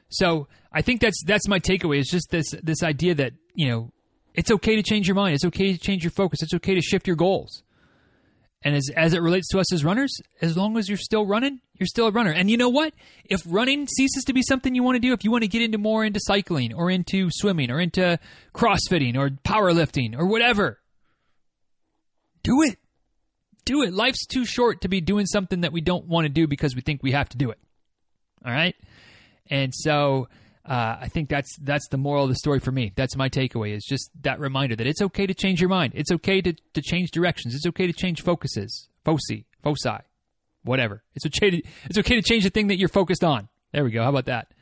So 0.10 0.47
I 0.72 0.82
think 0.82 1.01
that's 1.01 1.24
that's 1.26 1.47
my 1.47 1.60
takeaway. 1.60 1.99
Is 1.99 2.07
just 2.07 2.30
this 2.32 2.53
this 2.64 2.84
idea 2.84 3.16
that 3.16 3.34
you 3.53 3.70
know 3.70 3.91
it's 4.34 4.51
okay 4.51 4.76
to 4.76 4.84
change 4.84 5.07
your 5.07 5.16
mind. 5.16 5.36
It's 5.36 5.45
okay 5.45 5.74
to 5.74 5.80
change 5.80 6.03
your 6.03 6.12
focus. 6.12 6.41
It's 6.41 6.53
okay 6.55 6.76
to 6.76 6.82
shift 6.82 7.07
your 7.07 7.16
goals. 7.16 7.64
And 8.62 8.76
as 8.76 8.89
as 8.95 9.14
it 9.14 9.22
relates 9.22 9.47
to 9.49 9.60
us 9.60 9.72
as 9.72 9.86
runners, 9.86 10.12
as 10.41 10.57
long 10.57 10.78
as 10.78 10.89
you're 10.89 10.97
still 10.97 11.26
running, 11.26 11.62
you're 11.76 11.88
still 11.88 12.07
a 12.07 12.12
runner. 12.12 12.32
And 12.32 12.51
you 12.51 12.57
know 12.57 12.70
what? 12.70 12.93
If 13.24 13.41
running 13.45 13.88
ceases 13.88 14.26
to 14.26 14.34
be 14.34 14.41
something 14.41 14.76
you 14.76 14.84
want 14.84 14.95
to 14.95 14.99
do, 14.99 15.14
if 15.14 15.24
you 15.24 15.32
want 15.32 15.43
to 15.43 15.47
get 15.47 15.62
into 15.62 15.78
more 15.78 16.03
into 16.03 16.20
cycling 16.22 16.74
or 16.74 16.91
into 16.91 17.30
swimming 17.32 17.72
or 17.72 17.80
into 17.80 18.20
crossfitting 18.53 19.18
or 19.18 19.30
powerlifting 19.30 20.18
or 20.18 20.26
whatever, 20.26 20.80
do 22.43 22.62
it. 22.64 22.78
Do 23.64 23.84
it. 23.84 23.93
Life's 23.93 24.26
too 24.26 24.45
short 24.45 24.82
to 24.82 24.89
be 24.89 24.99
doing 24.99 25.26
something 25.26 25.62
that 25.62 25.72
we 25.72 25.80
don't 25.80 26.07
want 26.07 26.26
to 26.26 26.30
do 26.30 26.47
because 26.47 26.76
we 26.76 26.82
think 26.82 27.01
we 27.01 27.12
have 27.12 27.30
to 27.30 27.38
do 27.38 27.51
it. 27.51 27.60
All 28.43 28.51
right? 28.51 28.76
And 29.49 29.74
so 29.74 30.28
uh, 30.70 30.97
I 31.01 31.07
think 31.07 31.30
that's 31.30 31.57
that's 31.61 31.88
the 31.88 31.97
moral 31.97 32.26
of 32.26 32.30
the 32.30 32.36
story 32.36 32.59
for 32.59 32.72
me. 32.72 32.93
That's 32.95 33.15
my 33.15 33.28
takeaway. 33.28 33.76
Is 33.76 33.84
just 33.84 34.11
that 34.22 34.39
reminder 34.39 34.76
that 34.76 34.86
it's 34.86 35.01
okay 35.01 35.26
to 35.26 35.34
change 35.34 35.59
your 35.59 35.70
mind. 35.70 35.93
It's 35.95 36.11
okay 36.11 36.41
to, 36.41 36.53
to 36.53 36.82
change 36.82 37.09
directions. 37.09 37.55
It's 37.55 37.65
okay 37.65 37.88
to 37.88 37.93
change 37.93 38.22
focuses, 38.22 38.88
foci, 39.03 39.47
foci, 39.63 39.97
whatever. 40.63 41.03
It's 41.15 41.26
okay 41.26 41.49
to 41.49 41.61
it's 41.86 41.97
okay 41.97 42.15
to 42.15 42.22
change 42.22 42.43
the 42.43 42.51
thing 42.51 42.67
that 42.67 42.78
you're 42.78 42.88
focused 42.88 43.24
on. 43.24 43.49
There 43.74 43.84
we 43.84 43.89
go. 43.89 44.03
How 44.03 44.09
about 44.09 44.26
that? 44.26 44.53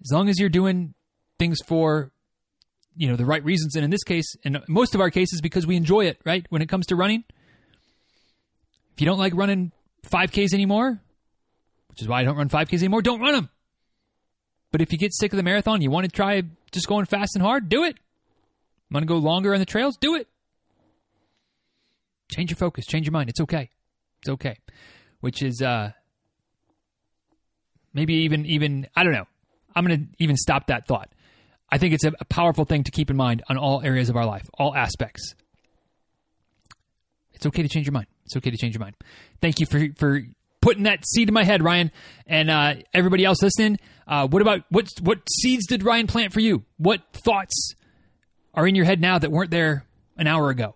As 0.00 0.10
long 0.12 0.28
as 0.28 0.40
you're 0.40 0.48
doing 0.48 0.94
things 1.38 1.58
for 1.64 2.10
you 2.96 3.06
know 3.06 3.14
the 3.14 3.24
right 3.24 3.44
reasons, 3.44 3.76
and 3.76 3.84
in 3.84 3.90
this 3.90 4.02
case, 4.02 4.34
in 4.42 4.58
most 4.66 4.96
of 4.96 5.00
our 5.00 5.10
cases, 5.10 5.40
because 5.40 5.64
we 5.64 5.76
enjoy 5.76 6.06
it. 6.06 6.20
Right 6.26 6.44
when 6.48 6.60
it 6.60 6.68
comes 6.68 6.86
to 6.86 6.96
running, 6.96 7.22
if 8.94 9.00
you 9.00 9.06
don't 9.06 9.18
like 9.18 9.32
running 9.36 9.70
5Ks 10.08 10.54
anymore, 10.54 11.00
which 11.86 12.02
is 12.02 12.08
why 12.08 12.18
I 12.18 12.24
don't 12.24 12.36
run 12.36 12.48
5Ks 12.48 12.78
anymore, 12.78 13.00
don't 13.00 13.20
run 13.20 13.34
them 13.34 13.50
but 14.70 14.80
if 14.80 14.92
you 14.92 14.98
get 14.98 15.14
sick 15.14 15.32
of 15.32 15.36
the 15.36 15.42
marathon, 15.42 15.80
you 15.80 15.90
want 15.90 16.04
to 16.04 16.10
try 16.10 16.42
just 16.70 16.86
going 16.86 17.06
fast 17.06 17.34
and 17.34 17.42
hard, 17.42 17.68
do 17.68 17.84
it. 17.84 17.96
Want 18.90 19.02
to 19.02 19.06
go 19.06 19.16
longer 19.16 19.52
on 19.52 19.60
the 19.60 19.66
trails? 19.66 19.96
Do 19.96 20.14
it. 20.14 20.28
Change 22.30 22.50
your 22.50 22.56
focus, 22.56 22.86
change 22.86 23.06
your 23.06 23.12
mind. 23.12 23.30
It's 23.30 23.40
okay. 23.40 23.70
It's 24.20 24.28
okay. 24.28 24.58
Which 25.20 25.42
is 25.42 25.62
uh 25.62 25.92
maybe 27.92 28.14
even 28.14 28.46
even 28.46 28.86
I 28.94 29.04
don't 29.04 29.12
know. 29.12 29.26
I'm 29.74 29.86
going 29.86 30.00
to 30.00 30.06
even 30.18 30.36
stop 30.36 30.66
that 30.66 30.86
thought. 30.86 31.10
I 31.70 31.78
think 31.78 31.94
it's 31.94 32.04
a, 32.04 32.12
a 32.20 32.24
powerful 32.24 32.64
thing 32.64 32.84
to 32.84 32.90
keep 32.90 33.10
in 33.10 33.16
mind 33.16 33.42
on 33.48 33.56
all 33.56 33.82
areas 33.82 34.08
of 34.08 34.16
our 34.16 34.24
life, 34.24 34.48
all 34.54 34.74
aspects. 34.74 35.34
It's 37.32 37.46
okay 37.46 37.62
to 37.62 37.68
change 37.68 37.86
your 37.86 37.92
mind. 37.92 38.06
It's 38.24 38.36
okay 38.36 38.50
to 38.50 38.56
change 38.56 38.74
your 38.74 38.80
mind. 38.80 38.96
Thank 39.40 39.60
you 39.60 39.66
for 39.66 39.86
for 39.96 40.22
putting 40.68 40.82
that 40.82 41.02
seed 41.08 41.28
in 41.28 41.32
my 41.32 41.44
head, 41.44 41.62
Ryan, 41.62 41.90
and 42.26 42.50
uh, 42.50 42.74
everybody 42.92 43.24
else 43.24 43.42
listening. 43.42 43.78
Uh, 44.06 44.28
what 44.28 44.42
about 44.42 44.64
what 44.68 44.86
what 45.00 45.18
seeds 45.40 45.66
did 45.66 45.82
Ryan 45.82 46.06
plant 46.06 46.34
for 46.34 46.40
you? 46.40 46.62
What 46.76 47.00
thoughts 47.14 47.74
are 48.52 48.66
in 48.66 48.74
your 48.74 48.84
head 48.84 49.00
now 49.00 49.18
that 49.18 49.30
weren't 49.30 49.50
there 49.50 49.86
an 50.18 50.26
hour 50.26 50.50
ago? 50.50 50.74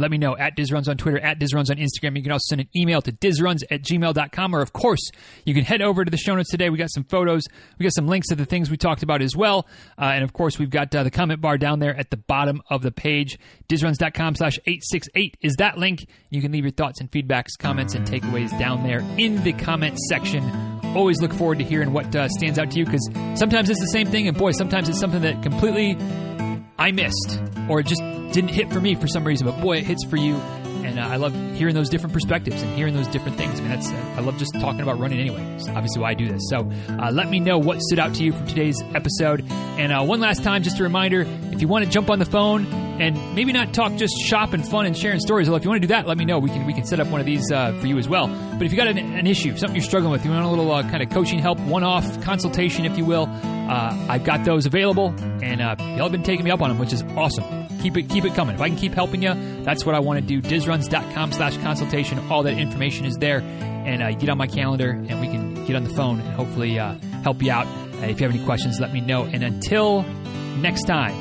Let 0.00 0.10
me 0.10 0.18
know 0.18 0.36
at 0.36 0.56
DizRuns 0.56 0.88
on 0.88 0.96
Twitter, 0.96 1.18
at 1.18 1.38
DizRuns 1.38 1.70
on 1.70 1.76
Instagram. 1.76 2.16
You 2.16 2.22
can 2.22 2.32
also 2.32 2.46
send 2.48 2.62
an 2.62 2.68
email 2.74 3.02
to 3.02 3.12
DizRuns 3.12 3.62
at 3.70 3.82
gmail.com. 3.82 4.54
Or, 4.54 4.60
of 4.60 4.72
course, 4.72 5.10
you 5.44 5.54
can 5.54 5.64
head 5.64 5.82
over 5.82 6.04
to 6.04 6.10
the 6.10 6.16
show 6.16 6.34
notes 6.34 6.50
today. 6.50 6.70
We 6.70 6.78
got 6.78 6.90
some 6.90 7.04
photos. 7.04 7.44
We 7.78 7.84
got 7.84 7.94
some 7.94 8.08
links 8.08 8.28
to 8.28 8.34
the 8.34 8.46
things 8.46 8.70
we 8.70 8.76
talked 8.76 9.02
about 9.02 9.22
as 9.22 9.36
well. 9.36 9.66
Uh, 9.98 10.06
and, 10.06 10.24
of 10.24 10.32
course, 10.32 10.58
we've 10.58 10.70
got 10.70 10.94
uh, 10.94 11.02
the 11.02 11.10
comment 11.10 11.40
bar 11.40 11.58
down 11.58 11.78
there 11.78 11.96
at 11.96 12.10
the 12.10 12.16
bottom 12.16 12.62
of 12.70 12.82
the 12.82 12.90
page. 12.90 13.38
DizRuns.com 13.68 14.36
slash 14.36 14.58
868 14.66 15.36
is 15.42 15.54
that 15.58 15.78
link. 15.78 16.06
You 16.30 16.40
can 16.40 16.52
leave 16.52 16.64
your 16.64 16.72
thoughts 16.72 17.00
and 17.00 17.10
feedbacks, 17.10 17.58
comments, 17.58 17.94
and 17.94 18.06
takeaways 18.06 18.56
down 18.58 18.82
there 18.82 19.00
in 19.18 19.42
the 19.44 19.52
comment 19.52 19.98
section. 20.08 20.42
Always 20.96 21.20
look 21.20 21.32
forward 21.32 21.58
to 21.58 21.64
hearing 21.64 21.92
what 21.92 22.14
uh, 22.16 22.28
stands 22.28 22.58
out 22.58 22.70
to 22.72 22.78
you 22.78 22.84
because 22.84 23.08
sometimes 23.34 23.70
it's 23.70 23.80
the 23.80 23.86
same 23.86 24.06
thing. 24.08 24.28
And, 24.28 24.36
boy, 24.36 24.52
sometimes 24.52 24.88
it's 24.88 24.98
something 24.98 25.22
that 25.22 25.42
completely 25.42 25.96
I 26.80 26.92
missed 26.92 27.38
or 27.68 27.80
it 27.80 27.86
just 27.86 28.00
didn't 28.32 28.48
hit 28.48 28.72
for 28.72 28.80
me 28.80 28.94
for 28.94 29.06
some 29.06 29.22
reason, 29.24 29.46
but 29.46 29.60
boy, 29.60 29.76
it 29.76 29.84
hits 29.84 30.02
for 30.06 30.16
you. 30.16 30.36
And 30.36 30.98
uh, 30.98 31.02
I 31.02 31.16
love 31.16 31.34
hearing 31.54 31.74
those 31.74 31.90
different 31.90 32.14
perspectives 32.14 32.62
and 32.62 32.74
hearing 32.74 32.94
those 32.94 33.06
different 33.06 33.36
things. 33.36 33.60
I 33.60 33.62
mean, 33.62 33.70
that's 33.70 33.92
uh, 33.92 34.14
I 34.16 34.20
love 34.20 34.38
just 34.38 34.54
talking 34.54 34.80
about 34.80 34.98
running 34.98 35.20
anyway. 35.20 35.42
It's 35.56 35.68
obviously 35.68 36.00
why 36.00 36.10
I 36.10 36.14
do 36.14 36.26
this. 36.26 36.40
So 36.48 36.70
uh, 36.88 37.12
let 37.12 37.28
me 37.28 37.38
know 37.38 37.58
what 37.58 37.82
stood 37.82 37.98
out 37.98 38.14
to 38.14 38.24
you 38.24 38.32
from 38.32 38.46
today's 38.46 38.82
episode. 38.94 39.44
And 39.50 39.92
uh, 39.92 40.02
one 40.04 40.20
last 40.20 40.42
time, 40.42 40.62
just 40.62 40.80
a 40.80 40.82
reminder: 40.82 41.26
if 41.52 41.60
you 41.60 41.68
want 41.68 41.84
to 41.84 41.90
jump 41.90 42.08
on 42.08 42.18
the 42.18 42.24
phone 42.24 42.66
and 43.00 43.34
maybe 43.34 43.52
not 43.52 43.74
talk 43.74 43.94
just 43.96 44.14
shop 44.18 44.54
and 44.54 44.66
fun 44.66 44.86
and 44.86 44.96
sharing 44.96 45.20
stories, 45.20 45.48
well, 45.48 45.56
if 45.56 45.64
you 45.64 45.70
want 45.70 45.82
to 45.82 45.86
do 45.86 45.92
that, 45.92 46.06
let 46.06 46.16
me 46.16 46.24
know. 46.24 46.38
We 46.38 46.48
can 46.48 46.64
we 46.66 46.72
can 46.72 46.86
set 46.86 46.98
up 46.98 47.08
one 47.08 47.20
of 47.20 47.26
these 47.26 47.52
uh, 47.52 47.72
for 47.78 47.86
you 47.86 47.98
as 47.98 48.08
well. 48.08 48.26
But 48.26 48.62
if 48.62 48.72
you 48.72 48.78
got 48.78 48.88
an, 48.88 48.96
an, 48.96 49.26
issue, 49.26 49.54
something 49.58 49.76
you're 49.76 49.84
struggling 49.84 50.12
with, 50.12 50.24
you 50.24 50.30
want 50.30 50.44
a 50.44 50.48
little 50.48 50.72
uh, 50.72 50.82
kind 50.82 51.02
of 51.02 51.10
coaching 51.10 51.40
help, 51.40 51.60
one-off 51.60 52.22
consultation, 52.22 52.86
if 52.86 52.96
you 52.96 53.04
will, 53.04 53.26
I've 53.70 54.24
got 54.24 54.44
those 54.44 54.66
available, 54.66 55.14
and 55.42 55.60
y'all 55.60 56.04
have 56.04 56.12
been 56.12 56.22
taking 56.22 56.44
me 56.44 56.50
up 56.50 56.60
on 56.60 56.70
them, 56.70 56.78
which 56.78 56.92
is 56.92 57.02
awesome 57.16 57.60
keep 57.80 57.96
it 57.96 58.08
keep 58.08 58.24
it 58.24 58.34
coming. 58.34 58.54
If 58.54 58.60
I 58.60 58.68
can 58.68 58.78
keep 58.78 58.94
helping 58.94 59.22
you, 59.22 59.34
that's 59.62 59.84
what 59.84 59.94
I 59.94 60.00
want 60.00 60.20
to 60.20 60.24
do. 60.24 60.40
Dizruns.com 60.40 61.32
slash 61.32 61.56
consultation. 61.58 62.18
All 62.30 62.42
that 62.44 62.58
information 62.58 63.06
is 63.06 63.16
there. 63.16 63.40
And 63.40 64.02
uh, 64.02 64.12
get 64.12 64.28
on 64.28 64.38
my 64.38 64.46
calendar 64.46 64.90
and 64.90 65.20
we 65.20 65.26
can 65.26 65.64
get 65.64 65.74
on 65.74 65.84
the 65.84 65.90
phone 65.90 66.20
and 66.20 66.28
hopefully 66.34 66.78
uh, 66.78 66.94
help 67.22 67.42
you 67.42 67.50
out. 67.50 67.66
Uh, 67.66 68.06
if 68.06 68.20
you 68.20 68.26
have 68.26 68.34
any 68.34 68.44
questions, 68.44 68.78
let 68.78 68.92
me 68.92 69.00
know. 69.00 69.24
And 69.24 69.42
until 69.42 70.02
next 70.58 70.84
time, 70.84 71.14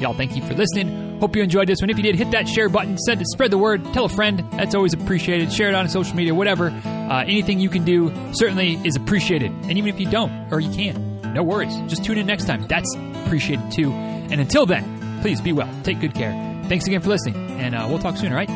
y'all, 0.00 0.14
thank 0.14 0.36
you 0.36 0.42
for 0.42 0.54
listening. 0.54 1.18
Hope 1.18 1.34
you 1.34 1.42
enjoyed 1.42 1.68
this 1.68 1.80
one. 1.80 1.90
If 1.90 1.96
you 1.96 2.04
did, 2.04 2.14
hit 2.14 2.30
that 2.30 2.48
share 2.48 2.68
button, 2.68 2.96
send 2.96 3.20
it, 3.20 3.26
spread 3.26 3.50
the 3.50 3.58
word, 3.58 3.82
tell 3.92 4.04
a 4.04 4.08
friend. 4.08 4.44
That's 4.52 4.76
always 4.76 4.94
appreciated. 4.94 5.52
Share 5.52 5.68
it 5.68 5.74
on 5.74 5.88
social 5.88 6.14
media, 6.14 6.32
whatever. 6.32 6.70
Uh, 6.70 7.24
anything 7.24 7.58
you 7.58 7.68
can 7.68 7.84
do 7.84 8.14
certainly 8.34 8.74
is 8.84 8.94
appreciated. 8.94 9.50
And 9.50 9.72
even 9.72 9.88
if 9.88 9.98
you 9.98 10.08
don't, 10.08 10.52
or 10.52 10.60
you 10.60 10.70
can't, 10.70 11.07
no 11.34 11.42
worries. 11.42 11.76
Just 11.86 12.04
tune 12.04 12.18
in 12.18 12.26
next 12.26 12.46
time. 12.46 12.66
That's 12.66 12.94
appreciated 13.24 13.70
too. 13.72 13.92
And 13.92 14.40
until 14.40 14.66
then, 14.66 14.98
Please 15.20 15.40
be 15.40 15.52
well. 15.52 15.68
Take 15.82 16.00
good 16.00 16.14
care. 16.14 16.32
Thanks 16.68 16.86
again 16.86 17.00
for 17.00 17.08
listening, 17.08 17.36
and 17.58 17.74
uh, 17.74 17.86
we'll 17.88 17.98
talk 17.98 18.16
soon, 18.16 18.32
all 18.32 18.36
right? 18.36 18.48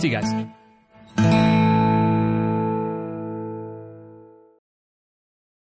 See 0.00 0.08
you 0.08 0.20
guys. 0.20 1.41